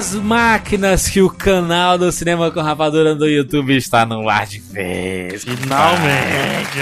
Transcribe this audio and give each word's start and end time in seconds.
das 0.00 0.14
máquinas 0.14 1.10
que 1.10 1.20
o 1.20 1.28
canal 1.28 1.98
do 1.98 2.10
Cinema 2.10 2.50
com 2.50 2.62
Rapadura 2.62 3.14
do 3.14 3.28
YouTube 3.28 3.76
está 3.76 4.06
no 4.06 4.30
ar 4.30 4.46
de 4.46 4.58
vez. 4.58 5.44
Finalmente. 5.44 6.80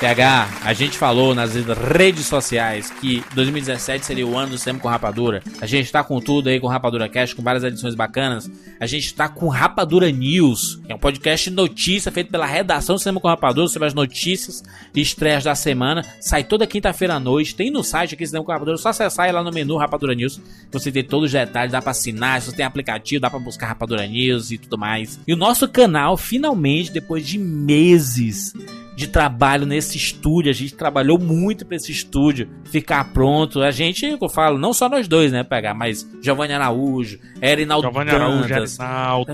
PH, 0.00 0.60
a 0.62 0.72
gente 0.72 0.96
falou 0.96 1.34
nas 1.34 1.56
redes 1.56 2.26
sociais 2.26 2.88
que 2.88 3.24
2017 3.34 4.06
seria 4.06 4.24
o 4.24 4.38
ano 4.38 4.52
do 4.52 4.58
Cinema 4.58 4.78
com 4.78 4.86
Rapadura. 4.86 5.42
A 5.60 5.66
gente 5.66 5.90
tá 5.90 6.04
com 6.04 6.20
tudo 6.20 6.48
aí 6.48 6.60
com 6.60 6.68
Rapadura 6.68 7.08
Cast, 7.08 7.34
com 7.34 7.42
várias 7.42 7.64
edições 7.64 7.96
bacanas. 7.96 8.48
A 8.78 8.86
gente 8.86 9.12
tá 9.12 9.28
com 9.28 9.48
Rapadura 9.48 10.08
News, 10.12 10.80
que 10.86 10.92
é 10.92 10.94
um 10.94 10.98
podcast 11.00 11.50
de 11.50 11.56
notícia 11.56 12.12
feito 12.12 12.30
pela 12.30 12.46
redação 12.46 12.94
do 12.94 13.00
Cinema 13.00 13.20
com 13.20 13.26
Rapadura 13.26 13.66
sobre 13.66 13.88
as 13.88 13.94
notícias 13.94 14.62
e 14.94 15.00
estreias 15.00 15.42
da 15.42 15.56
semana. 15.56 16.04
Sai 16.20 16.44
toda 16.44 16.64
quinta-feira 16.64 17.14
à 17.14 17.20
noite. 17.20 17.56
Tem 17.56 17.68
no 17.68 17.82
site 17.82 18.14
aqui 18.14 18.24
Cinema 18.24 18.44
com 18.44 18.52
Rapadura, 18.52 18.76
só 18.76 18.90
acessar 18.90 19.34
lá 19.34 19.42
no 19.42 19.50
menu 19.50 19.76
Rapadura 19.76 20.14
News. 20.14 20.40
Você 20.70 20.92
tem 20.92 21.02
todos 21.02 21.26
os 21.26 21.32
detalhes, 21.32 21.72
dá 21.72 21.82
pra 21.82 21.90
assinar, 21.90 22.40
se 22.40 22.50
você 22.50 22.56
tem 22.56 22.64
aplicativo, 22.64 23.20
dá 23.20 23.28
pra 23.28 23.40
buscar 23.40 23.66
Rapadura 23.66 24.06
News 24.06 24.52
e 24.52 24.58
tudo 24.58 24.78
mais. 24.78 25.18
E 25.26 25.34
o 25.34 25.36
nosso 25.36 25.68
canal, 25.68 26.16
finalmente, 26.16 26.92
depois 26.92 27.26
de 27.26 27.36
meses 27.36 28.54
de 28.98 29.06
trabalho 29.06 29.64
nesse 29.64 29.96
estúdio. 29.96 30.50
A 30.50 30.52
gente 30.52 30.74
trabalhou 30.74 31.20
muito 31.20 31.64
para 31.64 31.76
esse 31.76 31.92
estúdio 31.92 32.50
ficar 32.64 33.12
pronto. 33.12 33.62
A 33.62 33.70
gente, 33.70 34.04
eu 34.20 34.28
falo, 34.28 34.58
não 34.58 34.72
só 34.72 34.88
nós 34.88 35.06
dois, 35.06 35.30
né, 35.30 35.44
pegar, 35.44 35.72
mas 35.72 36.04
Giovanni 36.20 36.52
Araújo, 36.52 37.20
Erinaldo 37.40 37.86
Giovanni 37.86 38.10
Araújo, 38.10 38.48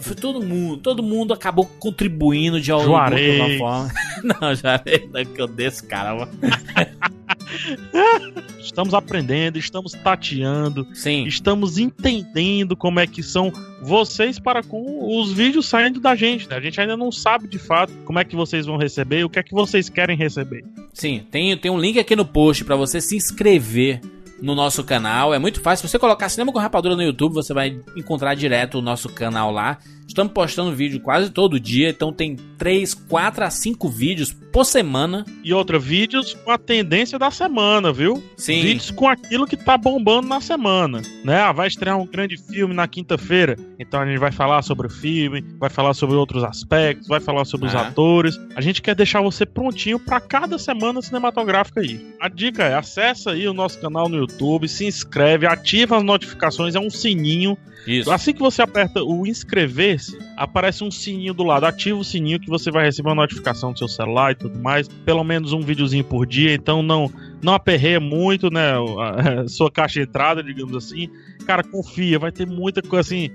foi 0.02 0.14
todo 0.14 0.42
mundo, 0.44 0.76
todo 0.76 1.02
mundo 1.02 1.32
acabou 1.32 1.64
contribuindo 1.78 2.60
de 2.60 2.70
alguma 2.70 3.10
forma. 3.56 3.90
Não, 4.22 4.54
Juarez, 4.54 5.10
não, 5.10 5.24
que 5.24 5.40
eu 5.40 5.46
desse 5.46 5.86
cara. 5.86 6.26
Estamos 8.58 8.94
aprendendo, 8.94 9.58
estamos 9.58 9.92
tateando, 9.92 10.86
Sim, 10.94 11.26
estamos 11.26 11.78
entendendo 11.78 12.76
como 12.76 12.98
é 12.98 13.06
que 13.06 13.22
são 13.22 13.52
vocês 13.82 14.38
para 14.38 14.62
com 14.62 15.20
os 15.20 15.32
vídeos 15.32 15.66
saindo 15.68 16.00
da 16.00 16.14
gente. 16.14 16.48
Né? 16.48 16.56
A 16.56 16.60
gente 16.60 16.80
ainda 16.80 16.96
não 16.96 17.12
sabe 17.12 17.46
de 17.46 17.58
fato 17.58 17.92
como 18.04 18.18
é 18.18 18.24
que 18.24 18.34
vocês 18.34 18.66
vão 18.66 18.76
receber 18.76 19.20
e 19.20 19.24
o 19.24 19.30
que 19.30 19.38
é 19.38 19.42
que 19.42 19.52
vocês 19.52 19.88
querem 19.88 20.16
receber. 20.16 20.64
sim, 20.92 21.24
tem, 21.30 21.56
tem 21.56 21.70
um 21.70 21.78
link 21.78 21.98
aqui 21.98 22.16
no 22.16 22.24
post 22.24 22.64
para 22.64 22.76
você 22.76 23.00
se 23.00 23.16
inscrever 23.16 24.00
no 24.40 24.54
nosso 24.54 24.82
canal. 24.84 25.32
É 25.32 25.38
muito 25.38 25.60
fácil. 25.60 25.86
Se 25.86 25.92
você 25.92 25.98
colocar 25.98 26.28
Cinema 26.28 26.52
com 26.52 26.58
Rapadura 26.58 26.96
no 26.96 27.02
YouTube, 27.02 27.34
você 27.34 27.54
vai 27.54 27.78
encontrar 27.96 28.34
direto 28.34 28.78
o 28.78 28.82
nosso 28.82 29.08
canal 29.08 29.50
lá. 29.50 29.78
Estamos 30.06 30.32
postando 30.32 30.72
vídeo 30.76 31.00
quase 31.00 31.30
todo 31.30 31.58
dia, 31.58 31.88
então 31.88 32.12
tem 32.12 32.36
3, 32.58 32.94
4 32.94 33.44
a 33.44 33.50
5 33.50 33.88
vídeos 33.88 34.32
por 34.52 34.64
semana. 34.64 35.24
E 35.42 35.52
outra, 35.52 35.78
vídeos 35.78 36.34
com 36.34 36.50
a 36.52 36.58
tendência 36.58 37.18
da 37.18 37.30
semana, 37.30 37.92
viu? 37.92 38.22
Sim. 38.36 38.60
Vídeos 38.62 38.90
com 38.92 39.08
aquilo 39.08 39.46
que 39.46 39.56
tá 39.56 39.76
bombando 39.76 40.28
na 40.28 40.40
semana, 40.40 41.02
né? 41.24 41.38
Ah, 41.40 41.50
vai 41.52 41.66
estrear 41.66 41.98
um 41.98 42.06
grande 42.06 42.36
filme 42.36 42.72
na 42.74 42.86
quinta-feira, 42.86 43.56
então 43.78 44.00
a 44.00 44.06
gente 44.06 44.18
vai 44.18 44.30
falar 44.30 44.62
sobre 44.62 44.86
o 44.86 44.90
filme, 44.90 45.44
vai 45.58 45.70
falar 45.70 45.94
sobre 45.94 46.14
outros 46.16 46.44
aspectos, 46.44 47.08
vai 47.08 47.18
falar 47.18 47.44
sobre 47.44 47.66
os 47.66 47.74
Ah. 47.74 47.88
atores. 47.88 48.38
A 48.54 48.60
gente 48.60 48.82
quer 48.82 48.94
deixar 48.94 49.20
você 49.22 49.44
prontinho 49.44 49.98
pra 49.98 50.20
cada 50.20 50.58
semana 50.58 51.02
cinematográfica 51.02 51.80
aí. 51.80 52.14
A 52.20 52.28
dica 52.28 52.62
é, 52.62 52.74
acessa 52.74 53.32
aí 53.32 53.48
o 53.48 53.54
nosso 53.54 53.80
canal 53.80 54.08
no 54.08 54.18
YouTube, 54.18 54.68
se 54.68 54.84
inscreve, 54.86 55.46
ativa 55.46 55.96
as 55.96 56.04
notificações, 56.04 56.74
é 56.76 56.80
um 56.80 56.90
sininho. 56.90 57.58
Isso. 57.86 58.10
Assim 58.10 58.32
que 58.32 58.40
você 58.40 58.62
aperta 58.62 59.02
o 59.02 59.26
inscrever-se, 59.26 60.18
aparece 60.36 60.82
um 60.82 60.90
sininho 60.90 61.34
do 61.34 61.42
lado. 61.42 61.64
Ativa 61.64 61.98
o 61.98 62.04
sininho 62.04 62.40
que 62.40 62.48
você 62.48 62.70
vai 62.70 62.84
receber 62.84 63.10
uma 63.10 63.14
notificação 63.22 63.72
do 63.72 63.78
seu 63.78 63.88
celular 63.88 64.32
e 64.32 64.34
tudo 64.34 64.58
mais. 64.58 64.88
Pelo 64.88 65.22
menos 65.22 65.52
um 65.52 65.60
videozinho 65.60 66.04
por 66.04 66.26
dia. 66.26 66.54
Então 66.54 66.82
não 66.82 67.10
não 67.42 67.52
aperreia 67.52 68.00
muito, 68.00 68.50
né? 68.50 68.72
A, 68.72 69.46
sua 69.48 69.70
caixa 69.70 70.00
de 70.00 70.08
entrada, 70.08 70.42
digamos 70.42 70.74
assim. 70.74 71.08
Cara, 71.46 71.62
confia, 71.62 72.18
vai 72.18 72.32
ter 72.32 72.46
muita 72.46 72.80
coisa 72.80 73.06
assim. 73.06 73.30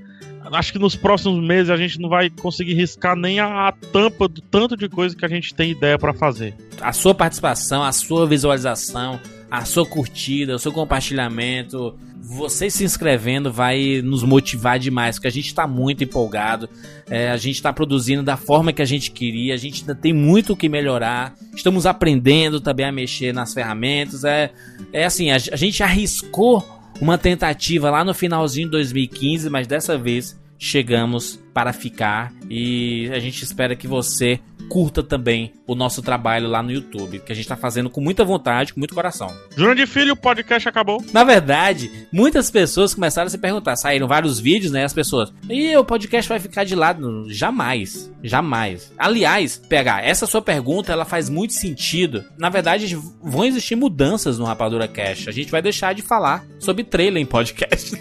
Acho 0.52 0.74
que 0.74 0.80
nos 0.80 0.96
próximos 0.96 1.46
meses 1.46 1.70
a 1.70 1.78
gente 1.78 2.00
não 2.00 2.10
vai 2.10 2.30
conseguir 2.30 2.74
riscar 2.74 3.16
nem 3.16 3.40
a, 3.40 3.68
a 3.68 3.72
tampa 3.72 4.28
do 4.28 4.42
tanto 4.42 4.76
de 4.76 4.90
coisa 4.90 5.16
que 5.16 5.26
a 5.26 5.28
gente 5.28 5.54
tem 5.54 5.72
ideia 5.72 5.98
pra 5.98 6.14
fazer. 6.14 6.56
a 6.82 6.92
sua 6.94 7.14
participação, 7.14 7.84
a 7.84 7.92
sua 7.92 8.26
visualização, 8.26 9.20
a 9.52 9.66
sua 9.66 9.86
curtida, 9.86 10.56
o 10.56 10.60
seu 10.60 10.72
compartilhamento, 10.72 11.96
você 12.30 12.70
se 12.70 12.84
inscrevendo 12.84 13.52
vai 13.52 14.04
nos 14.04 14.22
motivar 14.22 14.78
demais, 14.78 15.16
porque 15.16 15.28
a 15.28 15.32
gente 15.32 15.48
está 15.48 15.66
muito 15.66 16.04
empolgado, 16.04 16.70
é, 17.10 17.32
a 17.32 17.38
gente 17.38 17.56
está 17.56 17.74
produzindo 17.74 18.22
da 18.22 18.38
forma 18.38 18.72
que 18.72 18.84
a 18.84 18.86
gente 18.86 19.10
queria, 19.10 19.56
a 19.56 19.58
gente 19.58 19.82
ainda 19.82 19.96
tem 19.96 20.14
muito 20.14 20.54
o 20.54 20.56
que 20.56 20.70
melhorar, 20.70 21.34
estamos 21.56 21.88
aprendendo 21.88 22.62
também 22.62 22.86
a 22.86 22.92
mexer 22.92 23.34
nas 23.34 23.52
ferramentas, 23.52 24.24
é, 24.24 24.52
é 24.94 25.06
assim, 25.06 25.32
a, 25.32 25.38
a 25.38 25.56
gente 25.56 25.82
arriscou 25.82 26.64
uma 27.02 27.18
tentativa 27.18 27.90
lá 27.90 28.04
no 28.04 28.14
finalzinho 28.14 28.68
de 28.68 28.72
2015, 28.74 29.50
mas 29.50 29.66
dessa 29.66 29.98
vez 29.98 30.40
chegamos 30.56 31.40
para 31.52 31.74
ficar 31.74 32.32
e 32.48 33.10
a 33.12 33.18
gente 33.18 33.44
espera 33.44 33.76
que 33.76 33.88
você 33.88 34.40
curta 34.70 35.02
também 35.02 35.52
o 35.68 35.76
nosso 35.76 36.02
trabalho 36.02 36.48
lá 36.48 36.62
no 36.62 36.72
YouTube, 36.72 37.20
que 37.20 37.32
a 37.32 37.36
gente 37.36 37.46
está 37.46 37.58
fazendo 37.58 37.90
com 37.90 38.00
muita 38.00 38.24
vontade, 38.24 38.74
com 38.74 38.80
muito 38.80 38.94
coração. 38.94 39.36
De 39.76 39.86
Filho, 39.86 40.14
o 40.14 40.18
podcast 40.18 40.70
acabou. 40.70 41.04
Na 41.12 41.24
verdade, 41.24 42.08
muitas 42.12 42.50
pessoas 42.52 42.94
começaram 42.94 43.28
a 43.28 43.30
se 43.30 43.38
perguntar, 43.38 43.76
saíram 43.76 44.08
vários 44.08 44.40
vídeos, 44.40 44.72
né? 44.72 44.84
As 44.84 44.94
pessoas, 44.94 45.34
e 45.50 45.76
o 45.76 45.84
podcast 45.84 46.30
vai 46.30 46.40
ficar 46.40 46.64
de 46.64 46.76
lado? 46.76 47.26
Jamais, 47.30 48.12
jamais. 48.24 48.92
Aliás, 48.98 49.58
PH, 49.58 50.02
essa 50.04 50.28
sua 50.28 50.42
pergunta, 50.42 50.92
ela 50.92 51.06
faz 51.06 51.30
muito 51.30 51.54
sentido. 51.54 52.24
Na 52.38 52.50
verdade, 52.50 52.96
vão 53.22 53.46
existir 53.46 53.76
mudanças 53.76 54.38
no 54.38 54.46
Rapadura 54.46 54.88
Cash. 54.88 55.28
A 55.28 55.32
gente 55.32 55.52
vai 55.52 55.62
deixar 55.62 55.94
de 55.94 56.02
falar 56.02 56.46
sobre 56.60 56.84
trailer 56.84 57.22
em 57.22 57.26
podcast. 57.26 57.92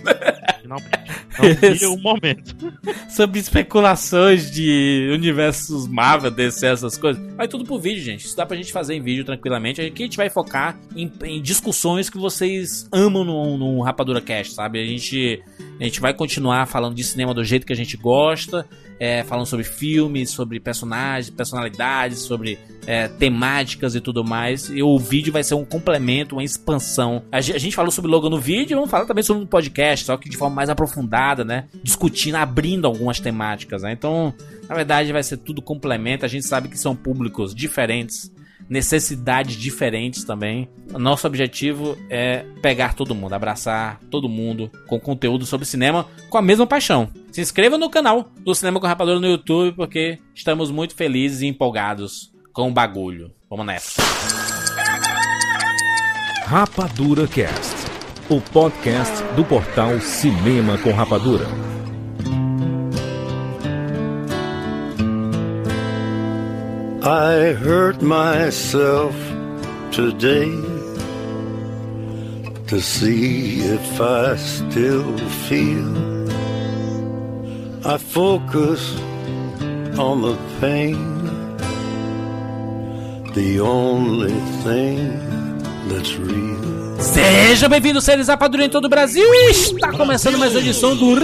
Finalmente. 0.60 1.27
Não 1.80 1.94
o 1.94 1.98
momento. 1.98 2.56
sobre 3.08 3.38
especulações 3.38 4.50
de 4.50 5.10
universos 5.12 5.86
Marvel, 5.86 6.30
DC, 6.30 6.66
essas 6.66 6.96
coisas. 6.96 7.22
Vai 7.34 7.48
tudo 7.48 7.64
pro 7.64 7.78
vídeo, 7.78 8.02
gente. 8.02 8.26
Isso 8.26 8.36
dá 8.36 8.44
pra 8.44 8.56
gente 8.56 8.72
fazer 8.72 8.94
em 8.94 9.02
vídeo 9.02 9.24
tranquilamente. 9.24 9.80
Aqui 9.80 10.02
a 10.02 10.06
gente 10.06 10.16
vai 10.16 10.30
focar 10.30 10.78
em, 10.94 11.10
em 11.24 11.40
discussões 11.40 12.10
que 12.10 12.18
vocês 12.18 12.88
amam 12.92 13.24
no, 13.24 13.56
no 13.56 13.80
Rapadura 13.80 14.20
Cast, 14.20 14.54
sabe? 14.54 14.80
A 14.80 14.86
gente, 14.86 15.42
a 15.80 15.84
gente 15.84 16.00
vai 16.00 16.14
continuar 16.14 16.66
falando 16.66 16.94
de 16.94 17.04
cinema 17.04 17.32
do 17.32 17.44
jeito 17.44 17.66
que 17.66 17.72
a 17.72 17.76
gente 17.76 17.96
gosta, 17.96 18.66
é, 18.98 19.22
falando 19.24 19.46
sobre 19.46 19.64
filmes, 19.64 20.30
sobre 20.30 20.58
personagens, 20.60 21.30
personalidades, 21.30 22.18
sobre 22.18 22.58
é, 22.88 23.06
temáticas 23.06 23.94
e 23.94 24.00
tudo 24.00 24.24
mais. 24.24 24.70
E 24.70 24.82
o 24.82 24.98
vídeo 24.98 25.30
vai 25.30 25.44
ser 25.44 25.54
um 25.54 25.64
complemento, 25.64 26.36
uma 26.36 26.42
expansão. 26.42 27.22
A, 27.30 27.38
ge- 27.38 27.52
a 27.52 27.58
gente 27.58 27.76
falou 27.76 27.90
sobre 27.90 28.10
logo 28.10 28.30
no 28.30 28.40
vídeo, 28.40 28.76
vamos 28.76 28.90
falar 28.90 29.04
também 29.04 29.22
sobre 29.22 29.42
no 29.42 29.46
podcast, 29.46 30.06
só 30.06 30.16
que 30.16 30.30
de 30.30 30.38
forma 30.38 30.56
mais 30.56 30.70
aprofundada, 30.70 31.44
né? 31.44 31.66
Discutindo, 31.82 32.36
abrindo 32.36 32.86
algumas 32.86 33.20
temáticas, 33.20 33.82
né? 33.82 33.92
Então, 33.92 34.32
na 34.66 34.74
verdade, 34.74 35.12
vai 35.12 35.22
ser 35.22 35.36
tudo 35.36 35.60
complemento. 35.60 36.24
A 36.24 36.28
gente 36.28 36.46
sabe 36.46 36.70
que 36.70 36.78
são 36.78 36.96
públicos 36.96 37.54
diferentes, 37.54 38.32
necessidades 38.70 39.54
diferentes 39.54 40.24
também. 40.24 40.66
Nosso 40.92 41.26
objetivo 41.26 41.94
é 42.08 42.46
pegar 42.62 42.94
todo 42.94 43.14
mundo, 43.14 43.34
abraçar 43.34 44.00
todo 44.10 44.30
mundo 44.30 44.70
com 44.86 44.98
conteúdo 44.98 45.44
sobre 45.44 45.66
cinema 45.66 46.06
com 46.30 46.38
a 46.38 46.42
mesma 46.42 46.66
paixão. 46.66 47.10
Se 47.30 47.42
inscreva 47.42 47.76
no 47.76 47.90
canal 47.90 48.32
do 48.42 48.54
Cinema 48.54 48.80
com 48.80 48.86
Rapadura 48.86 49.20
no 49.20 49.26
YouTube, 49.26 49.76
porque 49.76 50.18
estamos 50.34 50.70
muito 50.70 50.94
felizes 50.94 51.42
e 51.42 51.46
empolgados 51.46 52.32
com 52.58 52.70
o 52.70 52.72
bagulho. 52.72 53.30
Vamos 53.48 53.66
nessa. 53.66 54.02
Rapadura 56.44 57.28
Cast, 57.28 57.76
o 58.28 58.40
podcast 58.40 59.22
do 59.36 59.44
portal 59.44 60.00
Cinema 60.00 60.76
com 60.78 60.90
Rapadura. 60.90 61.46
I 67.04 67.52
hurt 67.52 68.02
myself 68.02 69.14
today 69.92 70.50
to 72.66 72.80
see 72.80 73.60
if 73.60 74.00
I 74.00 74.36
still 74.36 75.16
feel. 75.46 75.94
I 77.84 77.98
focus 77.98 78.96
on 79.96 80.22
the 80.22 80.36
pain, 80.60 81.17
the 83.34 83.60
only 83.60 84.32
thing 84.62 85.18
that's 85.88 86.14
real. 86.16 86.58
Seja 87.00 87.68
bem-vindo, 87.68 88.00
seres 88.00 88.28
Rapadura 88.28 88.64
em 88.64 88.68
todo 88.68 88.86
o 88.86 88.88
Brasil. 88.88 89.24
Está 89.50 89.92
começando 89.92 90.36
mais 90.38 90.52
uma 90.52 90.60
edição 90.60 90.96
do 90.96 91.14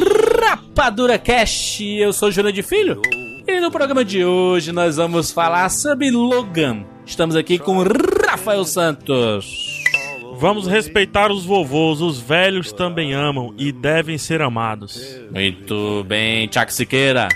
Rapadura 0.40 1.18
Cash. 1.18 1.80
Eu 1.80 2.12
sou 2.12 2.28
o 2.28 2.32
Júnior 2.32 2.52
de 2.52 2.62
Filho. 2.62 3.00
E 3.46 3.60
no 3.60 3.70
programa 3.70 4.04
de 4.04 4.24
hoje 4.24 4.72
nós 4.72 4.96
vamos 4.96 5.30
falar 5.32 5.68
sobre 5.68 6.10
Logan. 6.10 6.84
Estamos 7.04 7.36
aqui 7.36 7.58
com 7.58 7.82
Rafael 8.28 8.64
Santos. 8.64 9.82
Vamos 10.38 10.66
respeitar 10.66 11.30
os 11.30 11.44
vovôs, 11.44 12.00
os 12.00 12.20
velhos 12.20 12.72
também 12.72 13.12
amam 13.12 13.54
e 13.56 13.70
devem 13.72 14.18
ser 14.18 14.42
amados. 14.42 15.00
Muito 15.30 16.04
bem, 16.04 16.46
Tiago 16.48 16.72
Siqueira. 16.72 17.28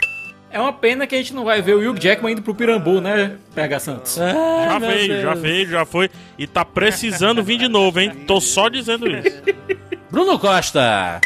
É 0.50 0.58
uma 0.58 0.72
pena 0.72 1.06
que 1.06 1.14
a 1.14 1.18
gente 1.18 1.34
não 1.34 1.44
vai 1.44 1.60
ver 1.60 1.74
o 1.74 1.90
Hugh 1.90 2.00
Jackman 2.00 2.32
indo 2.32 2.42
pro 2.42 2.54
Pirambu, 2.54 3.00
né, 3.00 3.36
PH 3.54 3.80
Santos? 3.80 4.14
Já 4.16 4.78
veio, 4.78 5.20
já 5.20 5.34
veio, 5.34 5.68
já 5.68 5.84
foi 5.84 6.10
e 6.38 6.46
tá 6.46 6.64
precisando 6.64 7.42
vir 7.42 7.58
de 7.58 7.68
novo, 7.68 8.00
hein? 8.00 8.10
Tô 8.26 8.40
só 8.40 8.68
dizendo 8.68 9.06
isso. 9.06 9.42
Bruno 10.10 10.38
Costa. 10.38 11.20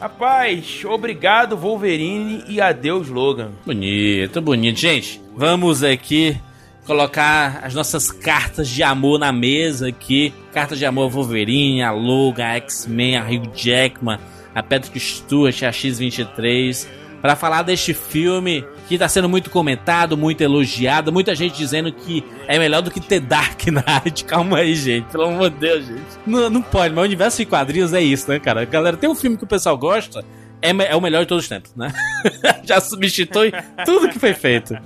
Rapaz, 0.00 0.82
obrigado 0.84 1.56
Wolverine 1.56 2.44
e 2.48 2.60
adeus 2.60 3.08
Logan. 3.08 3.50
Bonito, 3.66 4.40
bonito. 4.40 4.78
Gente, 4.78 5.20
vamos 5.36 5.82
aqui 5.82 6.40
colocar 6.86 7.60
as 7.62 7.74
nossas 7.74 8.10
cartas 8.10 8.68
de 8.68 8.82
amor 8.82 9.18
na 9.18 9.32
mesa 9.32 9.88
aqui. 9.88 10.32
Cartas 10.52 10.78
de 10.78 10.86
amor 10.86 11.06
a 11.06 11.08
Wolverine, 11.08 11.82
a 11.82 11.90
Logan, 11.90 12.46
a 12.46 12.54
X-Men, 12.56 13.16
a 13.16 13.24
Hugh 13.24 13.50
Jackman, 13.54 14.18
a 14.54 14.62
Patrick 14.62 14.98
Stewart, 14.98 15.62
a 15.64 15.72
X-23. 15.72 16.86
Para 17.20 17.36
falar 17.36 17.62
deste 17.62 17.92
filme 17.92 18.64
que 18.88 18.98
tá 18.98 19.08
sendo 19.08 19.28
muito 19.28 19.50
comentado, 19.50 20.16
muito 20.16 20.40
elogiado, 20.40 21.12
muita 21.12 21.34
gente 21.34 21.56
dizendo 21.56 21.92
que 21.92 22.24
é 22.48 22.58
melhor 22.58 22.82
do 22.82 22.90
que 22.90 23.00
ter 23.00 23.20
Dark 23.20 23.60
Knight. 23.66 24.24
Calma 24.26 24.58
aí, 24.58 24.74
gente. 24.74 25.06
Pelo 25.06 25.24
amor 25.24 25.50
de 25.50 25.56
Deus, 25.56 25.86
gente. 25.86 26.02
Não, 26.26 26.50
não 26.50 26.62
pode, 26.62 26.94
mas 26.94 27.02
o 27.02 27.06
universo 27.06 27.38
de 27.38 27.46
quadrinhos 27.46 27.92
é 27.92 28.00
isso, 28.00 28.30
né, 28.30 28.38
cara? 28.38 28.64
Galera, 28.64 28.96
tem 28.96 29.08
um 29.08 29.14
filme 29.14 29.36
que 29.36 29.44
o 29.44 29.46
pessoal 29.46 29.76
gosta, 29.76 30.24
é, 30.62 30.70
é 30.70 30.96
o 30.96 31.00
melhor 31.00 31.20
de 31.20 31.26
todos 31.26 31.44
os 31.44 31.48
tempos, 31.48 31.72
né? 31.76 31.92
Já 32.64 32.80
substitui 32.80 33.52
tudo 33.84 34.08
que 34.08 34.18
foi 34.18 34.34
feito. 34.34 34.76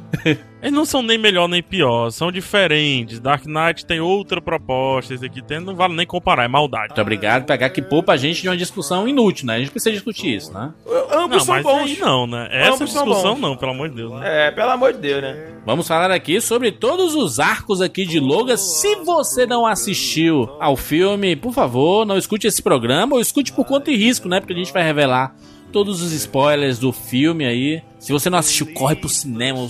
Eles 0.62 0.74
não 0.74 0.86
são 0.86 1.02
nem 1.02 1.18
melhor 1.18 1.46
nem 1.46 1.62
pior, 1.62 2.10
são 2.10 2.32
diferentes. 2.32 3.20
Dark 3.20 3.44
Knight 3.44 3.84
tem 3.84 4.00
outra 4.00 4.40
proposta, 4.40 5.12
esse 5.12 5.26
aqui 5.26 5.42
tem, 5.42 5.60
não 5.60 5.76
vale 5.76 5.94
nem 5.94 6.06
comparar, 6.06 6.44
é 6.44 6.48
maldade. 6.48 6.88
Muito 6.88 7.02
obrigado, 7.02 7.44
pegar 7.44 7.68
que 7.68 7.82
poupa 7.82 8.14
a 8.14 8.16
gente 8.16 8.40
de 8.40 8.48
uma 8.48 8.56
discussão 8.56 9.06
inútil, 9.06 9.46
né? 9.46 9.56
A 9.56 9.58
gente 9.58 9.70
precisa 9.70 9.92
discutir 9.92 10.36
isso, 10.36 10.52
né? 10.54 10.72
Ambos 11.12 11.36
Não, 11.36 11.44
são 11.44 11.54
mas 11.56 11.62
bons. 11.62 11.82
aí 11.82 11.98
não, 11.98 12.26
né? 12.26 12.48
Essa 12.50 12.74
Ambos 12.74 12.92
são 12.92 13.04
discussão 13.04 13.36
não, 13.36 13.56
pelo 13.56 13.72
amor 13.72 13.90
de 13.90 13.96
Deus. 13.96 14.12
Né? 14.14 14.46
É, 14.46 14.50
pelo 14.50 14.70
amor 14.70 14.94
de 14.94 15.00
Deus, 15.00 15.22
né? 15.22 15.52
Vamos 15.66 15.86
falar 15.86 16.10
aqui 16.10 16.40
sobre 16.40 16.72
todos 16.72 17.14
os 17.14 17.38
arcos 17.38 17.82
aqui 17.82 18.06
de 18.06 18.18
Logan. 18.18 18.56
Se 18.56 18.96
você 18.96 19.46
não 19.46 19.66
assistiu 19.66 20.48
ao 20.58 20.76
filme, 20.76 21.36
por 21.36 21.52
favor, 21.52 22.06
não 22.06 22.16
escute 22.16 22.46
esse 22.46 22.62
programa 22.62 23.16
ou 23.16 23.20
escute 23.20 23.52
por 23.52 23.66
conta 23.66 23.90
e 23.90 23.96
risco, 23.96 24.28
né? 24.28 24.40
Porque 24.40 24.54
a 24.54 24.56
gente 24.56 24.72
vai 24.72 24.82
revelar 24.82 25.34
todos 25.74 26.00
os 26.00 26.12
spoilers 26.12 26.78
do 26.78 26.92
filme 26.92 27.44
aí. 27.44 27.82
Se 27.98 28.12
você 28.12 28.30
não 28.30 28.38
assistiu, 28.38 28.72
corre 28.72 28.94
pro 28.94 29.08
cinema. 29.08 29.68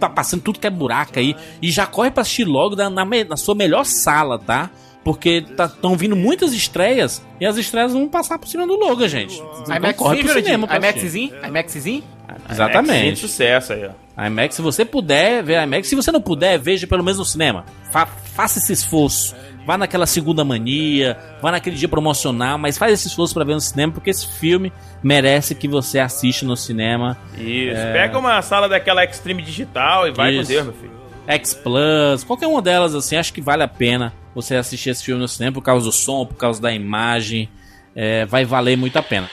Tá 0.00 0.10
passando 0.10 0.42
tudo 0.42 0.58
que 0.58 0.66
é 0.66 0.70
buraco 0.70 1.18
aí. 1.20 1.36
E 1.62 1.70
já 1.70 1.86
corre 1.86 2.10
pra 2.10 2.22
assistir 2.22 2.44
logo 2.44 2.74
na, 2.74 2.90
na 2.90 3.04
na 3.04 3.36
sua 3.36 3.54
melhor 3.54 3.84
sala, 3.84 4.40
tá? 4.40 4.68
Porque 5.04 5.44
estão 5.48 5.96
vindo 5.96 6.16
muitas 6.16 6.52
estreias 6.52 7.22
e 7.40 7.46
as 7.46 7.56
estreias 7.56 7.92
vão 7.92 8.08
passar 8.08 8.40
por 8.40 8.48
cima 8.48 8.66
do 8.66 8.74
Logan, 8.74 9.06
gente. 9.08 9.40
Então 9.62 9.92
corre 9.94 10.16
pro 10.24 10.32
cinema. 10.42 10.66
IMAXzinho? 10.76 11.32
IMAXzinho? 11.46 12.04
Exatamente. 12.50 13.20
sucesso 13.20 13.72
aí, 13.72 13.86
ó. 14.18 14.26
IMAX, 14.26 14.56
se 14.56 14.62
você 14.62 14.84
puder 14.84 15.44
ver 15.44 15.62
IMAX, 15.62 15.86
se 15.86 15.94
você 15.94 16.10
não 16.10 16.20
puder, 16.20 16.58
veja 16.58 16.86
pelo 16.88 17.04
menos 17.04 17.18
no 17.18 17.24
cinema. 17.24 17.64
Fa- 17.92 18.06
faça 18.06 18.58
esse 18.58 18.72
esforço. 18.72 19.36
Vá 19.66 19.76
naquela 19.76 20.06
segunda 20.06 20.44
mania, 20.44 21.18
vá 21.42 21.50
naquele 21.50 21.74
dia 21.74 21.88
promocional, 21.88 22.56
mas 22.56 22.78
faz 22.78 22.92
esse 22.92 23.08
esforço 23.08 23.34
pra 23.34 23.42
ver 23.42 23.54
no 23.54 23.60
cinema, 23.60 23.92
porque 23.92 24.10
esse 24.10 24.28
filme 24.38 24.72
merece 25.02 25.56
que 25.56 25.66
você 25.66 25.98
assista 25.98 26.46
no 26.46 26.56
cinema. 26.56 27.18
Isso. 27.36 27.82
Pega 27.92 28.16
uma 28.16 28.40
sala 28.42 28.68
daquela 28.68 29.04
Extreme 29.04 29.42
Digital 29.42 30.06
e 30.06 30.12
vai 30.12 30.32
Isso. 30.34 30.42
com 30.42 30.48
Deus, 30.48 30.64
meu 30.66 30.74
filho. 30.74 30.92
X 31.26 31.54
Plus, 31.54 32.22
qualquer 32.22 32.46
uma 32.46 32.62
delas, 32.62 32.94
assim, 32.94 33.16
acho 33.16 33.32
que 33.32 33.40
vale 33.40 33.64
a 33.64 33.68
pena 33.68 34.14
você 34.32 34.54
assistir 34.54 34.90
esse 34.90 35.02
filme 35.04 35.20
no 35.20 35.26
cinema 35.26 35.54
por 35.54 35.62
causa 35.62 35.84
do 35.84 35.90
som, 35.90 36.24
por 36.24 36.36
causa 36.36 36.62
da 36.62 36.72
imagem. 36.72 37.48
É, 37.94 38.24
vai 38.26 38.44
valer 38.44 38.76
muito 38.76 38.96
a 38.96 39.02
pena. 39.02 39.28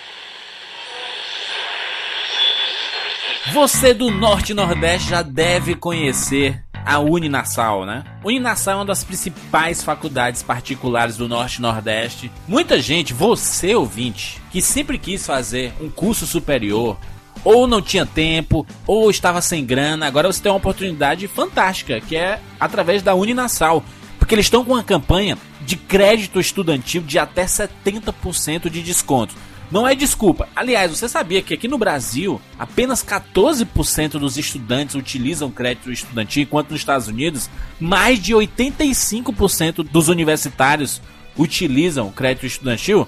Você 3.52 3.94
do 3.94 4.10
Norte 4.10 4.52
e 4.52 4.56
Nordeste 4.56 5.10
já 5.10 5.22
deve 5.22 5.76
conhecer 5.76 6.64
a 6.86 7.00
Uninassal, 7.00 7.86
né? 7.86 8.04
Uninassal 8.24 8.74
é 8.74 8.78
uma 8.78 8.86
das 8.86 9.04
principais 9.04 9.84
faculdades 9.84 10.44
particulares 10.44 11.18
do 11.18 11.28
Norte 11.28 11.56
e 11.56 11.62
Nordeste. 11.62 12.32
Muita 12.48 12.82
gente, 12.82 13.14
você 13.14 13.76
ouvinte, 13.76 14.42
que 14.52 14.62
sempre 14.62 14.98
quis 14.98 15.26
fazer 15.26 15.74
um 15.80 15.90
curso 15.90 16.26
superior, 16.26 16.98
ou 17.44 17.68
não 17.68 17.82
tinha 17.82 18.06
tempo, 18.06 18.66
ou 18.88 19.10
estava 19.10 19.42
sem 19.42 19.66
grana, 19.66 20.08
agora 20.08 20.32
você 20.32 20.42
tem 20.42 20.52
uma 20.52 20.58
oportunidade 20.58 21.28
fantástica, 21.28 22.00
que 22.00 22.16
é 22.16 22.40
através 22.60 23.02
da 23.02 23.14
Uninassal. 23.16 23.84
Porque 24.18 24.36
eles 24.36 24.46
estão 24.46 24.64
com 24.64 24.74
uma 24.74 24.84
campanha 24.84 25.38
de 25.62 25.76
crédito 25.76 26.40
estudantil 26.40 27.02
de 27.02 27.20
até 27.20 27.44
70% 27.44 28.70
de 28.70 28.82
desconto. 28.82 29.36
Não 29.72 29.88
é 29.88 29.96
desculpa. 29.96 30.48
Aliás, 30.56 30.92
você 30.92 31.10
sabia 31.10 31.42
que 31.42 31.54
aqui 31.54 31.68
no 31.68 31.78
Brasil 31.78 32.40
apenas 32.60 33.04
14% 33.04 34.12
dos 34.20 34.38
estudantes 34.38 34.96
utilizam 34.96 35.50
crédito 35.50 35.92
estudantil, 35.92 36.44
enquanto 36.44 36.72
nos 36.72 36.82
Estados 36.82 37.08
Unidos 37.08 37.50
mais 37.80 38.20
de 38.20 38.34
85% 38.34 39.84
dos 39.84 40.10
universitários 40.10 41.02
utilizam 41.38 42.12
crédito 42.12 42.46
estudantil? 42.46 43.08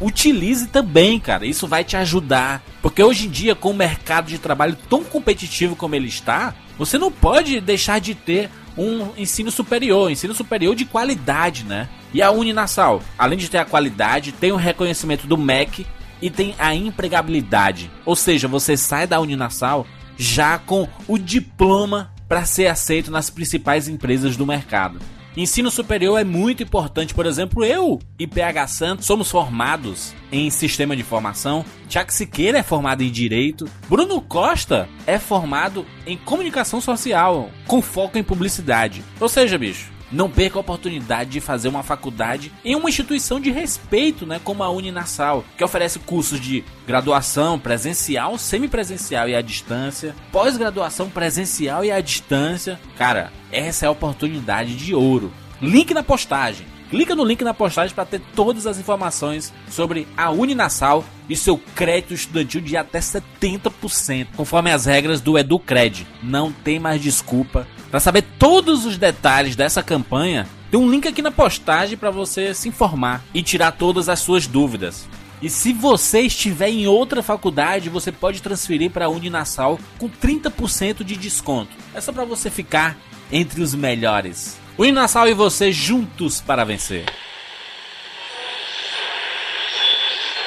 Utilize 0.00 0.66
também, 0.66 1.18
cara. 1.18 1.46
Isso 1.46 1.66
vai 1.66 1.84
te 1.84 1.96
ajudar. 1.96 2.62
Porque 2.82 3.02
hoje 3.02 3.26
em 3.26 3.30
dia, 3.30 3.54
com 3.54 3.70
o 3.70 3.74
mercado 3.74 4.26
de 4.26 4.38
trabalho 4.38 4.76
tão 4.90 5.04
competitivo 5.04 5.76
como 5.76 5.94
ele 5.94 6.08
está, 6.08 6.54
você 6.76 6.98
não 6.98 7.10
pode 7.10 7.60
deixar 7.60 8.00
de 8.00 8.14
ter 8.14 8.50
um 8.76 9.10
ensino 9.16 9.50
superior, 9.50 10.10
ensino 10.10 10.34
superior 10.34 10.74
de 10.74 10.84
qualidade, 10.84 11.64
né? 11.64 11.88
E 12.12 12.22
a 12.22 12.30
Uninassal, 12.30 13.02
além 13.18 13.38
de 13.38 13.48
ter 13.48 13.58
a 13.58 13.64
qualidade, 13.64 14.32
tem 14.32 14.52
o 14.52 14.56
reconhecimento 14.56 15.26
do 15.26 15.36
MEC 15.36 15.86
e 16.20 16.30
tem 16.30 16.54
a 16.58 16.74
empregabilidade. 16.74 17.90
Ou 18.04 18.16
seja, 18.16 18.48
você 18.48 18.76
sai 18.76 19.06
da 19.06 19.20
Uninassal 19.20 19.86
já 20.16 20.58
com 20.58 20.88
o 21.06 21.18
diploma 21.18 22.12
para 22.28 22.44
ser 22.44 22.66
aceito 22.68 23.10
nas 23.10 23.30
principais 23.30 23.88
empresas 23.88 24.36
do 24.36 24.46
mercado. 24.46 24.98
Ensino 25.36 25.68
superior 25.68 26.18
é 26.18 26.24
muito 26.24 26.62
importante. 26.62 27.12
Por 27.12 27.26
exemplo, 27.26 27.64
eu 27.64 28.00
e 28.18 28.26
PH 28.26 28.68
Santos 28.68 29.06
somos 29.06 29.30
formados 29.30 30.14
em 30.30 30.48
sistema 30.48 30.94
de 30.94 31.02
informação. 31.02 31.64
Tiago 31.88 32.12
Siqueira 32.12 32.58
é 32.58 32.62
formado 32.62 33.02
em 33.02 33.10
direito. 33.10 33.68
Bruno 33.88 34.20
Costa 34.20 34.88
é 35.06 35.18
formado 35.18 35.84
em 36.06 36.16
comunicação 36.16 36.80
social, 36.80 37.50
com 37.66 37.82
foco 37.82 38.16
em 38.16 38.22
publicidade. 38.22 39.02
Ou 39.18 39.28
seja, 39.28 39.58
bicho, 39.58 39.93
não 40.14 40.30
perca 40.30 40.58
a 40.58 40.60
oportunidade 40.60 41.30
de 41.30 41.40
fazer 41.40 41.68
uma 41.68 41.82
faculdade 41.82 42.52
em 42.64 42.76
uma 42.76 42.88
instituição 42.88 43.40
de 43.40 43.50
respeito, 43.50 44.24
né, 44.24 44.40
como 44.42 44.62
a 44.62 44.70
Uninassal, 44.70 45.44
que 45.58 45.64
oferece 45.64 45.98
cursos 45.98 46.40
de 46.40 46.64
graduação 46.86 47.58
presencial, 47.58 48.38
semipresencial 48.38 49.28
e 49.28 49.34
à 49.34 49.42
distância, 49.42 50.14
pós-graduação 50.30 51.10
presencial 51.10 51.84
e 51.84 51.90
à 51.90 52.00
distância. 52.00 52.78
Cara, 52.96 53.32
essa 53.50 53.86
é 53.86 53.88
a 53.88 53.92
oportunidade 53.92 54.76
de 54.76 54.94
ouro. 54.94 55.32
Link 55.60 55.92
na 55.92 56.02
postagem. 56.02 56.66
Clica 56.90 57.16
no 57.16 57.24
link 57.24 57.42
na 57.42 57.52
postagem 57.52 57.92
para 57.94 58.04
ter 58.04 58.20
todas 58.36 58.68
as 58.68 58.78
informações 58.78 59.52
sobre 59.68 60.06
a 60.16 60.30
Uninassal 60.30 61.04
e 61.28 61.34
seu 61.34 61.58
crédito 61.74 62.14
estudantil 62.14 62.60
de 62.60 62.76
até 62.76 63.00
70%, 63.00 64.28
conforme 64.36 64.70
as 64.70 64.84
regras 64.84 65.20
do 65.20 65.36
Educred. 65.36 66.06
Não 66.22 66.52
tem 66.52 66.78
mais 66.78 67.00
desculpa. 67.00 67.66
Para 67.94 68.00
saber 68.00 68.22
todos 68.40 68.84
os 68.86 68.98
detalhes 68.98 69.54
dessa 69.54 69.80
campanha, 69.80 70.48
tem 70.68 70.80
um 70.80 70.90
link 70.90 71.06
aqui 71.06 71.22
na 71.22 71.30
postagem 71.30 71.96
para 71.96 72.10
você 72.10 72.52
se 72.52 72.68
informar 72.68 73.22
e 73.32 73.40
tirar 73.40 73.70
todas 73.70 74.08
as 74.08 74.18
suas 74.18 74.48
dúvidas. 74.48 75.08
E 75.40 75.48
se 75.48 75.72
você 75.72 76.22
estiver 76.22 76.70
em 76.70 76.88
outra 76.88 77.22
faculdade, 77.22 77.88
você 77.88 78.10
pode 78.10 78.42
transferir 78.42 78.90
para 78.90 79.04
a 79.04 79.08
Uninassal 79.08 79.78
com 79.96 80.08
30% 80.08 81.04
de 81.04 81.16
desconto. 81.16 81.70
É 81.94 82.00
só 82.00 82.12
para 82.12 82.24
você 82.24 82.50
ficar 82.50 82.96
entre 83.30 83.62
os 83.62 83.76
melhores. 83.76 84.58
Uninassal 84.76 85.28
e 85.28 85.32
você 85.32 85.70
juntos 85.70 86.40
para 86.40 86.64
vencer. 86.64 87.04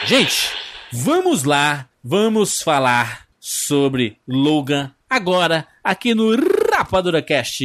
Gente, 0.03 0.51
vamos 0.91 1.45
lá, 1.45 1.87
vamos 2.03 2.61
falar 2.61 3.25
sobre 3.39 4.17
Logan 4.27 4.91
agora 5.09 5.65
aqui 5.81 6.13
no 6.13 6.25
Rapadura 6.87 7.21
Cast. 7.21 7.61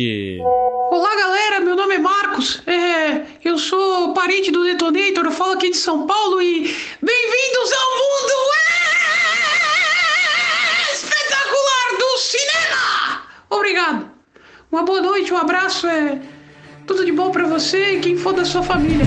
Olá 0.90 1.14
galera, 1.14 1.60
meu 1.60 1.76
nome 1.76 1.94
é 1.94 1.98
Marcos, 1.98 2.60
é, 2.66 3.22
eu 3.44 3.56
sou 3.56 4.12
parente 4.12 4.50
do 4.50 4.64
Detonator, 4.64 5.26
eu 5.26 5.30
falo 5.30 5.52
aqui 5.52 5.70
de 5.70 5.76
São 5.76 6.08
Paulo 6.08 6.42
e 6.42 6.62
bem-vindos 7.00 7.72
ao 7.72 7.90
mundo 8.00 8.32
espetacular 10.92 11.98
do 12.00 12.18
cinema! 12.18 13.22
Obrigado, 13.48 14.10
uma 14.72 14.82
boa 14.82 15.00
noite, 15.00 15.32
um 15.32 15.38
abraço, 15.38 15.86
é 15.86 16.20
tudo 16.84 17.04
de 17.04 17.12
bom 17.12 17.30
pra 17.30 17.46
você 17.46 17.92
e 17.92 18.00
quem 18.00 18.16
for 18.16 18.32
da 18.32 18.44
sua 18.44 18.64
família. 18.64 19.06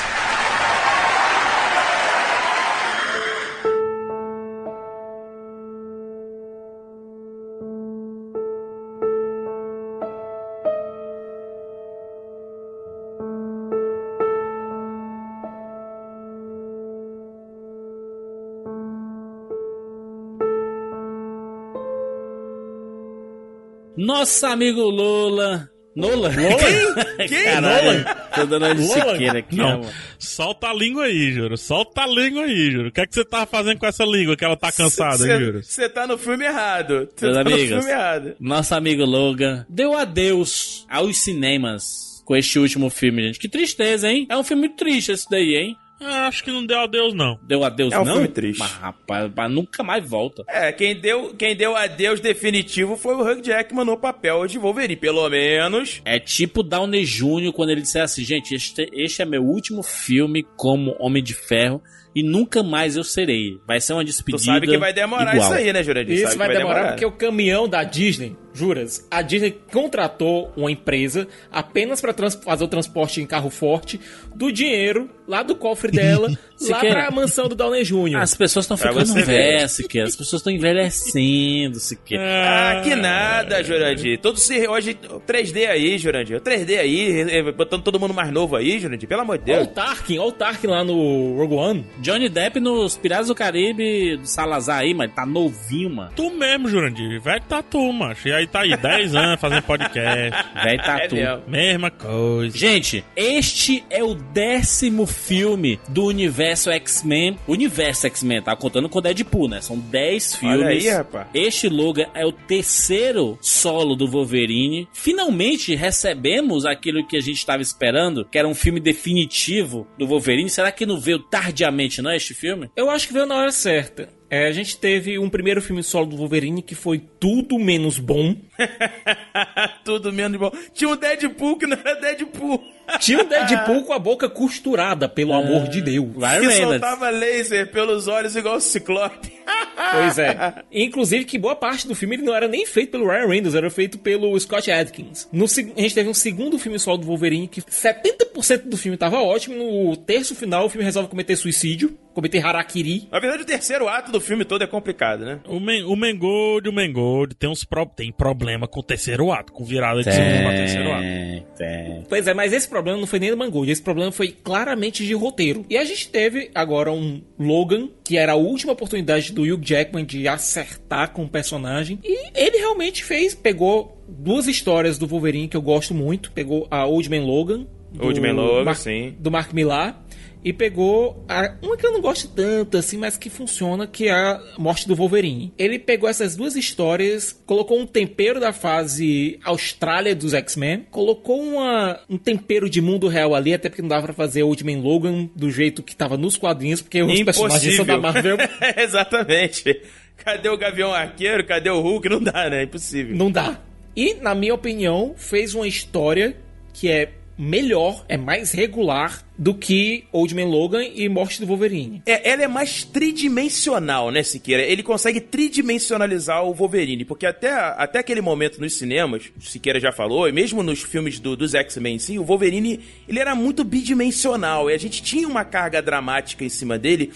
Nosso 24.11 24.45
amigo 24.45 24.81
Lola. 24.81 25.69
Nola? 25.95 26.29
Quem? 26.33 27.27
Quem? 27.29 27.43
Caralho, 27.45 28.05
tô 28.35 28.45
dando 28.45 28.65
uma 28.65 28.75
de 28.75 28.81
Lola? 28.87 29.11
siqueira 29.13 29.39
aqui, 29.39 29.55
Não. 29.55 29.67
mano. 29.79 29.89
Solta 30.19 30.67
a 30.67 30.73
língua 30.73 31.03
aí, 31.05 31.31
Juro. 31.31 31.57
Solta 31.57 32.01
a 32.03 32.07
língua 32.07 32.43
aí, 32.43 32.71
Juro. 32.71 32.89
O 32.89 32.91
que 32.91 32.99
é 32.99 33.07
que 33.07 33.13
você 33.15 33.23
tava 33.23 33.45
fazendo 33.45 33.77
com 33.79 33.85
essa 33.85 34.03
língua 34.03 34.35
que 34.35 34.43
ela 34.43 34.57
tá 34.57 34.69
cansada, 34.69 35.25
hein, 35.25 35.39
Juro? 35.39 35.63
Você 35.63 35.87
tá 35.87 36.05
no 36.05 36.17
filme 36.17 36.43
errado. 36.45 37.07
Você 37.15 37.25
Meus 37.25 37.37
tá 37.37 37.43
no 37.43 37.49
amigos. 37.55 37.69
filme 37.77 37.89
errado. 37.91 38.35
Nosso 38.39 38.75
amigo 38.75 39.05
Logan 39.05 39.65
deu 39.69 39.97
adeus 39.97 40.85
aos 40.89 41.17
cinemas 41.17 42.21
com 42.25 42.35
este 42.35 42.59
último 42.59 42.89
filme, 42.89 43.23
gente. 43.23 43.39
Que 43.39 43.47
tristeza, 43.47 44.09
hein? 44.09 44.27
É 44.29 44.35
um 44.37 44.43
filme 44.43 44.61
muito 44.67 44.75
triste 44.75 45.11
esse 45.13 45.25
daí, 45.29 45.55
hein? 45.55 45.75
Ah, 46.01 46.27
acho 46.27 46.43
que 46.43 46.49
não 46.51 46.65
deu 46.65 46.79
adeus, 46.79 47.13
não. 47.13 47.39
Deu 47.43 47.63
adeus, 47.63 47.93
É 47.93 47.99
um 47.99 48.03
não? 48.05 48.13
filme 48.13 48.27
triste. 48.27 48.59
Mas, 48.59 48.71
rapaz, 48.71 49.31
mas 49.35 49.51
nunca 49.51 49.83
mais 49.83 50.07
volta. 50.07 50.43
É, 50.47 50.71
quem 50.71 50.95
deu, 50.99 51.33
quem 51.35 51.55
deu 51.55 51.75
adeus 51.75 52.19
definitivo 52.19 52.97
foi 52.97 53.13
o 53.13 53.21
Hugh 53.21 53.43
Jackman 53.43 53.85
no 53.85 53.95
papel 53.97 54.47
de 54.47 54.57
Wolverine. 54.57 54.95
Pelo 54.95 55.29
menos. 55.29 56.01
É 56.03 56.19
tipo 56.19 56.63
Downey 56.63 57.05
Jr. 57.05 57.51
quando 57.53 57.69
ele 57.69 57.81
disser 57.81 58.01
assim, 58.01 58.23
gente, 58.23 58.55
este, 58.55 58.89
este 58.93 59.21
é 59.21 59.25
meu 59.25 59.43
último 59.43 59.83
filme 59.83 60.43
como 60.55 60.95
Homem 60.99 61.21
de 61.23 61.33
Ferro 61.35 61.81
e 62.15 62.23
nunca 62.23 62.61
mais 62.63 62.95
eu 62.97 63.03
serei. 63.03 63.59
Vai 63.67 63.79
ser 63.81 63.93
uma 63.93 64.01
Tu 64.03 64.07
despedida 64.07 64.43
sabe 64.43 64.67
que 64.67 64.77
vai 64.77 64.93
demorar 64.93 65.33
igual. 65.35 65.49
isso 65.51 65.53
aí, 65.59 65.71
né, 65.73 65.83
Jurandir? 65.83 66.13
Isso 66.15 66.23
Sabe 66.27 66.37
vai 66.37 66.49
que 66.49 66.57
demorar 66.57 66.87
porque 66.89 67.05
o 67.05 67.11
caminhão 67.11 67.67
da 67.67 67.83
Disney, 67.83 68.35
juras, 68.53 69.07
a 69.09 69.21
Disney 69.21 69.57
contratou 69.71 70.51
uma 70.57 70.69
empresa 70.71 71.27
apenas 71.51 72.01
pra 72.01 72.11
trans- 72.13 72.35
fazer 72.35 72.63
o 72.63 72.67
transporte 72.67 73.21
em 73.21 73.25
carro 73.25 73.49
forte 73.49 73.99
do 74.35 74.51
dinheiro 74.51 75.09
lá 75.27 75.41
do 75.43 75.55
cofre 75.55 75.89
dela, 75.95 76.27
lá 76.27 76.35
Siqueira. 76.57 76.95
pra 77.03 77.11
mansão 77.11 77.47
do 77.47 77.55
Downey 77.55 77.83
Jr. 77.85 78.17
As 78.17 78.35
pessoas 78.35 78.65
estão 78.65 78.75
ficando 78.75 79.13
velhas, 79.25 79.71
Siqueira. 79.71 80.07
As 80.07 80.15
pessoas 80.15 80.41
estão 80.41 80.51
envelhecendo, 80.51 81.79
Siqueira. 81.79 82.23
Ah, 82.23 82.81
que 82.83 82.93
nada, 82.95 83.63
Jurandir. 83.63 84.19
Todo 84.19 84.37
se 84.37 84.67
hoje 84.67 84.97
3D 85.25 85.67
aí, 85.67 85.97
Jurandir. 85.97 86.39
3D 86.41 86.77
aí, 86.77 87.21
eh, 87.29 87.51
botando 87.51 87.83
todo 87.83 87.99
mundo 87.99 88.13
mais 88.13 88.31
novo 88.31 88.55
aí, 88.55 88.79
Jurandir. 88.79 89.07
Pelo 89.07 89.21
amor 89.21 89.37
de 89.37 89.51
Olha 89.51 89.61
o 89.61 89.65
Deus. 89.65 89.75
Tarkin, 89.75 90.17
olha 90.19 90.27
o 90.27 90.31
Tarkin 90.31 90.67
lá 90.67 90.83
no 90.83 91.37
Rogue 91.37 91.55
One. 91.55 91.85
Johnny 92.01 92.29
Depp 92.29 92.59
nos 92.59 92.97
Piratas 92.97 93.27
do 93.27 93.35
Caribe 93.35 94.17
do 94.17 94.25
Salazar 94.27 94.79
aí, 94.79 94.93
mano. 94.93 95.11
Tá 95.15 95.25
novinho, 95.25 95.89
mano. 95.89 96.11
Tu 96.15 96.29
mesmo, 96.31 96.67
Jurandir. 96.67 97.21
Velho 97.21 97.43
tatu, 97.47 97.91
macho. 97.93 98.27
E 98.27 98.33
aí 98.33 98.47
tá 98.47 98.61
aí, 98.61 98.75
10 98.75 99.15
anos 99.15 99.39
fazendo 99.39 99.61
podcast. 99.63 100.49
Velho 100.63 100.83
tá 100.83 100.99
É 100.99 101.07
mesmo. 101.07 101.43
Mesma 101.47 101.91
coisa. 101.91 102.57
Gente, 102.57 103.03
este 103.15 103.83
é 103.89 104.03
o 104.03 104.15
décimo 104.15 105.05
filme 105.05 105.79
do 105.87 106.05
universo 106.05 106.69
X-Men. 106.71 107.37
Universo 107.47 108.07
X-Men, 108.07 108.41
tá 108.41 108.55
contando 108.55 108.89
com 108.89 109.01
Deadpool, 109.01 109.47
né? 109.47 109.61
São 109.61 109.77
10 109.77 110.35
filmes. 110.35 110.59
Olha 110.59 110.67
aí, 110.69 110.89
rapaz. 110.89 111.27
Este 111.33 111.67
Logan 111.67 112.07
é 112.13 112.25
o 112.25 112.31
terceiro 112.31 113.37
solo 113.41 113.95
do 113.95 114.07
Wolverine. 114.07 114.87
Finalmente 114.93 115.75
recebemos 115.75 116.65
aquilo 116.65 117.05
que 117.05 117.17
a 117.17 117.21
gente 117.21 117.37
estava 117.37 117.61
esperando, 117.61 118.25
que 118.25 118.37
era 118.37 118.47
um 118.47 118.55
filme 118.55 118.79
definitivo 118.79 119.87
do 119.97 120.07
Wolverine. 120.07 120.49
Será 120.49 120.71
que 120.71 120.85
não 120.85 120.99
veio 120.99 121.19
tardiamente, 121.19 121.90
não, 121.99 122.13
este 122.13 122.35
filme? 122.35 122.69
Eu 122.75 122.91
acho 122.91 123.07
que 123.07 123.13
veio 123.13 123.25
na 123.25 123.35
hora 123.35 123.51
certa. 123.51 124.07
É, 124.31 124.47
a 124.47 124.51
gente 124.53 124.77
teve 124.77 125.19
um 125.19 125.29
primeiro 125.29 125.61
filme 125.61 125.83
solo 125.83 126.05
do 126.05 126.15
Wolverine 126.15 126.61
que 126.61 126.73
foi 126.73 127.01
tudo 127.19 127.59
menos 127.59 127.99
bom. 127.99 128.33
Tudo 129.83 130.13
menos 130.13 130.39
bom. 130.39 130.51
Tinha 130.73 130.89
um 130.89 130.95
Deadpool 130.95 131.57
que 131.57 131.65
não 131.67 131.77
era 131.77 131.95
Deadpool. 131.95 132.63
Tinha 132.99 133.21
o 133.21 133.23
Deadpool 133.27 133.83
com 133.85 133.93
a 133.93 133.99
boca 133.99 134.29
costurada, 134.29 135.09
pelo 135.09 135.33
amor 135.33 135.67
de 135.67 135.81
Deus. 135.81 136.07
Ryan 136.15 136.39
Que 136.39 136.47
Reynolds. 136.47 136.79
soltava 136.81 137.09
laser 137.09 137.71
pelos 137.71 138.07
olhos 138.07 138.35
igual 138.35 138.55
o 138.55 138.61
Ciclope. 138.61 139.33
Pois 139.91 140.17
é. 140.19 140.63
Inclusive 140.71 141.25
que 141.25 141.37
boa 141.39 141.55
parte 141.55 141.87
do 141.87 141.95
filme 141.95 142.15
ele 142.15 142.23
não 142.23 142.35
era 142.35 142.47
nem 142.47 142.65
feito 142.65 142.91
pelo 142.91 143.07
Ryan 143.07 143.27
Reynolds, 143.27 143.55
era 143.55 143.69
feito 143.69 143.97
pelo 143.97 144.39
Scott 144.39 144.69
Adkins. 144.71 145.27
No, 145.31 145.45
a 145.45 145.81
gente 145.81 145.95
teve 145.95 146.07
um 146.07 146.13
segundo 146.13 146.59
filme 146.59 146.77
solo 146.77 146.99
do 146.99 147.07
Wolverine 147.07 147.47
que 147.47 147.61
70% 147.61 148.63
do 148.65 148.77
filme 148.77 148.95
tava 148.95 149.17
ótimo, 149.17 149.55
no 149.55 149.97
terço 149.97 150.35
final 150.35 150.65
o 150.65 150.69
filme 150.69 150.85
resolve 150.85 151.09
cometer 151.09 151.35
suicídio, 151.35 151.97
cometer 152.13 152.45
harakiri. 152.45 153.07
Na 153.11 153.19
verdade, 153.19 153.43
o 153.43 153.45
terceiro 153.45 153.87
ato 153.87 154.11
do 154.11 154.19
filme 154.21 154.43
todo 154.45 154.63
é 154.63 154.67
complicado, 154.67 155.25
né? 155.25 155.39
O, 155.47 155.59
Men 155.59 155.83
o 155.85 155.95
Mengold, 155.95 156.67
o 156.67 156.73
Mengold 156.73 157.35
tem, 157.35 157.49
uns 157.49 157.63
pro 157.63 157.85
tem 157.85 158.11
problema 158.11 158.67
com 158.67 158.79
o 158.79 158.83
terceiro 158.83 159.31
ato, 159.31 159.51
com 159.53 159.63
virada 159.63 160.01
de 160.03 160.11
segundo 160.11 160.41
pra 160.43 160.51
terceiro 160.53 160.91
ato. 160.91 161.01
Tem, 161.01 161.45
tem. 161.57 162.03
Pois 162.07 162.27
é, 162.27 162.33
mas 162.33 162.53
esse 162.53 162.67
problema 162.67 162.97
não 162.99 163.07
foi 163.07 163.19
nem 163.19 163.31
do 163.31 163.37
Mangold, 163.37 163.71
esse 163.71 163.81
problema 163.81 164.11
foi 164.11 164.29
claramente 164.29 165.05
de 165.05 165.13
roteiro. 165.13 165.65
E 165.69 165.77
a 165.77 165.83
gente 165.83 166.09
teve 166.09 166.51
agora 166.53 166.91
um 166.91 167.21
Logan, 167.39 167.89
que 168.03 168.17
era 168.17 168.33
a 168.33 168.35
última 168.35 168.73
oportunidade 168.73 169.31
do 169.31 169.41
Hugh 169.43 169.61
Jackman 169.63 170.05
de 170.05 170.27
acertar 170.27 171.11
com 171.11 171.23
o 171.23 171.29
personagem. 171.29 171.99
E 172.03 172.31
ele 172.35 172.57
realmente 172.57 173.03
fez, 173.03 173.33
pegou 173.33 174.03
duas 174.07 174.47
histórias 174.47 174.97
do 174.97 175.07
Wolverine 175.07 175.47
que 175.47 175.55
eu 175.57 175.61
gosto 175.61 175.93
muito. 175.93 176.31
Pegou 176.31 176.67
a 176.69 176.85
Old 176.85 177.09
Man 177.09 177.25
Logan. 177.25 177.65
do 177.91 178.05
Old 178.05 178.19
Man 178.19 178.33
Logan, 178.33 178.63
Mark- 178.65 178.77
sim. 178.79 179.15
Do 179.19 179.31
Mark 179.31 179.53
Millar. 179.53 180.01
E 180.43 180.51
pegou 180.51 181.23
a, 181.29 181.55
uma 181.61 181.77
que 181.77 181.85
eu 181.85 181.91
não 181.91 182.01
gosto 182.01 182.27
tanto, 182.27 182.77
assim, 182.77 182.97
mas 182.97 183.17
que 183.17 183.29
funciona, 183.29 183.85
que 183.85 184.07
é 184.07 184.11
a 184.11 184.41
Morte 184.57 184.87
do 184.87 184.95
Wolverine. 184.95 185.53
Ele 185.57 185.77
pegou 185.77 186.09
essas 186.09 186.35
duas 186.35 186.55
histórias, 186.55 187.31
colocou 187.45 187.79
um 187.79 187.85
tempero 187.85 188.39
da 188.39 188.51
fase 188.51 189.39
Austrália 189.43 190.15
dos 190.15 190.33
X-Men, 190.33 190.87
colocou 190.89 191.41
uma, 191.41 191.99
um 192.09 192.17
tempero 192.17 192.69
de 192.69 192.81
mundo 192.81 193.07
real 193.07 193.35
ali, 193.35 193.53
até 193.53 193.69
porque 193.69 193.81
não 193.81 193.89
dava 193.89 194.05
pra 194.05 194.13
fazer 194.13 194.43
Ultimate 194.43 194.79
Logan 194.79 195.29
do 195.35 195.51
jeito 195.51 195.83
que 195.83 195.95
tava 195.95 196.17
nos 196.17 196.37
quadrinhos, 196.37 196.81
porque 196.81 197.03
os 197.03 197.23
personagens 197.23 197.75
são 197.75 197.85
da 197.85 197.97
Marvel. 197.97 198.37
Exatamente. 198.77 199.81
Cadê 200.17 200.49
o 200.49 200.57
Gavião 200.57 200.93
Arqueiro? 200.93 201.45
Cadê 201.45 201.69
o 201.69 201.81
Hulk? 201.81 202.09
Não 202.09 202.21
dá, 202.21 202.49
né? 202.49 202.63
Impossível. 202.63 203.15
Não 203.15 203.31
dá. 203.31 203.59
E, 203.95 204.13
na 204.15 204.33
minha 204.33 204.53
opinião, 204.53 205.13
fez 205.17 205.53
uma 205.53 205.67
história 205.67 206.37
que 206.73 206.89
é 206.89 207.11
melhor, 207.43 208.05
é 208.07 208.17
mais 208.17 208.51
regular 208.51 209.25
do 209.35 209.55
que 209.55 210.03
Old 210.11 210.35
Man 210.35 210.45
Logan 210.45 210.83
e 210.83 211.09
Morte 211.09 211.39
do 211.39 211.47
Wolverine. 211.47 212.03
É, 212.05 212.29
ela 212.29 212.43
é 212.43 212.47
mais 212.47 212.83
tridimensional, 212.83 214.11
né, 214.11 214.21
Siqueira? 214.21 214.61
Ele 214.61 214.83
consegue 214.83 215.19
tridimensionalizar 215.19 216.45
o 216.45 216.53
Wolverine, 216.53 217.03
porque 217.03 217.25
até, 217.25 217.51
até 217.51 217.97
aquele 217.97 218.21
momento 218.21 218.61
nos 218.61 218.75
cinemas, 218.75 219.23
Siqueira 219.39 219.79
já 219.79 219.91
falou, 219.91 220.29
e 220.29 220.31
mesmo 220.31 220.61
nos 220.61 220.83
filmes 220.83 221.19
do- 221.19 221.35
dos 221.35 221.55
X-Men, 221.55 221.97
sim, 221.97 222.19
o 222.19 222.23
Wolverine, 222.23 222.79
ele 223.07 223.17
era 223.17 223.33
muito 223.33 223.63
bidimensional, 223.63 224.69
e 224.69 224.73
a 224.75 224.77
gente 224.77 225.01
tinha 225.01 225.27
uma 225.27 225.43
carga 225.43 225.81
dramática 225.81 226.45
em 226.45 226.49
cima 226.49 226.77
dele, 226.77 227.11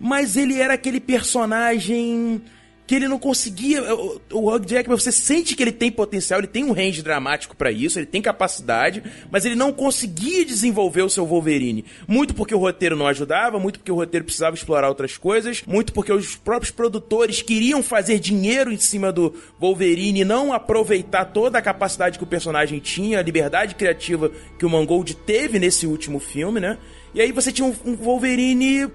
mas 0.00 0.36
ele 0.36 0.58
era 0.58 0.72
aquele 0.74 1.00
personagem 1.00 2.40
que 2.86 2.94
ele 2.94 3.08
não 3.08 3.18
conseguia. 3.18 3.82
O, 3.94 4.20
o 4.32 4.54
Hugh 4.54 4.64
Jackman, 4.66 4.98
você 4.98 5.10
sente 5.10 5.56
que 5.56 5.62
ele 5.62 5.72
tem 5.72 5.90
potencial, 5.90 6.40
ele 6.40 6.46
tem 6.46 6.64
um 6.64 6.72
range 6.72 7.02
dramático 7.02 7.56
pra 7.56 7.70
isso, 7.70 7.98
ele 7.98 8.06
tem 8.06 8.22
capacidade, 8.22 9.02
mas 9.30 9.44
ele 9.44 9.54
não 9.54 9.72
conseguia 9.72 10.44
desenvolver 10.44 11.02
o 11.02 11.10
seu 11.10 11.26
Wolverine. 11.26 11.84
Muito 12.06 12.34
porque 12.34 12.54
o 12.54 12.58
roteiro 12.58 12.96
não 12.96 13.06
ajudava, 13.06 13.58
muito 13.58 13.80
porque 13.80 13.92
o 13.92 13.96
roteiro 13.96 14.24
precisava 14.24 14.54
explorar 14.54 14.88
outras 14.88 15.16
coisas, 15.16 15.62
muito 15.66 15.92
porque 15.92 16.12
os 16.12 16.36
próprios 16.36 16.70
produtores 16.70 17.42
queriam 17.42 17.82
fazer 17.82 18.18
dinheiro 18.18 18.72
em 18.72 18.78
cima 18.78 19.10
do 19.12 19.34
Wolverine 19.58 20.20
e 20.20 20.24
não 20.24 20.52
aproveitar 20.52 21.24
toda 21.26 21.58
a 21.58 21.62
capacidade 21.62 22.18
que 22.18 22.24
o 22.24 22.26
personagem 22.26 22.78
tinha, 22.78 23.18
a 23.18 23.22
liberdade 23.22 23.74
criativa 23.74 24.30
que 24.58 24.64
o 24.64 24.70
Mangold 24.70 25.14
teve 25.14 25.58
nesse 25.58 25.86
último 25.86 26.20
filme, 26.20 26.60
né? 26.60 26.78
E 27.14 27.20
aí 27.20 27.32
você 27.32 27.50
tinha 27.50 27.66
um, 27.66 27.74
um 27.84 27.96
Wolverine 27.96 28.90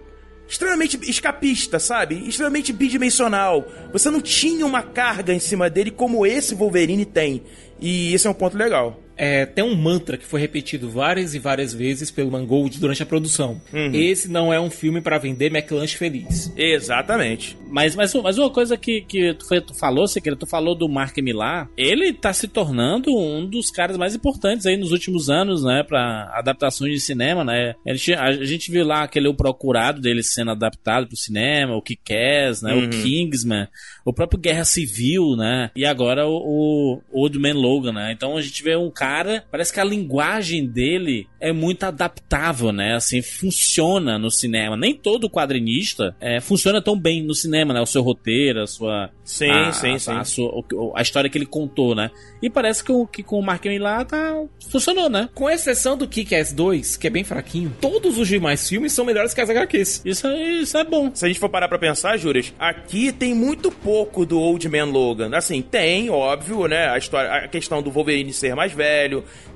extremamente 0.51 0.99
escapista, 1.09 1.79
sabe? 1.79 2.27
Extremamente 2.27 2.73
bidimensional. 2.73 3.65
Você 3.93 4.11
não 4.11 4.19
tinha 4.19 4.65
uma 4.65 4.83
carga 4.83 5.33
em 5.33 5.39
cima 5.39 5.69
dele 5.69 5.89
como 5.89 6.25
esse 6.25 6.53
Wolverine 6.53 7.05
tem. 7.05 7.41
E 7.79 8.13
esse 8.13 8.27
é 8.27 8.29
um 8.29 8.33
ponto 8.33 8.57
legal. 8.57 8.99
É, 9.23 9.45
tem 9.45 9.63
um 9.63 9.75
mantra 9.75 10.17
que 10.17 10.25
foi 10.25 10.41
repetido 10.41 10.89
várias 10.89 11.35
e 11.35 11.39
várias 11.39 11.73
vezes 11.73 12.09
pelo 12.09 12.31
Mangold 12.31 12.79
durante 12.79 13.03
a 13.03 13.05
produção. 13.05 13.61
Esse 13.93 14.27
não 14.27 14.51
é 14.51 14.59
um 14.59 14.71
filme 14.71 14.99
pra 14.99 15.19
vender 15.19 15.53
McLanche 15.55 15.95
feliz. 15.95 16.51
Exatamente. 16.57 17.55
Mas, 17.69 17.95
mas, 17.95 18.13
mas 18.15 18.37
uma 18.39 18.49
coisa 18.49 18.75
que, 18.75 19.01
que 19.01 19.33
tu, 19.35 19.47
foi- 19.47 19.61
tu 19.61 19.73
falou, 19.75 20.07
Siqueira, 20.07 20.35
tu 20.35 20.47
falou 20.47 20.73
do 20.75 20.89
Mark 20.89 21.15
Millar, 21.19 21.69
ele 21.77 22.11
tá 22.11 22.33
se 22.33 22.47
tornando 22.47 23.15
um 23.15 23.45
dos 23.45 23.69
caras 23.69 23.95
mais 23.95 24.15
importantes 24.15 24.65
aí 24.65 24.75
nos 24.75 24.91
últimos 24.91 25.29
anos, 25.29 25.63
né, 25.63 25.83
pra 25.87 26.31
adaptações 26.33 26.91
de 26.93 26.99
cinema, 26.99 27.43
né. 27.45 27.75
Ele 27.85 27.99
a, 28.17 28.31
gente 28.43 28.71
viu 28.71 28.85
lá 28.85 29.03
aquele 29.03 29.27
O 29.27 29.33
Procurado 29.35 30.01
dele 30.01 30.23
sendo 30.23 30.51
adaptado 30.51 31.07
pro 31.07 31.15
cinema, 31.15 31.75
o 31.75 31.81
Kick-Ass, 31.81 32.61
né, 32.63 32.73
o 32.73 32.89
Kingsman, 32.89 33.67
o 34.03 34.11
próprio 34.11 34.39
Guerra 34.39 34.65
Civil, 34.65 35.35
né, 35.37 35.69
e 35.75 35.85
agora 35.85 36.27
o, 36.27 36.33
o 37.11 37.21
Old 37.21 37.37
Man 37.39 37.53
Logan, 37.53 37.93
né. 37.93 38.11
Então 38.11 38.35
a 38.35 38.41
gente 38.41 38.61
vê 38.63 38.75
um 38.75 38.89
cara, 38.89 39.10
parece 39.49 39.73
que 39.73 39.79
a 39.79 39.83
linguagem 39.83 40.67
dele 40.67 41.27
é 41.39 41.51
muito 41.51 41.83
adaptável, 41.83 42.71
né, 42.71 42.95
assim, 42.95 43.21
funciona 43.21 44.19
no 44.19 44.29
cinema. 44.29 44.77
Nem 44.77 44.93
todo 44.93 45.29
quadrinista 45.29 46.15
é, 46.19 46.39
funciona 46.39 46.81
tão 46.81 46.99
bem 46.99 47.23
no 47.23 47.33
cinema 47.33 47.71
né? 47.73 47.81
O 47.81 47.85
seu 47.85 48.01
roteiro, 48.01 48.61
a 48.61 48.67
sua. 48.67 49.09
Sim, 49.23 49.49
a, 49.49 49.71
sim, 49.71 49.95
a, 49.95 49.99
sim. 49.99 50.11
A, 50.11 50.23
sua, 50.23 50.63
a 50.95 51.01
história 51.01 51.29
que 51.29 51.37
ele 51.37 51.45
contou, 51.45 51.95
né? 51.95 52.11
E 52.41 52.49
parece 52.49 52.83
que, 52.83 52.91
o, 52.91 53.07
que 53.07 53.23
com 53.23 53.39
o 53.39 53.43
Mark 53.43 53.65
Hamill 53.65 53.81
lá 53.81 54.03
tá. 54.03 54.43
funcionou, 54.69 55.09
né? 55.09 55.29
Com 55.33 55.49
exceção 55.49 55.97
do 55.97 56.07
Kick-Ass 56.07 56.51
2, 56.53 56.97
que 56.97 57.07
é 57.07 57.09
bem 57.09 57.23
fraquinho, 57.23 57.75
todos 57.79 58.17
os 58.17 58.27
demais 58.27 58.67
filmes 58.67 58.91
são 58.91 59.05
melhores 59.05 59.33
que 59.33 59.41
as 59.41 59.49
HQs. 59.49 60.01
Isso, 60.03 60.27
é- 60.27 60.51
isso 60.61 60.77
é 60.77 60.83
bom. 60.83 61.11
Se 61.13 61.25
a 61.25 61.27
gente 61.27 61.39
for 61.39 61.49
parar 61.49 61.67
pra 61.67 61.79
pensar, 61.79 62.17
Júrias, 62.17 62.53
aqui 62.59 63.11
tem 63.11 63.33
muito 63.33 63.71
pouco 63.71 64.25
do 64.25 64.39
Old 64.39 64.67
Man 64.67 64.85
Logan. 64.85 65.35
Assim, 65.35 65.61
tem, 65.61 66.09
óbvio, 66.09 66.67
né? 66.67 66.89
A 66.89 66.97
história, 66.97 67.31
a 67.31 67.47
questão 67.47 67.81
do 67.81 67.91
Wolverine 67.91 68.33
ser 68.33 68.55
mais 68.55 68.71
velho, 68.71 68.90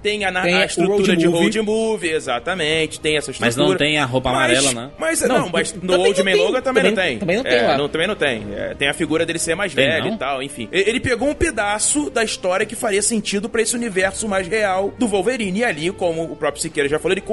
tem 0.02 0.24
a, 0.24 0.32
Tem 0.42 0.54
a 0.56 0.66
estrutura 0.66 0.98
road 0.98 1.16
de 1.18 1.28
movie. 1.28 1.44
road 1.44 1.62
movie, 1.62 2.10
exatamente, 2.12 3.00
tem 3.00 3.18
essa 3.18 3.32
estrutura. 3.32 3.48
Mas 3.64 3.70
não 3.72 3.76
tem 3.78 3.98
a 3.98 4.06
roupa 4.06 4.32
Mas- 4.32 4.38
amarela, 4.60 4.72
né? 4.74 4.92
Mas 5.00 5.22
Não, 5.22 5.40
não, 5.40 5.50
mas 5.50 5.74
no 5.74 6.00
Old 6.00 6.20
Man 6.24 6.32
tem. 6.32 6.36
Logan 6.42 6.62
também, 6.62 6.84
não 6.84 6.94
tem. 6.94 7.18
também 7.18 7.36
não 7.38 7.44
tem 7.44 7.54
É, 7.54 7.78
não, 7.78 7.90
também 7.90 8.08
não 8.08 8.16
tem. 8.16 8.44
É, 8.56 8.74
tem 8.76 8.88
a 8.88 8.94
figura 8.94 9.26
dele 9.26 9.40
ser 9.40 9.56
mais 9.56 9.74
Tem, 9.74 9.86
velho 9.88 10.06
não? 10.06 10.14
e 10.16 10.18
tal, 10.18 10.44
enfim. 10.44 10.70
Ele 10.72 11.00
pegou 11.00 11.28
um 11.30 11.34
pedaço 11.34 12.10
da 12.12 12.24
história 12.24 12.66
que 12.66 12.76
faria 12.76 13.02
sentido 13.02 13.50
pra 13.50 13.62
esse 13.62 13.76
universo 13.76 14.28
mais 14.28 14.48
real 14.48 14.94
do 15.00 15.08
Wolverine. 15.08 15.60
E 15.60 15.64
ali, 15.64 15.92
como 15.92 16.24
o 16.24 16.36
próprio 16.36 16.62
Siqueira 16.62 16.88
já 16.88 17.00
falou, 17.00 17.14
ele 17.14 17.24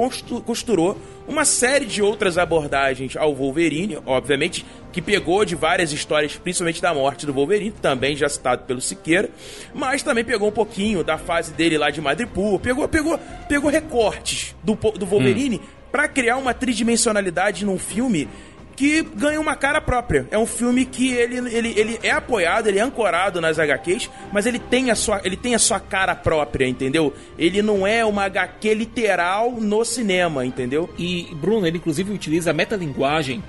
costurou 0.43 0.97
uma 1.27 1.45
série 1.45 1.85
de 1.85 2.01
outras 2.01 2.37
abordagens 2.37 3.15
ao 3.15 3.33
Wolverine, 3.33 3.97
obviamente, 4.05 4.65
que 4.91 5.01
pegou 5.01 5.45
de 5.45 5.55
várias 5.55 5.91
histórias, 5.91 6.35
principalmente 6.35 6.81
da 6.81 6.93
morte 6.93 7.25
do 7.25 7.33
Wolverine, 7.33 7.71
também 7.71 8.15
já 8.15 8.27
citado 8.27 8.63
pelo 8.63 8.81
Siqueira, 8.81 9.29
mas 9.73 10.03
também 10.03 10.23
pegou 10.23 10.49
um 10.49 10.51
pouquinho 10.51 11.03
da 11.03 11.17
fase 11.17 11.53
dele 11.53 11.77
lá 11.77 11.89
de 11.89 12.01
Madripoor, 12.01 12.59
pegou, 12.59 12.87
pegou, 12.87 13.19
pegou 13.47 13.69
recortes 13.69 14.55
do, 14.63 14.75
do 14.75 15.05
Wolverine 15.05 15.61
pra 15.91 16.07
criar 16.07 16.37
uma 16.37 16.53
tridimensionalidade 16.53 17.65
num 17.65 17.77
filme 17.77 18.27
que 18.75 19.01
ganha 19.15 19.39
uma 19.39 19.55
cara 19.55 19.79
própria. 19.79 20.27
É 20.31 20.37
um 20.37 20.45
filme 20.45 20.85
que 20.85 21.11
ele, 21.13 21.37
ele, 21.55 21.73
ele 21.79 21.99
é 22.01 22.09
apoiado, 22.11 22.67
ele 22.67 22.79
é 22.79 22.81
ancorado 22.81 23.39
nas 23.39 23.59
HQs, 23.59 24.09
mas 24.31 24.45
ele 24.45 24.57
tem, 24.59 24.89
a 24.89 24.95
sua, 24.95 25.21
ele 25.23 25.37
tem 25.37 25.53
a 25.55 25.59
sua 25.59 25.79
cara 25.79 26.15
própria, 26.15 26.67
entendeu? 26.67 27.13
Ele 27.37 27.61
não 27.61 27.85
é 27.85 28.03
uma 28.03 28.23
HQ 28.25 28.73
literal 28.73 29.51
no 29.51 29.85
cinema, 29.85 30.45
entendeu? 30.45 30.89
E 30.97 31.27
Bruno, 31.35 31.67
ele 31.67 31.77
inclusive 31.77 32.11
utiliza 32.11 32.49
a 32.51 32.53
metalinguagem 32.53 33.43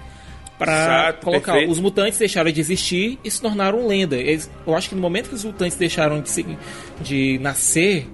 para 0.58 1.14
colocar 1.14 1.52
perfeito. 1.52 1.72
os 1.72 1.80
mutantes 1.80 2.18
deixaram 2.18 2.50
de 2.52 2.60
existir 2.60 3.18
e 3.24 3.30
se 3.30 3.40
tornaram 3.40 3.86
lenda. 3.86 4.16
Eles- 4.16 4.50
eu 4.66 4.74
acho 4.74 4.88
que 4.88 4.94
no 4.94 5.00
momento 5.00 5.28
que 5.28 5.34
os 5.34 5.44
mutantes 5.44 5.76
deixaram 5.76 6.20
de, 6.20 6.30
se- 6.30 6.46
de 7.00 7.38
nascer, 7.40 8.06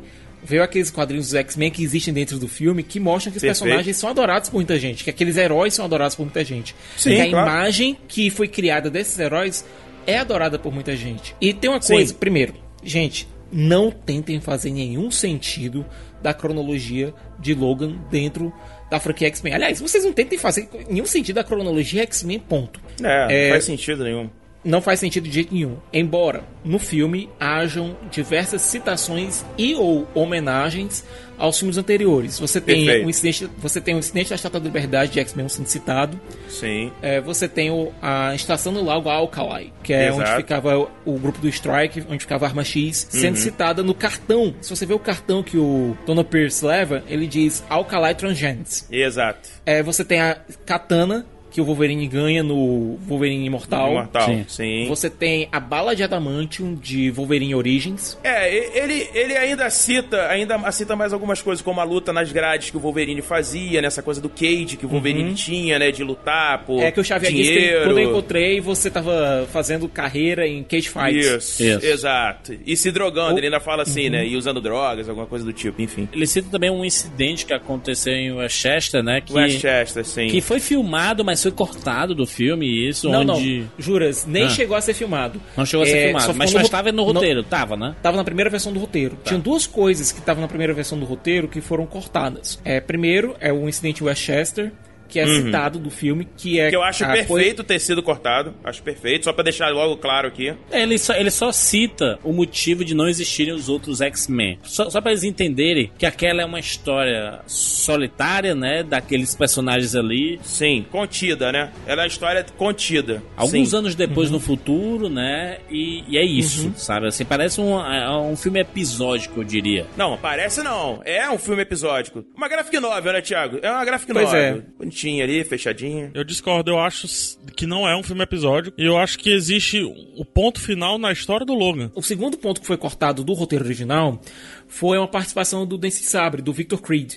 veio 0.43 0.63
aqueles 0.63 0.91
quadrinhos 0.91 1.27
dos 1.27 1.35
X-Men 1.35 1.71
que 1.71 1.83
existem 1.83 2.13
dentro 2.15 2.39
do 2.39 2.49
filme 2.49 2.83
que 2.83 2.99
mostram 2.99 3.31
que 3.33 3.39
os 3.39 3.43
Perfeito. 3.43 3.63
personagens 3.65 3.97
são 3.97 4.11
adorados 4.11 4.49
por 4.49 4.57
muita 4.57 4.79
gente, 4.79 5.05
que 5.05 5.11
aqueles 5.11 5.37
heróis 5.37 5.75
são 5.75 5.85
adorados 5.85 6.17
por 6.17 6.25
muita 6.25 6.45
gente. 6.45 6.75
Sim, 6.97 7.11
que 7.17 7.21
a 7.21 7.29
claro. 7.31 7.51
imagem 7.51 7.99
que 8.09 8.31
foi 8.31 8.49
criada 8.49 8.91
desses 8.91 9.19
heróis 9.19 9.65
é 10.07 10.19
adorada 10.19 10.59
por 10.59 10.73
muita 10.73 10.97
gente. 10.97 11.35
E 11.41 11.53
tem 11.53 11.69
uma 11.71 11.81
Sim. 11.81 11.95
coisa, 11.95 12.15
primeiro, 12.15 12.55
gente, 12.83 13.29
não 13.53 13.91
tentem 13.91 14.41
fazer 14.41 14.71
nenhum 14.71 15.11
sentido 15.11 15.85
da 16.23 16.33
cronologia 16.35 17.13
de 17.39 17.55
Logan 17.55 17.97
dentro 18.11 18.53
da 18.91 18.99
franquia 18.99 19.29
X-Men. 19.29 19.55
Aliás, 19.55 19.81
vocês 19.81 20.05
não 20.05 20.13
tentem 20.13 20.39
fazer 20.39 20.69
nenhum 20.89 21.07
sentido 21.07 21.37
da 21.37 21.45
cronologia 21.45 22.03
X-Men, 22.03 22.39
ponto. 22.41 22.81
É, 23.03 23.27
É. 23.31 23.45
não 23.47 23.53
faz 23.53 23.65
sentido 23.65 24.05
nenhum. 24.05 24.29
Não 24.63 24.83
faz 24.83 25.01
sentido 25.01 25.25
de 25.27 25.33
jeito 25.35 25.55
nenhum. 25.55 25.77
Embora 25.93 26.45
no 26.63 26.79
filme 26.79 27.31
hajam 27.41 27.97
diversas 28.11 28.61
citações 28.61 29.43
e 29.57 29.75
ou 29.75 30.07
homenagens 30.15 31.03
aos 31.39 31.59
filmes 31.59 31.79
anteriores. 31.79 32.39
Você 32.39 32.61
tem 32.61 32.85
Perfeito. 32.85 33.07
um 33.07 33.09
incidente, 33.09 33.51
você 33.57 33.81
tem 33.81 33.95
o 33.95 33.99
incidente 33.99 34.29
da 34.29 34.35
Estátua 34.37 34.61
da 34.61 34.67
Liberdade 34.67 35.13
de 35.13 35.21
X-Men 35.21 35.49
sendo 35.49 35.67
citado. 35.67 36.21
Sim. 36.51 36.93
É, 37.01 37.19
você 37.23 37.49
tem 37.49 37.71
o- 37.71 37.91
a 38.03 38.35
estação 38.35 38.75
do 38.75 38.85
Lago 38.85 39.09
Alkali, 39.09 39.73
que 39.83 39.95
é 39.95 40.09
Exato. 40.09 40.21
onde 40.21 40.37
ficava 40.37 40.79
o, 40.79 40.91
o 41.07 41.19
grupo 41.19 41.39
do 41.39 41.49
Strike, 41.49 42.05
onde 42.11 42.19
ficava 42.19 42.45
a 42.45 42.49
Arma 42.51 42.63
X, 42.63 43.09
Uhum. 43.15 43.21
sendo 43.21 43.37
citada 43.37 43.83
no 43.83 43.95
cartão. 43.95 44.55
Se 44.61 44.69
você 44.69 44.85
vê 44.85 44.93
o 44.93 44.99
cartão 44.99 45.43
que 45.43 45.57
o 45.57 45.97
Donald 46.05 46.29
Pierce 46.29 46.63
leva, 46.67 47.03
ele 47.09 47.27
diz 47.27 47.65
Alkali 47.71 48.15
Transgens. 48.15 48.87
Exato. 48.93 49.49
É, 49.65 49.83
você 49.83 50.05
tem 50.05 50.21
a 50.21 50.37
Katana, 50.67 51.25
que 51.51 51.61
o 51.61 51.65
Wolverine 51.65 52.07
ganha 52.07 52.43
no 52.43 52.97
Wolverine 53.07 53.45
Imortal. 53.47 53.91
Imortal. 53.93 54.27
Sim. 54.29 54.45
Sim. 54.49 54.87
Você 54.89 55.11
tem 55.11 55.49
a 55.51 55.59
bala 55.61 55.95
de 55.97 56.03
adamantium 56.03 56.75
de 56.75 57.11
Wolverine 57.11 57.55
Origins. 57.55 58.19
É, 58.23 58.53
ele, 58.79 59.09
ele 59.15 59.37
ainda 59.37 59.69
cita, 59.71 60.27
ainda 60.29 60.71
cita 60.73 60.95
mais 60.97 61.13
algumas 61.13 61.43
coisas, 61.43 61.63
como 61.63 61.81
a 61.81 61.85
luta 61.85 62.13
nas 62.13 62.31
grades 62.33 62.71
que 62.71 62.77
o 62.77 62.81
Wolverine 62.81 63.21
fazia, 63.23 63.81
nessa 63.83 64.03
coisa 64.03 64.21
do 64.21 64.29
Cage 64.29 64.77
que 64.79 64.87
o 64.87 64.89
Wolverine 64.89 65.35
tinha, 65.35 65.79
né? 65.79 65.91
De 65.91 66.03
lutar 66.05 66.65
por 66.65 66.71
Uhum. 66.81 66.83
É 66.83 66.91
que 66.93 67.01
o 67.01 67.05
Xavier 67.05 67.33
disse 67.33 67.53
que 67.53 67.59
dinheiro. 67.59 67.85
quando 67.85 67.99
eu 67.99 68.09
encontrei, 68.11 68.61
você 68.61 68.91
tava 68.91 69.47
fazendo 69.53 69.89
carreira 69.89 70.47
em 70.47 70.63
cage 70.63 70.89
fights. 70.89 71.27
Isso, 71.27 71.63
Isso. 71.65 71.87
exato. 71.87 72.55
E 72.65 72.77
se 72.77 72.91
drogando, 72.91 73.35
O- 73.35 73.39
ele 73.39 73.47
ainda 73.47 73.61
fala 73.61 73.83
assim, 73.83 74.05
Uhum. 74.07 74.11
né? 74.13 74.27
E 74.27 74.37
usando 74.37 74.61
drogas, 74.61 75.09
alguma 75.09 75.27
coisa 75.27 75.45
do 75.45 75.53
tipo, 75.53 75.83
enfim. 75.83 76.09
Ele 76.13 76.27
cita 76.27 76.49
também 76.51 76.71
um 76.71 76.85
incidente 76.85 77.45
que 77.45 77.53
aconteceu 77.53 78.13
em 78.15 78.33
Westchester, 78.33 79.03
né? 79.03 79.21
Que, 79.21 79.33
Westchester, 79.33 80.05
sim. 80.05 80.29
que 80.29 80.41
foi 80.41 80.61
filmado, 80.61 81.25
mas 81.25 81.40
foi 81.43 81.53
cortado 81.53 82.15
do 82.15 82.27
filme, 82.27 82.89
isso, 82.89 83.09
Não, 83.09 83.21
onde. 83.21 83.61
não. 83.61 83.69
Juras, 83.79 84.27
nem 84.27 84.45
Ah. 84.45 84.51
chegou 84.51 84.77
a 84.77 84.81
ser 84.81 84.95
filmado. 84.95 85.41
Não 85.57 85.65
chegou 85.67 85.85
a 85.85 85.87
ser 85.87 85.97
É, 85.97 86.05
filmado, 86.09 86.35
mas, 86.35 86.53
mas 86.53 86.63
ro- 86.65 86.69
tava 86.69 86.91
no 86.93 86.99
não- 86.99 87.13
roteiro, 87.13 87.43
tava, 87.43 87.77
né? 87.77 87.95
Tava 88.03 88.17
na 88.17 88.25
primeira 88.25 88.51
versão 88.51 88.73
do 88.73 88.79
roteiro. 88.81 89.17
Tinha 89.25 89.39
duas 89.39 89.67
coisas 89.67 90.13
que 90.13 90.19
estavam 90.21 90.41
na 90.43 90.49
primeira 90.49 90.73
versão 90.75 90.99
do 90.99 91.05
roteiro 91.05 91.49
que 91.49 91.61
foram 91.61 91.87
cortadas. 91.87 92.61
É, 92.65 92.81
primeiro, 92.81 93.35
é 93.41 93.53
o 93.53 93.69
incidente 93.69 94.03
Westchester, 94.05 94.73
que 95.11 95.19
é 95.19 95.27
citado 95.27 95.79
do 95.79 95.91
filme, 95.91 96.27
que 96.37 96.59
é. 96.59 96.65
Uhum. 96.65 96.71
Que 96.71 96.77
eu 96.77 96.83
acho 96.83 97.05
a 97.05 97.09
perfeito 97.13 97.65
ter 97.65 97.79
sido 97.79 98.03
cortado. 98.03 98.55
Acho 98.65 98.83
perfeito, 98.83 99.25
só 99.25 99.33
pra 99.33 99.43
deixar 99.45 99.69
logo 99.71 99.97
claro 99.97 100.29
aqui. 100.29 100.55
É, 100.71 100.83
Ele 100.83 100.99
só, 100.99 101.15
ele 101.15 101.31
só 101.31 101.53
cita 101.53 102.19
o 102.23 102.33
motivo 102.33 102.85
de 102.85 102.95
não 102.95 103.09
existirem 103.09 103.53
os 103.55 103.69
outros 103.69 104.01
X-Men. 104.01 104.59
Só, 104.63 104.89
só 104.91 105.01
pra 105.01 105.11
eles 105.11 105.25
entenderem 105.25 105.91
que 105.99 106.07
aquela 106.07 106.43
é 106.43 106.45
uma 106.45 106.61
história 106.61 107.41
solitária, 107.47 108.55
né? 108.55 108.83
Daqueles 108.83 109.35
personagens 109.35 109.95
ali. 109.95 110.39
Sim, 110.43 110.85
contida, 110.91 111.51
né? 111.53 111.71
Ela 111.87 112.03
é 112.03 112.05
uma 112.05 112.09
história 112.09 112.45
contida. 112.57 113.23
Alguns 113.37 113.71
Sim. 113.71 113.77
anos 113.77 113.95
depois 113.95 114.31
no 114.31 114.41
futuro, 114.41 115.09
né? 115.09 115.59
E, 115.71 116.05
e 116.09 116.19
é 116.19 116.25
isso, 116.25 116.73
sabe? 116.77 117.07
Assim, 117.09 117.25
parece 117.25 117.61
um, 117.61 117.79
é 117.81 118.11
um 118.19 118.37
filme 118.37 118.61
episódico, 118.61 119.41
eu 119.41 119.45
diria. 119.45 119.87
Não, 119.97 120.17
parece 120.17 120.63
não. 120.63 121.01
É 121.05 121.29
um 121.31 121.39
filme 121.39 121.63
episódico. 121.63 122.25
Uma 122.37 122.49
graphic 122.49 122.79
novel, 122.81 123.13
né, 123.13 123.21
Thiago? 123.21 123.59
É 123.63 123.71
uma 123.71 123.85
graphic 123.85 124.13
Pois 124.13 124.27
novel. 124.27 124.41
é. 124.41 124.63
Bonitinha 125.01 125.25
ali, 125.25 125.45
fechadinha. 125.45 126.11
Eu 126.13 126.25
discordo, 126.25 126.71
eu 126.71 126.79
acho 126.79 127.09
que 127.57 127.67
não 127.67 127.89
é 127.89 127.97
um 127.97 128.03
filme 128.03 128.23
episódico. 128.23 128.79
E 128.81 128.85
eu 128.85 128.99
acho 128.99 129.19
que 129.19 129.33
existe 129.33 129.83
o 129.83 130.25
ponto 130.25 130.61
final 130.61 130.99
na 130.99 131.11
história 131.13 131.47
do 131.47 131.55
Logan. 131.55 131.91
O 131.95 132.03
segundo 132.03 132.37
ponto 132.37 132.61
que 132.61 132.67
foi 132.67 132.77
cortado 132.77 133.25
do 133.25 133.33
roteiro 133.33 133.65
original 133.65 134.21
foi 134.69 134.99
uma 134.99 135.09
participação 135.09 135.67
do 135.67 135.79
Dance 135.79 136.03
Sabre, 136.05 136.43
do 136.43 136.53
Victor 136.53 136.81
Creed. 136.81 137.15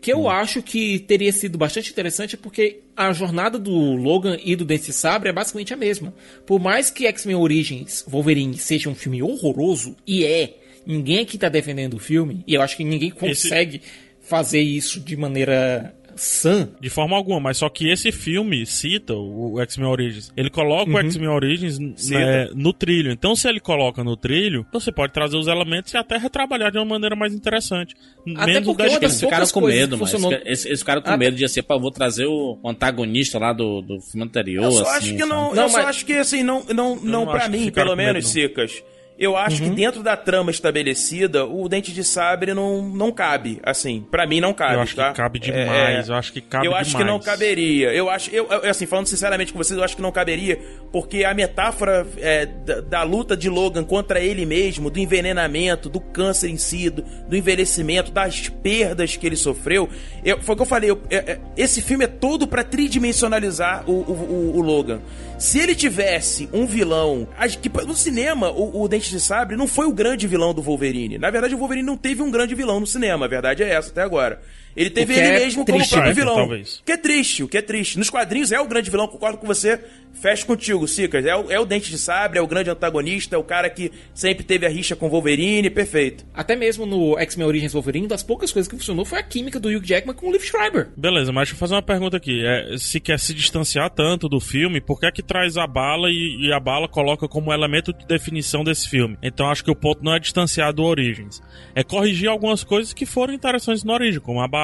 Que 0.00 0.12
eu 0.12 0.28
acho 0.28 0.62
que 0.62 0.98
teria 0.98 1.32
sido 1.32 1.56
bastante 1.56 1.90
interessante 1.90 2.36
porque 2.36 2.80
a 2.96 3.12
jornada 3.12 3.58
do 3.58 3.94
Logan 3.94 4.36
e 4.44 4.56
do 4.56 4.64
Dance 4.64 4.92
Sabre 4.92 5.28
é 5.28 5.32
basicamente 5.32 5.72
a 5.72 5.76
mesma. 5.76 6.12
Por 6.44 6.60
mais 6.60 6.90
que 6.90 7.06
X-Men 7.06 7.36
Origins 7.36 8.04
Wolverine 8.06 8.58
seja 8.58 8.90
um 8.90 8.94
filme 8.94 9.22
horroroso, 9.22 9.96
e 10.06 10.24
é, 10.24 10.58
ninguém 10.84 11.20
aqui 11.20 11.38
tá 11.38 11.48
defendendo 11.48 11.94
o 11.94 12.00
filme, 12.00 12.42
e 12.46 12.54
eu 12.54 12.62
acho 12.62 12.76
que 12.76 12.84
ninguém 12.84 13.10
consegue 13.10 13.80
fazer 14.20 14.60
isso 14.60 14.98
de 14.98 15.16
maneira 15.16 15.94
sã. 16.16 16.68
De 16.80 16.88
forma 16.90 17.16
alguma, 17.16 17.40
mas 17.40 17.56
só 17.58 17.68
que 17.68 17.88
esse 17.90 18.10
filme 18.12 18.64
cita 18.66 19.14
o 19.14 19.52
o 19.54 19.60
X-Men 19.60 19.88
Origins. 19.88 20.32
Ele 20.36 20.48
coloca 20.50 20.90
o 20.90 20.98
X-Men 20.98 21.28
Origins 21.28 21.78
né, 22.08 22.48
no 22.54 22.72
trilho. 22.72 23.10
Então, 23.10 23.34
se 23.36 23.48
ele 23.48 23.60
coloca 23.60 24.02
no 24.04 24.16
trilho, 24.16 24.64
você 24.72 24.90
pode 24.92 25.12
trazer 25.12 25.36
os 25.36 25.46
elementos 25.46 25.92
e 25.92 25.96
até 25.96 26.16
retrabalhar 26.16 26.70
de 26.70 26.78
uma 26.78 26.84
maneira 26.84 27.14
mais 27.16 27.34
interessante. 27.34 27.94
Até 28.36 28.46
Menos 28.52 28.64
porque 28.68 28.82
das 28.84 28.92
uma 28.92 29.00
das 29.00 29.10
Eles 29.12 29.20
ficaram 29.20 29.46
com 29.48 29.60
medo, 29.66 29.96
que 29.96 30.02
mas 30.02 30.10
funcionou- 30.12 30.32
eles, 30.44 30.64
eles 30.66 30.78
ficaram 30.80 31.02
com 31.02 31.10
Ah, 31.10 31.16
medo 31.16 31.36
de 31.36 31.48
ser, 31.48 31.62
pô, 31.62 31.78
vou 31.78 31.90
trazer 31.90 32.26
o 32.26 32.58
antagonista 32.64 33.38
lá 33.38 33.52
do, 33.52 33.82
do 33.82 34.00
filme 34.00 34.24
anterior. 34.26 34.64
Eu 34.64 34.70
só 34.72 34.82
assim, 34.84 34.92
acho 35.10 35.16
que 35.16 35.24
não. 35.24 35.54
Não, 35.54 35.62
eu 35.64 35.68
só 35.68 35.78
mas- 35.78 35.86
acho 35.88 36.06
que 36.06 36.12
assim, 36.14 36.42
não, 36.42 36.64
não, 36.72 36.96
não, 36.96 36.96
não 37.04 37.26
pra 37.26 37.40
acho 37.42 37.50
que 37.50 37.56
mim, 37.58 37.70
pelo 37.70 37.96
menos, 37.96 38.24
não. 38.24 38.30
Sicas. 38.30 38.82
Eu 39.18 39.36
acho 39.36 39.62
Uhum. 39.62 39.70
que 39.70 39.76
dentro 39.76 40.02
da 40.02 40.16
trama 40.16 40.50
estabelecida, 40.50 41.44
o 41.46 41.68
Dente 41.68 41.92
de 41.92 42.02
Sabre 42.02 42.54
não, 42.54 42.82
não 42.82 43.12
cabe. 43.12 43.60
Assim, 43.62 44.04
pra 44.10 44.26
mim 44.26 44.40
não 44.40 44.52
cabe, 44.52 44.74
Eu 44.74 44.80
acho 44.80 44.96
tá? 44.96 45.10
que 45.10 45.16
cabe 45.16 45.38
É, 45.38 45.42
demais. 45.42 46.08
Eu 46.08 46.14
acho 46.16 46.32
que 46.32 46.40
cabe 46.40 46.66
eu 46.66 46.74
acho 46.74 46.90
demais. 46.90 47.06
que 47.06 47.12
não 47.12 47.20
caberia. 47.20 47.92
Eu 47.92 48.10
acho, 48.10 48.30
eu, 48.34 48.48
eu, 48.50 48.68
assim, 48.70 48.86
falando 48.86 49.06
sinceramente 49.06 49.52
com 49.52 49.58
vocês, 49.58 49.78
eu 49.78 49.84
acho 49.84 49.94
que 49.94 50.02
não 50.02 50.10
caberia, 50.10 50.58
porque 50.90 51.22
a 51.24 51.32
metáfora 51.34 52.06
é, 52.18 52.46
da, 52.46 52.80
da 52.80 53.02
luta 53.02 53.36
de 53.36 53.48
Logan 53.48 53.84
contra 53.84 54.18
ele 54.18 54.44
mesmo, 54.44 54.90
do 54.90 54.98
envenenamento, 54.98 55.88
do 55.88 56.00
câncer 56.00 56.48
em 56.48 56.56
si, 56.56 56.90
do, 56.90 57.02
do 57.28 57.36
envelhecimento, 57.36 58.10
das 58.10 58.48
perdas 58.48 59.16
que 59.16 59.26
ele 59.26 59.36
sofreu, 59.36 59.88
eu- 60.24 60.40
foi 60.40 60.54
o 60.54 60.56
que 60.56 60.62
eu 60.62 60.66
falei. 60.66 60.90
eu- 60.90 61.00
é- 61.10 61.16
é- 61.32 61.38
esse 61.56 61.80
filme 61.80 62.04
é 62.04 62.08
todo 62.08 62.46
pra 62.46 62.64
tridimensionalizar 62.64 63.84
o, 63.88 63.92
o, 63.92 64.12
o- 64.54 64.56
o 64.56 64.60
Logan. 64.62 65.00
Se 65.38 65.58
ele 65.58 65.74
tivesse 65.74 66.48
um 66.52 66.66
vilão. 66.66 67.26
acho 67.36 67.58
que 67.58 67.68
No 67.84 67.94
cinema, 67.96 68.50
o, 68.50 68.82
o 68.82 68.88
Dente 68.88 69.11
de 69.12 69.20
Sabre 69.20 69.56
não 69.56 69.66
foi 69.66 69.86
o 69.86 69.92
grande 69.92 70.26
vilão 70.26 70.52
do 70.52 70.62
Wolverine. 70.62 71.18
Na 71.18 71.30
verdade, 71.30 71.54
o 71.54 71.58
Wolverine 71.58 71.86
não 71.86 71.96
teve 71.96 72.22
um 72.22 72.30
grande 72.30 72.54
vilão 72.54 72.80
no 72.80 72.86
cinema, 72.86 73.26
a 73.26 73.28
verdade 73.28 73.62
é 73.62 73.70
essa 73.70 73.90
até 73.90 74.02
agora. 74.02 74.40
Ele 74.76 74.90
teve 74.90 75.14
ele 75.14 75.26
é 75.26 75.38
mesmo 75.40 75.64
como 75.64 75.78
próprio 75.78 76.02
né? 76.02 76.12
vilão. 76.12 76.34
Talvez. 76.34 76.78
O 76.78 76.84
que 76.84 76.92
é 76.92 76.96
triste, 76.96 77.42
o 77.42 77.48
que 77.48 77.58
é 77.58 77.62
triste. 77.62 77.98
Nos 77.98 78.10
quadrinhos 78.10 78.52
é 78.52 78.60
o 78.60 78.66
grande 78.66 78.90
vilão, 78.90 79.06
concordo 79.06 79.38
com 79.38 79.46
você. 79.46 79.78
Fecho 80.14 80.46
contigo, 80.46 80.86
Sicas. 80.86 81.24
É 81.24 81.34
o, 81.34 81.50
é 81.50 81.58
o 81.58 81.64
Dente 81.64 81.90
de 81.90 81.98
Sabre, 81.98 82.38
é 82.38 82.42
o 82.42 82.46
grande 82.46 82.70
antagonista, 82.70 83.34
é 83.34 83.38
o 83.38 83.44
cara 83.44 83.68
que 83.68 83.90
sempre 84.14 84.44
teve 84.44 84.66
a 84.66 84.68
rixa 84.68 84.94
com 84.94 85.06
o 85.06 85.10
Wolverine, 85.10 85.68
perfeito. 85.70 86.24
Até 86.34 86.54
mesmo 86.54 86.86
no 86.86 87.18
X-Men 87.18 87.46
Origins 87.46 87.72
Wolverine, 87.72 88.06
das 88.06 88.22
poucas 88.22 88.52
coisas 88.52 88.70
que 88.70 88.76
funcionou 88.76 89.04
foi 89.04 89.18
a 89.18 89.22
química 89.22 89.58
do 89.58 89.68
Hugh 89.68 89.84
Jackman 89.84 90.14
com 90.14 90.28
o 90.28 90.32
Liv 90.32 90.42
Schreiber. 90.42 90.90
Beleza, 90.96 91.32
mas 91.32 91.48
deixa 91.48 91.54
eu 91.54 91.58
fazer 91.58 91.74
uma 91.74 91.82
pergunta 91.82 92.16
aqui. 92.16 92.44
É, 92.44 92.76
se 92.78 93.00
quer 93.00 93.18
se 93.18 93.34
distanciar 93.34 93.90
tanto 93.90 94.28
do 94.28 94.38
filme, 94.38 94.80
por 94.80 95.00
que 95.00 95.06
é 95.06 95.10
que 95.10 95.22
traz 95.22 95.56
a 95.56 95.66
bala 95.66 96.08
e, 96.10 96.46
e 96.46 96.52
a 96.52 96.60
bala 96.60 96.88
coloca 96.88 97.26
como 97.26 97.52
elemento 97.52 97.92
de 97.92 98.06
definição 98.06 98.62
desse 98.62 98.88
filme? 98.88 99.18
Então 99.22 99.48
acho 99.48 99.64
que 99.64 99.70
o 99.70 99.76
ponto 99.76 100.04
não 100.04 100.14
é 100.14 100.18
distanciar 100.18 100.72
do 100.72 100.84
Origins. 100.84 101.42
É 101.74 101.82
corrigir 101.82 102.28
algumas 102.28 102.62
coisas 102.62 102.92
que 102.92 103.06
foram 103.06 103.34
interessantes 103.34 103.82
no 103.82 103.92
Origem, 103.92 104.20
como 104.20 104.40
a 104.40 104.46
bala 104.46 104.61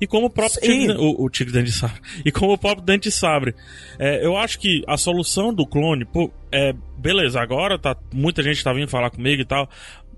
e 0.00 0.06
como 0.06 0.26
o 0.26 0.30
próprio 0.30 0.60
Sim. 0.60 0.80
Tigre, 0.80 0.96
o, 0.98 1.24
o 1.24 1.30
Tigre 1.30 1.52
Dente 1.52 1.70
de 1.70 1.72
Sabre. 1.72 2.00
E 2.24 2.32
como 2.32 2.52
o 2.52 2.58
próprio 2.58 2.84
Dente 2.84 3.08
de 3.08 3.14
Sabre. 3.14 3.54
É, 3.98 4.24
eu 4.24 4.36
acho 4.36 4.58
que 4.58 4.82
a 4.86 4.96
solução 4.96 5.52
do 5.52 5.66
clone, 5.66 6.04
pô, 6.04 6.30
é, 6.50 6.74
beleza, 6.96 7.40
agora 7.40 7.78
tá, 7.78 7.96
muita 8.12 8.42
gente 8.42 8.62
tá 8.62 8.72
vindo 8.72 8.88
falar 8.88 9.10
comigo 9.10 9.42
e 9.42 9.44
tal. 9.44 9.68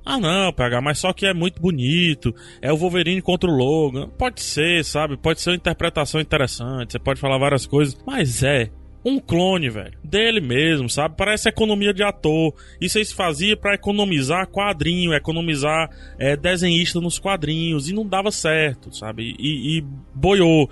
Ah 0.05 0.21
não, 0.21 0.53
PH, 0.53 0.81
mas 0.81 0.99
só 1.01 1.13
que 1.13 1.27
é 1.27 1.35
muito 1.35 1.61
bonito. 1.61 2.33
É 2.63 2.73
o 2.73 2.77
Wolverine 2.77 3.21
contra 3.21 3.51
o 3.51 3.53
Logan. 3.53 4.09
Pode 4.11 4.41
ser, 4.41 4.85
sabe? 4.85 5.17
Pode 5.17 5.41
ser 5.41 5.51
uma 5.51 5.57
interpretação 5.57 6.21
interessante. 6.21 6.93
Você 6.93 6.99
pode 7.01 7.19
falar 7.19 7.39
várias 7.39 7.67
coisas. 7.67 7.99
Mas 8.07 8.45
é 8.45 8.71
um 9.09 9.21
clone, 9.21 9.71
velho. 9.71 9.97
Dele 10.03 10.41
mesmo, 10.41 10.91
sabe? 10.91 11.15
Parece 11.17 11.49
economia 11.49 11.95
de 11.95 12.03
ator. 12.03 12.53
Isso 12.81 12.99
aí 12.99 13.05
se 13.05 13.15
fazia 13.15 13.57
pra 13.57 13.75
economizar 13.75 14.49
quadrinho, 14.49 15.15
economizar 15.15 15.89
é, 16.19 16.37
desenhista 16.37 17.01
nos 17.01 17.19
quadrinhos. 17.19 17.89
E 17.89 17.95
não 17.95 18.05
dava 18.05 18.33
certo, 18.33 18.93
sabe? 18.95 19.37
E, 19.39 19.79
e 19.79 19.85
boiou. 20.13 20.69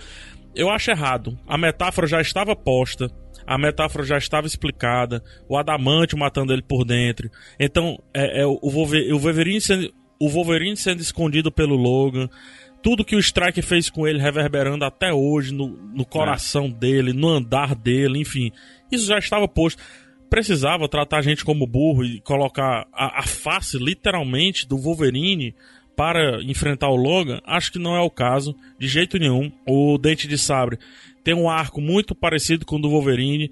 Eu 0.55 0.69
acho 0.69 0.91
errado. 0.91 1.39
A 1.47 1.57
metáfora 1.57 2.07
já 2.09 2.21
estava 2.21 2.57
posta. 2.57 3.09
A 3.47 3.57
metáfora 3.57 4.05
já 4.05 4.19
estava 4.19 4.47
explicada. 4.47 5.23
O 5.49 5.57
adamante 5.57 6.17
matando 6.17 6.53
ele 6.53 6.63
por 6.63 6.85
dentro. 6.85 7.31
Então, 7.61 7.99
é, 8.13 8.43
é 8.43 8.47
o, 8.47 8.59
Wolver- 8.71 9.15
o 9.15 9.19
Wolverine 9.19 9.61
sendo, 9.61 9.93
o 10.19 10.29
Wolverine 10.29 10.77
sendo 10.77 11.01
escondido 11.01 11.53
pelo 11.53 11.77
Logan. 11.77 12.29
Tudo 12.85 13.05
que 13.05 13.17
o 13.17 13.19
Strike 13.19 13.63
fez 13.63 13.89
com 13.89 14.07
ele 14.07 14.21
reverberando 14.21 14.85
até 14.85 15.11
hoje 15.11 15.55
no, 15.55 15.69
no 15.69 16.05
coração 16.05 16.71
dele, 16.71 17.15
no 17.15 17.29
andar 17.29 17.75
dele, 17.75 18.21
enfim. 18.21 18.53
Isso 18.93 19.07
já 19.07 19.19
estava 19.19 19.49
posto. 19.49 19.83
Precisava 20.29 20.87
tratar 20.87 21.19
a 21.19 21.23
gente 21.23 21.47
como 21.47 21.67
burro 21.67 22.05
e 22.05 22.21
colocar 22.21 22.87
a, 22.93 23.21
a 23.21 23.23
face, 23.23 23.79
literalmente, 23.79 24.69
do 24.69 24.77
Wolverine 24.77 25.55
para 25.97 26.43
enfrentar 26.43 26.91
o 26.91 26.97
Logan, 26.97 27.41
acho 27.47 27.73
que 27.73 27.79
não 27.79 27.97
é 27.97 28.01
o 28.01 28.11
caso, 28.11 28.55
de 28.79 28.87
jeito 28.87 29.19
nenhum. 29.19 29.51
O 29.67 29.97
Dente 29.97 30.29
de 30.29 30.37
Sabre 30.37 30.79
tem 31.23 31.35
um 31.35 31.49
arco 31.49 31.81
muito 31.81 32.15
parecido 32.15 32.67
com 32.67 32.77
o 32.77 32.81
do 32.81 32.91
Wolverine, 32.91 33.51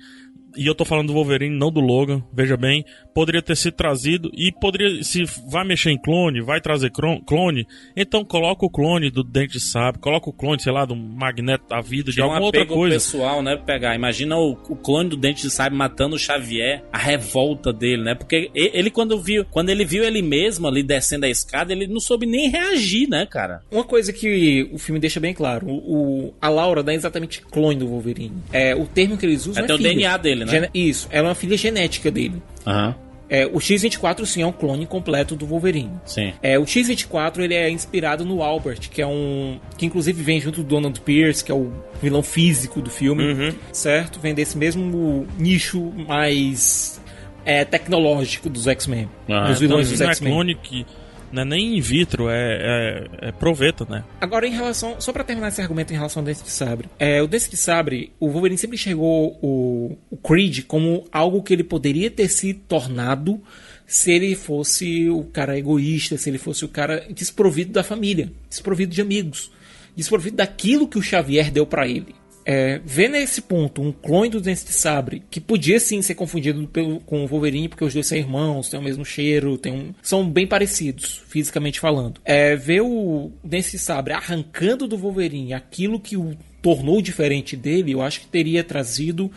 e 0.56 0.66
eu 0.66 0.74
tô 0.74 0.84
falando 0.84 1.08
do 1.08 1.12
Wolverine, 1.14 1.56
não 1.56 1.70
do 1.70 1.80
Logan, 1.80 2.22
veja 2.32 2.56
bem. 2.56 2.84
Poderia 3.14 3.42
ter 3.42 3.56
sido 3.56 3.74
trazido, 3.74 4.30
e 4.34 4.50
poderia, 4.52 5.02
se 5.04 5.24
vai 5.50 5.64
mexer 5.66 5.90
em 5.90 6.00
clone, 6.00 6.40
vai 6.40 6.60
trazer 6.60 6.90
clone, 7.26 7.66
então 7.96 8.24
coloca 8.24 8.64
o 8.64 8.70
clone 8.70 9.10
do 9.10 9.22
Dente 9.22 9.52
de 9.54 9.60
Sabre, 9.60 10.00
coloca 10.00 10.30
o 10.30 10.32
clone, 10.32 10.60
sei 10.62 10.72
lá, 10.72 10.84
do 10.84 10.96
Magneto 10.96 11.68
da 11.68 11.80
vida, 11.80 12.10
de 12.10 12.14
Tinha 12.14 12.24
um 12.26 12.30
alguma 12.30 12.46
outra 12.46 12.62
apego 12.62 12.74
coisa. 12.74 12.96
pessoal, 12.96 13.42
né? 13.42 13.56
Pegar. 13.56 13.94
Imagina 13.94 14.36
o, 14.38 14.52
o 14.68 14.76
clone 14.76 15.10
do 15.10 15.16
Dente 15.16 15.42
de 15.42 15.50
Sabre 15.50 15.76
matando 15.76 16.16
o 16.16 16.18
Xavier, 16.18 16.82
a 16.92 16.98
revolta 16.98 17.72
dele, 17.72 18.02
né? 18.02 18.14
Porque 18.14 18.50
e- 18.54 18.70
ele, 18.72 18.90
quando 18.90 19.20
viu, 19.20 19.44
quando 19.44 19.68
ele 19.70 19.84
viu 19.84 20.04
ele 20.04 20.22
mesmo 20.22 20.66
ali 20.66 20.82
descendo 20.82 21.26
a 21.26 21.28
escada, 21.28 21.72
ele 21.72 21.86
não 21.86 22.00
soube 22.00 22.24
nem 22.26 22.48
reagir, 22.50 23.08
né, 23.08 23.26
cara? 23.26 23.60
Uma 23.70 23.84
coisa 23.84 24.12
que 24.12 24.68
o 24.72 24.78
filme 24.78 24.98
deixa 25.00 25.20
bem 25.20 25.34
claro, 25.34 25.66
o, 25.66 26.28
o- 26.28 26.34
a 26.40 26.48
Laura 26.48 26.82
não 26.82 26.92
é 26.92 26.96
exatamente 26.96 27.40
clone 27.42 27.78
do 27.78 27.86
Wolverine. 27.88 28.32
É, 28.52 28.74
o 28.74 28.86
termo 28.86 29.16
que 29.18 29.26
eles 29.26 29.46
usam 29.46 29.62
Até 29.62 29.72
é 29.72 29.76
o. 29.76 29.78
DNA 29.78 30.16
dele, 30.16 30.41
né? 30.44 30.50
Gene- 30.52 30.70
Isso, 30.74 31.08
ela 31.10 31.26
é 31.26 31.30
uma 31.30 31.34
filha 31.34 31.56
genética 31.56 32.10
dele. 32.10 32.42
Aham, 32.66 32.94
É, 33.28 33.46
o 33.46 33.58
X-24 33.58 34.26
sim 34.26 34.42
é 34.42 34.46
um 34.46 34.52
clone 34.52 34.84
completo 34.84 35.34
do 35.34 35.46
Wolverine. 35.46 35.92
sim. 36.04 36.34
É, 36.42 36.58
o 36.58 36.66
X-24 36.66 37.38
ele 37.40 37.54
é 37.54 37.70
inspirado 37.70 38.26
no 38.26 38.42
Albert, 38.42 38.90
que 38.90 39.00
é 39.00 39.06
um. 39.06 39.58
que 39.78 39.86
inclusive 39.86 40.22
vem 40.22 40.38
junto 40.38 40.62
do 40.62 40.68
Donald 40.68 41.00
Pierce, 41.00 41.42
que 41.42 41.50
é 41.50 41.54
o 41.54 41.72
vilão 42.02 42.22
físico 42.22 42.82
do 42.82 42.90
filme, 42.90 43.24
Uhum. 43.24 43.52
certo? 43.72 44.20
Vem 44.20 44.34
desse 44.34 44.58
mesmo 44.58 45.26
nicho 45.38 45.80
mais 46.06 47.00
é, 47.44 47.64
tecnológico 47.64 48.50
dos 48.50 48.66
X-Men. 48.66 49.08
Ah, 49.28 49.46
dos 49.48 49.56
Então, 49.56 49.68
vilões 49.68 49.88
dos 49.88 49.98
não 50.00 50.06
é 50.08 50.10
X-Men. 50.10 50.32
clone 50.32 50.54
que 50.56 50.86
não 51.32 51.42
é 51.42 51.44
nem 51.44 51.78
in 51.78 51.80
vitro, 51.80 52.28
é, 52.28 53.08
é, 53.20 53.28
é 53.28 53.32
proveta, 53.32 53.86
né? 53.88 54.04
Agora, 54.20 54.46
em 54.46 54.52
relação. 54.52 55.00
Só 55.00 55.12
pra 55.12 55.24
terminar 55.24 55.48
esse 55.48 55.60
argumento 55.60 55.92
em 55.92 55.96
relação 55.96 56.20
ao 56.20 56.26
Dente 56.26 56.42
de 56.42 56.50
Sabre. 56.50 56.88
É, 56.98 57.22
o 57.22 57.26
Dente 57.26 57.50
de 57.50 57.56
Sabre, 57.56 58.12
o 58.20 58.28
Wolverine 58.28 58.58
sempre 58.58 58.76
enxergou 58.76 59.38
o, 59.42 59.96
o 60.10 60.16
Creed 60.18 60.64
como 60.66 61.06
algo 61.10 61.42
que 61.42 61.52
ele 61.52 61.64
poderia 61.64 62.10
ter 62.10 62.28
se 62.28 62.52
tornado 62.52 63.40
se 63.86 64.10
ele 64.12 64.34
fosse 64.34 65.08
o 65.08 65.24
cara 65.24 65.58
egoísta, 65.58 66.16
se 66.16 66.30
ele 66.30 66.38
fosse 66.38 66.64
o 66.64 66.68
cara 66.68 67.06
desprovido 67.10 67.72
da 67.72 67.82
família, 67.82 68.32
desprovido 68.48 68.94
de 68.94 69.02
amigos, 69.02 69.50
desprovido 69.96 70.36
daquilo 70.36 70.88
que 70.88 70.98
o 70.98 71.02
Xavier 71.02 71.50
deu 71.50 71.66
pra 71.66 71.86
ele. 71.86 72.14
É, 72.44 72.80
ver 72.84 73.08
nesse 73.08 73.40
ponto 73.42 73.80
um 73.80 73.92
clone 73.92 74.30
do 74.30 74.40
Dente 74.40 74.64
de 74.64 74.72
Sabre, 74.72 75.22
que 75.30 75.40
podia 75.40 75.78
sim 75.78 76.02
ser 76.02 76.14
confundido 76.14 76.66
pelo, 76.68 77.00
com 77.00 77.24
o 77.24 77.26
Wolverine, 77.26 77.68
porque 77.68 77.84
os 77.84 77.94
dois 77.94 78.06
são 78.06 78.18
irmãos, 78.18 78.68
têm 78.68 78.80
o 78.80 78.82
mesmo 78.82 79.04
cheiro, 79.04 79.56
têm 79.56 79.72
um, 79.72 79.94
são 80.02 80.28
bem 80.28 80.46
parecidos, 80.46 81.22
fisicamente 81.28 81.78
falando. 81.78 82.20
É, 82.24 82.56
ver 82.56 82.80
o 82.80 83.30
Dente 83.44 83.72
de 83.72 83.78
Sabre 83.78 84.12
arrancando 84.12 84.88
do 84.88 84.98
Wolverine 84.98 85.54
aquilo 85.54 86.00
que 86.00 86.16
o 86.16 86.36
tornou 86.62 87.02
diferente 87.02 87.56
dele, 87.56 87.92
eu 87.92 88.00
acho 88.00 88.20
que 88.20 88.26
teria 88.28 88.62
trazido 88.62 89.30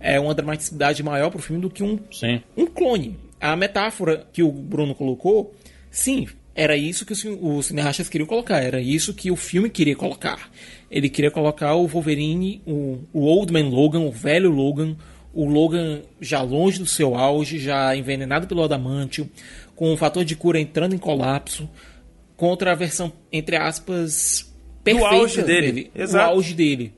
é, 0.00 0.18
uma 0.18 0.34
dramaticidade 0.34 1.02
maior 1.02 1.30
pro 1.30 1.42
filme 1.42 1.60
do 1.60 1.68
que 1.68 1.82
um 1.82 1.98
Sim. 2.10 2.40
um 2.56 2.66
clone. 2.66 3.18
A 3.38 3.54
metáfora 3.54 4.26
que 4.32 4.42
o 4.42 4.50
Bruno 4.50 4.94
colocou, 4.94 5.54
sim, 5.90 6.26
era 6.54 6.76
isso 6.76 7.06
que 7.06 7.12
os, 7.12 7.24
os 7.24 7.66
cineastas 7.66 8.08
queriam 8.08 8.26
colocar, 8.26 8.60
era 8.60 8.80
isso 8.80 9.14
que 9.14 9.30
o 9.30 9.36
filme 9.36 9.70
queria 9.70 9.94
colocar. 9.94 10.50
Ele 10.90 11.08
queria 11.08 11.30
colocar 11.30 11.74
o 11.76 11.86
Wolverine, 11.86 12.60
o, 12.66 12.98
o 13.12 13.20
Old 13.20 13.52
Man 13.52 13.68
Logan, 13.68 14.00
o 14.00 14.10
velho 14.10 14.50
Logan, 14.50 14.96
o 15.32 15.44
Logan 15.44 16.00
já 16.20 16.42
longe 16.42 16.78
do 16.80 16.86
seu 16.86 17.14
auge, 17.14 17.58
já 17.58 17.94
envenenado 17.94 18.46
pelo 18.48 18.62
adamantio, 18.64 19.30
com 19.76 19.92
o 19.92 19.96
fator 19.96 20.24
de 20.24 20.34
cura 20.34 20.58
entrando 20.60 20.94
em 20.94 20.98
colapso, 20.98 21.68
contra 22.36 22.72
a 22.72 22.74
versão, 22.74 23.12
entre 23.30 23.56
aspas, 23.56 24.52
perfeita 24.82 25.08
auge 25.14 25.42
dele. 25.42 25.90
Exato. 25.94 26.26
O 26.32 26.36
auge 26.36 26.54
dele. 26.54 26.92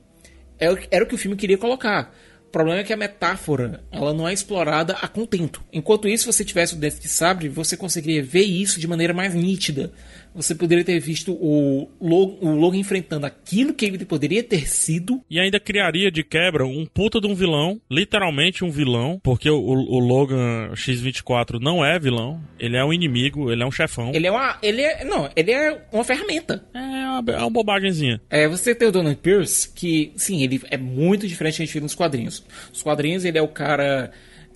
Era 0.59 0.73
o 0.73 0.77
que- 0.77 0.87
Era 0.89 1.03
o 1.03 1.07
que 1.07 1.15
o 1.15 1.17
filme 1.17 1.37
queria 1.37 1.57
colocar. 1.57 2.13
O 2.47 2.51
problema 2.53 2.79
é 2.79 2.83
que 2.83 2.93
a 2.93 2.97
metáfora 2.97 3.83
ela 3.91 4.13
não 4.13 4.27
é 4.27 4.33
explorada 4.33 4.93
a 5.01 5.07
contento. 5.07 5.61
Enquanto 5.73 6.07
isso, 6.07 6.23
se 6.25 6.33
você 6.37 6.45
tivesse 6.45 6.75
o 6.75 6.77
Dente 6.77 6.99
de 6.99 7.07
Sabre, 7.07 7.49
você 7.49 7.75
conseguiria 7.75 8.21
ver 8.23 8.43
isso 8.43 8.79
de 8.79 8.87
maneira 8.87 9.13
mais 9.13 9.33
nítida. 9.33 9.91
Você 10.35 10.55
poderia 10.55 10.83
ter 10.83 10.99
visto 10.99 11.33
o 11.33 11.89
Logan, 12.01 12.37
o 12.41 12.55
Logan 12.55 12.77
enfrentando 12.77 13.25
aquilo 13.25 13.73
que 13.73 13.85
ele 13.85 14.03
poderia 14.05 14.43
ter 14.43 14.67
sido. 14.67 15.21
E 15.29 15.39
ainda 15.39 15.59
criaria 15.59 16.11
de 16.11 16.23
quebra 16.23 16.65
um 16.65 16.85
puta 16.85 17.19
de 17.19 17.27
um 17.27 17.35
vilão, 17.35 17.79
literalmente 17.89 18.63
um 18.63 18.71
vilão, 18.71 19.19
porque 19.23 19.49
o, 19.49 19.57
o 19.57 19.99
Logan 19.99 20.71
X24 20.73 21.59
não 21.59 21.85
é 21.85 21.99
vilão, 21.99 22.41
ele 22.59 22.77
é 22.77 22.83
um 22.83 22.93
inimigo, 22.93 23.51
ele 23.51 23.63
é 23.63 23.65
um 23.65 23.71
chefão. 23.71 24.11
Ele 24.13 24.27
é 24.27 24.31
uma. 24.31 24.57
Ele 24.61 24.81
é. 24.81 25.03
Não, 25.03 25.29
ele 25.35 25.51
é 25.51 25.81
uma 25.91 26.03
ferramenta. 26.03 26.65
É 26.73 26.79
uma, 26.79 27.23
é 27.27 27.37
uma 27.37 27.49
bobagemzinha. 27.49 28.21
É, 28.29 28.47
você 28.47 28.73
tem 28.73 28.87
o 28.87 28.91
Donald 28.91 29.17
Pierce, 29.17 29.71
que, 29.73 30.11
sim, 30.15 30.43
ele 30.43 30.61
é 30.69 30.77
muito 30.77 31.27
diferente 31.27 31.53
do 31.53 31.57
que 31.57 31.63
a 31.63 31.65
gente 31.65 31.73
vê 31.73 31.79
nos 31.79 31.95
quadrinhos. 31.95 32.43
Nos 32.69 32.81
quadrinhos, 32.81 33.25
ele 33.25 33.37
é 33.37 33.41
o 33.41 33.47
cara 33.47 34.11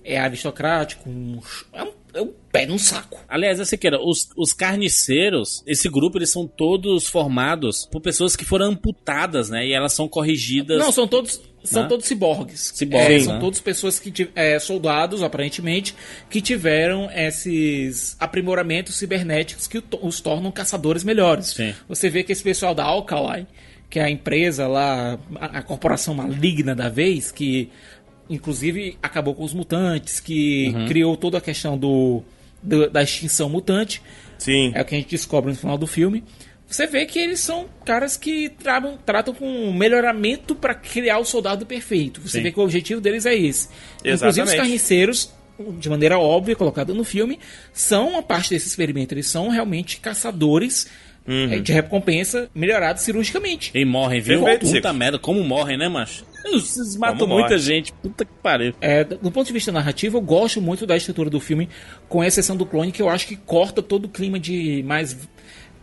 é 0.08 0.18
aristocrático, 0.18 1.08
um, 1.08 1.38
é, 1.72 1.82
um, 1.82 1.92
é 2.18 2.22
um 2.22 2.32
pé 2.52 2.66
num 2.66 2.78
saco. 2.78 3.18
Aliás, 3.28 3.60
essa 3.60 3.74
aqui, 3.74 3.88
os, 4.02 4.28
os 4.36 4.52
carniceiros, 4.52 5.62
esse 5.66 5.88
grupo, 5.88 6.18
eles 6.18 6.30
são 6.30 6.46
todos 6.46 7.06
formados 7.06 7.86
por 7.90 8.00
pessoas 8.00 8.34
que 8.34 8.44
foram 8.44 8.66
amputadas, 8.66 9.48
né? 9.50 9.66
E 9.66 9.72
elas 9.72 9.92
são 9.92 10.08
corrigidas. 10.08 10.78
Não, 10.78 10.90
são 10.92 11.06
todos. 11.06 11.40
São 11.64 11.82
Né? 11.82 11.88
todos 11.88 12.06
ciborgues. 12.06 12.72
Ciborgues, 12.74 13.22
É, 13.22 13.24
são 13.24 13.34
né? 13.34 13.40
todos 13.40 13.60
pessoas 13.60 13.98
que 13.98 14.28
é, 14.34 14.58
soldados, 14.58 15.22
aparentemente, 15.22 15.94
que 16.30 16.40
tiveram 16.40 17.10
esses 17.10 18.16
aprimoramentos 18.18 18.96
cibernéticos 18.96 19.66
que 19.66 19.82
os 20.00 20.20
tornam 20.20 20.50
caçadores 20.50 21.04
melhores. 21.04 21.48
Sim. 21.48 21.74
Você 21.88 22.08
vê 22.08 22.22
que 22.22 22.32
esse 22.32 22.42
pessoal 22.42 22.74
da 22.74 22.84
Alkali, 22.84 23.46
que 23.90 23.98
é 23.98 24.04
a 24.04 24.10
empresa 24.10 24.66
lá, 24.68 25.18
a, 25.36 25.58
a 25.58 25.62
corporação 25.62 26.14
maligna 26.14 26.74
da 26.74 26.88
vez, 26.88 27.30
que 27.32 27.70
inclusive 28.28 28.96
acabou 29.02 29.34
com 29.34 29.44
os 29.44 29.54
mutantes, 29.54 30.20
que 30.20 30.72
Uhum. 30.74 30.86
criou 30.86 31.16
toda 31.16 31.38
a 31.38 31.40
questão 31.40 31.76
do, 31.78 32.22
do- 32.62 32.88
da 32.90 33.02
extinção 33.02 33.48
mutante. 33.48 34.02
Sim. 34.38 34.72
É 34.74 34.82
o 34.82 34.84
que 34.84 34.94
a 34.94 34.98
gente 34.98 35.10
descobre 35.10 35.50
no 35.50 35.56
final 35.56 35.76
do 35.78 35.86
filme. 35.86 36.22
Você 36.66 36.86
vê 36.86 37.06
que 37.06 37.18
eles 37.18 37.40
são 37.40 37.66
caras 37.84 38.16
que 38.16 38.50
tratam, 38.50 38.98
tratam 39.04 39.32
com 39.32 39.72
melhoramento 39.72 40.54
para 40.54 40.74
criar 40.74 41.18
o 41.18 41.24
soldado 41.24 41.64
perfeito. 41.64 42.20
Você 42.20 42.38
Sim. 42.38 42.42
vê 42.42 42.52
que 42.52 42.60
o 42.60 42.62
objetivo 42.62 43.00
deles 43.00 43.24
é 43.24 43.34
esse. 43.34 43.68
Inclusive 44.00 44.14
os 44.14 44.22
Exatamente. 44.36 44.56
carniceiros 44.56 45.32
de 45.80 45.88
maneira 45.88 46.18
óbvia 46.18 46.54
colocada 46.54 46.94
no 46.94 47.02
filme, 47.02 47.38
são 47.72 48.10
uma 48.10 48.22
parte 48.22 48.50
desse 48.50 48.68
experimento. 48.68 49.12
Eles 49.12 49.26
são 49.26 49.48
realmente 49.48 49.98
caçadores 49.98 50.86
é, 51.28 51.58
de 51.58 51.72
recompensa 51.72 52.48
melhorados 52.54 53.02
cirurgicamente. 53.02 53.70
E 53.74 53.84
morrem, 53.84 54.20
viu? 54.20 54.44
Puta 54.58 54.92
merda, 54.92 55.18
como 55.18 55.44
morrem, 55.44 55.76
né, 55.76 55.88
macho? 55.88 56.24
Vocês 56.50 56.96
matam 56.96 57.18
Como 57.18 57.34
muita 57.34 57.50
morre. 57.50 57.58
gente. 57.58 57.92
Puta 57.92 58.24
que 58.24 58.32
pariu. 58.42 58.72
É, 58.80 59.04
do 59.04 59.30
ponto 59.30 59.46
de 59.46 59.52
vista 59.52 59.70
narrativo, 59.70 60.16
eu 60.16 60.22
gosto 60.22 60.62
muito 60.62 60.86
da 60.86 60.96
estrutura 60.96 61.28
do 61.28 61.38
filme, 61.40 61.68
com 62.08 62.24
exceção 62.24 62.56
do 62.56 62.64
clone, 62.64 62.90
que 62.90 63.02
eu 63.02 63.08
acho 63.10 63.26
que 63.26 63.36
corta 63.36 63.82
todo 63.82 64.06
o 64.06 64.08
clima 64.08 64.38
de 64.40 64.82
mais 64.86 65.14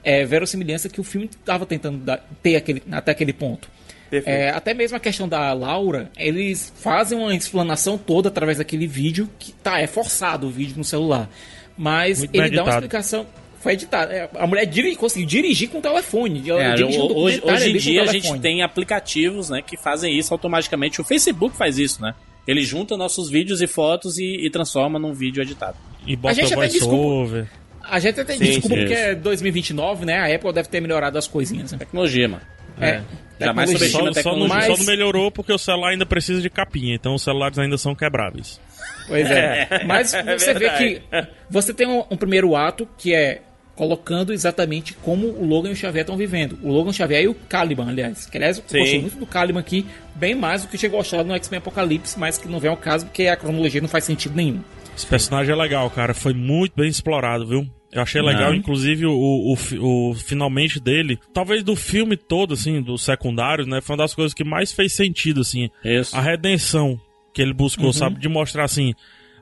é, 0.04 0.26
verossimilhança 0.26 0.90
que 0.90 1.00
o 1.00 1.04
filme 1.04 1.30
estava 1.30 1.66
tentando 1.68 2.00
dar- 2.00 2.26
ter 2.42 2.56
aquele, 2.56 2.82
até 2.92 3.12
aquele 3.12 3.34
ponto. 3.34 3.70
É, 4.12 4.50
até 4.52 4.74
mesmo 4.74 4.96
a 4.96 5.00
questão 5.00 5.28
da 5.28 5.52
Laura, 5.54 6.10
eles 6.18 6.72
fazem 6.78 7.18
uma 7.18 7.36
explanação 7.36 7.98
toda 7.98 8.30
através 8.30 8.58
daquele 8.60 8.88
vídeo, 8.88 9.30
que 9.38 9.52
tá, 9.52 9.80
é 9.80 9.88
forçado 9.88 10.48
o 10.48 10.50
vídeo 10.50 10.76
no 10.78 10.84
celular. 10.84 11.30
Mas 11.78 12.20
Muito 12.20 12.36
ele 12.36 12.56
dá 12.56 12.64
uma 12.64 12.72
explicação. 12.72 13.26
Foi 13.66 13.74
editado. 13.74 14.12
É, 14.12 14.30
a 14.36 14.46
mulher 14.46 14.64
diri, 14.68 14.96
conseguiu 14.96 15.28
dirigir 15.28 15.70
com 15.72 15.80
o 15.80 15.82
telefone. 15.82 16.48
Ela 16.48 16.64
É, 16.66 16.76
dirigiu 16.76 17.02
hoje, 17.06 17.42
hoje 17.44 17.72
em 17.72 17.78
dia 17.78 18.04
a 18.04 18.06
gente 18.06 18.40
tem 18.40 18.62
aplicativos 18.62 19.50
né, 19.50 19.60
que 19.64 19.76
fazem 19.76 20.16
isso 20.16 20.32
automaticamente. 20.32 21.02
O 21.02 21.04
Facebook 21.04 21.58
faz 21.58 21.80
isso, 21.80 22.00
né? 22.00 22.14
Ele 22.48 22.62
junta 22.62 22.96
nossos 22.96 23.28
vídeos 23.28 23.64
e 23.64 23.66
fotos 23.68 24.20
e, 24.20 24.46
e 24.46 24.52
transforma 24.52 25.00
num 25.00 25.14
vídeo 25.14 25.42
editado. 25.42 25.76
E 26.06 26.16
bota 26.16 26.36
gente 26.36 26.46
até 26.54 26.56
voice 26.58 26.74
desculpa. 26.74 26.96
over. 26.96 27.48
A 27.82 27.98
gente 28.00 28.20
até 28.20 28.34
Sim, 28.34 28.44
desculpa 28.44 28.76
sim. 28.76 28.82
porque 28.82 28.94
é 28.94 29.16
2029, 29.16 30.06
né? 30.06 30.20
A 30.20 30.36
Apple 30.36 30.54
deve 30.54 30.70
ter 30.70 30.80
melhorado 30.80 31.18
as 31.18 31.28
coisinhas. 31.28 31.72
Né? 31.72 31.80
Tecnologia, 31.80 32.28
mano. 32.28 32.44
É. 32.80 33.02
Jamais 33.40 33.72
Tecnologia. 33.72 33.78
subestima 33.90 34.14
Só, 34.14 34.20
a 34.20 34.24
só 34.24 34.36
não. 34.38 34.48
Mas- 34.48 34.66
só 34.68 34.78
não 34.78 34.86
melhorou 34.86 35.32
porque 35.32 35.52
o 35.52 35.58
celular 35.58 35.90
ainda 35.90 36.06
precisa 36.06 36.40
de 36.40 36.52
capinha, 36.52 36.94
então 36.94 37.16
os 37.16 37.24
celulares 37.24 37.58
ainda 37.58 37.80
são 37.80 37.96
quebráveis. 37.96 38.62
Pois 39.08 39.30
é. 39.32 39.84
Mas 39.88 40.12
você 40.38 40.54
vê 40.54 40.60
verdade. 40.60 41.02
que 41.10 41.28
você 41.50 41.74
tem 41.74 41.88
um, 41.88 42.04
um 42.12 42.16
primeiro 42.18 42.56
ato 42.56 42.88
que 42.96 43.12
é 43.12 43.42
colocando 43.76 44.32
exatamente 44.32 44.94
como 44.94 45.28
o 45.28 45.46
Logan 45.46 45.70
e 45.70 45.74
o 45.74 45.76
Xavier 45.76 46.02
estão 46.04 46.16
vivendo. 46.18 46.58
O 46.64 46.72
Logan 46.72 46.94
Xavier 46.94 47.24
e 47.24 47.28
o 47.28 47.34
Caliban, 47.36 47.88
aliás. 47.90 48.26
Que, 48.26 48.38
aliás, 48.38 48.58
eu 48.58 48.64
Sim. 48.68 48.80
gostei 48.80 49.02
muito 49.02 49.18
do 49.18 49.26
Caliban 49.26 49.60
aqui, 49.60 49.86
bem 50.16 50.34
mais 50.34 50.62
do 50.64 50.68
que 50.70 50.78
tinha 50.78 50.90
gostado 50.90 51.28
no 51.28 51.36
X-Men 51.36 51.58
Apocalipse, 51.58 52.18
mas 52.20 52.38
que 52.38 52.48
não 52.48 52.60
vem 52.60 52.70
ao 52.72 52.78
caso 52.78 53.06
porque 53.06 53.28
a 53.28 53.36
cronologia 53.36 53.82
não 53.82 53.90
faz 53.90 54.04
sentido 54.06 54.36
nenhum. 54.36 54.62
Esse 54.96 55.06
personagem 55.06 55.52
é 55.52 55.56
legal, 55.56 55.90
cara. 55.90 56.14
Foi 56.14 56.34
muito 56.34 56.74
bem 56.76 56.88
explorado, 56.88 57.46
viu? 57.46 57.68
Eu 57.92 58.02
achei 58.02 58.22
legal, 58.22 58.50
Não. 58.52 58.56
inclusive, 58.58 59.06
o, 59.06 59.52
o, 59.52 59.56
fi- 59.56 59.78
o 59.80 60.14
finalmente 60.16 60.80
dele. 60.82 61.18
Talvez 61.34 61.64
do 61.64 61.76
filme 61.76 62.18
todo, 62.18 62.54
assim, 62.54 62.82
dos 62.82 63.04
secundários, 63.04 63.68
né? 63.68 63.80
Foi 63.82 63.94
uma 63.96 64.04
das 64.04 64.14
coisas 64.14 64.34
que 64.34 64.44
mais 64.44 64.72
fez 64.74 64.94
sentido, 64.94 65.42
assim. 65.42 65.70
Isso. 65.84 66.16
A 66.16 66.20
redenção 66.22 67.00
que 67.34 67.42
ele 67.42 67.54
buscou, 67.54 67.92
sabe? 67.94 68.20
De 68.20 68.28
mostrar 68.30 68.64
assim. 68.66 68.94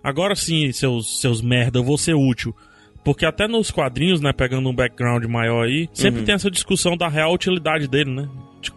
Agora 0.03 0.35
sim, 0.35 0.71
seus, 0.71 1.19
seus 1.21 1.41
merda, 1.41 1.79
eu 1.79 1.83
vou 1.83 1.97
ser 1.97 2.13
útil. 2.13 2.55
Porque 3.03 3.25
até 3.25 3.47
nos 3.47 3.69
quadrinhos, 3.69 4.21
né, 4.21 4.31
pegando 4.31 4.69
um 4.69 4.73
background 4.73 5.25
maior 5.25 5.65
aí, 5.65 5.89
sempre 5.93 6.21
tem 6.23 6.35
essa 6.35 6.49
discussão 6.49 6.95
da 6.95 7.07
real 7.09 7.33
utilidade 7.33 7.87
dele, 7.87 8.11
né? 8.11 8.29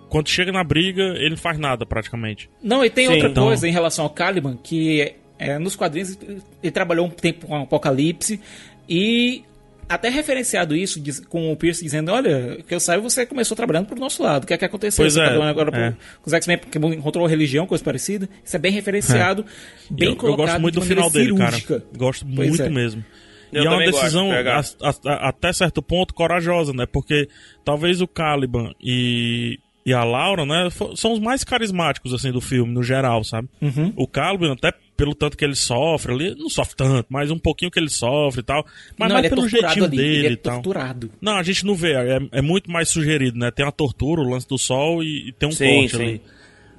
Quando 0.08 0.28
chega 0.28 0.50
na 0.50 0.64
briga, 0.64 1.02
ele 1.16 1.30
não 1.30 1.36
faz 1.36 1.58
nada 1.58 1.86
praticamente. 1.86 2.50
Não, 2.62 2.84
e 2.84 2.90
tem 2.90 3.06
Sim. 3.06 3.12
outra 3.14 3.28
Então- 3.28 3.44
coisa 3.46 3.68
em 3.68 3.72
relação 3.72 4.04
ao 4.04 4.10
Caliban, 4.10 4.56
que 4.60 5.14
é, 5.38 5.58
nos 5.58 5.76
quadrinhos 5.76 6.18
ele 6.62 6.72
trabalhou 6.72 7.06
um 7.06 7.10
tempo 7.10 7.46
com 7.46 7.56
o 7.58 7.62
Apocalipse 7.62 8.40
e 8.88 9.44
até 9.88 10.08
referenciado 10.08 10.74
isso 10.74 10.98
diz- 10.98 11.20
com 11.20 11.52
o 11.52 11.56
Pierce 11.56 11.84
dizendo, 11.84 12.10
olha, 12.10 12.58
que 12.66 12.74
eu 12.74 12.80
saiba, 12.80 13.02
você 13.02 13.24
começou 13.24 13.56
trabalhando 13.56 13.86
pro 13.86 14.00
nosso 14.00 14.20
lado. 14.22 14.42
O 14.42 14.46
que 14.48 14.54
é 14.54 14.58
que 14.58 14.64
aconteceu? 14.64 15.04
Pois 15.04 15.12
você 15.14 15.20
é, 15.20 15.38
tá 15.38 15.48
agora 15.48 15.70
é. 15.78 15.90
com 15.90 16.26
os 16.26 16.32
X-Men 16.32 16.58
porque 16.58 16.78
encontrou 16.78 17.24
religião, 17.26 17.64
coisa 17.66 17.84
parecida. 17.84 18.28
Isso 18.44 18.56
é 18.56 18.58
bem 18.58 18.72
referenciado, 18.72 19.44
bem 19.88 20.08
eu, 20.08 20.12
eu 20.14 20.16
colocado 20.16 20.46
gosto 20.46 20.60
muito 20.60 20.74
de 20.74 20.80
do 20.80 20.86
final 20.86 21.04
maneira 21.04 21.26
dele, 21.28 21.38
cara. 21.38 21.52
cirúrgica. 21.56 21.84
Gosto 21.96 22.26
Pois 22.34 22.48
muito 22.48 22.62
é. 22.64 22.68
mesmo. 22.68 23.04
Eu 23.56 23.64
e 23.64 23.66
é 23.66 23.70
uma 23.70 23.78
decisão, 23.84 24.30
a- 24.32 24.60
a- 25.10 25.28
até 25.28 25.52
certo 25.52 25.82
ponto, 25.82 26.14
corajosa, 26.14 26.72
né? 26.72 26.86
Porque 26.86 27.28
talvez 27.64 28.00
o 28.00 28.06
Caliban 28.06 28.72
e, 28.80 29.58
e 29.84 29.92
a 29.92 30.02
Laura, 30.04 30.44
né, 30.44 30.68
são 30.96 31.12
os 31.12 31.18
mais 31.18 31.44
carismáticos, 31.44 32.12
assim, 32.12 32.30
do 32.32 32.40
filme, 32.40 32.72
no 32.72 32.82
geral, 32.82 33.22
sabe? 33.24 33.48
Uhum. 33.62 33.92
O 33.96 34.06
Caliban, 34.06 34.52
até 34.52 34.72
pelo 34.96 35.14
tanto 35.14 35.36
que 35.36 35.44
ele 35.44 35.54
sofre 35.54 36.12
ali, 36.12 36.34
não 36.34 36.48
sofre 36.48 36.74
tanto, 36.74 37.06
mas 37.10 37.30
um 37.30 37.38
pouquinho 37.38 37.70
que 37.70 37.78
ele 37.78 37.90
sofre 37.90 38.40
e 38.40 38.42
tal. 38.44 38.64
Mas 38.98 39.08
não, 39.08 39.14
mais 39.16 39.26
é 39.26 39.28
pelo 39.28 39.42
torturado 39.42 39.66
jeitinho 39.74 39.84
ali, 39.84 39.96
dele 39.96 40.16
ele 40.18 40.26
é 40.28 40.32
e 40.32 40.36
tal. 40.36 40.54
torturado. 40.54 41.10
Não, 41.20 41.36
a 41.36 41.42
gente 41.42 41.66
não 41.66 41.74
vê, 41.74 41.92
é, 41.92 42.18
é 42.32 42.40
muito 42.42 42.70
mais 42.70 42.88
sugerido, 42.88 43.38
né? 43.38 43.50
Tem 43.50 43.66
a 43.66 43.70
tortura, 43.70 44.22
o 44.22 44.28
lance 44.28 44.48
do 44.48 44.56
sol 44.58 45.02
e, 45.02 45.28
e 45.28 45.32
tem 45.32 45.48
um 45.48 45.52
Sim, 45.52 45.80
corte 45.80 45.96
sim. 45.96 46.02
ali. 46.02 46.22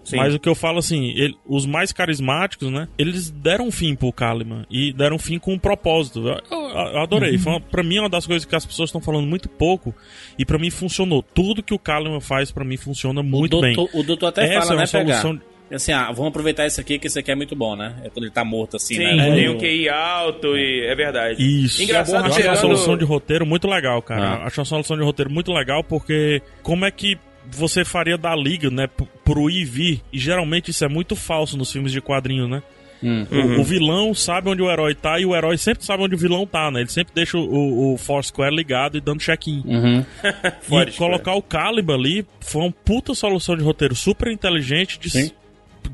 Sim. 0.08 0.16
Mas 0.16 0.34
o 0.34 0.40
que 0.40 0.48
eu 0.48 0.56
falo 0.56 0.80
assim, 0.80 1.10
ele- 1.18 1.36
os 1.46 1.66
mais 1.66 1.92
carismáticos, 1.92 2.72
né? 2.72 2.88
Eles 2.98 3.30
deram 3.30 3.70
fim 3.70 3.94
pro 3.94 4.12
Kaliman 4.14 4.66
e 4.72 4.94
deram 4.94 5.20
fim 5.20 5.38
com 5.38 5.54
um 5.54 5.60
propósito. 5.60 6.26
Eu, 6.26 6.40
eu- 6.50 6.70
eu 6.94 7.00
adorei. 7.02 7.34
Uhum. 7.34 7.40
Foi 7.40 7.52
uma, 7.54 7.60
pra 7.62 7.84
mim 7.84 7.98
é 7.98 8.00
uma 8.02 8.10
das 8.10 8.26
coisas 8.26 8.46
que 8.46 8.56
as 8.56 8.66
pessoas 8.66 8.88
estão 8.88 9.02
falando 9.02 9.28
muito 9.28 9.50
pouco 9.50 9.94
e 10.40 10.46
pra 10.46 10.58
mim 10.58 10.70
funcionou. 10.70 11.22
Tudo 11.22 11.62
que 11.62 11.74
o 11.74 11.80
Kaliman 11.80 12.22
faz 12.22 12.52
pra 12.52 12.64
mim 12.64 12.78
funciona 12.78 13.22
muito 13.22 13.58
o 13.58 13.62
bem. 13.62 13.76
doutor, 13.76 14.00
O 14.00 14.04
doutor 14.04 14.28
até 14.28 14.46
Essa 14.56 14.62
fala, 14.68 14.74
é 14.74 14.76
né, 14.78 14.82
uma 14.84 14.88
pegar. 14.88 15.22
solução. 15.22 15.42
Assim, 15.70 15.92
ah, 15.92 16.10
vamos 16.14 16.30
aproveitar 16.30 16.66
isso 16.66 16.80
aqui, 16.80 16.98
que 16.98 17.08
isso 17.08 17.20
aqui 17.20 17.30
é 17.30 17.36
muito 17.36 17.54
bom, 17.54 17.76
né? 17.76 17.94
É 18.02 18.10
quando 18.10 18.24
ele 18.24 18.32
tá 18.34 18.46
morto, 18.46 18.78
assim, 18.78 18.96
Sim, 18.96 19.18
né? 19.18 19.36
tem 19.36 19.50
um 19.50 19.58
QI 19.58 19.90
alto 19.90 20.56
e 20.56 20.86
é 20.88 20.96
verdade. 20.96 21.44
Isso. 21.44 21.84
Engraçado 21.84 22.22
eu 22.22 22.26
acho 22.28 22.36
uma 22.36 22.42
tirando- 22.42 22.56
solução 22.62 22.98
de 22.98 23.04
roteiro 23.04 23.46
muito 23.46 23.68
legal, 23.68 24.02
cara. 24.02 24.22
Ah. 24.36 24.46
Acho 24.48 24.62
uma 24.62 24.66
solução 24.66 24.96
de 24.96 25.04
roteiro 25.04 25.30
muito 25.30 25.52
legal 25.52 25.84
porque 25.84 26.42
como 26.64 26.86
é 26.86 26.92
que 26.92 27.18
você 27.52 27.86
faria 27.86 28.18
da 28.18 28.36
liga, 28.36 28.70
né, 28.70 28.88
pro 29.24 29.50
ir 29.50 30.02
e 30.12 30.20
geralmente 30.20 30.72
isso 30.72 30.84
é 30.84 30.88
muito 30.90 31.16
falso 31.16 31.58
nos 31.58 31.72
filmes 31.72 31.92
de 31.92 32.02
quadrinhos, 32.02 32.50
né? 32.50 32.62
Hum. 33.04 33.28
O, 33.30 33.62
o 33.62 33.64
vilão 33.64 34.14
sabe 34.14 34.50
onde 34.50 34.62
o 34.62 34.72
herói 34.72 34.96
tá 34.96 35.20
e 35.20 35.26
o 35.26 35.36
herói 35.36 35.58
sempre 35.58 35.86
sabe 35.86 36.02
onde 36.04 36.16
o 36.16 36.18
vilão 36.18 36.48
tá, 36.48 36.72
né? 36.72 36.80
Ele 36.82 36.90
sempre 36.90 37.14
deixa 37.14 37.38
o, 37.38 37.94
o 37.94 37.98
Force 37.98 38.30
Square 38.30 38.56
ligado 38.56 38.98
e 38.98 39.02
dando 39.02 39.20
check-in. 39.20 39.62
Uhum. 39.66 40.06
E 40.88 40.92
colocar 40.94 41.34
o 41.36 41.42
Caliban 41.42 41.94
ali 41.96 42.26
foi 42.40 42.64
uma 42.64 42.72
puta 42.72 43.14
solução 43.14 43.56
de 43.56 43.64
roteiro 43.64 43.96
super 43.96 44.32
inteligente 44.32 45.00
de 45.00 45.10
Sim. 45.10 45.32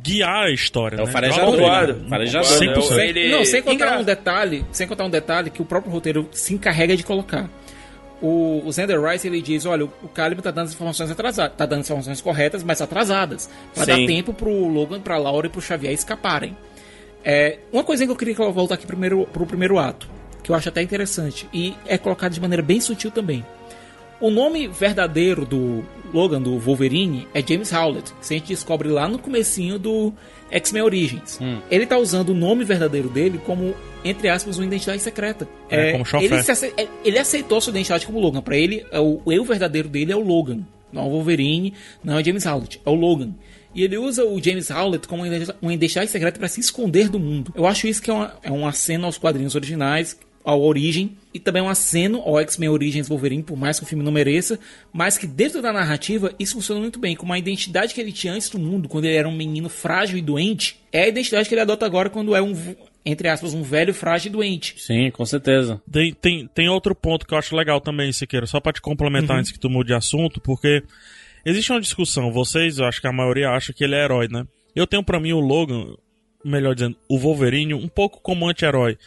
guiar 0.01 0.45
a 0.45 0.51
história. 0.51 0.97
É 0.97 1.01
o 1.01 1.05
né? 1.05 1.11
farejador. 1.11 1.55
Concordo. 1.57 1.93
né? 1.93 2.09
Farejador. 2.09 2.49
Concordo. 2.49 2.81
100%. 2.81 2.91
Eu- 2.91 2.99
ele- 3.01 3.31
Não, 3.31 3.45
sem 3.45 3.61
contar 3.61 3.99
um 3.99 4.03
detalhe, 4.03 4.65
sem 4.71 4.87
contar 4.87 5.03
um 5.05 5.09
detalhe 5.09 5.49
que 5.49 5.61
o 5.61 5.65
próprio 5.65 5.91
roteiro 5.91 6.29
se 6.31 6.53
encarrega 6.53 6.95
de 6.95 7.03
colocar. 7.03 7.49
O, 8.25 8.65
o 8.65 8.71
Xander 8.71 9.01
Rice 9.03 9.27
ele 9.27 9.41
diz, 9.41 9.65
olha, 9.65 9.83
o 9.83 10.07
Caliban 10.07 10.41
tá 10.41 10.49
dando 10.49 10.67
as 10.67 10.73
informações 10.73 11.11
atrasadas, 11.11 11.57
tá 11.57 11.65
dando 11.65 11.81
as 11.81 11.87
informações 11.87 12.21
corretas, 12.21 12.63
mas 12.63 12.81
atrasadas, 12.81 13.49
para 13.75 13.83
dar 13.83 13.95
Sim. 13.95 14.07
tempo 14.07 14.33
pro 14.33 14.49
Logan, 14.69 15.01
pra 15.01 15.17
Laura 15.17 15.47
e 15.47 15.49
pro 15.49 15.59
Xavier 15.59 15.91
escaparem. 15.91 16.55
É, 17.21 17.59
uma 17.69 17.83
coisa 17.83 18.05
que 18.05 18.11
eu 18.11 18.15
queria 18.15 18.33
voltar 18.33 18.75
aqui 18.75 18.87
primeiro 18.87 19.27
pro 19.27 19.45
primeiro 19.45 19.77
ato, 19.77 20.07
que 20.41 20.49
eu 20.49 20.55
acho 20.55 20.69
até 20.69 20.81
interessante 20.81 21.49
e 21.53 21.75
é 21.85 21.97
colocado 21.97 22.31
de 22.31 22.39
maneira 22.39 22.63
bem 22.63 22.79
sutil 22.79 23.11
também. 23.11 23.45
O 24.21 24.29
nome 24.29 24.69
verdadeiro 24.69 25.45
do 25.45 25.83
Logan, 26.13 26.41
do 26.41 26.57
Wolverine, 26.57 27.27
é 27.33 27.45
James 27.45 27.73
Howlett, 27.73 28.13
que 28.13 28.33
a 28.33 28.37
gente 28.37 28.47
descobre 28.47 28.87
lá 28.87 29.05
no 29.05 29.19
comecinho 29.19 29.77
do 29.77 30.13
X-Men 30.53 30.83
Origins. 30.83 31.39
Ele 31.69 31.85
tá 31.85 31.97
usando 31.97 32.29
o 32.29 32.33
nome 32.33 32.63
verdadeiro 32.63 33.09
dele 33.09 33.39
como, 33.45 33.73
entre 34.05 34.29
aspas, 34.29 34.57
uma 34.57 34.65
identidade 34.65 35.01
secreta. 35.01 35.47
É, 35.69 35.91
como 35.93 36.05
chofé. 36.05 36.25
ele, 36.25 36.35
ace- 36.35 36.73
é, 36.77 36.87
ele 37.03 37.17
aceitou 37.19 37.59
sua 37.59 37.71
identidade 37.71 38.05
como 38.05 38.19
Logan. 38.19 38.41
Pra 38.41 38.55
ele, 38.55 38.85
é 38.91 38.99
o 38.99 39.19
eu 39.27 39.43
verdadeiro 39.43 39.87
dele 39.89 40.11
é 40.11 40.15
o 40.15 40.21
Logan. 40.21 40.59
Não 40.91 41.01
é 41.01 41.05
o 41.05 41.09
Wolverine, 41.09 41.73
não 42.03 42.17
é 42.17 42.21
o 42.21 42.25
James 42.25 42.45
Howlett, 42.45 42.79
é 42.85 42.89
o 42.89 42.93
Logan. 42.93 43.31
E 43.73 43.83
ele 43.83 43.97
usa 43.97 44.23
o 44.23 44.39
James 44.39 44.69
Howlett 44.69 45.07
como 45.07 45.23
uma 45.23 45.27
identi- 45.35 45.55
uma 45.59 45.73
identidade 45.73 46.11
secreta 46.11 46.37
para 46.37 46.47
se 46.47 46.59
esconder 46.59 47.09
do 47.09 47.19
mundo. 47.19 47.51
Eu 47.55 47.65
acho 47.65 47.87
isso 47.87 47.99
que 47.99 48.11
é, 48.11 48.13
uma, 48.13 48.35
é 48.43 48.51
um 48.51 48.67
aceno 48.67 49.05
aos 49.07 49.17
quadrinhos 49.17 49.55
originais, 49.55 50.15
ao 50.43 50.61
Origem, 50.61 51.17
e 51.33 51.39
também 51.39 51.61
um 51.61 51.69
aceno 51.69 52.19
ao 52.19 52.39
X-Men 52.39 52.69
Origins 52.69 53.07
Wolverine, 53.07 53.43
por 53.43 53.57
mais 53.57 53.79
que 53.79 53.85
o 53.85 53.87
filme 53.87 54.03
não 54.03 54.11
mereça, 54.11 54.59
mas 54.91 55.17
que 55.17 55.25
dentro 55.25 55.61
da 55.61 55.71
narrativa 55.71 56.33
isso 56.37 56.53
funciona 56.53 56.81
muito 56.81 56.99
bem, 56.99 57.15
com 57.15 57.25
uma 57.25 57.37
identidade 57.37 57.93
que 57.93 58.01
ele 58.01 58.11
tinha 58.11 58.33
antes 58.33 58.49
do 58.49 58.59
mundo, 58.59 58.89
quando 58.89 59.05
ele 59.05 59.15
era 59.15 59.27
um 59.27 59.35
menino 59.35 59.69
frágil 59.69 60.17
e 60.17 60.21
doente, 60.21 60.79
é 60.91 61.03
a 61.03 61.07
identidade 61.07 61.47
que 61.47 61.55
ele 61.55 61.61
adota 61.61 61.85
agora 61.85 62.09
quando 62.09 62.35
é 62.35 62.41
um, 62.41 62.53
entre 63.05 63.27
aspas, 63.29 63.53
um 63.53 63.63
velho 63.63 63.93
frágil 63.93 64.29
e 64.29 64.31
doente. 64.31 64.75
Sim, 64.77 65.09
com 65.11 65.25
certeza. 65.25 65.81
Tem, 65.91 66.13
tem, 66.13 66.47
tem 66.53 66.69
outro 66.69 66.93
ponto 66.93 67.25
que 67.25 67.33
eu 67.33 67.37
acho 67.37 67.55
legal 67.55 67.79
também, 67.79 68.11
Siqueira, 68.11 68.45
só 68.45 68.59
pra 68.59 68.73
te 68.73 68.81
complementar 68.81 69.37
antes 69.37 69.51
que 69.51 69.59
tu 69.59 69.69
mude 69.69 69.87
de 69.87 69.93
assunto, 69.95 70.41
porque 70.41 70.83
existe 71.45 71.71
uma 71.71 71.81
discussão, 71.81 72.31
vocês, 72.31 72.77
eu 72.77 72.85
acho 72.85 73.01
que 73.01 73.07
a 73.07 73.13
maioria 73.13 73.49
acha 73.49 73.73
que 73.73 73.83
ele 73.83 73.95
é 73.95 74.03
herói, 74.03 74.27
né? 74.29 74.45
Eu 74.75 74.85
tenho 74.85 75.03
pra 75.03 75.19
mim 75.19 75.33
o 75.33 75.39
Logan, 75.39 75.95
melhor 76.43 76.73
dizendo, 76.73 76.97
o 77.07 77.17
Wolverine, 77.17 77.73
um 77.73 77.87
pouco 77.87 78.19
como 78.21 78.49
anti-herói. 78.49 78.97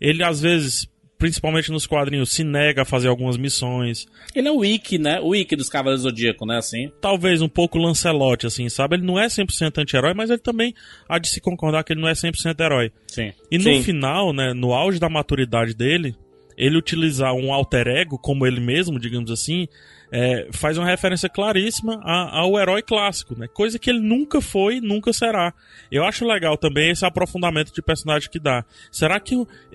Ele 0.00 0.22
às 0.22 0.40
vezes, 0.40 0.88
principalmente 1.18 1.70
nos 1.70 1.86
quadrinhos, 1.86 2.32
se 2.32 2.42
nega 2.42 2.82
a 2.82 2.84
fazer 2.84 3.08
algumas 3.08 3.36
missões. 3.36 4.06
Ele 4.34 4.48
é 4.48 4.50
o 4.50 4.58
Wiki, 4.58 4.98
né? 4.98 5.20
O 5.20 5.28
Wiki 5.28 5.54
dos 5.54 5.68
Cavaleiros 5.68 6.02
do 6.02 6.08
Zodíaco, 6.08 6.46
né? 6.46 6.56
Assim. 6.56 6.90
Talvez 7.00 7.42
um 7.42 7.48
pouco 7.48 7.78
Lancelote, 7.78 8.46
assim, 8.46 8.68
sabe? 8.68 8.96
Ele 8.96 9.06
não 9.06 9.18
é 9.18 9.26
100% 9.26 9.78
anti-herói, 9.78 10.14
mas 10.14 10.30
ele 10.30 10.38
também 10.38 10.74
há 11.08 11.18
de 11.18 11.28
se 11.28 11.40
concordar 11.40 11.84
que 11.84 11.92
ele 11.92 12.00
não 12.00 12.08
é 12.08 12.12
100% 12.12 12.58
herói. 12.60 12.90
Sim. 13.06 13.32
E 13.50 13.58
no 13.58 13.64
Sim. 13.64 13.82
final, 13.82 14.32
né, 14.32 14.54
no 14.54 14.72
auge 14.72 14.98
da 14.98 15.08
maturidade 15.08 15.74
dele, 15.74 16.14
ele 16.56 16.76
utilizar 16.76 17.34
um 17.34 17.52
alter 17.52 17.86
ego 17.88 18.18
como 18.18 18.46
ele 18.46 18.60
mesmo, 18.60 18.98
digamos 18.98 19.30
assim, 19.30 19.66
é, 20.12 20.48
faz 20.52 20.76
uma 20.76 20.86
referência 20.86 21.28
claríssima 21.28 22.00
a- 22.04 22.38
ao 22.40 22.58
herói 22.58 22.82
clássico, 22.82 23.38
né? 23.38 23.46
Coisa 23.48 23.78
que 23.78 23.88
ele 23.90 24.00
nunca 24.00 24.40
foi, 24.40 24.80
nunca 24.80 25.12
será. 25.12 25.52
Eu 25.90 26.04
acho 26.04 26.26
legal 26.26 26.56
também 26.56 26.90
esse 26.90 27.04
aprofundamento 27.04 27.72
de 27.72 27.80
personagem 27.82 28.28
que 28.30 28.38
dá. 28.38 28.64
Será 28.90 29.20
que 29.20 29.34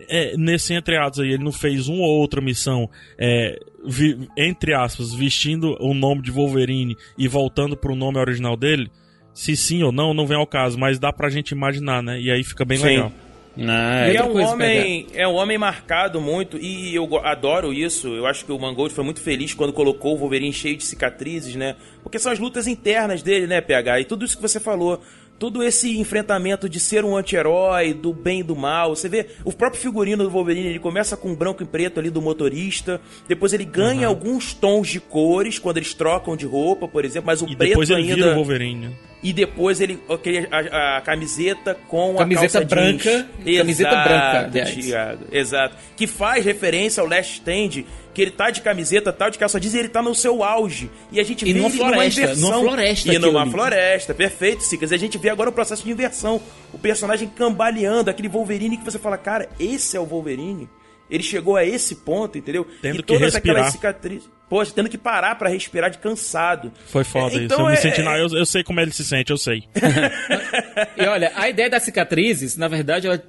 é, 0.10 0.36
nesse 0.38 0.74
entre 0.74 0.98
aspas 0.98 1.20
aí 1.20 1.32
ele 1.34 1.44
não 1.44 1.52
fez 1.52 1.88
uma 1.88 2.04
ou 2.04 2.20
outra 2.20 2.42
missão, 2.42 2.90
é, 3.18 3.60
vi- 3.86 4.28
entre 4.38 4.74
aspas, 4.74 5.14
vestindo 5.14 5.76
o 5.80 5.94
nome 5.94 6.22
de 6.22 6.32
Wolverine 6.32 6.98
e 7.18 7.28
voltando 7.28 7.78
pro 7.78 7.96
nome 7.96 8.18
original 8.20 8.58
dele? 8.58 8.92
Se 9.34 9.56
sim 9.56 9.84
ou 9.84 9.92
não, 9.92 10.14
não 10.14 10.26
vem 10.26 10.38
ao 10.38 10.48
caso, 10.48 10.78
mas 10.80 10.98
dá 10.98 11.12
pra 11.12 11.30
gente 11.30 11.52
imaginar, 11.52 12.02
né? 12.02 12.20
E 12.22 12.32
aí 12.32 12.42
fica 12.44 12.64
bem 12.64 12.78
Sim. 12.78 12.86
legal. 12.86 13.12
Ah, 13.58 14.10
E 14.10 14.18
é 14.18 14.24
um 14.24 14.34
homem, 14.44 15.08
é 15.14 15.28
um 15.28 15.34
homem 15.36 15.58
marcado 15.58 16.20
muito 16.20 16.58
e 16.58 16.94
eu 16.96 17.08
adoro 17.26 17.74
isso. 17.74 18.08
Eu 18.08 18.26
acho 18.26 18.46
que 18.46 18.52
o 18.52 18.60
Mangold 18.60 18.94
foi 18.94 19.04
muito 19.04 19.22
feliz 19.22 19.54
quando 19.54 19.72
colocou 19.74 20.16
o 20.16 20.18
Wolverine 20.18 20.54
cheio 20.54 20.78
de 20.78 20.84
cicatrizes, 20.84 21.56
né? 21.56 21.76
Porque 22.04 22.20
são 22.20 22.32
as 22.32 22.40
lutas 22.40 22.68
internas 22.68 23.22
dele, 23.22 23.48
né, 23.48 23.62
PH? 23.62 24.02
E 24.02 24.06
tudo 24.06 24.26
isso 24.26 24.36
que 24.36 24.42
você 24.42 24.60
falou, 24.60 25.02
todo 25.40 25.64
esse 25.64 25.98
enfrentamento 26.00 26.70
de 26.70 26.80
ser 26.80 27.04
um 27.04 27.16
anti-herói, 27.16 27.94
do 27.94 28.14
bem 28.14 28.40
e 28.40 28.44
do 28.44 28.56
mal. 28.56 28.96
Você 28.96 29.10
vê 29.10 29.28
o 29.44 29.52
próprio 29.52 29.82
figurino 29.82 30.24
do 30.24 30.30
Wolverine, 30.30 30.68
ele 30.68 30.80
começa 30.80 31.18
com 31.18 31.34
branco 31.36 31.64
e 31.64 31.66
preto 31.66 32.00
ali 32.00 32.10
do 32.10 32.22
motorista, 32.22 33.02
depois 33.28 33.54
ele 33.54 33.66
ganha 33.66 34.08
alguns 34.08 34.54
tons 34.54 34.88
de 34.88 35.00
cores 35.00 35.60
quando 35.60 35.78
eles 35.78 35.94
trocam 35.94 36.36
de 36.36 36.46
roupa, 36.46 36.88
por 36.88 37.04
exemplo, 37.06 37.28
mas 37.28 37.42
o 37.42 37.46
E 37.46 37.56
preto 37.56 37.70
depois 37.70 37.90
ele 37.90 38.02
ainda 38.02 38.16
vira 38.16 38.32
o 38.32 38.36
Wolverine. 38.36 38.96
E 39.26 39.34
depois 39.34 39.82
ele 39.82 40.00
aquele, 40.08 40.48
a, 40.52 40.98
a 40.98 41.02
camiseta 41.02 41.76
com 41.88 42.16
Camiseta 42.16 42.60
a 42.60 42.62
calça 42.62 42.76
branca, 42.76 43.28
jeans. 43.44 43.58
camiseta 43.58 43.90
Exato, 43.90 44.08
branca, 44.10 44.40
aliás. 44.46 44.76
Thiago, 44.76 45.26
exato. 45.32 45.76
Que 45.98 46.06
faz 46.06 46.46
referência 46.46 47.02
ao 47.02 47.08
Last 47.10 47.34
Stand, 47.40 47.84
que 48.14 48.22
ele 48.22 48.30
tá 48.30 48.52
de 48.52 48.62
camiseta, 48.62 49.12
tal, 49.12 49.32
de 49.32 49.40
calça 49.40 49.60
jeans 49.60 49.74
e 49.74 49.80
ele 49.80 49.90
tá 49.90 50.00
no 50.04 50.14
seu 50.14 50.44
auge. 50.44 50.92
E 51.12 51.20
a 51.20 51.24
gente 51.24 51.44
E 51.44 51.54
vê 51.54 51.60
numa 51.60 51.70
ele 51.70 51.78
floresta, 51.78 52.22
inversão. 52.22 52.52
numa 52.52 52.60
floresta 52.70 53.14
E 53.14 53.18
numa 53.18 53.48
floresta, 53.50 54.14
perfeito, 54.14 54.62
Sicas. 54.62 54.92
E 54.92 54.94
a 54.94 55.00
gente 55.00 55.18
vê 55.18 55.30
agora 55.30 55.50
o 55.50 55.54
processo 55.54 55.84
de 55.84 55.90
inversão. 55.90 56.40
O 56.72 56.78
personagem 56.78 57.28
cambaleando, 57.28 58.12
aquele 58.12 58.30
Wolverine 58.30 58.78
que 58.78 58.86
você 58.86 59.00
fala, 59.00 59.18
cara, 59.18 59.50
esse 59.60 59.98
é 59.98 60.00
o 60.00 60.06
Wolverine. 60.06 60.70
Ele 61.10 61.24
chegou 61.24 61.56
a 61.56 61.64
esse 61.64 61.96
ponto, 61.98 62.38
entendeu? 62.38 62.66
Tendo 62.82 62.96
e 62.96 62.98
que 63.00 63.04
todas 63.04 63.34
respirar. 63.34 63.56
aquelas 63.58 63.72
cicatrizes. 63.74 64.30
Poxa, 64.50 64.72
tendo 64.76 64.90
que 64.90 64.98
parar 64.98 65.36
pra 65.36 65.50
respirar 65.50 65.90
de 65.90 65.98
cansado. 65.98 66.72
Foi 66.88 67.04
foda 67.04 67.34
É, 67.34 67.38
isso. 67.38 67.44
então 67.46 67.60
Eu 67.62 67.66
me 67.68 67.74
é- 67.74 67.76
senti 67.78 68.02
na. 68.04 68.18
Eu, 68.18 68.28
eu 68.30 68.46
sei 68.46 68.64
como 68.64 68.80
ele 68.80 68.92
se 68.92 69.04
sente, 69.04 69.32
eu 69.32 69.38
sei. 69.38 69.64
E 70.98 71.06
olha, 71.06 71.32
a 71.36 71.50
ideia 71.50 71.70
das 71.70 71.84
cicatrizes, 71.84 72.56
na 72.58 72.68
verdade, 72.68 73.08
ela 73.08 73.22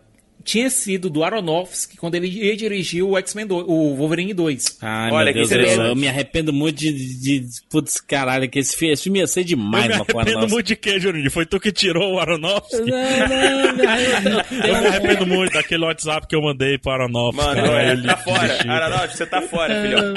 tinha 0.47 0.71
sido 0.71 1.11
do 1.11 1.23
Aronofsky 1.25 1.97
quando 1.97 2.15
ele 2.15 2.29
ia 2.29 2.57
dirigir 2.57 3.03
o 3.03 3.19
X-Men 3.19 3.47
2, 3.47 3.65
o 3.67 3.95
Wolverine 3.97 4.33
2. 4.33 4.79
Ai, 4.81 5.11
Olha, 5.11 5.25
meu 5.27 5.35
Deus 5.35 5.51
interessante. 5.51 5.89
eu 5.89 5.97
me 5.97 6.09
arrependo 6.09 6.53
muito 6.53 6.79
de, 6.79 6.93
de, 6.93 7.41
de- 7.41 7.47
Putz, 7.69 8.01
caralho, 8.01 8.49
que 8.49 8.59
esse, 8.61 8.77
fi- 8.77 8.89
esse 8.91 9.03
filme 9.05 9.19
ia 9.19 9.27
ser 9.27 9.43
demais, 9.45 9.85
eu 9.91 9.91
me 9.91 9.95
arrependo 10.23 10.49
muito 10.49 10.67
de 10.69 10.77
quê, 10.77 10.99
Juninho? 11.01 11.31
Foi 11.31 11.45
tu 11.45 11.59
que 11.59 11.73
tirou 11.73 12.15
o 12.15 12.19
Aronofsky? 12.21 12.77
Não, 12.91 13.67
não, 13.67 13.75
me 13.77 13.87
arrependo. 13.87 14.67
Eu 14.67 14.81
me 14.81 14.87
arrependo 14.87 15.27
muito 15.27 15.53
daquele 15.53 15.85
WhatsApp 15.85 16.27
que 16.29 16.37
eu 16.37 16.41
mandei 16.43 16.79
para 16.79 16.91
o 16.93 16.95
Aronofsky. 17.05 17.37
Mano, 17.45 17.63
cara. 17.63 17.83
é, 17.83 17.93
Ele 17.93 18.03
tá 18.07 18.17
fora. 18.17 18.47
desistiu. 18.49 18.71
Aranaldo, 18.73 19.13
você 19.13 19.27
tá 19.27 19.43
fora, 19.43 19.83
filhão. 19.83 20.15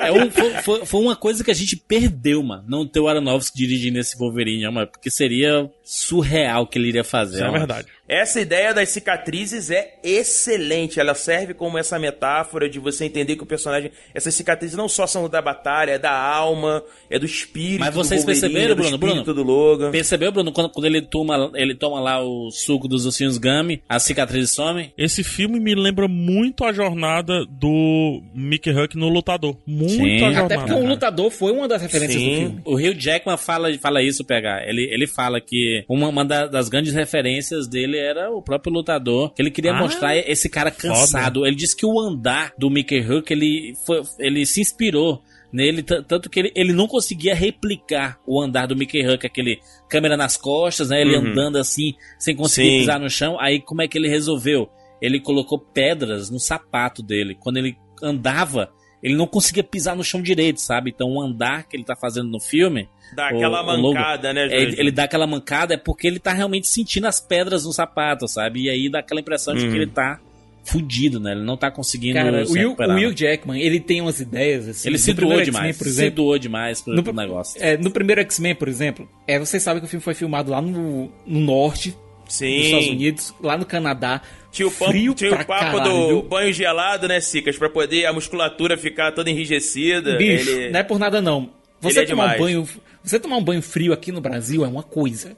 É 0.00 0.12
um- 0.12 0.30
foi, 0.30 0.50
foi- 0.62 0.86
foi 0.86 1.00
uma 1.00 1.16
coisa 1.16 1.42
que 1.42 1.50
a 1.50 1.54
gente 1.54 1.76
perdeu, 1.76 2.42
mano. 2.42 2.64
Não 2.68 2.86
ter 2.86 3.00
o 3.00 3.08
Aronofsky 3.08 3.56
dirigindo 3.58 3.98
esse 3.98 4.16
Wolverine, 4.18 4.68
mano. 4.70 4.86
Porque 4.86 5.10
seria 5.10 5.70
surreal 5.82 6.62
o 6.62 6.66
que 6.66 6.78
ele 6.78 6.88
iria 6.88 7.04
fazer. 7.04 7.36
Isso 7.36 7.44
é 7.44 7.50
verdade. 7.50 7.88
Essa 8.10 8.40
ideia 8.40 8.74
das 8.74 8.88
cicatrizes 8.88 9.70
é 9.70 9.94
excelente. 10.02 10.98
Ela 10.98 11.14
serve 11.14 11.54
como 11.54 11.78
essa 11.78 11.96
metáfora 11.98 12.68
de 12.68 12.78
você 12.80 13.04
entender 13.04 13.36
que 13.36 13.42
o 13.42 13.46
personagem. 13.46 13.92
Essas 14.12 14.34
cicatrizes 14.34 14.76
não 14.76 14.88
só 14.88 15.06
são 15.06 15.28
da 15.28 15.40
batalha, 15.40 15.92
é 15.92 15.98
da 15.98 16.10
alma, 16.10 16.82
é 17.08 17.18
do 17.20 17.24
espírito. 17.26 17.78
Mas 17.80 17.94
vocês 17.94 18.24
perceberam, 18.24 18.72
é 18.72 18.74
do 18.74 18.82
Bruno, 18.82 18.90
espírito 18.96 19.24
Bruno? 19.24 19.34
do 19.34 19.42
Logan. 19.44 19.90
Percebeu, 19.92 20.32
Bruno, 20.32 20.50
quando, 20.50 20.70
quando 20.70 20.86
ele, 20.86 21.02
toma, 21.02 21.52
ele 21.54 21.74
toma 21.74 22.00
lá 22.00 22.20
o 22.20 22.50
suco 22.50 22.88
dos 22.88 23.06
ossinhos 23.06 23.38
Gummy, 23.38 23.80
as 23.88 24.02
cicatrizes 24.02 24.50
somem? 24.50 24.92
Esse 24.98 25.22
filme 25.22 25.60
me 25.60 25.74
lembra 25.76 26.08
muito 26.08 26.64
a 26.64 26.72
jornada 26.72 27.44
do 27.48 28.20
Mickey 28.34 28.70
Huck 28.72 28.96
no 28.96 29.08
Lutador. 29.08 29.56
Muito 29.64 29.92
Sim. 29.94 30.00
a 30.02 30.16
Até 30.16 30.20
jornada. 30.34 30.54
Até 30.54 30.56
porque 30.58 30.72
o 30.72 30.86
lutador 30.88 31.30
foi 31.30 31.52
uma 31.52 31.68
das 31.68 31.80
referências 31.82 32.20
Sim. 32.20 32.30
do 32.30 32.36
filme. 32.40 32.62
O 32.64 32.74
Hugh 32.74 32.94
Jackman 32.98 33.36
fala, 33.36 33.72
fala 33.78 34.02
isso, 34.02 34.24
pegar. 34.24 34.66
Ele, 34.68 34.82
ele 34.92 35.06
fala 35.06 35.40
que 35.40 35.84
uma, 35.88 36.08
uma 36.08 36.24
da- 36.24 36.46
das 36.46 36.68
grandes 36.68 36.92
referências 36.92 37.68
dele 37.68 37.99
era 38.00 38.30
o 38.30 38.42
próprio 38.42 38.72
lutador. 38.72 39.32
Ele 39.38 39.50
queria 39.50 39.72
Ah, 39.72 39.78
mostrar 39.78 40.16
esse 40.16 40.48
cara 40.48 40.70
cansado. 40.70 41.46
Ele 41.46 41.56
disse 41.56 41.76
que 41.76 41.86
o 41.86 42.00
andar 42.00 42.52
do 42.58 42.70
Mickey 42.70 43.00
Huck, 43.00 43.32
ele, 43.32 43.74
foi, 43.86 44.02
ele 44.18 44.44
se 44.46 44.60
inspirou 44.60 45.22
nele, 45.52 45.82
tanto 45.82 46.30
que 46.30 46.38
ele, 46.40 46.52
ele 46.54 46.72
não 46.72 46.86
conseguia 46.86 47.34
replicar 47.34 48.20
o 48.26 48.40
andar 48.40 48.66
do 48.66 48.76
Mickey 48.76 49.06
Huck, 49.06 49.26
aquele 49.26 49.58
câmera 49.88 50.16
nas 50.16 50.36
costas, 50.36 50.90
né? 50.90 51.00
Ele 51.00 51.16
Uhum. 51.16 51.26
andando 51.32 51.58
assim, 51.58 51.94
sem 52.18 52.34
conseguir 52.36 52.68
Sim. 52.70 52.78
pisar 52.80 53.00
no 53.00 53.10
chão. 53.10 53.38
Aí 53.40 53.60
como 53.60 53.82
é 53.82 53.88
que 53.88 53.98
ele 53.98 54.08
resolveu? 54.08 54.68
Ele 55.02 55.18
colocou 55.20 55.58
pedras 55.58 56.30
no 56.30 56.38
sapato 56.38 57.02
dele. 57.02 57.34
Quando 57.38 57.56
ele 57.56 57.76
andava, 58.02 58.70
ele 59.02 59.14
não 59.16 59.26
conseguia 59.26 59.62
pisar 59.64 59.96
no 59.96 60.04
chão 60.04 60.20
direito, 60.22 60.60
sabe? 60.60 60.90
Então 60.90 61.08
o 61.12 61.20
andar 61.20 61.64
que 61.68 61.76
ele 61.76 61.84
tá 61.84 61.96
fazendo 61.96 62.28
no 62.28 62.40
filme. 62.40 62.88
Dá 63.14 63.28
aquela 63.28 63.62
o- 63.62 63.68
o 63.68 63.76
Logan, 63.80 63.98
mancada, 64.00 64.32
né, 64.32 64.46
é, 64.46 64.62
ele, 64.62 64.76
ele 64.78 64.90
dá 64.92 65.04
aquela 65.04 65.26
mancada 65.26 65.74
é 65.74 65.76
porque 65.76 66.06
ele 66.06 66.18
tá 66.20 66.32
realmente 66.32 66.68
sentindo 66.68 67.06
as 67.06 67.18
pedras 67.20 67.64
no 67.64 67.72
sapato, 67.72 68.28
sabe? 68.28 68.62
E 68.64 68.70
aí 68.70 68.88
dá 68.88 69.00
aquela 69.00 69.20
impressão 69.20 69.54
de 69.54 69.64
Uhum. 69.64 69.70
que 69.70 69.76
ele 69.76 69.86
tá 69.88 70.20
fudido, 70.62 71.18
né? 71.18 71.32
Ele 71.32 71.42
não 71.42 71.56
tá 71.56 71.70
conseguindo 71.70 72.14
Cara, 72.18 72.44
se 72.44 72.52
o 72.52 72.54
Will, 72.54 72.62
recuperar. 72.68 72.94
o 72.96 73.00
Will 73.00 73.16
Jackman, 73.16 73.60
ele 73.60 73.80
tem 73.80 74.00
umas 74.00 74.20
ideias 74.20 74.68
assim. 74.68 74.88
ele 74.88 74.98
se 74.98 75.12
doou 75.14 75.40
demais, 75.42 75.76
por 75.76 75.84
se 75.84 75.90
exemplo. 75.90 76.16
doou 76.16 76.38
demais 76.38 76.80
pro, 76.82 76.94
No, 76.94 77.02
pro 77.02 77.12
negócio. 77.14 77.60
é, 77.60 77.76
no 77.78 77.90
primeiro 77.90 78.20
X-Men, 78.20 78.54
por 78.54 78.68
exemplo, 78.68 79.08
é, 79.26 79.38
vocês 79.38 79.62
sabem 79.62 79.80
que 79.80 79.86
o 79.86 79.88
filme 79.88 80.02
foi 80.02 80.14
filmado 80.14 80.50
lá 80.50 80.60
no, 80.60 81.10
no 81.26 81.40
norte 81.40 81.96
dos 82.38 82.64
Estados 82.66 82.84
Sim. 82.86 82.92
Unidos, 82.92 83.34
lá 83.40 83.56
no 83.56 83.64
Canadá. 83.66 84.20
Tinha 84.52 84.66
o, 84.66 84.70
frio 84.70 85.14
tinha 85.14 85.30
pra 85.30 85.42
o 85.42 85.46
papo 85.46 85.76
caralho, 85.78 86.08
do 86.08 86.22
banho 86.22 86.52
gelado, 86.52 87.06
né, 87.06 87.20
Cicas? 87.20 87.56
Pra 87.56 87.70
poder 87.70 88.06
a 88.06 88.12
musculatura 88.12 88.76
ficar 88.76 89.12
toda 89.12 89.30
enrijecida. 89.30 90.16
Bicho, 90.16 90.50
Ele- 90.50 90.70
não 90.70 90.80
é 90.80 90.82
por 90.82 90.98
nada 90.98 91.20
não. 91.20 91.50
Você 91.80 92.00
Ele 92.00 92.06
é 92.06 92.08
tomar 92.10 92.24
um 92.24 92.26
demais. 92.32 92.40
banho, 92.40 92.68
você 93.02 93.20
tomar 93.20 93.36
um 93.36 93.44
banho 93.44 93.62
frio 93.62 93.92
aqui 93.92 94.10
no 94.12 94.20
Brasil 94.20 94.64
é 94.64 94.68
uma 94.68 94.82
coisa. 94.82 95.36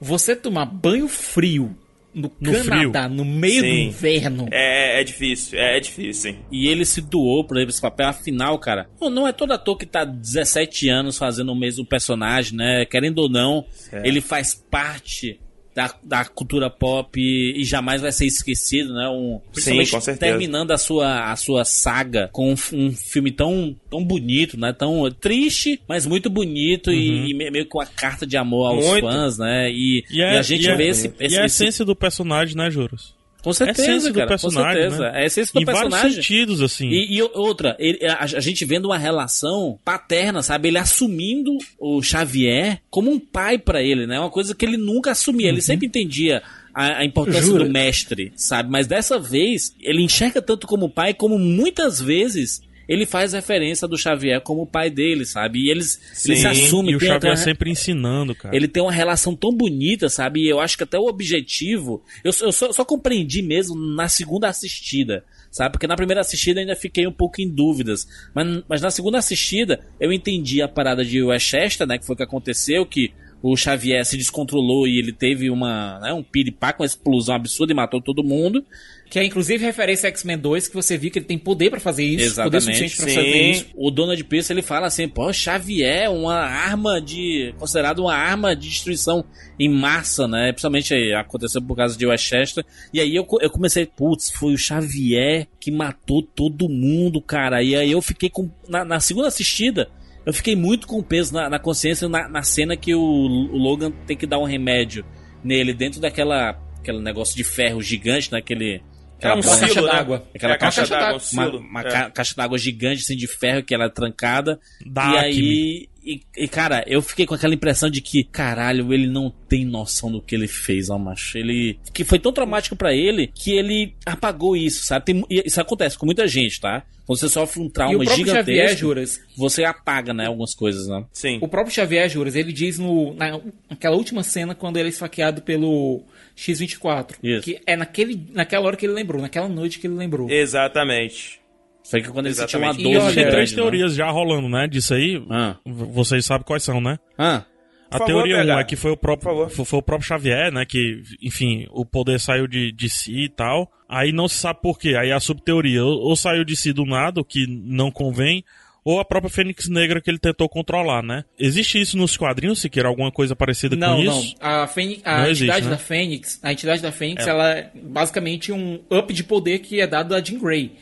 Você 0.00 0.34
tomar 0.34 0.64
banho 0.66 1.06
frio 1.08 1.76
no, 2.12 2.30
No 2.40 2.52
Canadá, 2.64 3.08
no 3.08 3.24
meio 3.24 3.60
do 3.62 3.68
Sim. 3.68 3.82
inverno, 3.88 4.48
É, 4.52 5.00
é 5.00 5.04
difícil, 5.04 5.58
é, 5.58 5.76
é 5.76 5.80
difícil, 5.80 6.32
sim. 6.32 6.38
E 6.50 6.68
ele 6.68 6.84
se 6.84 7.00
doou 7.00 7.44
pra 7.44 7.60
esse 7.62 7.80
papel. 7.80 8.06
Afinal, 8.08 8.56
cara, 8.58 8.88
não, 9.00 9.10
não 9.10 9.28
é 9.28 9.32
todo 9.32 9.52
ator 9.52 9.76
que 9.76 9.84
tá 9.84 10.04
17 10.04 10.88
anos 10.88 11.18
fazendo 11.18 11.50
o 11.52 11.56
mesmo 11.58 11.84
personagem, 11.84 12.56
né? 12.56 12.84
Querendo 12.86 13.18
ou 13.18 13.28
não, 13.28 13.64
ele 14.04 14.20
faz 14.20 14.54
parte 14.54 15.40
da, 15.74 15.92
da 16.02 16.24
cultura 16.24 16.70
pop 16.70 17.18
e 17.20 17.64
jamais 17.64 18.00
vai 18.00 18.12
ser 18.12 18.26
esquecido, 18.26 18.94
né? 18.94 19.08
Um, 19.08 19.40
principalmente 19.52 19.90
com 19.90 20.00
certeza. 20.00 20.30
terminando 20.32 20.70
a 20.70 20.78
sua, 20.78 21.32
a 21.32 21.36
sua 21.36 21.64
saga 21.64 22.28
com 22.32 22.52
um, 22.52 22.56
um 22.72 22.92
filme 22.92 23.32
tão, 23.32 23.74
tão 23.90 24.04
bonito, 24.04 24.58
né? 24.58 24.72
Tão 24.72 25.10
triste, 25.10 25.80
mas 25.88 26.06
muito 26.06 26.30
bonito 26.30 26.92
e, 26.92 27.30
e 27.30 27.34
me- 27.34 27.50
meio 27.50 27.66
que 27.68 27.76
uma 27.76 27.86
carta 27.86 28.26
de 28.26 28.36
amor 28.36 28.66
aos 28.68 28.84
Muito. 28.84 29.02
fãs, 29.06 29.38
né? 29.38 29.70
E, 29.70 30.04
E, 30.10 30.22
é, 30.22 30.34
e 30.34 30.36
a 30.38 30.42
gente 30.42 30.64
e 30.64 30.68
é- 30.68 30.76
vê 30.76 30.88
esse, 30.88 31.08
e 31.08 31.10
esse, 31.24 31.38
a 31.38 31.44
esse- 31.44 31.64
essência 31.64 31.84
do 31.84 31.96
personagem, 31.96 32.56
né, 32.56 32.70
Juros? 32.70 33.13
Com 33.44 33.52
certeza, 33.52 33.82
essência 33.82 34.10
do 34.10 34.14
cara, 34.16 34.26
personagem, 34.28 34.82
com 34.84 34.90
certeza. 34.90 35.02
né? 35.12 35.20
É 35.20 35.22
a 35.22 35.26
essência 35.26 35.52
do 35.52 35.60
em 35.60 35.64
vários 35.64 35.82
personagem. 35.82 36.16
sentidos, 36.16 36.60
assim. 36.62 36.88
E, 36.88 37.16
e 37.18 37.22
outra, 37.22 37.76
ele- 37.78 38.04
a, 38.06 38.22
a 38.24 38.40
gente 38.40 38.64
vendo 38.64 38.86
uma 38.86 38.98
relação 38.98 39.78
paterna, 39.84 40.42
sabe? 40.42 40.68
Ele 40.68 40.78
assumindo 40.78 41.56
o 41.78 42.02
Xavier 42.02 42.80
como 42.90 43.10
um 43.12 43.20
pai 43.20 43.58
pra 43.58 43.82
ele, 43.82 44.06
né? 44.06 44.18
Uma 44.18 44.30
coisa 44.30 44.54
que 44.54 44.64
ele 44.64 44.76
nunca 44.78 45.10
assumia. 45.12 45.48
Ele 45.48 45.60
sempre 45.60 45.86
entendia 45.86 46.42
a, 46.74 46.98
a 47.00 47.04
importância 47.04 47.42
Jura? 47.42 47.64
do 47.66 47.70
mestre, 47.70 48.32
sabe? 48.34 48.70
Mas 48.70 48.86
dessa 48.86 49.18
vez, 49.18 49.74
ele 49.80 50.02
enxerga 50.02 50.40
tanto 50.42 50.66
como 50.66 50.88
pai, 50.90 51.12
como 51.14 51.38
muitas 51.38 52.00
vezes 52.00 52.62
ele 52.88 53.06
faz 53.06 53.32
referência 53.32 53.86
do 53.88 53.96
Xavier 53.98 54.40
como 54.40 54.62
o 54.62 54.66
pai 54.66 54.90
dele, 54.90 55.24
sabe? 55.24 55.60
E 55.66 55.70
eles, 55.70 56.00
eles 56.24 56.40
se 56.40 56.46
assumem. 56.46 56.92
e 56.92 56.96
o 56.96 57.00
Xavier 57.00 57.36
sempre 57.38 57.70
ensinando, 57.70 58.34
cara. 58.34 58.54
ele 58.56 58.68
tem 58.68 58.82
uma 58.82 58.92
relação 58.92 59.34
tão 59.34 59.52
bonita, 59.52 60.08
sabe? 60.08 60.40
E 60.44 60.48
eu 60.48 60.60
acho 60.60 60.76
que 60.76 60.84
até 60.84 60.98
o 60.98 61.06
objetivo. 61.06 62.02
Eu, 62.22 62.32
só- 62.32 62.44
eu 62.46 62.52
só, 62.52 62.72
só 62.72 62.84
compreendi 62.84 63.42
mesmo 63.42 63.74
na 63.74 64.08
segunda 64.08 64.48
assistida, 64.48 65.24
sabe? 65.50 65.72
Porque 65.72 65.86
na 65.86 65.96
primeira 65.96 66.20
assistida 66.20 66.60
eu 66.60 66.62
ainda 66.62 66.76
fiquei 66.76 67.06
um 67.06 67.12
pouco 67.12 67.40
em 67.40 67.48
dúvidas. 67.48 68.06
Mas, 68.34 68.62
mas 68.68 68.80
na 68.82 68.90
segunda 68.90 69.18
assistida 69.18 69.80
eu 70.00 70.12
entendi 70.12 70.60
a 70.62 70.68
parada 70.68 71.04
de 71.04 71.22
Westchester, 71.22 71.86
né? 71.86 71.98
Que 71.98 72.06
foi 72.06 72.14
o 72.14 72.16
que 72.16 72.22
aconteceu, 72.22 72.84
que 72.86 73.12
o 73.42 73.54
Xavier 73.58 74.02
se 74.06 74.16
descontrolou 74.16 74.88
e 74.88 74.98
ele 74.98 75.12
teve 75.12 75.50
uma, 75.50 75.98
né, 76.00 76.14
um 76.14 76.22
piripaque, 76.22 76.80
uma 76.80 76.86
explosão 76.86 77.34
absurda 77.34 77.72
e 77.74 77.76
matou 77.76 78.00
todo 78.00 78.24
mundo. 78.24 78.64
Que 79.10 79.18
é 79.18 79.24
inclusive 79.24 79.64
referência 79.64 80.08
a 80.08 80.10
X-Men 80.10 80.38
2, 80.38 80.68
que 80.68 80.74
você 80.74 80.96
viu 80.96 81.10
que 81.10 81.18
ele 81.18 81.26
tem 81.26 81.38
poder 81.38 81.70
pra 81.70 81.78
fazer 81.78 82.04
isso, 82.04 82.36
poder 82.36 82.56
Exatamente, 82.56 82.64
suficiente 82.64 82.96
pra 82.96 83.08
sim. 83.08 83.14
fazer 83.14 83.50
isso. 83.50 83.66
O 83.74 83.90
Donald 83.90 84.24
Pierce 84.24 84.52
ele 84.52 84.62
fala 84.62 84.86
assim, 84.86 85.08
pô, 85.08 85.32
Xavier, 85.32 86.10
uma 86.10 86.36
arma 86.36 87.00
de. 87.00 87.54
considerado 87.58 88.00
uma 88.00 88.14
arma 88.14 88.56
de 88.56 88.68
destruição 88.68 89.24
em 89.58 89.68
massa, 89.68 90.26
né? 90.26 90.52
Principalmente 90.52 90.94
aí, 90.94 91.12
aconteceu 91.14 91.62
por 91.62 91.76
causa 91.76 91.96
de 91.96 92.06
Westchester. 92.06 92.64
E 92.92 93.00
aí 93.00 93.14
eu, 93.14 93.26
eu 93.40 93.50
comecei, 93.50 93.86
putz, 93.86 94.30
foi 94.30 94.54
o 94.54 94.58
Xavier 94.58 95.46
que 95.60 95.70
matou 95.70 96.22
todo 96.22 96.68
mundo, 96.68 97.20
cara. 97.20 97.62
E 97.62 97.76
aí 97.76 97.90
eu 97.90 98.02
fiquei 98.02 98.30
com. 98.30 98.50
Na, 98.68 98.84
na 98.84 99.00
segunda 99.00 99.28
assistida, 99.28 99.88
Eu 100.26 100.32
fiquei 100.32 100.56
muito 100.56 100.86
com 100.86 101.02
peso 101.02 101.34
na, 101.34 101.50
na 101.50 101.58
consciência 101.58 102.08
na, 102.08 102.28
na, 102.28 102.42
cena 102.42 102.76
que 102.76 102.94
o, 102.94 103.00
o, 103.00 103.58
Logan 103.58 103.90
tem 104.06 104.16
que 104.16 104.26
dar 104.26 104.38
um 104.38 104.44
remédio 104.44 105.04
nele 105.42 105.74
dentro 105.74 106.00
daquela 106.00 106.58
aquele 106.84 107.00
negócio 107.00 107.36
de 107.36 107.44
ferro 107.44 107.82
gigante, 107.82 108.30
naquele. 108.30 108.82
É 109.20 109.32
um 109.32 109.40
caixa 109.40 109.80
né? 109.80 109.86
d'água. 109.88 110.28
Aquela 110.34 110.52
É 110.52 110.56
a 110.56 110.58
caixa 110.58 110.80
caixa 110.82 110.94
d'água, 110.94 111.06
d'água. 111.06 111.22
um 111.22 111.32
Uma, 111.34 111.44
silo. 111.46 111.58
uma 111.58 111.80
É. 111.80 111.90
ca- 111.90 112.10
caixa 112.10 112.34
d'água 112.36 112.58
gigante, 112.58 113.02
assim, 113.02 113.16
de 113.16 113.26
ferro, 113.26 113.62
que 113.62 113.74
ela 113.74 113.84
é 113.84 113.88
trancada. 113.88 114.60
Da 114.84 115.04
e 115.04 115.16
Acme. 115.18 115.24
aí. 115.30 115.88
E, 116.04 116.20
e, 116.36 116.46
cara, 116.46 116.84
eu 116.86 117.00
fiquei 117.00 117.24
com 117.24 117.34
aquela 117.34 117.54
impressão 117.54 117.88
de 117.88 118.00
que, 118.02 118.22
caralho, 118.22 118.92
ele 118.92 119.06
não 119.06 119.30
tem 119.48 119.64
noção 119.64 120.12
do 120.12 120.20
que 120.20 120.34
ele 120.34 120.46
fez, 120.46 120.90
ó, 120.90 120.98
macho. 120.98 121.38
Ele. 121.38 121.78
Que 121.92 122.04
foi 122.04 122.18
tão 122.18 122.32
traumático 122.32 122.76
pra 122.76 122.92
ele 122.92 123.28
que 123.34 123.52
ele 123.52 123.94
apagou 124.04 124.56
isso, 124.56 124.84
sabe? 124.84 125.06
Tem, 125.06 125.24
e 125.30 125.42
isso 125.46 125.60
acontece 125.60 125.96
com 125.96 126.04
muita 126.04 126.28
gente, 126.28 126.60
tá? 126.60 126.84
Quando 127.06 127.18
você 127.18 127.28
sofre 127.28 127.60
um 127.60 127.64
E 127.64 127.66
o 127.66 127.70
trauma 127.70 128.04
próprio 128.04 128.26
Xavier, 128.26 128.44
gigantesco, 128.44 128.78
Juras, 128.78 129.20
você 129.36 129.64
apaga, 129.64 130.14
né, 130.14 130.26
algumas 130.26 130.54
coisas, 130.54 130.88
né? 130.88 131.04
Sim. 131.12 131.38
o 131.40 131.48
próprio 131.48 131.74
Xavier, 131.74 132.08
Juras, 132.08 132.34
ele 132.34 132.52
diz 132.52 132.78
no, 132.78 133.12
na, 133.14 133.40
naquela 133.68 133.96
última 133.96 134.22
cena 134.22 134.54
quando 134.54 134.78
ele 134.78 134.88
é 134.88 134.90
esfaqueado 134.90 135.42
pelo 135.42 136.02
X-24. 136.34 137.16
Isso. 137.22 137.44
Que 137.44 137.60
é 137.66 137.76
naquele, 137.76 138.26
naquela 138.32 138.66
hora 138.66 138.76
que 138.76 138.86
ele 138.86 138.94
lembrou, 138.94 139.20
naquela 139.20 139.48
noite 139.48 139.78
que 139.78 139.86
ele 139.86 139.94
lembrou. 139.94 140.30
Exatamente. 140.30 141.43
Foi 141.88 142.00
que 142.00 142.08
quando 142.08 142.26
ele 142.26 142.34
sentiu 142.34 142.58
uma 142.58 142.68
Exatamente. 142.70 142.82
dor 142.82 142.92
E 142.92 142.96
olha, 142.96 143.06
Tem 143.06 143.22
grande, 143.24 143.30
três 143.36 143.50
né? 143.52 143.56
teorias 143.56 143.94
já 143.94 144.10
rolando, 144.10 144.48
né? 144.48 144.66
Disso 144.66 144.94
aí. 144.94 145.22
Ah. 145.30 145.56
Vocês 145.66 146.24
sabem 146.24 146.44
quais 146.46 146.62
são, 146.62 146.80
né? 146.80 146.98
Ah. 147.18 147.44
A 147.90 147.98
favor, 147.98 148.06
teoria 148.06 148.36
1 148.38 148.46
PH. 148.46 148.60
é 148.60 148.64
que 148.64 148.76
foi 148.76 148.90
o 148.90 148.96
próprio, 148.96 149.48
foi, 149.50 149.64
foi 149.64 149.78
o 149.78 149.82
próprio 149.82 150.08
Xavier, 150.08 150.50
né? 150.50 150.64
Que, 150.64 151.02
enfim, 151.22 151.66
o 151.70 151.84
poder 151.84 152.18
saiu 152.18 152.46
de, 152.48 152.72
de 152.72 152.88
si 152.88 153.24
e 153.24 153.28
tal. 153.28 153.70
Aí 153.88 154.10
não 154.12 154.26
se 154.26 154.36
sabe 154.36 154.60
por 154.62 154.78
quê. 154.78 154.96
Aí 154.96 155.12
a 155.12 155.20
subteoria 155.20 155.84
ou, 155.84 156.08
ou 156.08 156.16
saiu 156.16 156.44
de 156.44 156.56
si 156.56 156.72
do 156.72 156.84
nada, 156.84 157.20
o 157.20 157.24
que 157.24 157.46
não 157.46 157.90
convém, 157.90 158.42
ou 158.84 159.00
a 159.00 159.04
própria 159.04 159.30
Fênix 159.30 159.68
Negra 159.68 160.00
que 160.00 160.10
ele 160.10 160.18
tentou 160.18 160.48
controlar, 160.48 161.02
né? 161.02 161.24
Existe 161.38 161.80
isso 161.80 161.96
nos 161.96 162.16
quadrinhos, 162.16 162.60
se 162.60 162.68
quer 162.68 162.84
alguma 162.86 163.10
coisa 163.10 163.34
parecida 163.34 163.74
Não, 163.76 163.96
com 163.96 164.02
não. 164.04 164.20
isso? 164.20 164.34
A, 164.40 164.66
Fênix, 164.66 165.00
a 165.04 165.18
Não 165.22 165.30
entidade 165.30 165.30
existe, 165.44 165.64
né? 165.64 165.70
da 165.70 165.78
Fênix, 165.78 166.40
a 166.42 166.52
entidade 166.52 166.82
da 166.82 166.92
Fênix, 166.92 167.26
ela 167.26 167.50
é 167.52 167.70
basicamente 167.74 168.52
um 168.52 168.80
up 168.90 169.12
de 169.12 169.24
poder 169.24 169.60
que 169.60 169.80
é 169.80 169.86
dado 169.86 170.14
a 170.14 170.20
Jean 170.22 170.38
Grey. 170.38 170.72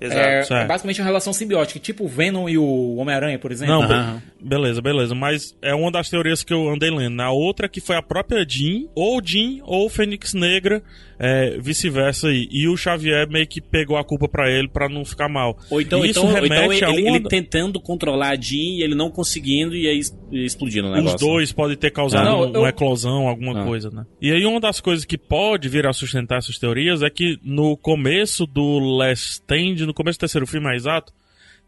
Exato. 0.00 0.18
É, 0.20 0.42
Certo. 0.44 0.54
é 0.54 0.66
basicamente 0.66 1.00
uma 1.00 1.06
relação 1.06 1.32
simbiótica, 1.32 1.78
tipo 1.78 2.04
o 2.04 2.08
Venom 2.08 2.48
e 2.48 2.56
o 2.56 2.96
Homem-Aranha, 2.96 3.38
por 3.38 3.52
exemplo. 3.52 3.74
Não, 3.74 3.82
Aham. 3.82 4.22
beleza, 4.40 4.80
beleza. 4.80 5.14
Mas 5.14 5.54
é 5.60 5.74
uma 5.74 5.90
das 5.92 6.08
teorias 6.08 6.42
que 6.42 6.54
eu 6.54 6.70
andei 6.70 6.90
lendo. 6.90 7.20
A 7.20 7.30
outra 7.30 7.66
é 7.66 7.68
que 7.68 7.80
foi 7.82 7.96
a 7.96 8.02
própria 8.02 8.42
Jean, 8.48 8.84
ou 8.94 9.20
Jean, 9.22 9.58
ou 9.64 9.90
Fênix 9.90 10.32
Negra, 10.32 10.82
é, 11.18 11.58
vice-versa 11.58 12.28
aí. 12.28 12.48
E 12.50 12.66
o 12.66 12.76
Xavier 12.78 13.28
meio 13.28 13.46
que 13.46 13.60
pegou 13.60 13.98
a 13.98 14.04
culpa 14.04 14.26
pra 14.26 14.50
ele 14.50 14.68
pra 14.68 14.88
não 14.88 15.04
ficar 15.04 15.28
mal. 15.28 15.58
Ou 15.68 15.82
então, 15.82 16.02
Isso 16.02 16.18
então, 16.20 16.24
ou 16.26 16.34
remete 16.34 16.54
então 16.54 16.72
ele, 16.72 16.84
a 16.84 16.88
uma 17.10 17.16
ele 17.16 17.20
da- 17.24 17.28
tentando 17.50 17.80
controlar 17.80 18.30
a 18.30 18.36
Jean 18.40 18.78
e 18.78 18.82
ele 18.82 18.94
não 18.94 19.10
conseguindo 19.10 19.74
e 19.76 19.86
aí 19.88 20.00
explodindo 20.32 20.88
o 20.88 20.90
Os 20.92 20.96
negócio. 20.98 21.18
dois 21.18 21.52
podem 21.52 21.76
ter 21.76 21.90
causado 21.90 22.24
Não, 22.24 22.40
um- 22.42 22.54
eu- 22.54 22.60
uma 22.60 22.68
eclosão, 22.68 23.26
alguma 23.28 23.60
Ah. 23.60 23.64
coisa, 23.64 23.90
né? 23.90 24.06
E 24.22 24.30
aí 24.32 24.46
uma 24.46 24.60
das 24.60 24.80
coisas 24.80 25.04
que 25.04 25.18
pode 25.18 25.68
vir 25.68 25.86
a 25.86 25.92
sustentar 25.92 26.38
essas 26.38 26.58
teorias 26.58 27.02
é 27.02 27.10
que 27.10 27.38
no 27.42 27.76
começo 27.76 28.46
do 28.46 28.78
Last 28.78 29.32
Stand, 29.32 29.84
no 29.86 29.92
começo 29.92 30.18
do 30.18 30.20
terceiro 30.20 30.46
filme, 30.46 30.64
mais 30.66 30.82
exato, 30.82 31.12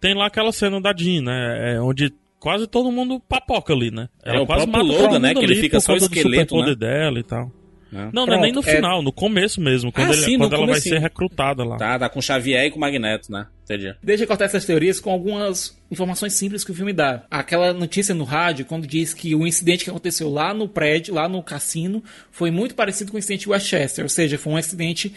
tem 0.00 0.14
lá 0.14 0.26
aquela 0.26 0.52
cena 0.52 0.80
da 0.80 0.94
Jean, 0.96 1.22
né? 1.22 1.74
É, 1.74 1.80
onde 1.80 2.12
quase 2.40 2.66
todo 2.66 2.90
mundo 2.90 3.20
papoca 3.20 3.72
ali, 3.72 3.90
né? 3.90 4.08
É, 4.24 4.38
o 4.40 4.46
quase 4.46 4.66
próprio 4.66 4.86
mata 4.88 5.02
Logan, 5.02 5.18
né, 5.18 5.28
mundo 5.28 5.38
que 5.40 5.44
ele 5.46 5.54
fica 5.56 5.78
só 5.80 5.94
esqueleto, 5.94 6.56
né? 6.60 6.74
dela 6.74 7.18
e 7.18 7.22
tal. 7.22 7.50
É. 7.92 8.08
Não, 8.12 8.24
não 8.24 8.34
é 8.34 8.40
nem 8.40 8.52
no 8.52 8.60
é- 8.60 8.62
final, 8.62 9.02
no 9.02 9.12
começo 9.12 9.60
mesmo, 9.60 9.92
quando, 9.92 10.10
Ah, 10.10 10.14
ele- 10.14 10.24
sim, 10.24 10.38
quando 10.38 10.54
ela 10.54 10.66
vai 10.66 10.80
ser 10.80 10.98
recrutada 10.98 11.62
lá. 11.62 11.76
Tá, 11.76 11.98
tá 11.98 12.08
com 12.08 12.18
o 12.20 12.22
Xavier 12.22 12.64
e 12.64 12.70
com 12.70 12.78
o 12.78 12.80
Magneto, 12.80 13.30
né? 13.30 13.46
Entendi. 13.64 13.94
Deixa 14.02 14.24
eu 14.24 14.26
cortar 14.26 14.46
essas 14.46 14.64
teorias 14.64 14.98
com 14.98 15.10
algumas 15.10 15.78
informações 15.90 16.32
simples 16.32 16.64
que 16.64 16.70
o 16.70 16.74
filme 16.74 16.92
dá. 16.92 17.24
Aquela 17.30 17.72
notícia 17.72 18.14
no 18.14 18.24
rádio, 18.24 18.64
quando 18.64 18.86
diz 18.86 19.12
que 19.12 19.34
o 19.34 19.46
incidente 19.46 19.84
que 19.84 19.90
aconteceu 19.90 20.30
lá 20.30 20.54
no 20.54 20.66
prédio, 20.68 21.14
lá 21.14 21.28
no 21.28 21.42
cassino, 21.42 22.02
foi 22.30 22.50
muito 22.50 22.74
parecido 22.74 23.10
com 23.10 23.16
o 23.16 23.18
incidente 23.18 23.42
de 23.42 23.50
Westchester. 23.50 24.04
Ou 24.04 24.08
seja, 24.08 24.38
foi 24.38 24.52
um 24.52 24.56
acidente 24.56 25.12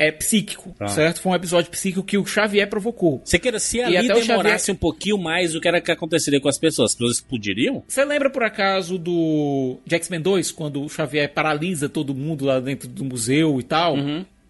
é, 0.00 0.10
psíquico, 0.10 0.74
Tá. 0.78 0.88
certo? 0.88 1.20
Foi 1.20 1.30
um 1.32 1.34
episódio 1.34 1.70
psíquico 1.70 2.02
que 2.02 2.16
o 2.16 2.24
Xavier 2.24 2.66
provocou. 2.68 3.20
Você 3.22 3.38
queira 3.38 3.58
se 3.58 3.82
ali 3.82 4.08
demorasse 4.08 4.66
Xavier- 4.66 4.74
um 4.74 4.78
pouquinho 4.78 5.18
mais, 5.18 5.54
o 5.54 5.60
que 5.60 5.68
era 5.68 5.78
que 5.80 5.90
aconteceria 5.92 6.40
com 6.40 6.48
as 6.48 6.56
pessoas? 6.56 6.92
As 6.92 6.94
pessoas 6.96 7.16
explodiriam? 7.16 7.82
Você 7.86 8.02
lembra, 8.04 8.30
por 8.30 8.42
acaso, 8.42 8.96
do 8.98 9.76
de 9.86 9.94
X-Men 9.96 10.20
2, 10.22 10.50
quando 10.52 10.82
o 10.82 10.88
Xavier 10.88 11.30
paralisa 11.32 11.88
todo 11.88 12.14
mundo 12.14 12.46
lá 12.46 12.58
dentro 12.60 12.88
do 12.88 13.04
museu 13.04 13.60
e 13.60 13.62
tal? 13.62 13.94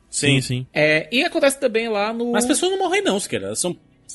Sim, 0.08 0.40
sim. 0.40 0.66
É, 0.72 1.08
e 1.10 1.22
acontece 1.24 1.58
também 1.60 1.88
lá 1.88 2.12
no... 2.12 2.32
Mas 2.32 2.44
as 2.44 2.48
pessoas 2.48 2.72
não 2.72 2.78
morrem 2.78 3.02
não, 3.02 3.18
Siqueira. 3.20 3.46
Elas 3.46 3.60
são, 3.60 3.72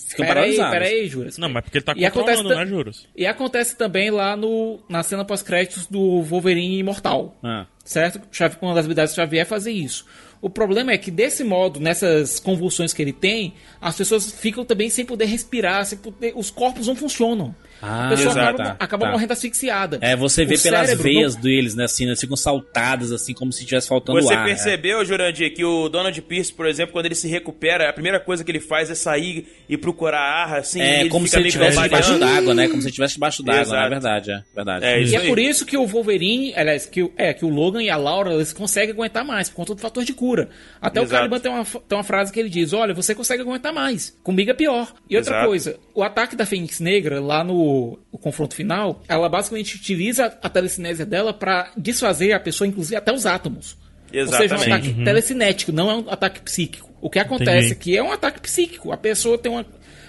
ficam 0.08 0.26
Peraí, 0.26 0.56
paralisadas. 0.58 0.72
peraí, 0.74 1.08
Juras. 1.08 1.38
Não, 1.38 1.50
mas 1.50 1.64
porque 1.64 1.78
ele 1.78 1.86
tá 1.86 1.94
E 1.96 2.06
acontece 2.06 2.38
controlando, 2.38 2.50
ta- 2.60 2.66
né, 2.66 2.70
Juros? 2.78 3.08
E 3.16 3.26
acontece 3.26 3.76
também 3.78 4.10
lá 4.12 4.36
no, 4.36 4.80
na 4.90 5.04
cena 5.04 5.24
pós-créditos 5.24 5.86
do 5.88 6.22
Wolverine 6.22 6.80
Imortal. 6.80 7.38
Ah. 7.44 7.66
Certo? 7.84 8.20
Uma 8.62 8.74
das 8.74 8.86
habilidades 8.86 9.14
do 9.14 9.16
Xavier 9.18 9.44
é 9.44 9.46
fazer 9.46 9.72
isso. 9.72 10.06
O 10.46 10.50
problema 10.52 10.92
é 10.92 10.98
que, 11.00 11.10
desse 11.10 11.44
modo, 11.44 11.80
nessas 11.80 12.40
convulsões 12.40 12.94
que 12.94 13.02
ele 13.02 13.12
tem, 13.12 13.56
as 13.82 13.98
pessoas 13.98 14.30
ficam 14.30 14.64
também 14.64 14.92
sem 14.92 15.04
poder 15.04 15.26
respirar, 15.26 15.84
sem 15.88 15.98
poder, 15.98 16.34
os 16.36 16.52
corpos 16.52 16.86
não 16.86 16.96
funcionam. 16.96 17.56
Ah, 17.82 18.08
a 18.08 18.10
pessoa 18.10 18.32
exato, 18.32 18.40
acaba, 18.62 18.64
tá, 18.64 18.76
acaba 18.84 19.06
tá. 19.06 19.12
morrendo 19.12 19.34
asfixiada. 19.34 19.98
É, 20.02 20.16
você 20.16 20.46
vê 20.46 20.56
O 20.56 20.62
pelas 20.62 20.94
veias 20.98 21.36
não- 21.36 21.42
deles, 21.42 21.76
né, 21.76 21.84
assim, 21.86 22.06
elas 22.08 22.20
ficam 22.20 22.36
saltadas, 22.38 23.12
assim, 23.12 23.34
como 23.34 23.52
se 23.52 23.66
tivesse 23.66 23.88
faltando 23.88 24.22
Você 24.22 24.34
ar. 24.34 24.46
percebeu, 24.46 25.04
Jurandir, 25.06 25.54
que 25.54 25.64
o 25.64 25.90
Donald 25.90 26.20
Pierce, 26.22 26.52
por 26.54 26.66
exemplo, 26.68 26.94
quando 26.94 27.06
ele 27.06 27.16
se 27.16 27.28
recupera, 27.28 27.90
a 27.90 27.94
primeira 27.94 28.20
coisa 28.20 28.44
que 28.44 28.52
ele 28.52 28.60
faz 28.60 28.90
é 28.90 28.96
sair 28.96 29.48
e 29.70 29.78
procurar 29.78 30.20
ar, 30.22 30.60
assim, 30.60 30.82
É, 30.82 31.02
ele 31.02 31.10
como 31.10 31.26
fica 31.26 31.38
se 31.38 31.42
ele 31.42 31.48
estivesse 31.50 31.82
debaixo 31.82 32.18
d'água, 32.20 32.54
né? 32.54 32.68
Como 32.68 32.82
se 32.82 32.88
ele 32.88 32.90
estivesse 32.90 33.14
debaixo 33.16 33.44
d'água, 33.44 33.78
né? 33.80 33.86
É 33.86 33.90
verdade, 33.90 34.32
é 34.32 34.44
verdade. 34.56 34.86
É, 34.86 35.02
E 35.04 35.16
é 35.16 35.20
por 35.28 35.38
isso 35.40 35.66
que 35.66 35.78
o 35.78 35.86
Wolverine, 35.86 36.54
aliás, 36.56 36.86
que, 36.86 37.04
o- 37.04 37.12
é, 37.18 37.34
que 37.34 37.46
o 37.46 37.50
Logan 37.50 37.84
e 37.84 37.90
a 37.90 37.98
Laura, 37.98 38.34
eles 38.34 38.54
conseguem 38.54 38.92
aguentar 38.94 39.24
mais, 39.26 39.50
por 39.50 39.56
conta 39.58 39.76
do 39.76 39.82
fator 39.82 40.04
de 40.04 40.14
cura. 40.14 40.50
Até 40.82 41.00
o 41.00 41.04
Exato. 41.04 41.18
Caliban 41.30 41.40
tem 41.40 41.52
uma, 41.52 41.66
tem 41.66 41.98
uma 41.98 42.04
frase 42.04 42.32
que 42.32 42.40
ele 42.40 42.50
diz, 42.50 42.74
olha, 42.74 42.94
você 42.94 43.14
consegue 43.14 43.42
aguentar 43.42 43.74
mais, 43.74 44.18
comigo 44.24 44.50
é 44.50 44.54
pior. 44.54 44.94
E 45.10 45.16
outra 45.18 45.32
Exato. 45.34 45.48
coisa, 45.48 45.80
o 45.94 46.04
ataque 46.04 46.36
da 46.36 46.46
Fênix 46.46 46.80
Negra, 46.80 47.20
lá 47.20 47.44
no 47.44 47.65
o 48.12 48.18
confronto 48.18 48.56
final, 48.56 49.02
ela 49.08 49.28
basicamente 49.30 49.76
utiliza 49.76 50.38
a 50.42 50.50
telecinésia 50.50 51.06
dela 51.06 51.34
pra 51.34 51.72
desfazer 51.78 52.34
a 52.34 52.40
pessoa, 52.40 52.68
inclusive 52.68 52.96
até 52.96 53.12
os 53.14 53.26
átomos. 53.26 53.78
Ou 54.14 54.28
seja, 54.28 54.32
um 54.32 54.44
Exatamente. 54.44 54.72
ataque 54.72 55.04
telecinético, 55.04 55.72
não 55.72 55.90
é 55.92 55.96
um 55.96 56.10
ataque 56.10 56.42
psíquico. 56.42 56.90
O 57.02 57.10
que 57.10 57.20
acontece 57.20 57.68
Entendi. 57.68 57.72
é 57.74 57.76
que 57.76 57.98
é 57.98 58.04
um 58.04 58.12
ataque 58.12 58.40
psíquico. 58.40 58.92
A 58.92 58.98
pessoa 58.98 59.38
tem 59.38 59.52
uma... 59.52 59.66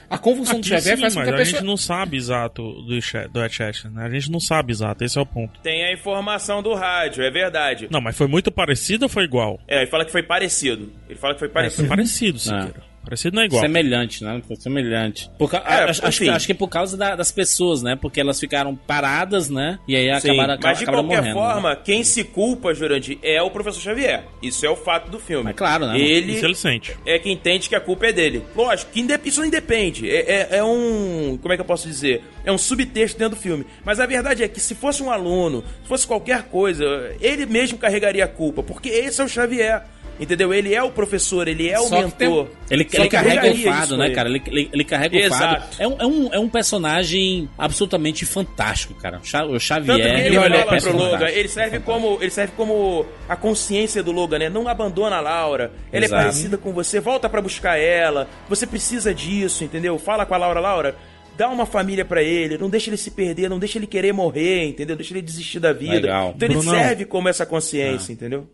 A 0.08 0.16
convulsão 0.16 0.60
do 0.60 0.60
Aqui 0.60 0.68
Xavier 0.68 0.94
sim, 0.96 1.00
faz 1.02 1.14
com 1.14 1.18
mas 1.18 1.28
que 1.28 1.32
a 1.32 1.34
a 1.34 1.38
pessoa... 1.38 1.58
gente 1.58 1.66
não 1.66 1.76
sabe 1.76 2.16
exato 2.16 2.62
do, 2.62 3.00
do 3.32 3.50
Chester, 3.50 3.90
né? 3.90 4.04
A 4.04 4.08
gente 4.08 4.30
não 4.30 4.38
sabe 4.38 4.70
exato, 4.72 5.02
esse 5.02 5.18
é 5.18 5.20
o 5.20 5.26
ponto. 5.26 5.58
Tem 5.60 5.84
a 5.84 5.92
informação 5.92 6.62
do 6.62 6.72
rádio, 6.74 7.24
é 7.24 7.30
verdade. 7.30 7.88
Não, 7.90 8.00
mas 8.00 8.16
foi 8.16 8.28
muito 8.28 8.52
parecido 8.52 9.06
ou 9.06 9.08
foi 9.08 9.24
igual? 9.24 9.58
É, 9.66 9.78
ele 9.78 9.86
fala 9.90 10.04
que 10.04 10.12
foi 10.12 10.22
parecido. 10.22 10.92
Ele 11.08 11.18
fala 11.18 11.34
que 11.34 11.40
foi 11.40 11.48
É, 11.48 11.50
foi 11.50 11.60
parecido. 11.62 11.88
parecido, 11.88 12.38
Siqueira. 12.38 12.82
Parecido 13.06 13.36
não 13.36 13.42
é 13.42 13.46
igual. 13.46 13.62
Semelhante, 13.62 14.22
né? 14.24 14.42
Semelhante. 14.58 15.30
Por 15.38 15.48
ca- 15.50 15.62
É, 15.66 15.84
acho, 15.84 16.04
acho, 16.04 16.22
enfim. 16.24 16.32
acho 16.32 16.44
que 16.46 16.52
é 16.52 16.54
por 16.56 16.68
causa 16.68 16.96
da- 16.96 17.14
das 17.14 17.30
pessoas, 17.30 17.80
né? 17.82 17.96
Porque 17.96 18.20
elas 18.20 18.38
ficaram 18.38 18.74
paradas, 18.74 19.48
né? 19.48 19.78
E 19.86 19.94
aí 19.96 20.06
Sim, 20.20 20.30
acabaram, 20.30 20.58
mas 20.60 20.78
de 20.78 20.82
acabaram 20.84 21.04
qualquer 21.04 21.20
morrendo. 21.22 21.40
né? 21.40 21.52
forma, 21.52 21.76
quem 21.76 22.02
se 22.02 22.24
culpa, 22.24 22.74
Jurandir, 22.74 23.18
é 23.22 23.40
o 23.40 23.50
professor 23.50 23.80
Xavier. 23.80 24.24
Isso 24.42 24.66
é 24.66 24.68
o 24.70 24.74
fato 24.76 25.08
do 25.08 25.20
filme. 25.20 25.44
Mas 25.44 25.54
claro, 25.54 25.86
né? 25.86 25.98
Ele 26.00 26.32
Isso 26.32 26.44
ele 26.44 26.54
sente. 26.56 26.96
é 27.06 27.18
quem 27.18 27.32
entende 27.32 27.68
que 27.68 27.76
a 27.76 27.80
culpa 27.80 28.06
é 28.06 28.12
dele. 28.12 28.42
Lógico, 28.56 28.90
que 28.90 29.00
inde- 29.00 29.20
isso 29.24 29.38
não 29.40 29.46
independe. 29.46 30.10
É, 30.10 30.48
é- 30.52 30.56
é 30.58 30.64
um. 30.64 31.38
Como 31.40 31.52
é 31.54 31.56
que 31.56 31.60
eu 31.60 31.66
posso 31.66 31.86
dizer? 31.86 32.24
É 32.44 32.50
um 32.50 32.58
subtexto 32.58 33.18
dentro 33.18 33.36
do 33.36 33.40
filme. 33.40 33.64
Mas 33.84 34.00
a 34.00 34.06
verdade 34.06 34.42
é 34.42 34.48
que 34.48 34.58
se 34.60 34.74
fosse 34.74 35.02
um 35.02 35.10
aluno, 35.10 35.62
se 35.82 35.88
fosse 35.88 36.06
qualquer 36.06 36.44
coisa, 36.44 36.84
ele 37.20 37.46
mesmo 37.46 37.78
carregaria 37.78 38.24
a 38.24 38.28
culpa. 38.28 38.62
Porque 38.62 38.88
esse 38.88 39.20
é 39.20 39.24
o 39.24 39.28
Xavier. 39.28 39.82
Entendeu? 40.18 40.52
Ele 40.54 40.74
é 40.74 40.82
o 40.82 40.90
professor, 40.90 41.46
ele 41.46 41.68
é 41.68 41.78
o 41.78 41.84
Só 41.84 42.02
que 42.02 42.12
tem- 42.12 42.28
mentor. 42.28 42.48
Ele, 42.70 42.88
ele 42.92 43.08
carrega 43.08 43.50
o 43.52 43.56
fado, 43.56 43.96
né, 43.96 44.06
aí. 44.06 44.12
cara? 44.14 44.28
Ele, 44.28 44.42
ele, 44.46 44.70
ele 44.72 44.84
carrega 44.84 45.16
o 45.16 45.20
Exato. 45.20 45.62
fado. 45.62 45.76
É 45.78 45.86
um, 45.86 45.96
é, 45.98 46.06
um, 46.06 46.34
é 46.34 46.38
um 46.38 46.48
personagem 46.48 47.48
absolutamente 47.58 48.24
fantástico, 48.24 48.94
cara. 48.94 49.18
O 49.18 49.20
Tanto 49.30 49.60
Xavier. 49.60 49.96
que 49.96 50.02
ele 50.26 50.36
é 50.36 50.40
um 50.40 50.42
fala 50.42 50.58
pro 50.62 50.70
personagem 50.70 51.10
Logan, 51.10 51.28
ele 51.28 51.48
serve, 51.48 51.80
como, 51.80 52.18
ele 52.20 52.30
serve 52.30 52.52
como 52.56 53.06
a 53.28 53.36
consciência 53.36 54.02
do 54.02 54.10
Logan, 54.12 54.38
né? 54.38 54.48
Não 54.48 54.66
abandona 54.68 55.16
a 55.16 55.20
Laura. 55.20 55.70
Ela 55.92 56.04
Exato. 56.06 56.20
é 56.20 56.24
parecida 56.24 56.56
com 56.58 56.72
você, 56.72 56.98
volta 57.00 57.28
pra 57.28 57.40
buscar 57.42 57.76
ela. 57.78 58.28
Você 58.48 58.66
precisa 58.66 59.14
disso, 59.14 59.62
entendeu? 59.64 59.98
Fala 59.98 60.24
com 60.26 60.34
a 60.34 60.38
Laura, 60.38 60.60
Laura. 60.60 60.96
Dá 61.36 61.50
uma 61.50 61.66
família 61.66 62.02
pra 62.02 62.22
ele, 62.22 62.56
não 62.56 62.70
deixa 62.70 62.88
ele 62.88 62.96
se 62.96 63.10
perder, 63.10 63.50
não 63.50 63.58
deixa 63.58 63.76
ele 63.78 63.86
querer 63.86 64.10
morrer, 64.10 64.68
entendeu? 64.68 64.96
Deixa 64.96 65.12
ele 65.12 65.20
desistir 65.20 65.60
da 65.60 65.70
vida. 65.70 65.92
Legal. 65.96 66.32
Então 66.34 66.48
ele 66.48 66.54
Brunão. 66.56 66.72
serve 66.74 67.04
como 67.04 67.28
essa 67.28 67.44
consciência, 67.44 68.10
entendeu? 68.10 68.48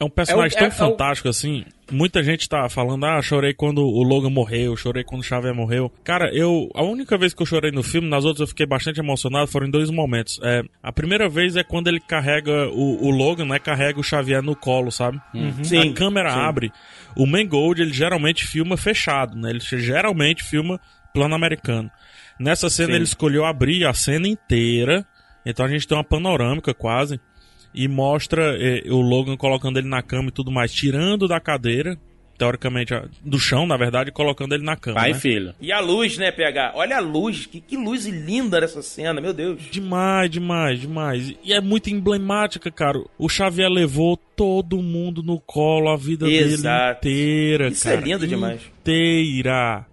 É 0.00 0.04
um 0.04 0.08
personagem 0.08 0.56
É 0.58 0.62
o- 0.62 0.64
é- 0.64 0.70
tão 0.70 0.86
é 0.86 0.88
o- 0.88 0.90
fantástico 0.92 1.28
assim. 1.28 1.62
Muita 1.92 2.22
gente 2.22 2.48
tá 2.48 2.68
falando, 2.70 3.04
ah, 3.04 3.20
chorei 3.20 3.52
quando 3.52 3.82
o 3.82 4.02
Logan 4.02 4.30
morreu, 4.30 4.74
chorei 4.76 5.04
quando 5.04 5.20
o 5.20 5.24
Xavier 5.24 5.54
morreu. 5.54 5.92
Cara, 6.02 6.34
eu. 6.34 6.70
A 6.74 6.82
única 6.82 7.18
vez 7.18 7.34
que 7.34 7.42
eu 7.42 7.46
chorei 7.46 7.70
no 7.70 7.82
filme, 7.82 8.08
nas 8.08 8.24
outras 8.24 8.40
eu 8.40 8.46
fiquei 8.46 8.64
bastante 8.64 8.98
emocionado, 9.00 9.46
foram 9.48 9.66
em 9.66 9.70
dois 9.70 9.90
momentos. 9.90 10.40
É, 10.42 10.62
a 10.82 10.90
primeira 10.92 11.28
vez 11.28 11.56
é 11.56 11.62
quando 11.62 11.88
ele 11.88 12.00
carrega 12.00 12.68
o, 12.70 13.06
o 13.06 13.10
Logan, 13.10 13.44
né? 13.44 13.58
Carrega 13.58 14.00
o 14.00 14.04
Xavier 14.04 14.40
no 14.42 14.56
colo, 14.56 14.90
sabe? 14.90 15.20
Sim, 15.62 15.90
a 15.90 15.92
câmera 15.92 16.30
sim. 16.32 16.38
abre. 16.38 16.72
O 17.16 17.26
Mangold, 17.26 17.82
ele 17.82 17.92
geralmente 17.92 18.46
filma 18.46 18.76
fechado, 18.76 19.36
né? 19.36 19.50
Ele 19.50 19.60
geralmente 19.60 20.42
filma 20.44 20.80
plano 21.12 21.34
americano. 21.34 21.90
Nessa 22.38 22.70
cena 22.70 22.90
Sim. 22.90 22.94
ele 22.94 23.04
escolheu 23.04 23.44
abrir 23.44 23.84
a 23.84 23.92
cena 23.92 24.26
inteira. 24.26 25.04
Então 25.44 25.66
a 25.66 25.68
gente 25.68 25.86
tem 25.86 25.96
uma 25.96 26.04
panorâmica 26.04 26.72
quase. 26.72 27.20
E 27.74 27.86
mostra 27.86 28.56
eh, 28.58 28.82
o 28.90 29.00
Logan 29.00 29.36
colocando 29.36 29.78
ele 29.78 29.88
na 29.88 30.02
cama 30.02 30.28
e 30.28 30.32
tudo 30.32 30.50
mais, 30.50 30.72
tirando 30.72 31.28
da 31.28 31.38
cadeira, 31.38 31.96
teoricamente, 32.36 32.94
do 33.22 33.38
chão, 33.38 33.66
na 33.66 33.76
verdade, 33.76 34.08
e 34.08 34.12
colocando 34.12 34.54
ele 34.54 34.64
na 34.64 34.74
cama. 34.74 34.96
Pai 34.98 35.10
e 35.10 35.12
né? 35.12 35.20
filho. 35.20 35.54
E 35.60 35.70
a 35.70 35.78
luz, 35.78 36.16
né, 36.16 36.32
PH? 36.32 36.72
Olha 36.74 36.96
a 36.96 37.00
luz, 37.00 37.44
que, 37.44 37.60
que 37.60 37.76
luz 37.76 38.06
linda 38.06 38.60
nessa 38.60 38.80
cena, 38.80 39.20
meu 39.20 39.34
Deus. 39.34 39.60
Demais, 39.70 40.30
demais, 40.30 40.80
demais. 40.80 41.34
E 41.44 41.52
é 41.52 41.60
muito 41.60 41.90
emblemática, 41.90 42.70
cara. 42.70 42.98
O 43.18 43.28
Xavier 43.28 43.68
levou 43.68 44.16
todo 44.16 44.80
mundo 44.80 45.22
no 45.22 45.38
colo 45.38 45.90
a 45.90 45.96
vida 45.96 46.26
Exato. 46.26 47.02
dele 47.02 47.18
inteira, 47.18 47.68
Isso 47.68 47.88
é 47.88 47.94
cara. 47.94 48.06
lindo 48.06 48.26
demais. 48.26 48.62
Inteira. 48.80 49.86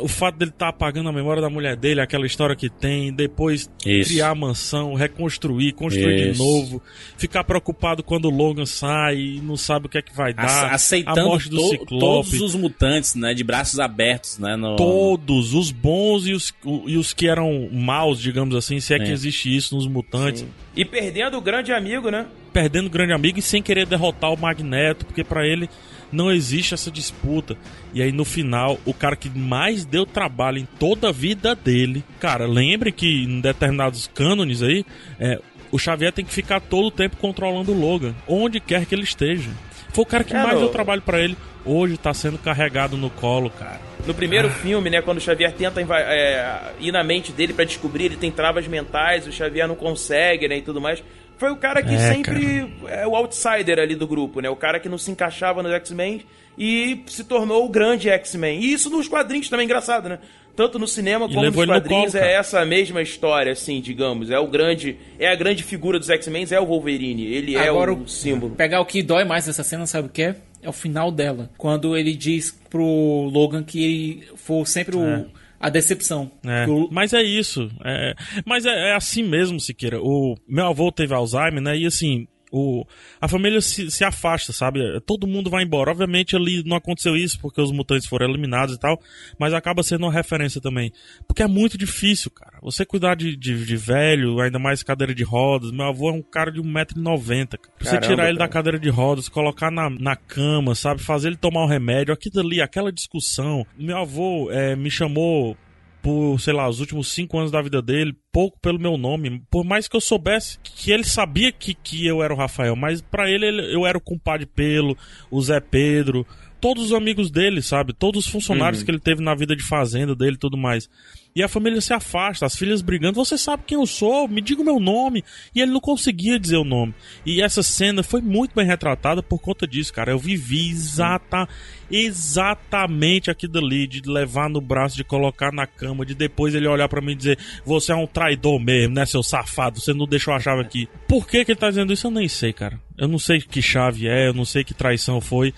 O 0.00 0.08
fato 0.08 0.36
dele 0.36 0.50
estar 0.50 0.68
apagando 0.68 1.08
a 1.08 1.12
memória 1.12 1.40
da 1.42 1.48
mulher 1.50 1.76
dele, 1.76 2.00
aquela 2.00 2.26
história 2.26 2.54
que 2.56 2.68
tem, 2.68 3.12
depois 3.12 3.70
Isso. 3.84 4.10
criar 4.10 4.30
a 4.30 4.34
mansão, 4.34 4.94
reconstruir, 4.94 5.72
construir 5.72 6.16
de 6.24 6.30
Isso. 6.30 6.42
novo, 6.42 6.82
ficar 7.16 7.44
preocupado 7.44 8.02
quando 8.02 8.26
o 8.26 8.30
Logan 8.30 8.66
sai 8.66 9.16
e 9.16 9.40
não 9.40 9.56
sabe 9.56 9.86
o 9.86 9.88
que 9.88 9.98
é 9.98 10.02
que 10.02 10.14
vai 10.14 10.32
dar. 10.34 10.44
Ace- 10.44 10.64
a 10.64 10.74
aceitando 10.74 11.26
morte 11.28 11.48
do 11.48 11.56
to- 11.56 11.68
Ciclope. 11.68 11.98
todos 12.00 12.40
os 12.40 12.54
mutantes, 12.54 13.14
né? 13.14 13.32
De 13.34 13.44
braços 13.44 13.78
abertos, 13.80 14.38
né? 14.38 14.56
No... 14.56 14.76
Todos, 14.76 15.54
os 15.54 15.70
bons 15.70 16.26
e 16.26 16.32
os, 16.32 16.52
e 16.86 16.96
os 16.96 17.12
que 17.12 17.26
eram 17.28 17.68
maus, 17.72 18.20
digamos 18.20 18.54
assim, 18.54 18.80
se 18.80 18.94
é, 18.94 18.98
que 18.98 19.10
É. 19.10 19.12
existe 19.12 19.54
isso 19.54 19.74
nos 19.74 19.86
mutantes. 19.86 20.44
E 20.76 20.84
perdendo 20.84 21.36
o 21.36 21.40
grande 21.40 21.72
amigo, 21.72 22.10
né? 22.10 22.26
perdendo 22.52 22.86
o 22.88 22.90
grande 22.90 23.12
amigo 23.12 23.38
e 23.38 23.42
sem 23.42 23.62
querer 23.62 23.86
derrotar 23.86 24.32
o 24.32 24.36
Magneto, 24.36 25.06
porque 25.06 25.22
pra 25.22 25.46
ele 25.46 25.70
não 26.12 26.30
existe 26.30 26.74
essa 26.74 26.90
disputa. 26.90 27.56
E 27.92 28.02
aí 28.02 28.12
no 28.12 28.24
final, 28.24 28.78
o 28.84 28.94
cara 28.94 29.16
que 29.16 29.28
mais 29.30 29.84
deu 29.84 30.06
trabalho 30.06 30.58
em 30.58 30.68
toda 30.78 31.08
a 31.08 31.12
vida 31.12 31.54
dele, 31.54 32.04
cara, 32.18 32.46
lembre 32.46 32.92
que 32.92 33.24
em 33.24 33.40
determinados 33.40 34.08
cânones 34.12 34.62
aí, 34.62 34.84
é, 35.18 35.40
o 35.70 35.78
Xavier 35.78 36.12
tem 36.12 36.24
que 36.24 36.32
ficar 36.32 36.60
todo 36.60 36.86
o 36.86 36.90
tempo 36.90 37.16
controlando 37.16 37.72
o 37.72 37.78
Logan, 37.78 38.14
onde 38.26 38.60
quer 38.60 38.84
que 38.86 38.94
ele 38.94 39.04
esteja. 39.04 39.50
Foi 39.92 40.02
o 40.02 40.06
cara 40.06 40.24
que 40.24 40.34
É, 40.34 40.42
mais 40.42 40.58
deu 40.58 40.68
trabalho 40.68 41.02
pra 41.02 41.20
ele. 41.20 41.36
Hoje 41.64 41.96
tá 41.98 42.14
sendo 42.14 42.38
carregado 42.38 42.96
no 42.96 43.10
colo, 43.10 43.50
cara. 43.50 43.80
No 44.06 44.14
primeiro 44.14 44.48
filme, 44.48 44.88
né, 44.88 45.02
quando 45.02 45.18
o 45.18 45.20
Xavier 45.20 45.52
tenta 45.52 45.80
é, 45.80 46.72
ir 46.80 46.90
na 46.90 47.04
mente 47.04 47.32
dele 47.32 47.52
pra 47.52 47.64
descobrir, 47.64 48.06
ele 48.06 48.16
tem 48.16 48.30
travas 48.30 48.66
mentais, 48.66 49.26
o 49.26 49.32
Xavier 49.32 49.68
não 49.68 49.74
consegue, 49.74 50.48
né, 50.48 50.56
e 50.56 50.62
tudo 50.62 50.80
mais. 50.80 51.02
Foi 51.40 51.50
o 51.50 51.56
cara 51.56 51.82
que 51.82 51.94
É, 51.94 52.12
sempre 52.12 52.70
é 52.86 53.06
o 53.06 53.16
outsider 53.16 53.78
ali 53.78 53.94
do 53.94 54.06
grupo, 54.06 54.42
né? 54.42 54.50
O 54.50 54.56
cara 54.56 54.78
que 54.78 54.90
não 54.90 54.98
se 54.98 55.10
encaixava 55.10 55.62
nos 55.62 55.72
X-Men 55.72 56.20
e 56.58 57.02
se 57.06 57.24
tornou 57.24 57.64
o 57.64 57.68
grande 57.70 58.10
X-Men. 58.10 58.60
E 58.60 58.74
isso 58.74 58.90
nos 58.90 59.08
quadrinhos 59.08 59.48
também 59.48 59.64
é 59.64 59.66
engraçado, 59.66 60.06
né? 60.06 60.18
Tanto 60.54 60.78
no 60.78 60.86
cinema 60.86 61.24
E 61.24 61.28
como 61.32 61.46
nos 61.46 61.56
no 61.56 61.66
quadrinhos 61.66 62.12
colo, 62.12 62.22
é 62.22 62.26
cara. 62.26 62.38
essa 62.40 62.62
mesma 62.66 63.00
história, 63.00 63.52
assim, 63.52 63.80
digamos. 63.80 64.30
É 64.30 64.38
o 64.38 64.46
grande, 64.46 64.98
é 65.18 65.28
a 65.28 65.34
grande 65.34 65.62
figura 65.62 65.98
dos 65.98 66.10
X-Men, 66.10 66.46
é 66.50 66.60
o 66.60 66.66
Wolverine. 66.66 67.24
Ele 67.24 67.56
Agora, 67.56 67.92
é 67.92 67.94
o 67.94 68.06
símbolo. 68.06 68.54
Pegar 68.54 68.82
o 68.82 68.84
que 68.84 69.02
dói 69.02 69.24
mais 69.24 69.46
nessa 69.46 69.64
cena, 69.64 69.86
sabe 69.86 70.08
o 70.08 70.10
que 70.10 70.22
é? 70.22 70.36
É 70.62 70.68
o 70.68 70.74
final 70.74 71.10
dela. 71.10 71.48
Quando 71.56 71.96
ele 71.96 72.14
diz 72.14 72.50
pro 72.68 73.30
Logan 73.32 73.62
que 73.62 73.82
ele 73.82 74.28
foi 74.36 74.66
sempre 74.66 74.94
o, 74.94 75.26
a 75.60 75.68
decepção. 75.68 76.32
É, 76.44 76.66
mas 76.90 77.12
é 77.12 77.22
isso. 77.22 77.70
É, 77.84 78.14
mas 78.46 78.64
é, 78.64 78.90
é 78.90 78.94
assim 78.94 79.22
mesmo, 79.22 79.60
Siqueira. 79.60 80.00
O 80.00 80.34
meu 80.48 80.66
avô 80.66 80.90
teve 80.90 81.12
Alzheimer, 81.12 81.60
né? 81.60 81.76
E 81.76 81.86
assim, 81.86 82.26
o, 82.50 82.84
a 83.20 83.28
família 83.28 83.60
se, 83.60 83.90
se 83.90 84.04
afasta, 84.04 84.52
sabe? 84.52 84.80
Todo 85.06 85.26
mundo 85.26 85.50
vai 85.50 85.64
embora. 85.64 85.90
Obviamente 85.90 86.36
ali 86.36 86.62
não 86.64 86.76
aconteceu 86.76 87.16
isso 87.16 87.38
porque 87.40 87.60
os 87.60 87.72
mutantes 87.72 88.08
foram 88.08 88.28
eliminados 88.28 88.74
e 88.74 88.78
tal, 88.78 89.00
mas 89.38 89.54
acaba 89.54 89.82
sendo 89.82 90.06
uma 90.06 90.12
referência 90.12 90.60
também. 90.60 90.92
Porque 91.26 91.42
é 91.42 91.46
muito 91.46 91.78
difícil, 91.78 92.30
cara. 92.30 92.58
Você 92.62 92.84
cuidar 92.84 93.14
de, 93.14 93.36
de, 93.36 93.64
de 93.64 93.76
velho, 93.76 94.40
ainda 94.40 94.58
mais 94.58 94.82
cadeira 94.82 95.14
de 95.14 95.22
rodas. 95.22 95.70
Meu 95.70 95.86
avô 95.86 96.10
é 96.10 96.12
um 96.12 96.22
cara 96.22 96.50
de 96.50 96.60
1,90m, 96.60 97.58
cara. 97.58 97.74
Você 97.78 97.90
Caramba, 97.90 98.06
tirar 98.06 98.28
ele 98.28 98.38
da 98.38 98.48
cara. 98.48 98.52
cadeira 98.52 98.78
de 98.78 98.88
rodas, 98.88 99.28
colocar 99.28 99.70
na, 99.70 99.88
na 99.88 100.16
cama, 100.16 100.74
sabe? 100.74 101.02
Fazer 101.02 101.28
ele 101.28 101.36
tomar 101.36 101.64
um 101.64 101.68
remédio, 101.68 102.12
aquilo 102.12 102.40
ali, 102.40 102.60
aquela 102.60 102.92
discussão. 102.92 103.66
Meu 103.78 103.98
avô 103.98 104.50
eh, 104.50 104.76
me 104.76 104.90
chamou 104.90 105.56
por, 106.02 106.38
sei 106.40 106.52
lá, 106.52 106.68
os 106.68 106.80
últimos 106.80 107.08
cinco 107.12 107.38
anos 107.38 107.50
da 107.50 107.60
vida 107.62 107.80
dele, 107.82 108.16
pouco 108.32 108.58
pelo 108.60 108.78
meu 108.78 108.96
nome. 108.96 109.42
Por 109.50 109.64
mais 109.64 109.86
que 109.88 109.96
eu 109.96 110.00
soubesse 110.00 110.58
que 110.62 110.90
ele 110.90 111.04
sabia 111.04 111.52
que, 111.52 111.74
que 111.74 112.06
eu 112.06 112.22
era 112.22 112.32
o 112.32 112.36
Rafael, 112.36 112.74
mas 112.76 113.00
pra 113.00 113.30
ele, 113.30 113.46
ele- 113.46 113.74
eu 113.74 113.86
era 113.86 113.98
o 113.98 114.00
compadre 114.00 114.46
Pelo, 114.46 114.96
o 115.30 115.40
Zé 115.42 115.60
Pedro, 115.60 116.26
todos 116.60 116.86
os 116.86 116.92
amigos 116.92 117.30
dele, 117.30 117.62
sabe? 117.62 117.92
Todos 117.92 118.26
os 118.26 118.30
funcionários 118.30 118.82
que 118.82 118.90
ele 118.90 118.98
teve 118.98 119.22
na 119.22 119.34
vida 119.34 119.56
de 119.56 119.62
fazenda 119.62 120.14
dele 120.14 120.36
e 120.36 120.38
tudo 120.38 120.56
mais. 120.56 120.88
E 121.34 121.42
a 121.44 121.48
família 121.48 121.80
se 121.80 121.92
afasta, 121.92 122.44
as 122.44 122.56
filhas 122.56 122.82
brigando, 122.82 123.14
você 123.14 123.38
sabe 123.38 123.62
quem 123.64 123.78
eu 123.78 123.86
sou, 123.86 124.26
me 124.26 124.40
diga 124.40 124.62
o 124.62 124.64
meu 124.64 124.80
nome. 124.80 125.24
E 125.54 125.60
ele 125.60 125.70
não 125.70 125.80
conseguia 125.80 126.40
dizer 126.40 126.56
o 126.56 126.64
nome. 126.64 126.92
E 127.24 127.40
essa 127.40 127.62
cena 127.62 128.02
foi 128.02 128.20
muito 128.20 128.52
bem 128.54 128.66
retratada 128.66 129.22
por 129.22 129.38
conta 129.38 129.66
disso, 129.66 129.92
cara. 129.92 130.10
Eu 130.10 130.18
vivi 130.18 130.70
exata, 130.70 131.48
exatamente 131.88 133.30
aquilo 133.30 133.58
ali, 133.58 133.86
de 133.86 134.02
levar 134.10 134.50
no 134.50 134.60
braço, 134.60 134.96
de 134.96 135.04
colocar 135.04 135.52
na 135.52 135.66
cama, 135.68 136.04
de 136.04 136.14
depois 136.14 136.52
ele 136.52 136.66
olhar 136.66 136.88
pra 136.88 137.00
mim 137.00 137.12
e 137.12 137.16
dizer: 137.16 137.38
Você 137.64 137.92
é 137.92 137.96
um 137.96 138.08
traidor 138.08 138.58
mesmo, 138.58 138.94
né, 138.94 139.06
seu 139.06 139.22
safado? 139.22 139.80
Você 139.80 139.94
não 139.94 140.06
deixou 140.06 140.34
a 140.34 140.40
chave 140.40 140.62
aqui. 140.62 140.88
Por 141.06 141.28
que, 141.28 141.44
que 141.44 141.52
ele 141.52 141.60
tá 141.60 141.68
dizendo 141.68 141.92
isso? 141.92 142.08
Eu 142.08 142.10
nem 142.10 142.26
sei, 142.26 142.52
cara. 142.52 142.80
Eu 142.98 143.06
não 143.06 143.18
sei 143.18 143.40
que 143.40 143.62
chave 143.62 144.08
é, 144.08 144.28
eu 144.28 144.34
não 144.34 144.44
sei 144.44 144.64
que 144.64 144.74
traição 144.74 145.20
foi. 145.20 145.54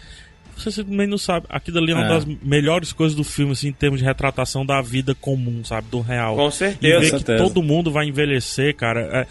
Você 0.56 0.70
simplesmente 0.70 1.08
não 1.10 1.18
sabe. 1.18 1.46
Aquilo 1.48 1.78
ali 1.78 1.92
é 1.92 1.94
uma 1.94 2.04
É. 2.04 2.08
das 2.08 2.24
melhores 2.24 2.92
coisas 2.92 3.16
do 3.16 3.24
filme, 3.24 3.52
assim, 3.52 3.68
em 3.68 3.72
termos 3.72 4.00
de 4.00 4.04
retratação 4.06 4.64
da 4.64 4.80
vida 4.80 5.14
comum, 5.14 5.64
sabe? 5.64 5.88
Do 5.90 6.00
real. 6.00 6.36
Com 6.36 6.48
E 6.48 6.52
certeza. 6.52 6.80
ver 7.00 7.10
Com 7.10 7.16
que 7.18 7.24
certeza. 7.24 7.44
todo 7.44 7.62
mundo 7.62 7.90
vai 7.90 8.06
envelhecer, 8.06 8.74
cara. 8.76 9.00
é- 9.12 9.26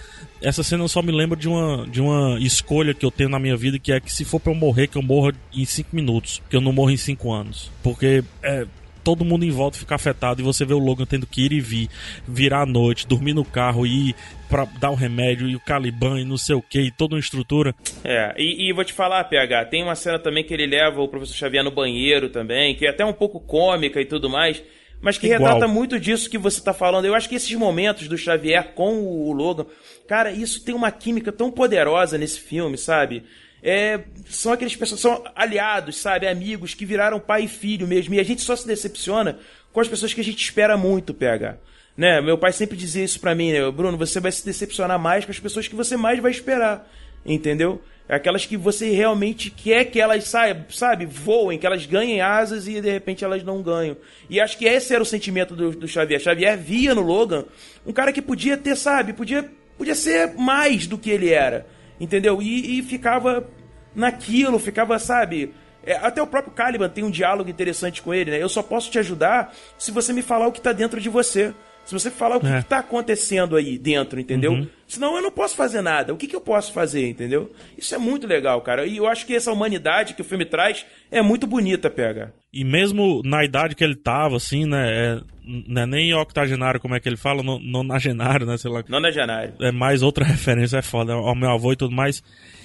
essa 0.48 0.64
cena 0.64 0.88
só 0.88 1.02
me 1.04 1.12
lembro 1.12 1.38
de 1.38 1.48
uma, 1.48 1.86
de 1.88 2.02
uma 2.02 2.40
escolha 2.40 2.94
que 2.96 3.06
eu 3.06 3.12
tenho 3.12 3.30
na 3.30 3.38
minha 3.40 3.56
vida, 3.56 3.78
que 3.78 3.92
é 3.92 4.00
que 4.00 4.12
se 4.12 4.26
for 4.26 4.40
pra 4.40 4.52
eu 4.52 4.56
morrer, 4.56 4.88
que 4.88 4.98
eu 4.98 5.04
morra 5.04 5.32
em 5.54 5.66
5 5.66 5.96
minutos. 5.96 6.42
Que 6.50 6.56
eu 6.56 6.62
não 6.62 6.74
morro 6.74 6.90
em 6.90 6.98
5 6.98 7.32
anos. 7.32 7.72
Porque 7.84 8.24
é, 8.42 8.66
todo 9.04 9.26
mundo 9.26 9.46
em 9.46 9.52
volta 9.52 9.78
fica 9.78 9.96
afetado 9.96 10.42
e 10.42 10.44
você 10.44 10.66
vê 10.66 10.74
o 10.74 10.80
Logan 10.80 11.06
tendo 11.06 11.28
que 11.28 11.46
ir 11.46 11.52
e 11.52 11.60
vir, 11.60 11.90
virar 12.28 12.62
à 12.62 12.66
noite, 12.66 13.08
dormir 13.08 13.34
no 13.34 13.46
carro 13.46 13.86
e 13.86 14.10
ir 14.10 14.16
pra 14.50 14.66
dar 14.80 14.92
o 14.92 14.96
remédio 14.96 15.48
e 15.48 15.56
o 15.56 15.60
Caliban 15.60 16.20
e 16.20 16.26
não 16.26 16.38
sei 16.38 16.56
o 16.56 16.62
que, 16.62 16.82
e 16.82 16.92
toda 16.92 17.16
uma 17.16 17.20
estrutura. 17.20 17.74
É, 18.04 18.34
e, 18.38 18.68
e 18.68 18.74
vou 18.74 18.84
te 18.84 18.92
falar, 18.92 19.24
PH, 19.24 19.66
tem 19.66 19.82
uma 19.82 19.96
cena 19.96 20.20
também 20.20 20.44
que 20.44 20.54
ele 20.54 20.68
leva 20.68 21.02
o 21.02 21.08
professor 21.08 21.36
Xavier 21.36 21.64
no 21.64 21.72
banheiro 21.72 22.30
também, 22.30 22.76
que 22.76 22.86
é 22.86 22.90
até 22.90 23.06
um 23.06 23.14
pouco 23.14 23.40
cômica 23.40 24.02
e 24.02 24.06
tudo 24.06 24.30
mais, 24.30 24.62
mas 25.02 25.18
que 25.18 25.28
Igual. 25.28 25.54
retrata 25.54 25.68
muito 25.68 26.00
disso 26.00 26.30
que 26.30 26.38
você 26.38 26.62
tá 26.62 26.74
falando. 26.74 27.06
Eu 27.06 27.16
acho 27.16 27.28
que 27.28 27.36
esses 27.36 27.54
momentos 27.56 28.08
do 28.08 28.18
Xavier 28.18 28.74
com 28.76 29.00
o 29.00 29.32
Logan, 29.32 29.66
cara, 30.08 30.32
isso 30.32 30.64
tem 30.64 30.76
uma 30.76 30.92
química 30.92 31.32
tão 31.32 31.50
poderosa 31.50 32.18
nesse 32.18 32.40
filme, 32.40 32.78
sabe? 32.78 33.24
É, 33.64 34.00
são 34.28 34.52
aqueles 34.52 34.76
pessoas, 34.76 35.02
são 35.02 35.24
aliados, 35.36 35.98
sabe? 35.98 36.28
Amigos 36.28 36.74
que 36.74 36.86
viraram 36.86 37.20
pai 37.20 37.44
e 37.44 37.48
filho 37.48 37.88
mesmo. 37.88 38.14
E 38.14 38.20
a 38.20 38.24
gente 38.24 38.42
só 38.42 38.56
se 38.56 38.66
decepciona 38.66 39.40
com 39.72 39.80
as 39.80 39.88
pessoas 39.88 40.14
que 40.14 40.22
a 40.22 40.24
gente 40.24 40.44
espera 40.44 40.78
muito, 40.78 41.14
PH. 41.14 41.58
Né? 41.96 42.22
Meu 42.22 42.38
pai 42.38 42.52
sempre 42.52 42.78
dizia 42.78 43.04
isso 43.04 43.20
pra 43.20 43.36
mim, 43.36 43.52
né? 43.52 43.70
Bruno, 43.70 43.98
você 43.98 44.20
vai 44.20 44.32
se 44.32 44.46
decepcionar 44.46 44.98
mais 44.98 45.26
com 45.26 45.32
as 45.32 45.40
pessoas 45.40 45.68
que 45.68 45.76
você 45.76 45.96
mais 45.96 46.20
vai 46.20 46.32
esperar. 46.32 46.90
Entendeu? 47.26 47.82
Aquelas 48.10 48.46
que 48.46 48.58
você 48.58 48.90
realmente 48.90 49.50
quer 49.50 49.86
que 49.86 50.02
elas 50.02 50.26
saiam, 50.26 50.66
sabe, 50.70 51.06
voem, 51.06 51.58
que 51.58 51.66
elas 51.66 51.86
ganhem 51.86 52.20
asas 52.20 52.68
e 52.68 52.82
de 52.82 52.92
repente 52.92 53.24
elas 53.24 53.44
não 53.44 53.62
ganham. 53.62 53.96
E 54.30 54.40
acho 54.40 54.58
que 54.58 54.66
esse 54.66 54.94
era 54.94 55.04
o 55.04 55.06
sentimento 55.06 55.56
do, 55.56 55.72
do 55.72 55.88
Xavier. 55.88 56.20
Xavier 56.20 56.58
via 56.58 56.94
no 56.94 57.02
Logan 57.02 57.46
um 57.86 57.94
cara 57.94 58.12
que 58.12 58.22
podia 58.22 58.58
ter, 58.58 58.76
sabe, 58.76 59.14
podia, 59.14 59.50
podia 59.78 59.96
ser 59.96 60.34
mais 60.34 60.88
do 60.88 60.98
que 60.98 61.10
ele 61.10 61.30
era. 61.30 61.66
Entendeu? 62.02 62.42
E, 62.42 62.80
e 62.80 62.82
ficava 62.82 63.48
naquilo, 63.96 64.58
ficava, 64.58 64.98
sabe. 64.98 65.54
é, 65.86 65.94
até 65.98 66.20
o 66.20 66.26
próprio 66.26 66.52
Caliban 66.52 66.90
tem 66.90 67.04
um 67.04 67.12
diálogo 67.12 67.48
interessante 67.48 68.02
com 68.02 68.12
ele, 68.12 68.32
né? 68.32 68.42
Eu 68.42 68.50
só 68.50 68.64
posso 68.64 68.90
te 68.90 68.98
ajudar 68.98 69.54
se 69.78 69.92
você 69.92 70.12
me 70.12 70.24
falar 70.24 70.48
o 70.48 70.52
que 70.52 70.60
tá 70.60 70.72
dentro 70.74 71.00
de 71.00 71.10
você. 71.10 71.54
Se 71.86 71.94
você 71.94 72.10
falar 72.10 72.38
o 72.38 72.40
que, 72.40 72.48
É. 72.48 72.62
que 72.62 72.70
tá 72.70 72.78
acontecendo 72.80 73.56
aí 73.56 73.78
dentro, 73.78 74.20
entendeu? 74.20 74.66
Senão 74.88 75.16
eu 75.18 75.22
não 75.22 75.32
posso 75.32 75.56
fazer 75.56 75.82
nada. 75.82 76.14
O 76.14 76.18
que, 76.18 76.28
que 76.28 76.36
eu 76.36 76.40
posso 76.42 76.72
fazer, 76.72 77.08
entendeu? 77.10 77.52
Isso 77.78 77.94
é 77.94 77.98
muito 77.98 78.26
legal, 78.28 78.62
cara. 78.62 78.86
E 78.86 78.98
eu 78.98 79.08
acho 79.08 79.26
que 79.26 79.36
essa 79.36 79.52
humanidade 79.52 80.14
que 80.14 80.22
o 80.22 80.26
filme 80.26 80.46
traz 80.46 80.86
é 81.12 81.22
muito 81.22 81.46
bonita, 81.48 81.90
pega. 81.90 82.34
E 82.54 82.64
mesmo 82.64 83.22
na 83.26 83.44
idade 83.44 83.76
que 83.76 83.84
ele 83.84 83.96
tava, 83.96 84.38
assim, 84.38 84.66
né? 84.66 84.90
É, 84.90 85.22
não 85.68 85.82
é 85.82 85.86
nem 85.86 86.14
octogenário, 86.14 86.80
como 86.80 86.96
é 86.96 87.00
que 87.00 87.10
ele 87.10 87.18
fala? 87.18 87.42
No- 87.44 87.60
Nonagenário, 87.60 88.46
né? 88.46 88.58
Sei 88.58 88.72
lá. 88.72 88.84
Não 88.88 89.06
é 89.06 89.12
Janário. 89.12 89.54
é 89.60 89.72
mais 89.72 90.02
outra 90.02 90.24
referência, 90.26 90.78
é 90.78 90.82
foda, 90.82 91.14
ao 91.14 91.36
meu 91.36 91.50
avô 91.50 91.74
e 91.74 91.76
tudo 91.76 91.94
mais. 91.94 92.24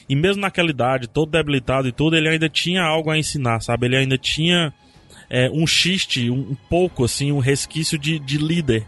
E 0.09 0.15
mesmo 0.15 0.41
naquela 0.43 0.71
idade, 0.71 1.09
todo 1.09 1.31
debilitado 1.33 1.89
e 1.89 1.93
tudo, 1.93 2.17
ele 2.17 2.29
ainda 2.29 2.49
tinha 2.49 2.83
algo 2.83 3.11
a 3.11 3.19
ensinar, 3.19 3.59
sabe? 3.61 3.87
Ele 3.87 3.97
ainda 3.97 4.17
tinha 4.17 4.73
é, 5.29 5.51
um 5.51 5.67
xiste, 5.67 6.31
um, 6.31 6.51
um 6.51 6.57
pouco, 6.71 7.05
assim, 7.05 7.33
um 7.33 7.41
resquício 7.41 7.99
de, 7.99 8.19
de 8.21 8.39
líder. 8.39 8.85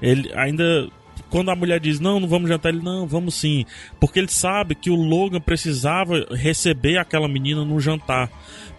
Ele 0.00 0.30
ainda. 0.34 0.88
Quando 1.30 1.50
a 1.50 1.56
mulher 1.56 1.80
diz, 1.80 1.98
não, 1.98 2.20
não 2.20 2.28
vamos 2.28 2.48
jantar, 2.48 2.68
ele, 2.72 2.82
não, 2.82 3.06
vamos 3.06 3.34
sim. 3.34 3.64
Porque 3.98 4.18
ele 4.18 4.28
sabe 4.28 4.74
que 4.74 4.90
o 4.90 4.94
Logan 4.94 5.40
precisava 5.40 6.26
receber 6.30 6.98
aquela 6.98 7.28
menina 7.28 7.64
no 7.64 7.80
jantar. 7.80 8.30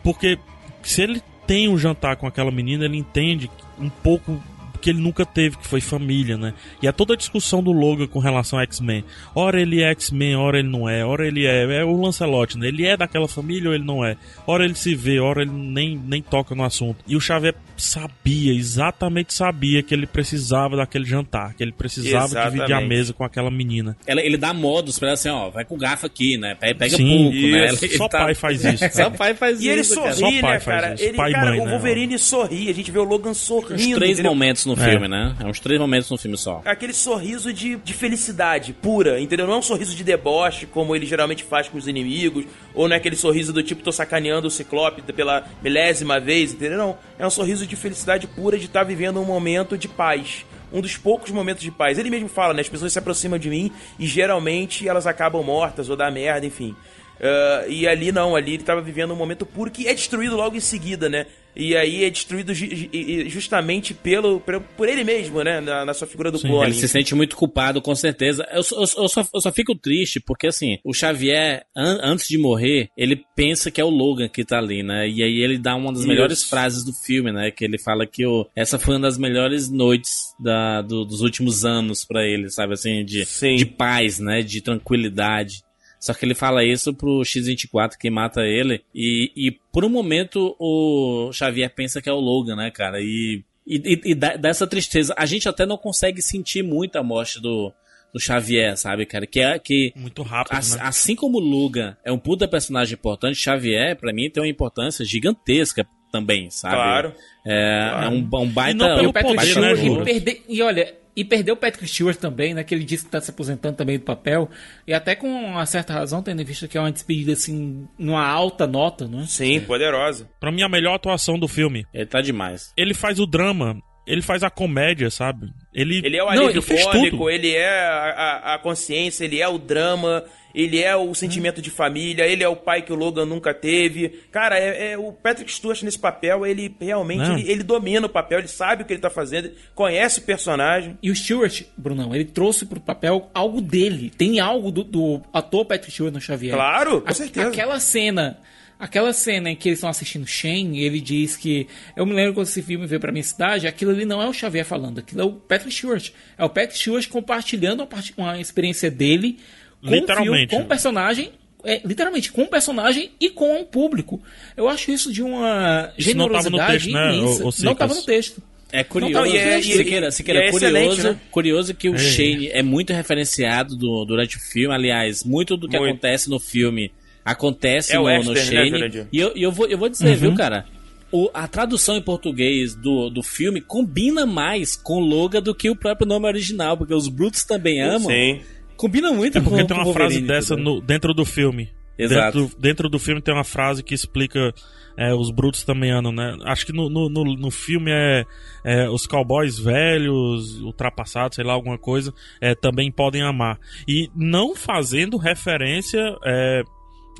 Porque 0.04 0.38
se 0.82 1.02
ele 1.02 1.22
tem 1.46 1.68
um 1.68 1.78
jantar 1.78 2.16
com 2.16 2.28
aquela 2.28 2.52
menina, 2.52 2.86
ele 2.86 2.98
entende 2.98 3.50
um 3.80 3.90
pouco 3.90 4.42
que 4.86 4.92
ele 4.92 5.02
nunca 5.02 5.26
teve, 5.26 5.58
que 5.58 5.68
foi 5.68 5.82
família, 5.82 6.38
né? 6.38 6.54
E 6.80 6.88
é 6.88 6.92
toda 6.92 7.16
a 7.16 7.18
discussão 7.18 7.64
do 7.64 7.72
Logan 7.72 8.06
com 8.06 8.20
relação 8.20 8.60
ao 8.60 8.64
X-Men. 8.66 9.04
Ora 9.34 9.60
ele 9.60 9.82
é 9.82 9.90
X-Men, 9.90 10.36
ora 10.36 10.60
ele 10.60 10.68
não 10.70 10.88
é, 10.88 11.04
ora 11.04 11.26
ele 11.28 11.46
é. 11.48 11.80
É 11.80 11.84
o 11.84 12.00
Lancelot, 12.00 12.56
né? 12.58 12.68
Ele 12.68 12.86
é 12.86 12.96
daquela 12.96 13.28
família 13.28 13.70
ou 13.70 13.74
ele 13.76 13.84
não 13.84 14.06
é? 14.06 14.16
Ora 14.46 14.64
ele 14.64 14.76
se 14.76 14.94
vê, 14.94 15.20
ora 15.20 15.42
ele 15.42 15.52
nem, 15.52 16.00
nem 16.06 16.22
toca 16.22 16.54
no 16.54 16.64
assunto. 16.64 16.98
E 17.08 17.16
o 17.16 17.20
Xavier 17.20 17.56
sabia, 17.76 18.54
exatamente 18.54 19.34
sabia 19.34 19.82
que 19.82 19.94
ele 19.94 20.06
precisava 20.06 20.78
daquele 20.78 21.06
jantar, 21.06 21.54
que 21.56 21.64
ele 21.64 21.72
precisava 21.72 22.26
Exatamente. 22.26 22.54
dividir 22.54 22.74
a 22.76 22.82
mesa 22.82 23.14
com 23.14 23.24
aquela 23.24 23.50
menina. 23.50 23.98
Ela- 24.06 24.22
ele 24.22 24.38
dá 24.38 24.54
modos 24.54 25.00
pra 25.00 25.10
ela 25.10 25.14
assim, 25.16 25.30
ó, 25.30 25.50
vai 25.50 25.66
com 25.66 25.76
o 25.76 25.78
garfo 25.78 26.06
aqui, 26.06 26.38
né? 26.38 26.56
Pe- 26.56 26.74
Pega 26.76 26.96
Sim, 26.98 27.08
pouco, 27.24 27.32
né? 27.36 27.66
isso. 27.74 27.86
Ele 27.86 27.98
Só 27.98 28.08
pai 28.10 28.36
faz 28.36 28.64
isso, 28.64 28.78
Só 28.94 29.04
cara. 29.04 29.12
pai 29.12 29.34
faz 29.34 29.62
E 29.62 29.68
ele 29.68 29.82
isso, 29.82 29.96
cara. 29.96 30.14
sorri, 30.14 30.36
Só 30.36 30.42
pai 30.42 30.54
né, 30.54 30.60
faz 30.60 30.82
cara? 30.82 30.94
isso. 30.94 31.04
Ele, 31.04 31.18
Pai 31.18 31.30
e 31.30 31.34
cara, 31.34 31.50
mãe, 31.52 31.60
o 31.60 31.66
né? 31.66 31.72
Wolverine 31.72 32.20
sorri. 32.20 32.70
A 32.70 32.74
gente 32.74 32.92
vê 32.92 33.00
o 33.00 33.04
Logan 33.04 33.34
sorrindo. 33.34 33.74
Uns 33.76 33.96
três 33.96 34.14
entendeu? 34.14 34.32
momentos 34.32 34.66
no 34.66 34.75
É. 34.78 34.90
filme, 34.90 35.08
né? 35.08 35.36
É 35.40 35.46
uns 35.46 35.60
três 35.60 35.80
momentos 35.80 36.10
no 36.10 36.18
filme 36.18 36.38
só. 36.38 36.62
Aquele 36.66 36.94
sorriso 36.94 37.54
de, 37.54 37.76
de 37.78 37.94
felicidade 37.94 38.74
pura, 38.74 39.20
entendeu? 39.20 39.48
Não 39.48 39.56
é 39.56 39.58
um 39.58 39.62
sorriso 39.62 39.96
de 39.96 40.04
deboche, 40.04 40.66
como 40.66 40.96
ele 40.96 41.06
geralmente 41.06 41.44
faz 41.44 41.68
com 41.68 41.78
os 41.78 41.88
inimigos, 41.88 42.46
ou 42.74 42.88
não 42.88 42.96
é 42.96 42.98
aquele 42.98 43.16
sorriso 43.16 43.54
do 43.54 43.64
tipo, 43.64 43.84
tô 43.84 43.92
sacaneando 43.92 44.48
o 44.48 44.52
Ciclope 44.52 45.02
pela 45.14 45.46
milésima 45.62 46.20
vez, 46.20 46.54
entendeu? 46.54 46.78
Não. 46.78 46.98
É 47.18 47.26
um 47.26 47.30
sorriso 47.30 47.66
de 47.66 47.76
felicidade 47.76 48.28
pura 48.28 48.58
de 48.58 48.66
estar 48.66 48.84
vivendo 48.84 49.20
um 49.20 49.26
momento 49.26 49.78
de 49.78 49.88
paz. 49.88 50.46
Um 50.74 50.82
dos 50.82 50.98
poucos 50.98 51.32
momentos 51.32 51.64
de 51.64 51.72
paz. 51.72 51.98
Ele 51.98 52.10
mesmo 52.10 52.28
fala, 52.28 52.54
né? 52.54 52.62
As 52.62 52.68
pessoas 52.68 52.92
se 52.92 53.00
aproximam 53.00 53.40
de 53.40 53.50
mim 53.50 53.72
e 53.98 54.06
geralmente 54.06 54.88
elas 54.88 55.08
acabam 55.08 55.42
mortas 55.44 55.90
ou 55.90 55.96
dá 55.96 56.12
merda, 56.12 56.46
enfim. 56.46 56.76
Ah, 57.22 57.66
e 57.68 57.88
ali 57.88 58.12
não, 58.12 58.36
ali 58.36 58.54
ele 58.56 58.64
tava 58.64 58.82
vivendo 58.82 59.12
um 59.14 59.18
momento 59.18 59.46
puro 59.46 59.72
que 59.72 59.88
é 59.88 59.94
destruído 59.94 60.36
logo 60.36 60.56
em 60.56 60.60
seguida, 60.62 61.08
né? 61.10 61.26
E 61.58 61.74
aí 61.74 62.04
é 62.04 62.10
destruído 62.10 62.54
ju- 62.54 62.68
ju- 62.70 62.90
justamente 63.30 63.94
pelo, 63.94 64.42
por 64.76 64.90
ele 64.90 65.06
mesmo, 65.06 65.42
né? 65.42 65.62
Na, 65.62 65.86
na 65.86 65.94
sua 65.94 66.06
figura 66.06 66.30
do 66.30 66.38
Sim, 66.38 66.50
clone. 66.50 66.66
Ele 66.72 66.74
se 66.76 66.86
sente 66.90 67.16
muito 67.16 67.38
culpado, 67.38 67.82
com 67.82 67.96
certeza. 67.96 68.46
Eu, 68.52 68.62
só- 68.62 68.76
eu 68.76 69.04
eu 69.04 69.08
só, 69.08 69.26
eu 69.34 69.40
só 69.40 69.52
fico 69.54 69.74
triste 69.74 70.20
porque, 70.20 70.48
assim, 70.48 70.80
o 70.84 70.94
Xavier, 70.94 71.64
an- 71.74 72.00
antes 72.04 72.28
de 72.28 72.38
morrer, 72.38 72.90
ele 72.98 73.24
pensa 73.38 73.72
que 73.72 73.80
é 73.80 73.86
o 73.86 73.90
Logan 73.90 74.28
que 74.28 74.44
tá 74.44 74.58
ali, 74.58 74.84
né? 74.84 75.08
E 75.08 75.24
aí 75.24 75.40
ele 75.42 75.58
dá 75.58 75.78
uma 75.78 75.92
das 75.94 76.00
Isso. 76.02 76.10
melhores 76.10 76.44
frases 76.44 76.84
do 76.84 76.92
filme, 76.92 77.32
né? 77.32 77.50
Que 77.52 77.64
ele 77.64 77.78
fala 77.80 78.06
que 78.06 78.26
o, 78.28 78.46
essa 78.54 78.78
foi 78.78 78.96
uma 78.96 79.04
das 79.08 79.18
melhores 79.18 79.72
noites 79.72 80.12
da, 80.38 80.82
do- 80.82 81.06
dos 81.06 81.22
últimos 81.22 81.64
anos 81.64 82.04
pra 82.04 82.26
ele, 82.28 82.50
sabe? 82.50 82.74
Assim, 82.74 83.06
de, 83.06 83.24
Sim. 83.24 83.56
de 83.56 83.66
paz, 83.66 84.20
né? 84.20 84.42
De 84.42 84.60
tranquilidade. 84.60 85.64
Só 86.06 86.14
que 86.14 86.24
ele 86.24 86.36
fala 86.36 86.64
isso 86.64 86.94
pro 86.94 87.24
X-24 87.26 87.94
que 88.00 88.12
mata 88.12 88.42
ele. 88.42 88.84
E, 88.94 89.32
e 89.36 89.52
por 89.74 89.84
um 89.84 89.90
momento 89.90 90.56
o 90.60 91.32
Xavier 91.34 91.74
pensa 91.74 92.00
que 92.00 92.08
é 92.08 92.14
o 92.14 92.20
Logan, 92.20 92.56
né, 92.56 92.70
cara? 92.70 93.02
E, 93.02 93.44
e, 93.66 93.76
e- 93.78 94.12
e 94.12 94.14
dá, 94.14 94.36
dá 94.36 94.50
essa 94.50 94.68
tristeza. 94.68 95.16
A 95.18 95.26
gente 95.26 95.50
até 95.50 95.66
não 95.66 95.78
consegue 95.80 96.22
sentir 96.22 96.62
muito 96.62 96.96
a 96.98 97.02
morte 97.02 97.42
do, 97.42 97.74
do 98.14 98.20
Xavier, 98.20 98.78
sabe, 98.78 99.08
cara? 99.08 99.26
Que 99.26 99.40
é 99.40 99.58
que. 99.58 99.92
Muito 99.96 100.22
rápido, 100.22 100.56
Assim, 100.56 100.78
né? 100.78 100.84
assim 100.84 101.16
como 101.16 101.40
o 101.40 101.42
Logan 101.42 101.98
é 102.06 102.12
um 102.12 102.20
puta 102.20 102.48
personagem 102.48 102.94
importante, 102.94 103.38
Xavier, 103.40 103.96
pra 103.98 104.14
mim, 104.14 104.30
tem 104.30 104.44
uma 104.44 104.48
importância 104.48 105.04
gigantesca 105.04 105.88
também, 106.12 106.52
sabe? 106.52 106.76
Claro. 106.76 107.14
É, 107.44 108.04
é 108.04 108.08
um, 108.10 108.18
um 108.20 108.48
baita. 108.48 108.88
não 108.88 108.96
pelo 108.96 109.10
um 109.10 109.12
poder, 109.12 109.36
baita 109.36 109.60
né, 109.60 109.74
e, 109.74 110.04
perder, 110.04 110.44
e 110.48 110.62
olha, 110.62 110.94
e 111.16 111.24
perdeu 111.24 111.54
o 111.54 111.58
Patrick 111.58 111.88
Stewart 111.88 112.18
também, 112.18 112.54
né? 112.54 112.64
Que 112.64 112.76
ele 112.76 112.84
disse 112.84 113.06
que 113.06 113.12
tá 113.12 113.22
se 113.22 113.30
aposentando 113.32 113.78
também 113.78 113.98
do 113.98 114.04
papel. 114.04 114.50
E 114.86 114.94
até 114.94 115.16
com 115.16 115.28
uma 115.28 115.66
certa 115.66 115.94
razão, 115.94 116.22
tendo 116.22 116.42
em 116.42 116.46
vista 116.46 116.68
que 116.68 116.78
é 116.78 116.82
uma 116.82 116.92
despedida 116.92 117.34
assim, 117.34 117.88
numa 117.98 118.28
alta 118.28 118.68
nota, 118.68 119.08
não 119.08 119.22
é? 119.22 119.26
Sim, 119.26 119.62
poderosa. 119.62 120.30
Pra 120.40 120.52
mim, 120.52 120.62
a 120.64 120.70
melhor 120.70 120.96
atuação 120.96 121.40
do 121.40 121.48
filme. 121.48 121.86
Ele 121.94 122.06
tá 122.06 122.20
demais. 122.22 122.74
Ele 122.76 122.94
faz 122.94 123.20
o 123.20 123.26
drama, 123.26 123.82
ele 124.06 124.22
faz 124.22 124.44
a 124.44 124.50
comédia, 124.50 125.10
sabe? 125.10 125.48
Ele, 125.74 126.02
Ele 126.04 126.18
é 126.18 126.24
o 126.24 126.28
alívio 126.28 126.62
cômico, 126.64 127.30
ele 127.30 127.52
é 127.56 127.70
a, 127.88 128.42
a- 128.52 128.54
a 128.56 128.60
consciência, 128.60 129.24
ele 129.26 129.40
é 129.42 129.48
o 129.48 129.58
drama, 129.58 130.24
ele 130.56 130.82
é 130.82 130.96
o 130.96 131.14
sentimento 131.14 131.62
de 131.62 131.70
família, 131.70 132.26
ele 132.26 132.44
é 132.44 132.48
o 132.48 132.56
pai 132.56 132.82
que 132.82 132.94
o 132.94 132.96
Logan 132.96 133.26
nunca 133.26 133.54
teve. 133.54 134.10
Cara, 134.32 134.58
é, 134.58 134.94
é- 134.94 134.98
o 134.98 135.12
Patrick 135.12 135.52
Stewart 135.52 135.84
nesse 135.84 136.00
papel, 136.00 136.46
ele 136.46 136.74
realmente 136.80 137.30
ele, 137.30 137.52
ele 137.52 137.64
domina 137.64 138.08
o 138.08 138.10
papel, 138.10 138.40
ele 138.40 138.48
sabe 138.48 138.84
o 138.84 138.86
que 138.86 138.94
ele 138.94 139.02
tá 139.02 139.10
fazendo, 139.10 139.52
conhece 139.76 140.20
o 140.20 140.24
personagem. 140.24 140.98
E 141.04 141.12
o 141.12 141.16
Stewart, 141.16 141.64
Brunão, 141.78 142.16
ele 142.16 142.26
trouxe 142.26 142.66
pro 142.66 142.80
papel 142.80 143.30
algo 143.34 143.60
dele. 143.62 144.10
Tem 144.18 144.40
algo 144.40 144.72
do, 144.72 144.84
do 144.84 145.22
ator 145.34 145.66
Patrick 145.66 145.92
Stewart 145.92 146.14
no 146.14 146.22
Xavier. 146.22 146.56
Claro, 146.56 147.02
com 147.02 147.10
A- 147.10 147.14
certeza. 147.14 147.50
Aquela 147.50 147.80
cena. 147.80 148.40
Aquela 148.78 149.14
cena 149.14 149.50
em 149.50 149.56
que 149.56 149.70
eles 149.70 149.78
estão 149.80 149.90
assistindo 149.90 150.28
Shane, 150.28 150.82
ele 150.82 151.00
diz 151.00 151.38
que. 151.38 151.66
Eu 151.96 152.06
me 152.06 152.14
lembro 152.14 152.34
quando 152.34 152.48
esse 152.48 152.62
filme 152.62 152.86
veio 152.86 153.00
pra 153.00 153.10
minha 153.12 153.24
cidade, 153.24 153.66
aquilo 153.68 153.92
ali 153.92 154.04
não 154.04 154.22
é 154.22 154.28
o 154.28 154.34
Xavier 154.34 154.66
falando, 154.66 155.00
aquilo 155.00 155.22
é 155.22 155.24
o 155.24 155.32
Patrick 155.32 155.74
Stewart. 155.74 156.10
É 156.38 156.44
o 156.44 156.50
Patrick 156.50 156.78
Stewart 156.78 157.08
compartilhando 157.08 157.88
uma, 157.88 157.88
uma 158.32 158.40
experiência 158.42 158.92
dele 158.92 159.40
com 159.86 159.90
o 159.90 159.92
filme, 159.94 160.00
Literalmente. 160.02 160.56
com 160.56 160.62
o 160.62 160.66
personagem. 160.66 161.32
é, 161.68 161.82
literalmente, 161.84 162.32
com 162.32 162.44
o 162.44 162.48
personagem 162.48 163.10
e 163.20 163.28
com 163.30 163.60
o 163.60 163.66
público. 163.66 164.22
Eu 164.56 164.68
acho 164.70 164.92
isso 164.92 165.12
de 165.12 165.24
uma 165.24 165.92
Isso 165.98 166.16
não 166.16 166.30
tava 166.30 166.50
no 166.50 166.58
generosidade 166.58 166.84
texto, 166.84 166.94
né, 166.94 167.12
ô- 167.20 167.48
ô 167.50 167.54
não 167.64 167.72
estava 167.72 167.94
no 167.96 168.04
texto. 168.04 168.44
É 168.72 168.84
curioso, 168.84 169.14
Não, 169.16 169.26
e 169.26 169.36
é- 169.38 169.60
e- 169.60 169.64
Siqueira, 169.64 170.12
Siqueira, 170.12 170.40
é 170.46 170.52
curioso, 170.52 171.04
né? 171.10 171.20
curioso 171.32 171.74
que 171.74 171.90
o 171.90 171.96
É. 171.96 171.98
Shane 171.98 172.50
é 172.50 172.62
muito 172.62 172.94
referenciado 172.94 173.76
do- 173.76 174.06
durante 174.06 174.38
o 174.38 174.40
filme. 174.40 174.76
Aliás, 174.76 175.24
muito 175.24 175.58
do 175.58 175.68
que 175.68 175.76
Muito. 175.80 175.90
acontece 175.92 176.30
no 176.30 176.40
filme 176.40 176.92
acontece 177.24 177.94
É 177.96 178.00
o 178.00 178.04
no, 178.04 178.10
no 178.10 178.30
western, 178.32 178.36
né, 178.38 178.44
Shane. 178.44 178.70
Jurandir? 178.70 179.08
e 179.12 179.20
eu, 179.20 179.32
e 179.36 179.42
eu 179.42 179.52
vou, 179.52 179.66
eu 179.68 179.78
vou 179.78 179.90
dizer, 179.90 180.16
viu, 180.16 180.36
cara? 180.36 180.66
O- 181.12 181.30
a 181.34 181.48
tradução 181.48 181.96
em 181.96 182.02
português 182.02 182.76
do, 182.76 183.10
do 183.10 183.24
filme 183.24 183.62
combina 183.62 184.26
mais 184.26 184.76
com 184.76 185.00
Logan 185.00 185.42
do 185.42 185.56
que 185.56 185.70
o 185.70 185.76
próprio 185.76 186.08
nome 186.08 186.28
original, 186.28 186.78
porque 186.78 186.94
os 186.94 187.08
Brutos 187.08 187.44
também 187.44 187.82
amam. 187.82 188.10
Sim. 188.10 188.42
Combina 188.78 189.12
muito 189.12 189.38
É 189.38 189.42
porque 189.42 189.62
com 189.62 189.68
tem 189.68 189.78
uma 189.78 189.94
frase 189.94 190.22
dessa 190.22 190.56
no- 190.56 190.82
dentro 190.82 191.14
do 191.14 191.26
filme. 191.26 191.70
Exato. 191.98 192.40
Dentro, 192.42 192.60
dentro 192.60 192.90
do 192.90 193.00
filme 193.00 193.22
tem 193.22 193.34
uma 193.34 193.44
frase 193.46 193.82
que 193.82 193.94
explica 193.94 194.54
é, 194.98 195.14
os 195.14 195.30
brutos 195.32 195.64
também 195.64 195.92
andam, 195.92 196.12
né? 196.12 196.38
Acho 196.44 196.66
que 196.66 196.74
no, 196.74 196.90
no, 196.90 197.08
no, 197.10 197.24
no 197.24 197.52
filme 197.52 197.90
é, 197.92 198.26
é, 198.66 198.90
os 198.90 199.08
cowboys 199.08 199.58
velhos, 199.58 200.62
ultrapassados, 200.62 201.36
sei 201.36 201.46
lá, 201.46 201.54
alguma 201.54 201.78
coisa, 201.78 202.14
é, 202.42 202.54
também 202.54 202.92
podem 202.92 203.22
amar. 203.22 203.58
E 203.88 204.10
não 204.16 204.56
fazendo 204.56 205.18
referência 205.18 206.02
é, 206.26 206.64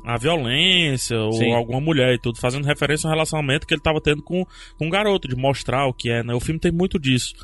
à 0.04 0.18
violência 0.18 1.18
ou 1.18 1.32
Sim. 1.32 1.52
alguma 1.52 1.80
mulher 1.80 2.14
e 2.14 2.18
tudo, 2.18 2.38
fazendo 2.38 2.64
referência 2.66 3.06
ao 3.08 3.12
relacionamento 3.12 3.66
que 3.66 3.72
ele 3.74 3.80
estava 3.80 4.00
tendo 4.00 4.22
com, 4.22 4.44
com 4.78 4.86
um 4.86 4.90
garoto, 4.90 5.26
de 5.26 5.36
mostrar 5.36 5.86
o 5.86 5.94
que 5.94 6.10
é, 6.10 6.22
né? 6.22 6.34
O 6.34 6.40
filme 6.40 6.60
tem 6.60 6.72
muito 6.72 6.98
disso. 6.98 7.34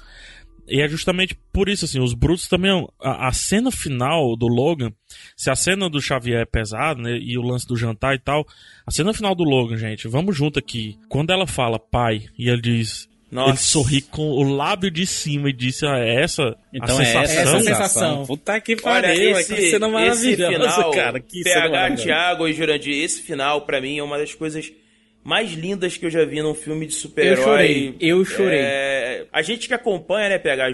E 0.69 0.81
é 0.81 0.89
justamente 0.89 1.37
por 1.53 1.69
isso, 1.69 1.85
assim, 1.85 2.01
os 2.01 2.15
brutos 2.15 2.49
também. 2.49 2.87
A, 3.01 3.29
a 3.29 3.33
cena 3.33 3.71
final 3.71 4.37
do 4.37 4.47
Logan, 4.47 4.93
se 5.37 5.51
a 5.51 5.57
cena 5.57 5.89
do 5.91 6.01
Xavier 6.01 6.43
é 6.43 6.45
pesada, 6.45 7.01
né? 7.01 7.19
E 7.21 7.37
o 7.37 7.43
lance 7.43 7.67
do 7.67 7.77
jantar 7.77 8.15
e 8.15 8.19
tal. 8.19 8.47
A 8.87 8.91
cena 8.91 9.13
final 9.13 9.35
do 9.35 9.45
Logan, 9.45 9.77
gente, 9.77 10.09
vamos 10.09 10.37
junto 10.37 10.59
aqui. 10.59 10.99
Quando 11.09 11.33
ela 11.33 11.47
fala 11.47 11.79
pai, 11.79 12.23
e 12.39 12.49
ele 12.49 12.61
diz. 12.61 13.11
Nossa. 13.31 13.51
Ele 13.51 13.59
sorri 13.59 14.03
com 14.03 14.31
o 14.31 14.43
lábio 14.43 14.91
de 14.91 15.07
cima 15.07 15.49
e 15.49 15.53
disse: 15.55 15.87
ah, 15.87 15.99
é 15.99 16.23
essa 16.23 16.55
Então 16.73 16.99
a 16.99 17.03
é 17.03 17.07
essa 17.07 17.21
a 17.21 17.27
sensação? 17.27 17.43
Essa 17.43 17.65
sensação. 17.65 17.89
sensação. 17.89 18.27
Puta 18.27 18.61
que 18.61 18.73
Olha, 18.75 18.83
pariu, 18.83 19.39
esse, 19.39 19.55
que 19.55 19.71
cena 19.71 19.87
esse 19.87 19.95
maravilhosa, 19.95 20.75
final, 20.75 20.91
cara. 20.91 21.21
Que 21.21 21.43
cena 21.43 21.71
PH. 21.71 21.97
Thiago 21.97 22.47
e 22.47 22.53
Jurandir, 22.53 23.03
esse 23.03 23.23
final, 23.23 23.63
pra 23.63 23.81
mim, 23.81 23.99
é 23.99 24.03
uma 24.03 24.19
das 24.19 24.35
coisas 24.35 24.71
mais 25.25 25.53
lindas 25.53 25.97
que 25.97 26.05
eu 26.05 26.11
já 26.11 26.25
vi 26.25 26.43
num 26.43 26.55
filme 26.55 26.87
de 26.87 26.95
Eu 26.95 26.99
super-herói. 26.99 27.45
chorei, 27.45 27.97
eu 28.01 28.25
chorei. 28.25 28.61
É, 28.61 29.27
a 29.33 29.41
gente 29.41 29.69
que 29.69 29.75
acompanha, 29.75 30.31
né, 30.31 30.39
PH, 30.39 30.73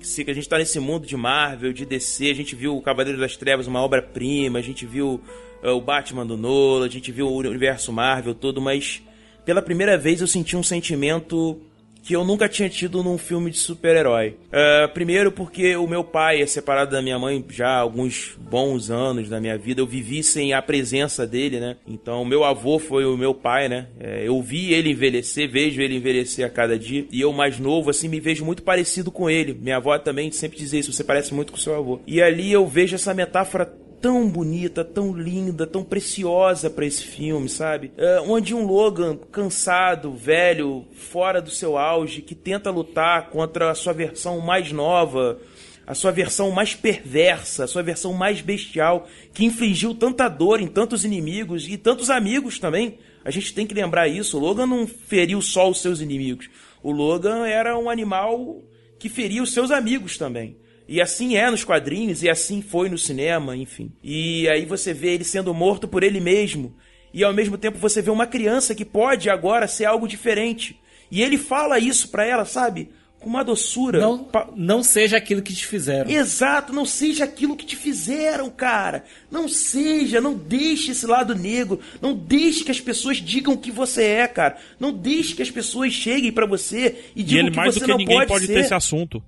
se 0.00 0.24
que 0.24 0.30
a 0.30 0.34
gente 0.34 0.48
tá 0.48 0.58
nesse 0.58 0.78
mundo 0.78 1.06
de 1.06 1.16
Marvel, 1.16 1.72
de 1.72 1.84
DC, 1.84 2.30
a 2.30 2.34
gente 2.34 2.54
viu 2.54 2.76
o 2.76 2.82
Cavaleiro 2.82 3.18
das 3.18 3.36
Trevas, 3.36 3.66
uma 3.66 3.82
obra-prima, 3.82 4.58
a 4.58 4.62
gente 4.62 4.86
viu 4.86 5.20
é, 5.62 5.70
o 5.70 5.80
Batman 5.80 6.24
do 6.24 6.36
Nolan, 6.36 6.86
a 6.86 6.90
gente 6.90 7.10
viu 7.10 7.26
o 7.26 7.36
universo 7.38 7.92
Marvel 7.92 8.34
todo, 8.34 8.60
mas 8.60 9.02
pela 9.44 9.60
primeira 9.60 9.98
vez 9.98 10.20
eu 10.20 10.26
senti 10.26 10.56
um 10.56 10.62
sentimento 10.62 11.60
que 12.02 12.14
eu 12.14 12.24
nunca 12.24 12.48
tinha 12.48 12.68
tido 12.68 13.02
num 13.02 13.18
filme 13.18 13.50
de 13.50 13.58
super-herói. 13.58 14.36
É, 14.50 14.86
primeiro 14.88 15.30
porque 15.30 15.76
o 15.76 15.86
meu 15.86 16.02
pai 16.02 16.40
é 16.42 16.46
separado 16.46 16.90
da 16.90 17.02
minha 17.02 17.18
mãe 17.18 17.44
já 17.50 17.68
há 17.68 17.78
alguns 17.78 18.36
bons 18.38 18.90
anos 18.90 19.28
da 19.28 19.40
minha 19.40 19.56
vida. 19.56 19.80
Eu 19.80 19.86
vivi 19.86 20.22
sem 20.22 20.52
a 20.52 20.62
presença 20.62 21.26
dele, 21.26 21.60
né? 21.60 21.76
Então, 21.86 22.24
meu 22.24 22.44
avô 22.44 22.78
foi 22.78 23.04
o 23.04 23.16
meu 23.16 23.34
pai, 23.34 23.68
né? 23.68 23.86
É, 23.98 24.26
eu 24.26 24.40
vi 24.42 24.72
ele 24.72 24.90
envelhecer, 24.90 25.50
vejo 25.50 25.80
ele 25.80 25.96
envelhecer 25.96 26.46
a 26.46 26.50
cada 26.50 26.78
dia. 26.78 27.06
E 27.10 27.20
eu, 27.20 27.32
mais 27.32 27.58
novo, 27.58 27.90
assim, 27.90 28.08
me 28.08 28.20
vejo 28.20 28.44
muito 28.44 28.62
parecido 28.62 29.10
com 29.10 29.28
ele. 29.28 29.54
Minha 29.54 29.76
avó 29.76 29.98
também 29.98 30.30
sempre 30.30 30.58
dizia 30.58 30.80
isso, 30.80 30.92
você 30.92 31.04
parece 31.04 31.34
muito 31.34 31.52
com 31.52 31.58
seu 31.58 31.74
avô. 31.74 32.00
E 32.06 32.22
ali 32.22 32.52
eu 32.52 32.66
vejo 32.66 32.94
essa 32.94 33.14
metáfora 33.14 33.72
tão 34.00 34.28
bonita, 34.28 34.84
tão 34.84 35.12
linda, 35.12 35.66
tão 35.66 35.84
preciosa 35.84 36.70
pra 36.70 36.86
esse 36.86 37.02
filme, 37.02 37.48
sabe? 37.48 37.92
É, 37.96 38.20
onde 38.20 38.54
um 38.54 38.66
Logan 38.66 39.16
cansado, 39.30 40.12
velho, 40.12 40.86
fora 40.92 41.40
do 41.40 41.50
seu 41.50 41.76
auge, 41.76 42.22
que 42.22 42.34
tenta 42.34 42.70
lutar 42.70 43.28
contra 43.30 43.70
a 43.70 43.74
sua 43.74 43.92
versão 43.92 44.40
mais 44.40 44.72
nova, 44.72 45.38
a 45.86 45.94
sua 45.94 46.12
versão 46.12 46.50
mais 46.50 46.74
perversa, 46.74 47.64
a 47.64 47.66
sua 47.66 47.82
versão 47.82 48.12
mais 48.12 48.40
bestial, 48.40 49.06
que 49.34 49.44
infligiu 49.44 49.94
tanta 49.94 50.28
dor 50.28 50.60
em 50.60 50.68
tantos 50.68 51.04
inimigos 51.04 51.68
e 51.68 51.76
tantos 51.76 52.10
amigos 52.10 52.58
também. 52.58 52.98
A 53.24 53.30
gente 53.30 53.52
tem 53.52 53.66
que 53.66 53.74
lembrar 53.74 54.08
isso. 54.08 54.38
O 54.38 54.40
Logan 54.40 54.66
não 54.66 54.86
feriu 54.86 55.42
só 55.42 55.68
os 55.68 55.82
seus 55.82 56.00
inimigos. 56.00 56.48
O 56.82 56.90
Logan 56.90 57.46
era 57.46 57.76
um 57.78 57.90
animal 57.90 58.62
que 58.98 59.08
feria 59.08 59.42
os 59.42 59.52
seus 59.52 59.70
amigos 59.70 60.16
também. 60.16 60.56
E 60.90 61.00
assim 61.00 61.36
é 61.36 61.48
nos 61.48 61.62
quadrinhos, 61.62 62.24
e 62.24 62.28
assim 62.28 62.60
foi 62.60 62.88
no 62.88 62.98
cinema, 62.98 63.56
enfim. 63.56 63.92
E 64.02 64.48
aí 64.48 64.64
você 64.66 64.92
vê 64.92 65.14
ele 65.14 65.22
sendo 65.22 65.54
morto 65.54 65.86
por 65.86 66.02
ele 66.02 66.18
mesmo. 66.18 66.74
E 67.14 67.22
ao 67.22 67.32
mesmo 67.32 67.56
tempo 67.56 67.78
você 67.78 68.02
vê 68.02 68.10
uma 68.10 68.26
criança 68.26 68.74
que 68.74 68.84
pode 68.84 69.30
agora 69.30 69.68
ser 69.68 69.84
algo 69.84 70.08
diferente. 70.08 70.76
E 71.08 71.22
ele 71.22 71.38
fala 71.38 71.78
isso 71.78 72.08
pra 72.08 72.26
ela, 72.26 72.44
sabe? 72.44 72.90
Com 73.20 73.28
uma 73.28 73.44
doçura. 73.44 74.00
Não, 74.00 74.28
não 74.56 74.82
seja 74.82 75.16
aquilo 75.16 75.42
que 75.42 75.54
te 75.54 75.64
fizeram. 75.64 76.10
Exato, 76.10 76.72
não 76.72 76.84
seja 76.84 77.22
aquilo 77.22 77.56
que 77.56 77.66
te 77.66 77.76
fizeram, 77.76 78.50
cara. 78.50 79.04
Não 79.30 79.46
seja, 79.48 80.20
não 80.20 80.34
deixe 80.34 80.90
esse 80.90 81.06
lado 81.06 81.36
negro, 81.36 81.78
não 82.02 82.14
deixe 82.16 82.64
que 82.64 82.70
as 82.72 82.80
pessoas 82.80 83.18
digam 83.18 83.54
o 83.54 83.58
que 83.58 83.70
você 83.70 84.02
é, 84.02 84.26
cara. 84.26 84.56
Não 84.80 84.92
deixe 84.92 85.36
que 85.36 85.42
as 85.42 85.50
pessoas 85.52 85.92
cheguem 85.92 86.32
pra 86.32 86.46
você 86.46 86.96
e 87.14 87.20
E 87.20 87.22
digam 87.22 87.42
ele 87.42 87.50
que 87.52 87.56
mais 87.56 87.74
você 87.74 87.78
do 87.78 87.84
que 87.84 87.90
não 87.92 87.98
ninguém 87.98 88.16
pode, 88.16 88.28
pode 88.28 88.46
ser. 88.46 88.54
ter 88.54 88.60
esse 88.60 88.74
assunto. 88.74 89.22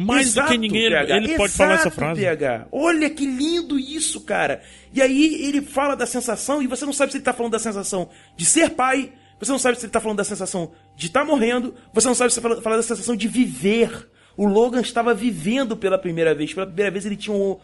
Mais 0.00 0.28
Exato, 0.28 0.48
do 0.48 0.52
que 0.52 0.58
ninguém, 0.58 0.84
ele, 0.84 0.94
PH. 0.94 1.16
ele 1.16 1.36
pode 1.36 1.52
falar 1.54 1.74
essa 1.74 1.90
frase. 1.90 2.20
PH. 2.20 2.68
Olha 2.70 3.10
que 3.10 3.26
lindo 3.26 3.76
isso, 3.76 4.20
cara. 4.20 4.62
E 4.94 5.02
aí 5.02 5.44
ele 5.44 5.60
fala 5.60 5.96
da 5.96 6.06
sensação, 6.06 6.62
e 6.62 6.68
você 6.68 6.86
não 6.86 6.92
sabe 6.92 7.10
se 7.10 7.18
ele 7.18 7.24
tá 7.24 7.32
falando 7.32 7.50
da 7.50 7.58
sensação 7.58 8.08
de 8.36 8.44
ser 8.44 8.70
pai, 8.70 9.10
você 9.40 9.50
não 9.50 9.58
sabe 9.58 9.76
se 9.76 9.86
ele 9.86 9.92
tá 9.92 10.00
falando 10.00 10.18
da 10.18 10.24
sensação 10.24 10.70
de 10.94 11.06
estar 11.06 11.24
morrendo, 11.24 11.74
você 11.92 12.06
não 12.06 12.14
sabe 12.14 12.32
se 12.32 12.38
ele 12.38 12.48
fala, 12.48 12.62
fala 12.62 12.76
da 12.76 12.82
sensação 12.84 13.16
de 13.16 13.26
viver. 13.26 14.08
O 14.36 14.46
Logan 14.46 14.82
estava 14.82 15.12
vivendo 15.12 15.76
pela 15.76 15.98
primeira 15.98 16.32
vez. 16.32 16.54
Pela 16.54 16.66
primeira 16.66 16.92
vez 16.92 17.04
ele 17.04 17.16
tinha 17.16 17.34
um. 17.34 17.58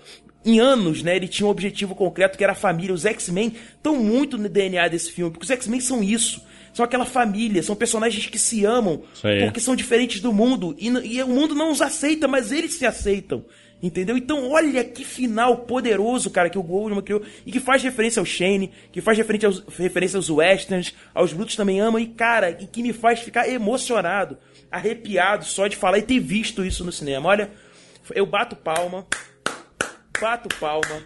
Em 0.45 0.59
anos, 0.59 1.05
né? 1.05 1.15
Ele 1.15 1.29
tinha 1.29 1.47
um 1.47 1.51
objetivo 1.51 1.95
concreto 1.95 2.37
que 2.37 2.43
era 2.43 2.53
a 2.53 2.57
família. 2.57 2.93
Os 2.93 3.07
X-Men 3.07 3.55
estão 3.77 3.95
muito 3.97 4.37
no 4.37 4.49
DNA 4.49 4.89
desse 4.89 5.13
filme, 5.13 5.31
porque 5.31 5.45
os 5.45 5.51
X-Men 5.51 5.81
são 5.81 6.03
isso. 6.03 6.45
São 6.75 6.85
aquela 6.85 7.07
família, 7.07 7.63
são 7.63 7.77
personagens 7.77 8.27
que 8.27 8.39
se 8.39 8.65
amam, 8.67 9.03
porque 9.45 9.61
são 9.61 9.77
diferentes 9.77 10.21
do 10.21 10.33
mundo. 10.33 10.75
E, 10.77 10.89
e 10.89 11.23
o 11.23 11.29
mundo 11.29 11.55
não 11.55 11.71
os 11.71 11.81
aceita, 11.81 12.27
mas 12.27 12.51
eles 12.51 12.75
se 12.75 12.85
aceitam. 12.85 13.45
Entendeu? 13.81 14.17
Então, 14.17 14.51
olha 14.51 14.83
que 14.83 15.05
final 15.05 15.59
poderoso, 15.59 16.31
cara, 16.31 16.51
que 16.51 16.59
o 16.59 16.63
Goldman 16.63 17.03
criou. 17.03 17.23
E 17.47 17.53
que 17.53 17.61
faz 17.61 17.83
referência 17.83 18.19
ao 18.19 18.27
Shane, 18.27 18.73
que 18.91 19.01
faz 19.01 19.17
referência 19.17 19.47
aos, 19.47 19.63
referência 19.79 20.17
aos 20.17 20.31
westerns, 20.31 20.95
aos 21.15 21.33
Brutos 21.33 21.55
também 21.55 21.81
ama. 21.81 22.01
E, 22.01 22.07
cara, 22.07 22.51
e 22.51 22.67
que 22.67 22.83
me 22.83 22.93
faz 22.93 23.21
ficar 23.21 23.49
emocionado, 23.49 24.37
arrepiado 24.71 25.45
só 25.45 25.69
de 25.69 25.77
falar 25.77 25.99
e 25.99 26.03
ter 26.03 26.19
visto 26.19 26.65
isso 26.65 26.85
no 26.85 26.91
cinema. 26.91 27.29
Olha, 27.29 27.51
eu 28.15 28.27
bato 28.27 28.57
palma, 28.57 29.07
bato 30.21 30.49
palma. 30.59 31.03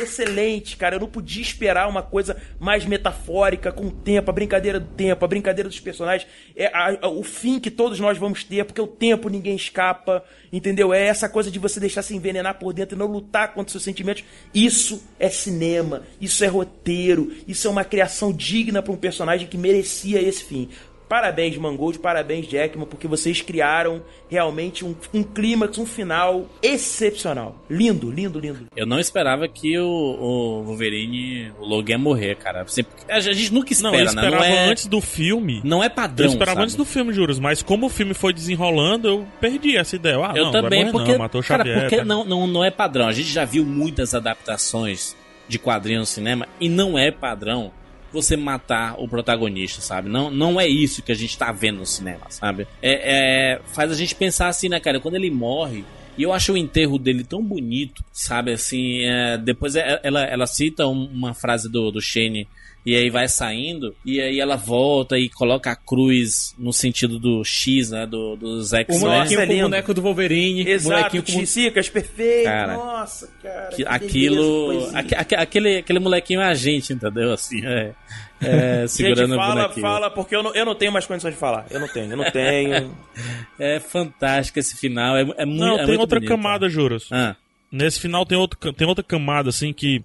Excelente, 0.00 0.76
cara. 0.76 0.96
Eu 0.96 1.00
não 1.00 1.08
podia 1.08 1.42
esperar 1.42 1.88
uma 1.88 2.02
coisa 2.02 2.36
mais 2.58 2.84
metafórica, 2.84 3.72
com 3.72 3.86
o 3.86 3.90
tempo, 3.90 4.30
a 4.30 4.32
brincadeira 4.32 4.78
do 4.78 4.86
tempo, 4.86 5.24
a 5.24 5.28
brincadeira 5.28 5.68
dos 5.68 5.80
personagens. 5.80 6.28
É 6.54 6.66
a- 6.66 6.98
a- 7.02 7.08
o 7.08 7.22
fim 7.22 7.58
que 7.58 7.70
todos 7.70 7.98
nós 7.98 8.16
vamos 8.16 8.44
ter, 8.44 8.64
porque 8.64 8.80
o 8.80 8.86
tempo 8.86 9.28
ninguém 9.28 9.56
escapa, 9.56 10.22
entendeu? 10.52 10.92
É 10.92 11.06
essa 11.06 11.28
coisa 11.28 11.50
de 11.50 11.58
você 11.58 11.80
deixar 11.80 12.02
se 12.02 12.14
envenenar 12.14 12.58
por 12.58 12.72
dentro 12.72 12.96
e 12.96 12.98
não 12.98 13.06
lutar 13.06 13.52
contra 13.54 13.70
seus 13.72 13.82
sentimentos. 13.84 14.24
Isso 14.54 15.02
é 15.18 15.28
cinema, 15.28 16.02
isso 16.20 16.44
é 16.44 16.46
roteiro, 16.46 17.32
isso 17.46 17.66
é 17.66 17.70
uma 17.70 17.84
criação 17.84 18.32
digna 18.32 18.82
para 18.82 18.92
um 18.92 18.96
personagem 18.96 19.48
que 19.48 19.58
merecia 19.58 20.20
esse 20.22 20.44
fim. 20.44 20.68
Parabéns, 21.08 21.56
Mangold, 21.56 21.98
parabéns, 21.98 22.46
Jackman, 22.46 22.86
porque 22.86 23.08
vocês 23.08 23.40
criaram 23.40 24.02
realmente 24.28 24.84
um, 24.84 24.94
um 25.14 25.22
clímax, 25.22 25.78
um 25.78 25.86
final 25.86 26.46
excepcional. 26.62 27.56
Lindo, 27.70 28.10
lindo, 28.10 28.38
lindo. 28.38 28.66
Eu 28.76 28.86
não 28.86 28.98
esperava 28.98 29.48
que 29.48 29.78
o, 29.78 29.86
o 29.86 30.62
Wolverine, 30.64 31.50
o 31.58 31.64
Logan 31.64 31.92
ia 31.92 31.98
morrer, 31.98 32.36
cara. 32.36 32.66
Sempre- 32.66 32.92
a 33.08 33.20
gente 33.20 33.52
nunca 33.52 33.68
Não, 33.80 33.90
espera, 33.94 33.96
eu 33.96 34.04
né? 34.04 34.10
esperava 34.10 34.36
Não 34.36 34.44
é, 34.44 34.64
antes 34.70 34.86
do 34.86 35.00
filme. 35.00 35.60
não 35.64 35.82
é 35.82 35.88
padrão, 35.88 36.26
eu 36.26 36.32
esperava 36.32 36.56
sabe? 36.56 36.64
antes 36.64 36.76
do 36.76 36.84
filme, 36.84 37.12
juros, 37.12 37.38
mas 37.38 37.62
como 37.62 37.86
o 37.86 37.88
filme 37.88 38.14
foi 38.14 38.32
desenrolando, 38.32 39.08
eu 39.08 39.26
perdi 39.40 39.76
essa 39.76 39.96
ideia. 39.96 40.16
Ah, 40.18 40.32
Eu 40.36 40.46
não, 40.46 40.52
também, 40.52 40.84
vai 40.84 40.92
morrer 40.92 40.92
porque, 40.92 41.12
não, 41.12 41.18
matou 41.18 41.40
o 41.40 41.44
cara, 41.44 41.64
Xavier. 41.64 41.80
porque 41.82 41.96
tá? 41.98 42.04
não, 42.04 42.24
não, 42.24 42.46
não 42.46 42.64
é 42.64 42.70
padrão. 42.70 43.06
A 43.08 43.12
gente 43.12 43.28
já 43.28 43.44
viu 43.44 43.64
muitas 43.64 44.14
adaptações 44.14 45.16
de 45.48 45.58
quadrinhos 45.58 46.00
no 46.00 46.06
cinema 46.06 46.46
e 46.60 46.68
não 46.68 46.98
é 46.98 47.10
padrão 47.10 47.72
você 48.12 48.36
matar 48.36 48.94
o 48.98 49.06
protagonista, 49.08 49.80
sabe? 49.80 50.08
Não, 50.08 50.30
não 50.30 50.60
é 50.60 50.66
isso 50.66 51.02
que 51.02 51.12
a 51.12 51.14
gente 51.14 51.36
tá 51.36 51.52
vendo 51.52 51.78
no 51.78 51.86
cinema, 51.86 52.26
sabe? 52.30 52.66
É, 52.82 53.52
é- 53.54 53.60
faz 53.74 53.90
a 53.90 53.94
gente 53.94 54.14
pensar 54.14 54.48
assim, 54.48 54.68
né, 54.68 54.80
cara? 54.80 54.98
Quando 55.00 55.16
ele 55.16 55.30
morre, 55.30 55.84
e 56.16 56.22
eu 56.22 56.32
acho 56.32 56.52
o 56.52 56.56
enterro 56.56 56.98
dele 56.98 57.22
tão 57.22 57.42
bonito, 57.42 58.02
sabe? 58.12 58.52
Assim, 58.52 59.02
é, 59.04 59.36
depois 59.38 59.76
é- 59.76 60.00
ela, 60.02 60.22
ela 60.24 60.46
cita 60.46 60.86
um- 60.86 61.04
uma 61.06 61.34
frase 61.34 61.70
do, 61.70 61.90
do 61.90 62.00
Shane 62.00 62.48
e 62.90 62.96
aí 62.96 63.10
vai 63.10 63.28
saindo, 63.28 63.94
e 64.04 64.20
aí 64.20 64.40
ela 64.40 64.56
volta 64.56 65.18
e 65.18 65.28
coloca 65.28 65.70
a 65.70 65.76
cruz 65.76 66.54
no 66.58 66.72
sentido 66.72 67.18
do 67.18 67.44
X, 67.44 67.90
né? 67.90 68.06
Do, 68.06 68.36
dos 68.36 68.72
O 68.72 68.76
X-Men. 68.76 68.98
Nossa, 69.00 69.06
molequinho 69.06 69.40
é 69.40 69.46
com 69.46 69.52
o 69.52 69.62
boneco 69.62 69.94
do 69.94 70.02
Wolverine. 70.02 70.68
Exato, 70.68 70.96
molequinho 70.96 71.22
com 71.22 71.32
Chicicas, 71.40 71.88
perfeito. 71.90 72.44
Cara, 72.44 72.74
Nossa, 72.76 73.28
cara. 73.42 73.68
Que- 73.68 73.76
que 73.76 73.84
aquilo. 73.86 74.68
beleza, 74.68 74.80
poesia. 74.92 74.98
aque- 75.00 75.14
aque- 75.14 75.34
aquele, 75.34 75.76
aquele 75.78 75.98
molequinho 75.98 76.40
é 76.40 76.46
a 76.46 76.54
gente, 76.54 76.92
entendeu? 76.92 77.32
Assim, 77.32 77.64
é. 77.66 77.92
é, 78.40 78.86
segurando 78.88 79.18
Gente, 79.28 79.32
o 79.32 79.36
fala, 79.36 79.54
bonequinho. 79.62 79.86
fala, 79.86 80.10
porque 80.10 80.34
eu 80.36 80.42
não, 80.42 80.54
eu 80.54 80.64
não 80.64 80.74
tenho 80.74 80.90
mais 80.92 81.04
condições 81.04 81.34
de 81.34 81.40
falar. 81.40 81.66
Eu 81.70 81.80
não 81.80 81.88
tenho, 81.88 82.10
eu 82.10 82.16
não 82.16 82.30
tenho. 82.30 82.96
É 83.58 83.80
fantástico 83.80 84.58
esse 84.60 84.76
final. 84.76 85.16
É, 85.16 85.22
é 85.38 85.44
muito. 85.44 85.60
Não, 85.60 85.74
é 85.74 85.78
tem 85.78 85.86
muito 85.88 86.00
outra 86.00 86.20
bonito, 86.20 86.28
camada, 86.30 86.68
juros. 86.68 87.08
cara. 87.08 87.30
Ah, 87.32 87.36
Nesse 87.70 88.00
final 88.00 88.24
tem, 88.24 88.38
outro, 88.38 88.72
tem 88.72 88.86
outra 88.88 89.04
camada, 89.04 89.50
assim, 89.50 89.72
que 89.74 90.02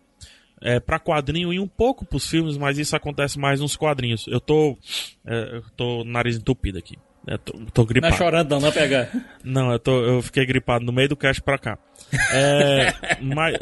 é 0.63 0.79
pra 0.79 0.97
quadrinho 0.97 1.51
e 1.53 1.59
um 1.59 1.67
pouco 1.67 2.05
pros 2.05 2.27
filmes, 2.27 2.57
mas 2.57 2.77
isso 2.77 2.95
acontece 2.95 3.37
mais 3.37 3.59
nos 3.59 3.75
quadrinhos. 3.75 4.25
Eu 4.27 4.39
tô. 4.39 4.77
É, 5.25 5.57
eu 5.57 5.63
tô 5.75 6.03
nariz 6.05 6.37
entupido 6.37 6.77
aqui. 6.79 6.95
Eu 7.27 7.37
tô, 7.37 7.53
tô 7.73 7.81
Não 7.81 7.83
é 7.83 7.87
gripado. 7.87 8.15
chorando, 8.17 8.49
não, 8.49 8.59
não 8.59 8.67
é 8.67 8.71
pegar. 8.71 9.09
Não, 9.43 9.71
eu, 9.71 9.79
tô, 9.79 10.03
eu 10.03 10.21
fiquei 10.21 10.45
gripado 10.45 10.83
no 10.85 10.91
meio 10.91 11.07
do 11.09 11.15
cast 11.15 11.41
pra 11.41 11.57
cá. 11.57 11.77
É, 12.33 12.93
mas, 13.21 13.57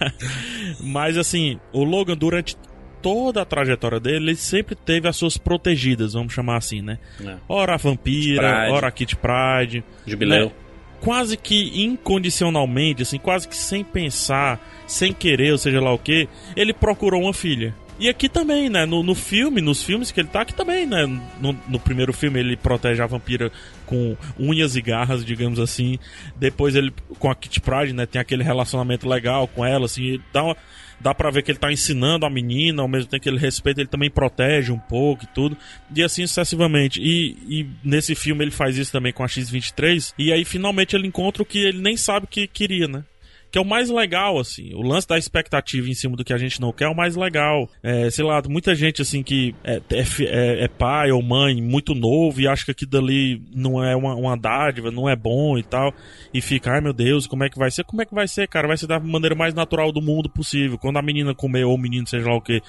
mas 0.80 1.16
assim, 1.18 1.58
o 1.72 1.84
Logan, 1.84 2.16
durante 2.16 2.56
toda 3.02 3.42
a 3.42 3.44
trajetória 3.44 4.00
dele, 4.00 4.16
ele 4.30 4.36
sempre 4.36 4.74
teve 4.74 5.06
as 5.08 5.16
suas 5.16 5.36
protegidas, 5.36 6.14
vamos 6.14 6.32
chamar 6.32 6.56
assim, 6.56 6.82
né? 6.82 6.98
É. 7.24 7.36
Ora 7.48 7.74
a 7.74 7.76
vampira, 7.76 8.56
Pride. 8.60 8.72
ora 8.72 8.88
a 8.88 8.90
Kit 8.90 9.16
Pride. 9.16 9.84
jubileu. 10.06 10.46
Né? 10.46 10.52
Quase 11.00 11.36
que 11.36 11.84
incondicionalmente, 11.84 13.02
assim, 13.02 13.18
quase 13.18 13.48
que 13.48 13.56
sem 13.56 13.84
pensar, 13.84 14.60
sem 14.86 15.12
querer, 15.12 15.52
ou 15.52 15.58
seja 15.58 15.80
lá 15.80 15.92
o 15.92 15.98
que, 15.98 16.28
ele 16.56 16.72
procurou 16.72 17.22
uma 17.22 17.32
filha. 17.32 17.74
E 18.00 18.08
aqui 18.08 18.28
também, 18.28 18.68
né? 18.68 18.86
No, 18.86 19.02
no 19.02 19.14
filme, 19.14 19.60
nos 19.60 19.82
filmes 19.82 20.12
que 20.12 20.20
ele 20.20 20.28
tá 20.28 20.42
aqui 20.42 20.54
também, 20.54 20.86
né? 20.86 21.04
No, 21.40 21.56
no 21.66 21.80
primeiro 21.80 22.12
filme 22.12 22.38
ele 22.38 22.56
protege 22.56 23.02
a 23.02 23.06
vampira 23.06 23.50
com 23.86 24.16
unhas 24.38 24.76
e 24.76 24.80
garras, 24.80 25.24
digamos 25.24 25.58
assim. 25.58 25.98
Depois 26.36 26.76
ele, 26.76 26.92
com 27.18 27.28
a 27.28 27.34
Kit 27.34 27.60
Pride, 27.60 27.92
né? 27.92 28.06
Tem 28.06 28.20
aquele 28.20 28.44
relacionamento 28.44 29.08
legal 29.08 29.48
com 29.48 29.64
ela, 29.64 29.86
assim. 29.86 30.04
ele 30.04 30.22
Dá, 30.32 30.44
uma, 30.44 30.56
dá 31.00 31.14
pra 31.14 31.30
ver 31.30 31.42
que 31.42 31.50
ele 31.50 31.58
tá 31.58 31.72
ensinando 31.72 32.26
a 32.26 32.30
menina, 32.30 32.82
ao 32.82 32.88
mesmo 32.88 33.10
tempo 33.10 33.22
que 33.22 33.28
ele 33.28 33.38
respeita, 33.38 33.80
ele 33.80 33.88
também 33.88 34.10
protege 34.10 34.72
um 34.72 34.78
pouco 34.78 35.24
e 35.24 35.26
tudo. 35.28 35.56
E 35.94 36.02
assim 36.02 36.26
sucessivamente. 36.26 37.00
E, 37.00 37.36
e 37.48 37.66
nesse 37.84 38.14
filme 38.14 38.44
ele 38.44 38.50
faz 38.50 38.76
isso 38.76 38.92
também 38.92 39.12
com 39.12 39.24
a 39.24 39.28
X-23. 39.28 40.14
E 40.18 40.32
aí 40.32 40.44
finalmente 40.44 40.96
ele 40.96 41.06
encontra 41.06 41.42
o 41.42 41.46
que 41.46 41.58
ele 41.58 41.80
nem 41.80 41.96
sabe 41.96 42.26
que 42.26 42.46
queria, 42.46 42.88
né? 42.88 43.04
Que 43.50 43.58
é 43.58 43.60
o 43.60 43.64
mais 43.64 43.88
legal, 43.90 44.38
assim. 44.38 44.74
O 44.74 44.82
lance 44.82 45.06
da 45.08 45.16
expectativa 45.18 45.88
em 45.88 45.94
cima 45.94 46.16
do 46.16 46.24
que 46.24 46.32
a 46.32 46.38
gente 46.38 46.60
não 46.60 46.72
quer 46.72 46.84
é 46.84 46.88
o 46.88 46.94
mais 46.96 47.16
legal. 47.16 47.68
É, 47.82 48.10
sei 48.10 48.24
lá, 48.24 48.42
muita 48.48 48.74
gente, 48.74 49.02
assim, 49.02 49.22
que 49.22 49.54
é, 49.64 49.80
é 49.90 50.04
é- 50.24 50.64
é 50.64 50.68
pai 50.68 51.10
ou 51.10 51.22
mãe 51.22 51.60
muito 51.62 51.94
novo 51.94 52.40
e 52.40 52.46
acha 52.48 52.64
que 52.64 52.70
aquilo 52.70 52.90
dali 52.90 53.42
não 53.54 53.82
é 53.82 53.94
uma, 53.96 54.14
uma 54.14 54.36
dádiva, 54.36 54.90
não 54.90 55.08
é 55.08 55.16
bom 55.16 55.58
e 55.58 55.62
tal. 55.62 55.92
E 56.32 56.40
fica, 56.40 56.72
ai 56.72 56.80
meu 56.80 56.92
Deus, 56.92 57.26
como 57.26 57.44
é 57.44 57.48
que 57.48 57.58
vai 57.58 57.70
ser? 57.70 57.84
Como 57.84 58.02
é 58.02 58.04
que 58.04 58.14
vai 58.14 58.28
ser, 58.28 58.46
cara? 58.48 58.68
Vai 58.68 58.76
ser 58.76 58.86
da 58.86 58.98
maneira 59.00 59.34
mais 59.34 59.54
natural 59.54 59.90
do 59.92 60.00
mundo 60.02 60.28
possível. 60.28 60.76
Quando 60.78 60.98
a 60.98 61.02
menina 61.02 61.34
comer, 61.34 61.64
ou 61.64 61.74
o 61.74 61.78
menino, 61.78 62.06
seja 62.06 62.28
lá 62.28 62.36
o 62.36 62.40
que, 62.40 62.60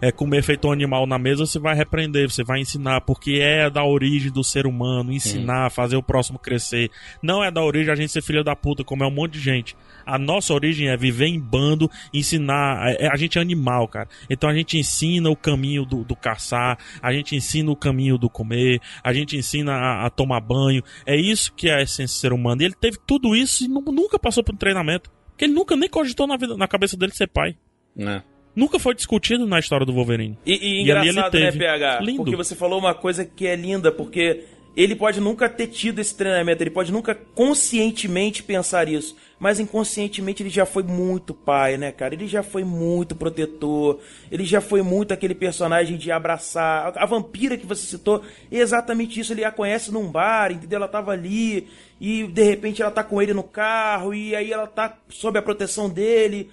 é, 0.00 0.12
comer 0.12 0.42
feito 0.42 0.68
um 0.68 0.72
animal 0.72 1.06
na 1.06 1.18
mesa, 1.18 1.46
você 1.46 1.58
vai 1.58 1.74
repreender, 1.74 2.30
você 2.30 2.44
vai 2.44 2.60
ensinar, 2.60 3.00
porque 3.02 3.40
é 3.42 3.68
da 3.68 3.84
origem 3.84 4.30
do 4.30 4.44
ser 4.44 4.66
humano, 4.66 5.12
ensinar, 5.12 5.70
fazer 5.70 5.96
o 5.96 6.02
próximo 6.02 6.38
crescer. 6.38 6.90
Não 7.22 7.42
é 7.42 7.50
da 7.50 7.62
origem 7.62 7.92
a 7.92 7.96
gente 7.96 8.12
ser 8.12 8.22
filha 8.22 8.44
da 8.44 8.54
puta, 8.54 8.84
como 8.84 9.02
é 9.04 9.06
um 9.06 9.10
monte 9.10 9.32
de 9.32 9.40
gente. 9.40 9.76
A 10.06 10.18
nossa 10.28 10.52
origem 10.52 10.88
é 10.88 10.96
viver 10.96 11.26
em 11.26 11.40
bando, 11.40 11.90
ensinar. 12.12 12.94
é- 13.00 13.08
a 13.10 13.16
gente 13.16 13.38
é 13.38 13.40
animal, 13.40 13.88
cara. 13.88 14.08
Então 14.28 14.48
a 14.48 14.54
gente 14.54 14.76
ensina 14.78 15.30
o 15.30 15.34
caminho 15.36 15.84
do, 15.84 16.04
do 16.04 16.14
caçar, 16.14 16.78
a 17.02 17.12
gente 17.12 17.34
ensina 17.34 17.70
o 17.70 17.76
caminho 17.76 18.18
do 18.18 18.28
comer, 18.28 18.80
a 19.02 19.12
gente 19.12 19.36
ensina 19.36 19.72
a, 19.72 20.06
a 20.06 20.10
tomar 20.10 20.40
banho. 20.40 20.82
É 21.06 21.16
isso 21.16 21.52
que 21.54 21.68
é 21.68 21.76
a 21.76 21.82
essência 21.82 22.14
do 22.16 22.20
ser 22.20 22.32
humano. 22.32 22.60
E 22.62 22.66
ele 22.66 22.74
teve 22.74 22.98
tudo 23.06 23.34
isso 23.34 23.64
e 23.64 23.68
nu- 23.68 23.80
nunca 23.80 24.18
passou 24.18 24.44
por 24.44 24.54
um 24.54 24.58
treinamento. 24.58 25.10
Porque 25.30 25.44
ele 25.46 25.54
nunca 25.54 25.74
nem 25.76 25.88
cogitou 25.88 26.26
na, 26.26 26.36
vida, 26.36 26.56
na 26.56 26.68
cabeça 26.68 26.96
dele 26.96 27.12
ser 27.12 27.28
pai. 27.28 27.56
né? 27.96 28.22
Nunca 28.56 28.78
foi 28.80 28.92
discutido 28.94 29.46
na 29.46 29.58
história 29.60 29.86
do 29.86 29.92
Wolverine. 29.92 30.36
E, 30.44 30.52
e 30.52 30.78
E 30.80 30.82
engraçado, 30.82 31.38
né. 31.38 31.52
PH? 31.52 32.00
Lindo. 32.00 32.16
Porque 32.24 32.34
você 32.36 32.56
falou 32.56 32.78
uma 32.80 32.92
coisa 32.92 33.24
que 33.24 33.46
é 33.46 33.54
linda, 33.54 33.92
porque 33.92 34.44
Ele 34.76 34.96
pode 34.96 35.20
nunca 35.20 35.48
ter 35.48 35.68
tido 35.68 36.00
esse 36.00 36.16
treinamento, 36.16 36.60
ele 36.62 36.70
pode 36.70 36.90
nunca 36.92 37.14
conscientemente 37.14 38.42
pensar 38.42 38.88
isso, 38.88 39.16
mas 39.38 39.60
inconscientemente 39.60 40.42
ele 40.42 40.50
já 40.50 40.66
foi 40.66 40.82
muito 40.82 41.32
pai, 41.32 41.76
né, 41.76 41.92
cara? 41.92 42.14
Ele 42.14 42.26
já 42.26 42.42
foi 42.42 42.64
muito 42.64 43.14
protetor, 43.14 44.00
ele 44.30 44.44
já 44.44 44.60
foi 44.60 44.82
muito 44.82 45.14
aquele 45.14 45.34
personagem 45.34 45.96
de 45.96 46.10
abraçar. 46.10 46.92
A 46.96 47.06
vampira 47.06 47.56
que 47.56 47.66
você 47.66 47.86
citou, 47.86 48.22
é 48.50 48.58
exatamente 48.58 49.20
isso. 49.20 49.32
Ele 49.32 49.44
a 49.44 49.52
conhece 49.52 49.92
num 49.92 50.10
bar, 50.10 50.50
entendeu? 50.50 50.78
Ela 50.78 50.88
tava 50.88 51.12
ali 51.12 51.68
e 52.00 52.26
de 52.26 52.42
repente 52.42 52.82
ela 52.82 52.90
tá 52.90 53.04
com 53.04 53.22
ele 53.22 53.32
no 53.32 53.42
carro 53.44 54.12
e 54.12 54.34
aí 54.34 54.52
ela 54.52 54.66
tá 54.66 54.96
sob 55.08 55.38
a 55.38 55.42
proteção 55.42 55.88
dele. 55.88 56.50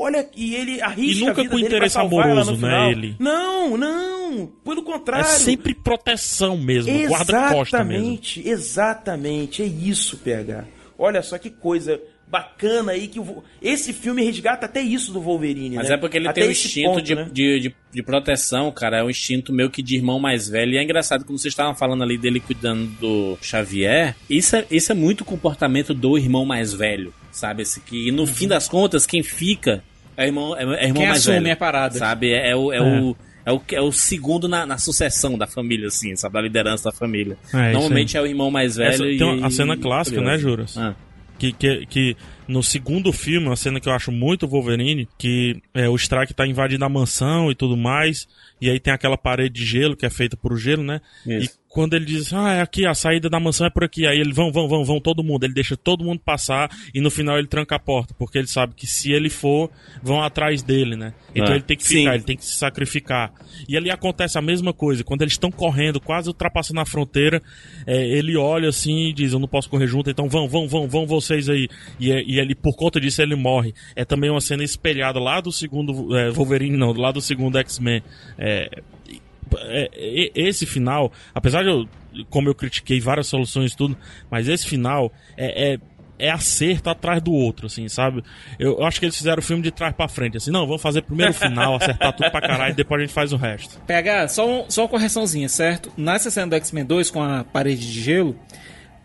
Olha, 0.00 0.28
e 0.36 0.54
ele 0.54 0.80
arrisca 0.80 1.24
E 1.24 1.26
nunca 1.26 1.40
a 1.40 1.42
vida 1.42 1.48
com 1.50 1.56
dele 1.56 1.66
interesse 1.66 1.98
amoroso, 1.98 2.52
no 2.52 2.58
né, 2.58 2.68
final. 2.68 2.90
ele? 2.92 3.16
Não, 3.18 3.76
não. 3.76 4.46
Pelo 4.64 4.80
É 4.82 4.84
contrário. 4.84 5.26
sempre 5.26 5.74
proteção 5.74 6.56
mesmo, 6.56 6.92
guarda-costa 7.08 7.82
mesmo. 7.82 8.04
Exatamente, 8.04 8.48
exatamente. 8.48 9.62
É 9.62 9.66
isso, 9.66 10.16
PH. 10.18 10.66
Olha 10.96 11.20
só 11.22 11.36
que 11.38 11.50
coisa 11.50 12.00
bacana 12.30 12.92
aí 12.92 13.08
que 13.08 13.18
o 13.18 13.42
esse 13.62 13.92
filme 13.92 14.22
resgata 14.22 14.66
até 14.66 14.80
isso 14.82 15.12
do 15.12 15.20
Wolverine, 15.20 15.76
Mas 15.76 15.88
né? 15.88 15.94
é 15.94 15.98
porque 15.98 16.16
ele 16.18 16.28
Até 16.28 16.40
tem 16.42 16.48
um 16.48 16.52
esse 16.52 16.66
instinto 16.66 16.88
ponto, 16.90 17.02
de, 17.02 17.14
né? 17.14 17.28
de, 17.32 17.60
de, 17.60 17.74
de 17.92 18.02
proteção, 18.02 18.70
cara. 18.70 18.98
É 18.98 19.04
um 19.04 19.10
instinto 19.10 19.52
meio 19.52 19.70
que 19.70 19.82
de 19.82 19.96
irmão 19.96 20.18
mais 20.20 20.48
velho. 20.48 20.72
E 20.74 20.76
é 20.78 20.82
engraçado, 20.82 21.24
como 21.24 21.38
vocês 21.38 21.52
estavam 21.52 21.74
falando 21.74 22.02
ali 22.02 22.18
dele 22.18 22.38
cuidando 22.40 22.86
do 23.00 23.38
Xavier, 23.40 24.14
isso 24.28 24.56
é, 24.56 24.66
isso 24.70 24.92
é 24.92 24.94
muito 24.94 25.24
comportamento 25.24 25.94
do 25.94 26.18
irmão 26.18 26.44
mais 26.44 26.72
velho, 26.74 27.12
sabe? 27.32 27.62
Esse 27.62 27.80
que, 27.80 28.10
no 28.12 28.26
fim 28.26 28.46
das 28.46 28.68
contas, 28.68 29.06
quem 29.06 29.22
fica 29.22 29.82
é 30.16 30.26
irmão, 30.26 30.54
é, 30.56 30.62
é 30.62 30.84
irmão 30.84 30.94
Quem 31.02 31.06
mais 31.08 31.18
assume 31.20 31.40
velho. 31.40 31.52
a 31.52 31.56
parada. 31.56 31.98
Sabe? 31.98 32.30
É, 32.32 32.50
é 32.50 32.56
o. 32.56 32.72
É, 32.72 32.76
É. 32.76 32.82
o 32.82 33.16
é 33.46 33.52
o, 33.52 33.62
é 33.72 33.80
o 33.80 33.90
segundo 33.90 34.46
na, 34.46 34.66
na 34.66 34.76
sucessão 34.76 35.38
da 35.38 35.46
família, 35.46 35.86
assim, 35.86 36.14
sabe? 36.16 36.34
Da 36.34 36.42
liderança 36.42 36.90
da 36.90 36.92
família. 36.92 37.38
É, 37.54 37.72
Normalmente 37.72 38.14
é 38.14 38.20
o 38.20 38.26
irmão 38.26 38.50
mais 38.50 38.76
velho. 38.76 38.90
Essa- 38.92 39.06
e, 39.06 39.16
tem 39.16 39.26
uma- 39.26 39.46
a 39.46 39.50
cena 39.50 39.74
clássica, 39.74 40.20
né, 40.20 40.36
Juras? 40.36 40.76
Ah. 40.76 40.94
Que, 41.38 41.52
que, 41.52 41.86
que 41.86 42.16
no 42.48 42.62
segundo 42.62 43.12
filme, 43.12 43.46
uma 43.46 43.56
cena 43.56 43.78
que 43.78 43.88
eu 43.88 43.92
acho 43.92 44.10
muito 44.10 44.48
Wolverine, 44.48 45.08
que 45.16 45.62
é, 45.72 45.88
o 45.88 45.94
Strike 45.94 46.34
tá 46.34 46.46
invadindo 46.46 46.84
a 46.84 46.88
mansão 46.88 47.50
e 47.50 47.54
tudo 47.54 47.76
mais, 47.76 48.26
e 48.60 48.68
aí 48.70 48.80
tem 48.80 48.92
aquela 48.92 49.16
parede 49.16 49.54
de 49.60 49.64
gelo 49.66 49.96
que 49.96 50.06
é 50.06 50.10
feita 50.10 50.36
por 50.36 50.56
gelo, 50.56 50.82
né? 50.82 51.00
Isso. 51.26 51.54
E 51.54 51.68
quando 51.68 51.94
ele 51.94 52.06
diz, 52.06 52.32
ah, 52.32 52.54
é 52.54 52.60
aqui, 52.62 52.86
a 52.86 52.94
saída 52.94 53.28
da 53.28 53.38
mansão 53.38 53.66
é 53.66 53.70
por 53.70 53.84
aqui, 53.84 54.06
aí 54.06 54.18
ele, 54.18 54.32
vão, 54.32 54.50
vão, 54.50 54.66
vão, 54.66 54.84
vão, 54.84 54.98
todo 55.00 55.22
mundo, 55.22 55.44
ele 55.44 55.52
deixa 55.52 55.76
todo 55.76 56.02
mundo 56.02 56.18
passar 56.24 56.70
e 56.94 57.00
no 57.00 57.10
final 57.10 57.38
ele 57.38 57.46
tranca 57.46 57.76
a 57.76 57.78
porta, 57.78 58.14
porque 58.18 58.38
ele 58.38 58.46
sabe 58.46 58.74
que 58.74 58.86
se 58.86 59.12
ele 59.12 59.28
for, 59.28 59.70
vão 60.02 60.22
atrás 60.22 60.62
dele, 60.62 60.96
né? 60.96 61.12
Então 61.34 61.52
É. 61.52 61.56
ele 61.56 61.62
tem 61.62 61.76
que 61.76 61.84
Sim. 61.84 61.98
ficar, 61.98 62.14
ele 62.14 62.24
tem 62.24 62.36
que 62.38 62.44
se 62.44 62.56
sacrificar. 62.56 63.32
E 63.68 63.76
ali 63.76 63.90
acontece 63.90 64.38
a 64.38 64.42
mesma 64.42 64.72
coisa, 64.72 65.04
quando 65.04 65.20
eles 65.22 65.34
estão 65.34 65.50
correndo, 65.50 66.00
quase 66.00 66.28
ultrapassando 66.28 66.80
a 66.80 66.86
fronteira, 66.86 67.42
é, 67.86 68.02
ele 68.16 68.34
olha 68.36 68.70
assim 68.70 69.10
e 69.10 69.12
diz, 69.12 69.34
eu 69.34 69.38
não 69.38 69.46
posso 69.46 69.68
correr 69.68 69.86
junto, 69.86 70.08
então 70.10 70.26
vão, 70.26 70.48
vão, 70.48 70.66
vão, 70.66 70.88
vão 70.88 71.06
vocês 71.06 71.50
aí. 71.50 71.68
E, 72.00 72.10
é- 72.10 72.22
e 72.26 72.40
ele, 72.40 72.54
por 72.54 72.74
conta 72.76 72.98
disso, 72.98 73.20
ele 73.20 73.36
morre. 73.36 73.74
É 73.94 74.06
também 74.06 74.30
uma 74.30 74.40
cena 74.40 74.64
espelhada 74.64 75.20
lá 75.20 75.38
do 75.40 75.52
segundo 75.52 76.16
é, 76.16 76.30
Wolverine, 76.30 76.76
não, 76.78 76.92
lá 76.92 77.12
do 77.12 77.20
segundo 77.20 77.58
X-Men. 77.58 78.02
É, 78.38 78.47
é, 78.48 79.90
e- 79.96 80.32
esse 80.34 80.66
final, 80.66 81.12
apesar 81.34 81.62
de 81.62 81.70
eu, 81.70 81.88
como 82.30 82.48
eu 82.48 82.54
critiquei 82.54 83.00
várias 83.00 83.26
soluções 83.26 83.72
e 83.72 83.76
tudo, 83.76 83.96
mas 84.30 84.48
esse 84.48 84.66
final 84.66 85.12
é, 85.36 85.72
é, 85.74 85.78
é 86.18 86.30
acerto 86.30 86.90
atrás 86.90 87.22
do 87.22 87.32
outro, 87.32 87.66
assim, 87.66 87.88
sabe? 87.88 88.22
Eu, 88.58 88.78
eu 88.78 88.84
acho 88.84 88.98
que 88.98 89.06
eles 89.06 89.16
fizeram 89.16 89.38
o 89.38 89.42
filme 89.42 89.62
de 89.62 89.70
trás 89.70 89.94
pra 89.94 90.08
frente, 90.08 90.36
assim, 90.36 90.50
não, 90.50 90.66
vamos 90.66 90.82
fazer 90.82 91.02
primeiro 91.02 91.30
o 91.32 91.34
final, 91.34 91.76
acertar 91.76 92.12
tudo 92.14 92.30
pra 92.30 92.40
caralho, 92.40 92.72
e 92.72 92.76
depois 92.76 93.00
a 93.00 93.04
gente 93.04 93.14
faz 93.14 93.32
o 93.32 93.36
resto. 93.36 93.78
PH, 93.86 94.28
só, 94.28 94.48
um- 94.48 94.64
só 94.68 94.82
uma 94.82 94.88
correçãozinha, 94.88 95.48
certo? 95.48 95.92
Nessa 95.96 96.30
cena 96.30 96.48
do 96.48 96.56
X-Men 96.56 96.84
2 96.84 97.10
com 97.10 97.22
a 97.22 97.44
parede 97.44 97.90
de 97.92 98.00
gelo, 98.00 98.36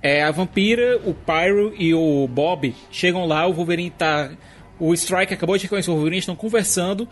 é, 0.02 0.24
a 0.24 0.32
vampira, 0.32 1.00
o 1.06 1.14
Pyro 1.14 1.74
e 1.78 1.94
o 1.94 2.28
Bob 2.28 2.76
chegam 2.92 3.26
lá, 3.26 3.48
o 3.48 3.54
Wolverine 3.54 3.90
tá. 3.92 4.32
O 4.80 4.94
Strike 4.94 5.34
acabou 5.34 5.56
de 5.56 5.64
reconhecer 5.64 5.92
o 5.92 5.94
Wolverine, 5.94 6.20
estão 6.20 6.36
conversando. 6.36 7.08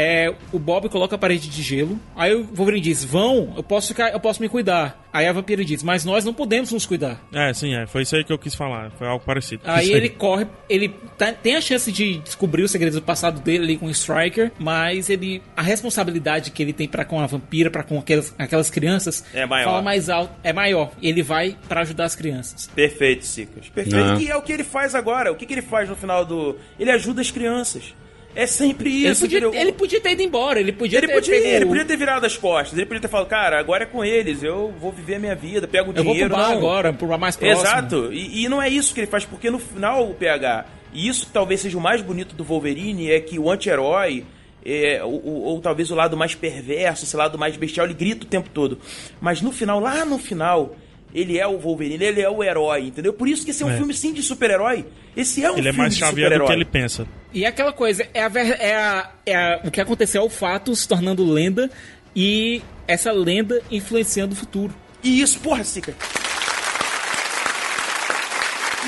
É, 0.00 0.32
o 0.52 0.58
Bob 0.60 0.88
coloca 0.88 1.16
a 1.16 1.18
parede 1.18 1.48
de 1.48 1.60
gelo. 1.60 1.98
Aí 2.14 2.32
o 2.32 2.44
Wolverine 2.44 2.80
diz: 2.82 3.02
Vão, 3.04 3.52
eu 3.56 3.64
posso 3.64 3.88
ficar, 3.88 4.12
eu 4.12 4.20
posso 4.20 4.40
me 4.40 4.48
cuidar. 4.48 5.04
Aí 5.12 5.26
a 5.26 5.32
vampira 5.32 5.64
diz: 5.64 5.82
Mas 5.82 6.04
nós 6.04 6.24
não 6.24 6.32
podemos 6.32 6.70
nos 6.70 6.86
cuidar. 6.86 7.20
É, 7.34 7.52
sim, 7.52 7.74
é, 7.74 7.84
foi 7.86 8.02
isso 8.02 8.14
aí 8.14 8.22
que 8.22 8.32
eu 8.32 8.38
quis 8.38 8.54
falar, 8.54 8.92
foi 8.92 9.08
algo 9.08 9.24
parecido. 9.24 9.62
Aí 9.66 9.90
ele 9.90 10.08
corre, 10.08 10.46
ele 10.68 10.90
tá- 11.18 11.32
tem 11.32 11.56
a 11.56 11.60
chance 11.60 11.90
de 11.90 12.18
descobrir 12.18 12.62
os 12.62 12.70
segredos 12.70 12.94
do 12.94 13.02
passado 13.02 13.40
dele 13.40 13.64
ali 13.64 13.76
com 13.76 13.86
o 13.86 13.90
Striker, 13.90 14.52
mas 14.56 15.10
ele 15.10 15.42
a 15.56 15.62
responsabilidade 15.62 16.52
que 16.52 16.62
ele 16.62 16.72
tem 16.72 16.86
para 16.86 17.04
com 17.04 17.20
a 17.20 17.26
vampira, 17.26 17.68
para 17.68 17.82
com 17.82 17.98
aquelas, 17.98 18.32
aquelas 18.38 18.70
crianças, 18.70 19.24
É 19.34 19.44
maior. 19.46 19.64
fala 19.64 19.82
mais 19.82 20.08
alto, 20.08 20.32
é 20.44 20.52
maior. 20.52 20.92
Ele 21.02 21.22
vai 21.24 21.56
para 21.68 21.80
ajudar 21.80 22.04
as 22.04 22.14
crianças. 22.14 22.68
Perfeito, 22.72 23.24
Sicas. 23.26 23.68
Perfeito. 23.68 23.96
Não. 23.96 24.20
E 24.20 24.30
é 24.30 24.36
o 24.36 24.42
que 24.42 24.52
ele 24.52 24.62
faz 24.64 24.94
agora. 24.94 25.32
O 25.32 25.34
que, 25.34 25.44
que 25.44 25.54
ele 25.54 25.62
faz 25.62 25.88
no 25.88 25.96
final 25.96 26.24
do. 26.24 26.56
Ele 26.78 26.90
ajuda 26.92 27.20
as 27.20 27.30
crianças. 27.32 27.94
É 28.40 28.46
sempre 28.46 28.88
Ele 28.88 29.08
isso. 29.10 29.22
podia, 29.22 29.38
entendeu? 29.40 29.60
ele 29.60 29.72
podia 29.72 30.00
ter 30.00 30.12
ido 30.12 30.22
embora, 30.22 30.60
ele 30.60 30.70
podia 30.72 30.98
Ele 30.98 31.08
ter 31.08 31.12
podia, 31.14 31.34
pego- 31.34 31.46
ele 31.48 31.66
podia 31.66 31.84
ter 31.84 31.96
virado 31.96 32.24
as 32.24 32.36
costas, 32.36 32.78
ele 32.78 32.86
podia 32.86 33.00
ter 33.02 33.08
falado, 33.08 33.26
cara, 33.26 33.58
agora 33.58 33.82
é 33.82 33.86
com 33.86 34.04
eles, 34.04 34.42
eu 34.44 34.72
vou 34.80 34.92
viver 34.92 35.16
a 35.16 35.18
minha 35.18 35.34
vida, 35.34 35.66
pego 35.66 35.90
o 35.90 35.94
Eu 35.96 36.04
vou 36.04 36.12
dinheiro. 36.12 36.32
pro 36.34 36.38
bar 36.42 36.50
não. 36.50 36.56
agora, 36.58 36.92
pro 36.92 37.08
bar 37.08 37.18
mais 37.18 37.34
próximo. 37.36 37.60
Exato, 37.68 38.12
e, 38.12 38.44
e 38.44 38.48
não 38.48 38.62
é 38.62 38.68
isso 38.68 38.94
que 38.94 39.00
ele 39.00 39.06
faz, 39.08 39.24
porque 39.24 39.50
no 39.50 39.58
final 39.58 40.08
o 40.08 40.14
PH, 40.14 40.66
e 40.92 41.08
isso 41.08 41.28
talvez 41.32 41.60
seja 41.60 41.76
o 41.76 41.80
mais 41.80 42.00
bonito 42.00 42.34
do 42.36 42.44
Wolverine, 42.44 43.10
é 43.10 43.18
que 43.20 43.38
o 43.40 43.50
anti-herói, 43.50 44.24
é, 44.64 45.02
ou, 45.02 45.14
ou- 45.24 45.42
ou 45.42 45.60
talvez 45.60 45.90
o 45.90 45.94
lado 45.96 46.16
mais 46.16 46.34
perverso, 46.34 47.04
esse 47.04 47.16
lado 47.16 47.36
mais 47.36 47.56
bestial, 47.56 47.86
ele 47.86 47.94
grita 47.94 48.24
o 48.24 48.28
tempo 48.28 48.48
todo. 48.54 48.78
Mas 49.20 49.42
no 49.42 49.50
final, 49.50 49.80
lá 49.80 50.04
no 50.04 50.16
final, 50.18 50.76
ele 51.14 51.38
é 51.38 51.46
o 51.46 51.58
Wolverine, 51.58 52.04
ele 52.04 52.20
é 52.20 52.28
o 52.28 52.42
herói, 52.44 52.86
entendeu? 52.88 53.12
Por 53.12 53.28
isso 53.28 53.44
que 53.44 53.50
esse 53.50 53.62
é 53.62 53.66
um 53.66 53.70
É. 53.70 53.76
filme 53.76 53.94
sim 53.94 54.12
de 54.12 54.22
super-herói. 54.22 54.84
Esse 55.16 55.42
é 55.44 55.50
um 55.50 55.56
Ele 55.58 55.68
é 55.68 55.72
filme 55.72 55.78
mais 55.78 55.94
de 55.94 56.00
Xavier 56.00 56.28
do 56.28 56.34
super-herói. 56.34 56.46
que 56.46 56.52
ele 56.52 56.64
pensa. 56.64 57.06
E 57.32 57.44
é 57.44 57.48
aquela 57.48 57.72
coisa, 57.72 58.06
é, 58.14 58.22
a, 58.22 58.28
ver- 58.28 58.56
é, 58.60 58.74
a, 58.74 59.10
é 59.26 59.34
a- 59.34 59.60
o 59.64 59.70
que 59.70 59.80
aconteceu 59.80 60.22
é 60.22 60.24
o 60.24 60.30
fato 60.30 60.74
se 60.76 60.86
tornando 60.86 61.24
lenda 61.30 61.70
e 62.14 62.62
essa 62.86 63.10
lenda 63.12 63.60
influenciando 63.70 64.32
o 64.34 64.36
futuro. 64.36 64.74
E 65.02 65.20
isso, 65.20 65.38
porra, 65.40 65.62
Sica. 65.64 65.94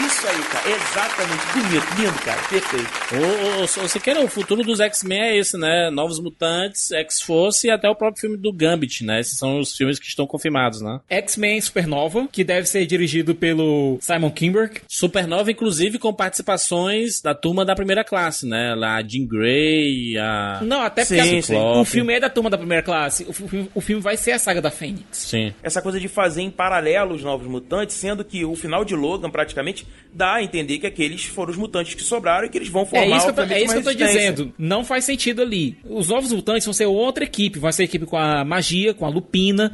Isso 0.07 0.27
aí, 0.27 0.43
cara. 0.45 0.71
Exatamente. 0.71 1.47
Bonito, 1.53 1.87
lindo, 2.01 2.19
cara. 2.25 2.41
Perfeito. 2.49 2.91
O, 3.13 3.61
o, 3.61 3.65
o, 3.65 3.67
você 3.67 4.01
quer 4.01 4.17
o 4.19 4.29
futuro 4.29 4.63
dos 4.63 4.81
X-Men 4.81 5.21
é 5.21 5.37
esse, 5.37 5.57
né? 5.57 5.91
Novos 5.91 6.19
Mutantes, 6.21 6.91
X-Force 6.93 7.67
e 7.67 7.71
até 7.71 7.89
o 7.89 7.95
próprio 7.95 8.21
filme 8.21 8.37
do 8.37 8.53
Gambit, 8.53 9.05
né? 9.05 9.21
Esses 9.21 9.39
são 9.39 9.59
os 9.61 9.77
filmes 9.77 9.99
que 9.99 10.07
estão 10.07 10.27
confirmados, 10.27 10.81
né? 10.81 11.01
X-Men 11.09 11.61
Supernova, 11.61 12.29
que 12.31 12.43
deve 12.45 12.67
ser 12.67 12.87
dirigido 12.87 13.35
pelo 13.35 13.99
Simon 14.01 14.31
Kinberg. 14.31 14.81
Supernova, 14.89 15.51
inclusive, 15.51 15.99
com 15.99 16.13
participações 16.13 17.21
da 17.21 17.35
turma 17.35 17.65
da 17.65 17.75
primeira 17.75 18.05
classe, 18.05 18.47
né? 18.47 18.75
Lá, 18.75 18.97
a 18.97 19.03
Jean 19.03 19.27
Grey, 19.27 20.17
a... 20.19 20.61
Não, 20.63 20.83
até 20.83 21.05
porque 21.05 21.43
Sim, 21.43 21.55
o 21.57 21.85
filme 21.85 22.15
é 22.15 22.21
da 22.21 22.31
turma 22.31 22.51
da 22.51 22.59
primeira 22.59 22.83
classe. 22.83 23.25
O, 23.29 23.33
filme- 23.33 23.71
o 23.75 23.81
filme 23.81 24.03
vai 24.03 24.17
ser 24.17 24.33
a 24.33 24.39
saga 24.39 24.61
da 24.61 24.71
Fênix. 24.71 25.19
Sim. 25.19 25.53
Essa 25.63 25.81
coisa 25.83 26.01
de 26.01 26.09
fazer 26.09 26.43
em 26.43 26.51
paralelo 26.51 27.15
os 27.15 27.23
novos 27.23 27.47
mutantes, 27.47 27.97
sendo 27.97 28.25
que 28.25 28.45
o 28.45 28.55
final 28.55 28.85
de 28.85 28.95
Logan 28.95 29.31
praticamente 29.31 29.87
dá 30.13 30.35
a 30.35 30.43
entender 30.43 30.79
que 30.79 30.87
aqueles 30.87 31.25
foram 31.25 31.53
os 31.53 31.57
mutantes 31.57 31.95
que 31.95 32.03
sobraram 32.03 32.47
e 32.47 32.51
que 32.51 32.59
eles 32.59 32.69
vão 32.69 32.85
formar 32.85 33.05
É 33.05 33.09
isso, 33.17 33.33
que 33.33 33.41
eu 33.41 33.45
é 33.45 33.63
isso 33.63 33.73
que 33.73 33.79
eu 33.79 33.83
tô 33.83 33.91
resistência. 33.91 34.33
dizendo. 34.33 34.55
Não 34.59 34.85
faz 34.85 35.05
sentido 35.05 35.43
ali. 35.43 35.79
Os 35.85 36.09
novos 36.09 36.33
mutantes 36.33 36.65
vão 36.65 36.75
ser 36.75 36.87
outra 36.87 37.25
equipe. 37.25 37.59
Vai 37.59 37.73
ser 37.73 37.83
a 37.83 37.85
equipe 37.85 38.07
com 38.07 38.17
a 38.17 38.45
magia, 38.45 38.93
com 38.93 39.07
a 39.07 39.09
lupina. 39.09 39.73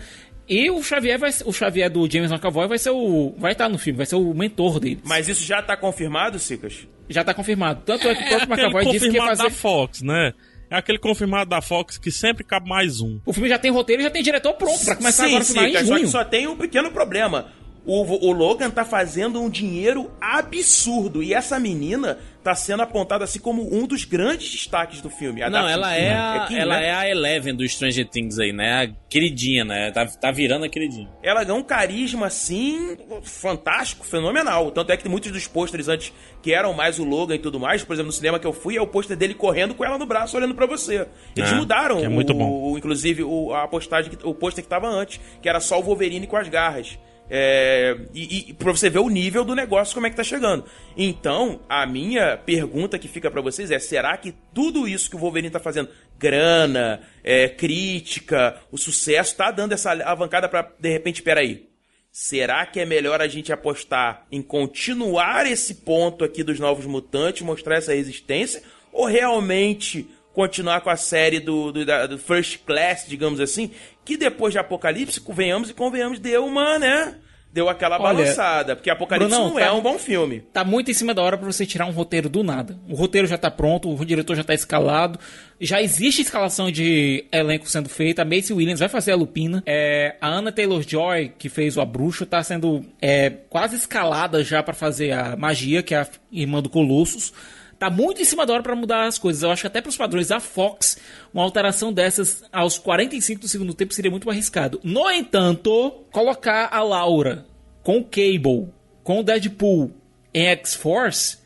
E 0.48 0.70
o 0.70 0.82
Xavier 0.82 1.18
vai 1.18 1.32
ser- 1.32 1.46
o 1.48 1.52
Xavier 1.52 1.90
do 1.90 2.08
James 2.10 2.30
McAvoy 2.30 2.68
vai 2.68 2.78
ser 2.78 2.90
o 2.90 3.34
vai 3.38 3.52
estar 3.52 3.68
no 3.68 3.78
filme, 3.78 3.96
vai 3.96 4.06
ser 4.06 4.14
o 4.16 4.32
mentor 4.32 4.78
deles. 4.78 4.98
Mas 5.04 5.26
isso 5.28 5.44
já 5.44 5.60
tá 5.62 5.76
confirmado, 5.76 6.38
Sicas? 6.38 6.86
já 7.08 7.24
tá 7.24 7.32
confirmado. 7.34 7.82
Tanto 7.84 8.06
é, 8.08 8.14
que 8.14 8.22
o 8.22 8.26
É 8.26 8.28
próprio 8.28 8.52
aquele 8.54 8.66
McAvoy 8.68 8.84
disse 8.92 8.98
que 9.10 9.14
ia 9.16 9.20
confirmado 9.20 9.36
fazer 9.38 9.50
da 9.50 9.50
Fox, 9.56 10.02
né? 10.02 10.32
É 10.70 10.76
aquele 10.76 10.98
confirmado 10.98 11.48
da 11.50 11.60
Fox 11.62 11.96
que 11.98 12.10
sempre 12.10 12.42
cabe 12.44 12.68
mais 12.68 13.00
um. 13.00 13.18
O 13.24 13.32
filme 13.32 13.48
já 13.48 13.58
tem 13.58 13.70
roteiro 13.70 14.02
e 14.02 14.04
já 14.04 14.10
tem 14.10 14.22
diretor 14.22 14.52
pronto 14.54 14.84
pra 14.84 14.96
começar 14.96 15.24
Sim, 15.24 15.28
agora 15.30 15.42
a 15.42 15.46
filmar 15.46 15.64
em 15.64 15.68
Sicas, 15.72 15.86
só 15.86 15.94
que 15.94 15.98
junho. 16.00 16.10
só 16.10 16.24
tem 16.24 16.46
um 16.48 16.56
pequeno 16.56 16.90
problema. 16.90 17.52
O, 17.86 18.02
o 18.28 18.32
Logan 18.32 18.68
tá 18.68 18.84
fazendo 18.84 19.40
um 19.40 19.48
dinheiro 19.48 20.10
absurdo 20.20 21.22
e 21.22 21.32
essa 21.32 21.58
menina 21.60 22.18
tá 22.42 22.54
sendo 22.54 22.82
apontada 22.82 23.24
assim 23.24 23.38
como 23.40 23.62
um 23.74 23.86
dos 23.86 24.04
grandes 24.04 24.50
destaques 24.50 25.00
do 25.00 25.08
filme. 25.10 25.42
a 25.42 25.48
Não, 25.50 25.68
ela 25.68 25.94
é, 25.94 26.14
a, 26.14 26.44
King, 26.48 26.60
ela 26.60 26.76
né? 26.80 26.86
é 26.88 26.94
a 26.94 27.08
Eleven 27.10 27.54
do 27.54 27.68
Stranger 27.68 28.08
Things 28.08 28.38
aí, 28.38 28.52
né? 28.52 28.84
A 28.84 28.88
queridinha, 29.08 29.64
né? 29.64 29.90
Tá, 29.92 30.04
tá 30.06 30.30
virando 30.30 30.64
a 30.64 30.68
queridinha. 30.68 31.08
ela 31.22 31.42
ganhou 31.44 31.60
um 31.60 31.64
carisma 31.64 32.26
assim 32.26 32.96
fantástico, 33.22 34.04
fenomenal. 34.06 34.70
Tanto 34.70 34.90
é 34.92 34.96
que 34.96 35.08
muitos 35.08 35.30
dos 35.32 35.46
pôsteres 35.46 35.88
antes 35.88 36.12
que 36.42 36.52
eram 36.52 36.72
mais 36.72 36.98
o 36.98 37.04
Logan 37.04 37.34
e 37.34 37.38
tudo 37.38 37.58
mais, 37.58 37.82
por 37.84 37.92
exemplo, 37.94 38.08
no 38.08 38.12
cinema 38.12 38.38
que 38.38 38.46
eu 38.46 38.52
fui, 38.52 38.76
é 38.76 38.80
o 38.80 38.86
pôster 38.86 39.16
dele 39.16 39.34
correndo 39.34 39.74
com 39.74 39.84
ela 39.84 39.98
no 39.98 40.06
braço 40.06 40.36
olhando 40.36 40.54
pra 40.54 40.66
você. 40.66 41.06
Eles 41.36 41.50
É, 41.50 41.54
mudaram 41.54 41.98
que 41.98 42.04
é 42.04 42.08
muito 42.08 42.30
o, 42.32 42.34
bom. 42.34 42.72
o- 42.72 42.78
inclusive 42.78 43.22
o, 43.24 43.52
a 43.54 43.66
postagem, 43.68 44.10
que- 44.10 44.26
o 44.26 44.34
pôster 44.34 44.62
que 44.62 44.70
tava 44.70 44.88
antes, 44.88 45.20
que 45.42 45.48
era 45.48 45.60
só 45.60 45.78
o 45.78 45.82
Wolverine 45.82 46.26
com 46.26 46.36
as 46.36 46.48
garras. 46.48 46.98
É, 47.28 47.96
e, 48.14 48.50
e 48.50 48.54
pra 48.54 48.70
você 48.70 48.88
ver 48.88 49.00
o 49.00 49.08
nível 49.08 49.44
do 49.44 49.54
negócio, 49.54 49.94
como 49.94 50.06
é 50.06 50.10
que 50.10 50.16
tá 50.16 50.22
chegando. 50.22 50.64
Então, 50.96 51.60
a 51.68 51.84
minha 51.86 52.36
pergunta 52.36 52.98
que 52.98 53.08
fica 53.08 53.30
pra 53.30 53.40
vocês 53.40 53.70
é: 53.70 53.78
será 53.78 54.16
que 54.16 54.34
tudo 54.54 54.86
isso 54.86 55.10
que 55.10 55.16
o 55.16 55.18
Wolverine 55.18 55.50
tá 55.50 55.60
fazendo, 55.60 55.88
grana, 56.18 57.00
é, 57.24 57.48
crítica, 57.48 58.60
o 58.70 58.78
sucesso, 58.78 59.36
tá 59.36 59.50
dando 59.50 59.72
essa 59.72 59.90
alavancada 59.90 60.48
pra, 60.48 60.70
de 60.78 60.88
repente, 60.88 61.22
peraí. 61.22 61.68
Será 62.12 62.64
que 62.64 62.80
é 62.80 62.86
melhor 62.86 63.20
a 63.20 63.28
gente 63.28 63.52
apostar 63.52 64.26
em 64.32 64.40
continuar 64.40 65.46
esse 65.46 65.74
ponto 65.74 66.24
aqui 66.24 66.42
dos 66.42 66.58
Novos 66.58 66.86
Mutantes, 66.86 67.42
mostrar 67.42 67.76
essa 67.76 67.92
resistência? 67.92 68.62
Ou 68.90 69.04
realmente 69.04 70.08
continuar 70.36 70.82
com 70.82 70.90
a 70.90 70.96
série 70.96 71.40
do, 71.40 71.72
do, 71.72 71.86
da- 71.86 72.06
do 72.06 72.18
First 72.18 72.58
Class, 72.66 73.06
digamos 73.08 73.40
assim, 73.40 73.70
que 74.04 74.18
depois 74.18 74.52
de 74.52 74.58
Apocalipse, 74.58 75.18
venhamos 75.30 75.70
e 75.70 75.74
convenhamos, 75.74 76.18
deu 76.18 76.44
uma, 76.44 76.78
né? 76.78 77.14
Deu 77.50 77.70
aquela 77.70 77.96
Olha, 77.98 78.18
balançada. 78.18 78.76
Porque 78.76 78.90
Apocalipse 78.90 79.30
Brunão, 79.30 79.54
não 79.54 79.58
é 79.58 79.64
tá- 79.64 79.72
um 79.72 79.80
bom 79.80 79.98
filme. 79.98 80.40
Tá 80.52 80.62
muito 80.62 80.90
em 80.90 80.94
cima 80.94 81.14
da 81.14 81.22
hora 81.22 81.38
pra 81.38 81.50
você 81.50 81.64
tirar 81.64 81.86
um 81.86 81.90
roteiro 81.90 82.28
do 82.28 82.42
nada. 82.44 82.78
O 82.86 82.94
roteiro 82.94 83.26
já 83.26 83.38
tá 83.38 83.50
pronto, 83.50 83.88
o 83.90 84.04
diretor 84.04 84.36
já 84.36 84.44
tá 84.44 84.52
escalado, 84.52 85.18
já 85.58 85.80
existe 85.80 86.20
escalação 86.20 86.70
de 86.70 87.24
elenco 87.32 87.66
sendo 87.66 87.88
feita. 87.88 88.20
A 88.20 88.24
Macy 88.26 88.52
Williams 88.52 88.80
vai 88.80 88.90
fazer 88.90 89.12
a 89.12 89.16
Lupina. 89.16 89.62
É, 89.64 90.16
a 90.20 90.28
Anna 90.28 90.52
Taylor-Joy, 90.52 91.32
que 91.38 91.48
fez 91.48 91.78
o 91.78 91.80
A 91.80 91.86
Bruxa, 91.86 92.26
tá 92.26 92.42
sendo 92.42 92.84
é, 93.00 93.30
quase 93.48 93.74
escalada 93.76 94.44
já 94.44 94.62
pra 94.62 94.74
fazer 94.74 95.12
a 95.12 95.34
Magia, 95.34 95.82
que 95.82 95.94
é 95.94 96.00
a 96.02 96.06
irmã 96.30 96.60
do 96.62 96.68
Colossus. 96.68 97.32
Tá 97.78 97.90
muito 97.90 98.22
em 98.22 98.24
cima 98.24 98.46
da 98.46 98.54
hora 98.54 98.62
pra 98.62 98.74
mudar 98.74 99.04
as 99.04 99.18
coisas. 99.18 99.42
Eu 99.42 99.50
acho 99.50 99.60
que 99.62 99.66
até 99.66 99.80
pros 99.82 99.96
padrões 99.96 100.28
da 100.28 100.40
Fox, 100.40 100.96
uma 101.32 101.42
alteração 101.42 101.92
dessas 101.92 102.42
aos 102.52 102.78
45 102.78 103.42
do 103.42 103.48
segundo 103.48 103.74
tempo 103.74 103.92
seria 103.92 104.10
muito 104.10 104.30
arriscado. 104.30 104.80
No 104.82 105.10
entanto, 105.10 105.90
colocar 106.10 106.68
a 106.72 106.82
Laura 106.82 107.44
com 107.82 107.98
o 107.98 108.04
Cable, 108.04 108.68
com 109.04 109.20
o 109.20 109.22
Deadpool 109.22 109.92
em 110.32 110.46
X-Force 110.46 111.38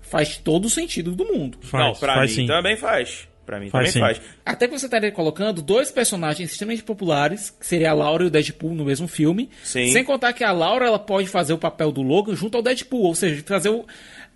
faz 0.00 0.36
todo 0.36 0.66
o 0.66 0.70
sentido 0.70 1.12
do 1.12 1.24
mundo. 1.24 1.58
Faz, 1.62 1.84
não, 1.84 1.94
pra 1.94 2.14
faz 2.14 2.30
mim 2.30 2.42
sim. 2.42 2.46
também 2.46 2.76
faz. 2.76 3.28
Pra 3.46 3.58
mim 3.58 3.68
Faz 3.68 3.92
também 3.92 4.14
sim. 4.14 4.20
faz. 4.20 4.34
Até 4.46 4.68
que 4.68 4.78
você 4.78 4.86
estaria 4.86 5.10
colocando 5.10 5.60
dois 5.60 5.90
personagens 5.90 6.52
extremamente 6.52 6.84
populares, 6.84 7.50
que 7.50 7.66
seria 7.66 7.90
a 7.90 7.94
Laura 7.94 8.22
e 8.22 8.26
o 8.26 8.30
Deadpool 8.30 8.74
no 8.74 8.84
mesmo 8.84 9.08
filme. 9.08 9.50
Sim. 9.64 9.88
Sem 9.90 10.04
contar 10.04 10.32
que 10.34 10.44
a 10.44 10.52
Laura 10.52 10.86
ela 10.86 10.98
pode 11.00 11.26
fazer 11.26 11.52
o 11.52 11.58
papel 11.58 11.90
do 11.90 12.00
Logan 12.02 12.36
junto 12.36 12.56
ao 12.56 12.62
Deadpool, 12.62 13.02
ou 13.06 13.14
seja, 13.14 13.42
trazer 13.42 13.70
o- 13.70 13.84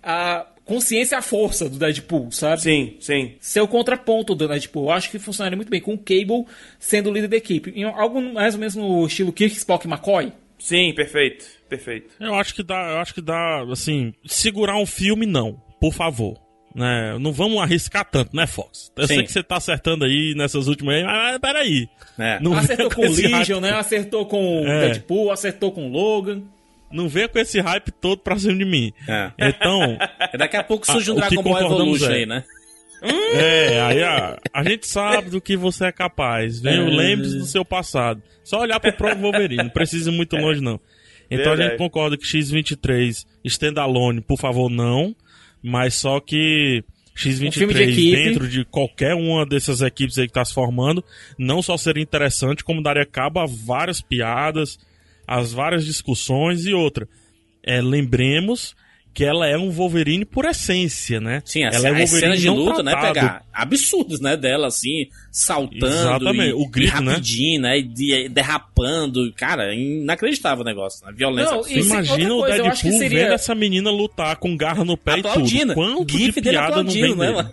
a 0.03 0.45
consciência 0.65 1.15
e 1.15 1.19
a 1.19 1.21
força 1.21 1.69
do 1.69 1.77
Deadpool, 1.77 2.31
sabe? 2.31 2.61
Sim, 2.61 2.95
sim. 2.99 3.35
Ser 3.39 3.61
o 3.61 3.67
contraponto 3.67 4.33
do 4.35 4.47
Deadpool. 4.47 4.85
Eu 4.85 4.91
acho 4.91 5.09
que 5.11 5.19
funcionaria 5.19 5.55
muito 5.55 5.69
bem 5.69 5.79
com 5.79 5.93
o 5.93 5.97
Cable 5.97 6.45
sendo 6.79 7.09
o 7.09 7.13
líder 7.13 7.27
da 7.27 7.37
equipe. 7.37 7.71
Em 7.75 7.83
algo 7.83 8.21
mais 8.21 8.55
ou 8.55 8.59
menos 8.59 8.75
no 8.75 9.05
estilo 9.05 9.31
Kirk, 9.31 9.55
Spock 9.55 9.85
e 9.85 9.89
McCoy. 9.89 10.33
Sim, 10.57 10.93
perfeito. 10.93 11.45
Perfeito. 11.69 12.09
Eu 12.19 12.33
acho 12.35 12.55
que 12.55 12.63
dá, 12.63 12.91
eu 12.91 12.97
acho 12.97 13.13
que 13.13 13.21
dá, 13.21 13.63
assim, 13.71 14.13
segurar 14.25 14.77
um 14.77 14.85
filme 14.85 15.25
não, 15.25 15.61
por 15.79 15.93
favor. 15.93 16.37
Né? 16.73 17.17
Não 17.19 17.31
vamos 17.31 17.57
arriscar 17.61 18.03
tanto, 18.03 18.35
né, 18.35 18.45
Fox? 18.45 18.91
Eu 18.97 19.07
Sim. 19.07 19.15
sei 19.15 19.23
que 19.23 19.31
você 19.31 19.41
tá 19.41 19.55
acertando 19.55 20.03
aí 20.03 20.33
nessas 20.35 20.67
últimas 20.67 20.95
aí, 20.95 21.03
mas 21.05 21.37
peraí. 21.37 21.87
É. 22.19 22.37
Não 22.41 22.53
Acertou 22.53 22.89
com 22.91 23.01
o 23.01 23.09
Legion, 23.09 23.61
né? 23.61 23.71
Acertou 23.71 24.25
com 24.25 24.61
o 24.61 24.67
É. 24.67 24.89
Deadpool, 24.89 25.31
acertou 25.31 25.71
com 25.71 25.87
o 25.87 25.91
Logan. 25.91 26.41
Não 26.95 27.09
venha 27.09 27.27
com 27.27 27.37
esse 27.39 27.59
hype 27.59 27.91
todo 27.91 28.19
pra 28.19 28.37
cima 28.39 28.55
de 28.55 28.65
mim. 28.65 28.91
É. 29.07 29.31
Então, 29.37 29.97
Daqui 30.37 30.55
a 30.57 30.63
pouco 30.63 30.85
surge 30.85 31.11
um 31.11 31.15
Dragon 31.15 31.43
Ball 31.43 31.61
Evolution 31.65 32.09
é. 32.09 32.13
aí, 32.15 32.25
né? 32.25 32.43
é, 33.35 33.81
aí 33.81 34.03
a, 34.03 34.39
a 34.53 34.63
gente 34.63 34.87
sabe 34.87 35.29
do 35.29 35.39
que 35.41 35.55
você 35.55 35.85
é 35.85 35.91
capaz. 35.91 36.59
Vem, 36.61 36.73
É. 36.77 36.81
lembre-se 36.81 37.37
do 37.37 37.45
seu 37.45 37.63
passado. 37.65 38.21
Só 38.43 38.61
olhar 38.61 38.79
pro 38.79 38.93
próprio 38.93 39.21
Wolverine, 39.21 39.63
não 39.63 39.69
precisa 39.69 40.09
ir 40.09 40.13
muito 40.13 40.35
longe, 40.37 40.61
não. 40.61 40.79
Então 41.29 41.53
a 41.53 41.55
Verdade. 41.55 41.69
gente 41.71 41.77
concorda 41.77 42.17
que 42.17 42.25
X-23 42.25 43.25
standalone, 43.43 44.21
por 44.21 44.37
favor, 44.39 44.69
não. 44.69 45.15
Mas 45.61 45.95
só 45.95 46.19
que 46.19 46.83
Um 47.15 47.51
filme 47.51 47.73
X-23 47.73 47.73
de 47.73 47.83
equipe. 47.83 48.15
dentro 48.23 48.47
de 48.47 48.65
qualquer 48.65 49.15
uma 49.15 49.45
dessas 49.45 49.81
equipes 49.81 50.17
aí 50.17 50.27
que 50.27 50.33
tá 50.33 50.45
se 50.45 50.53
formando, 50.53 51.03
não 51.37 51.61
só 51.61 51.75
seria 51.77 52.03
interessante, 52.03 52.63
como 52.63 52.81
daria 52.83 53.05
cabo 53.05 53.39
a 53.39 53.45
várias 53.47 54.01
piadas, 54.01 54.77
as 55.27 55.51
várias 55.53 55.85
discussões 55.85 56.65
e 56.65 56.73
outra. 56.73 57.07
É, 57.63 57.81
lembremos 57.81 58.75
que 59.15 59.23
ela 59.23 59.47
é 59.47 59.57
um 59.57 59.71
Wolverine 59.71 60.25
por 60.25 60.43
essência, 60.45 61.19
né? 61.21 61.41
Sim, 61.45 61.63
ela 61.63 61.87
é 61.87 61.91
um 61.93 62.03
as 62.03 62.09
cenas 62.09 62.39
de 62.39 62.47
não 62.47 62.55
luta, 62.57 62.83
né, 62.83 62.91
tratado. 62.91 63.13
pegar 63.13 63.45
absurdos, 63.53 64.19
né, 64.19 64.35
dela, 64.35 64.67
assim, 64.67 65.07
saltando 65.31 65.85
Exatamente, 65.87 66.49
e, 66.49 66.53
o 66.53 66.67
grito, 66.67 66.97
e 66.97 67.01
né? 67.01 67.11
rapidinho, 67.13 67.61
né, 67.61 67.79
e 67.79 67.83
de- 67.83 68.27
derrapando, 68.27 69.31
cara, 69.33 69.73
inacreditável 69.73 70.63
o 70.63 70.65
negócio, 70.65 71.05
né, 71.05 71.13
violência. 71.15 71.51
Não, 71.55 71.65
Imagina 71.65 72.33
o 72.35 72.39
coisa, 72.41 72.61
Deadpool 72.63 72.91
seria- 72.91 73.19
vendo 73.23 73.33
essa 73.33 73.55
menina 73.55 73.89
lutar 73.89 74.35
com 74.35 74.57
garra 74.57 74.83
no 74.83 74.97
pé 74.97 75.13
aplaudindo, 75.13 75.71
e 75.71 75.75
tudo. 75.75 75.95
Quanto 75.95 76.11
gif 76.11 76.33
de 76.35 76.41
dele 76.41 76.57
piada 76.57 76.83
não 76.83 76.91
vem 76.91 77.03
aplaudindo, 77.11 77.15
né, 77.15 77.31
mano? 77.31 77.51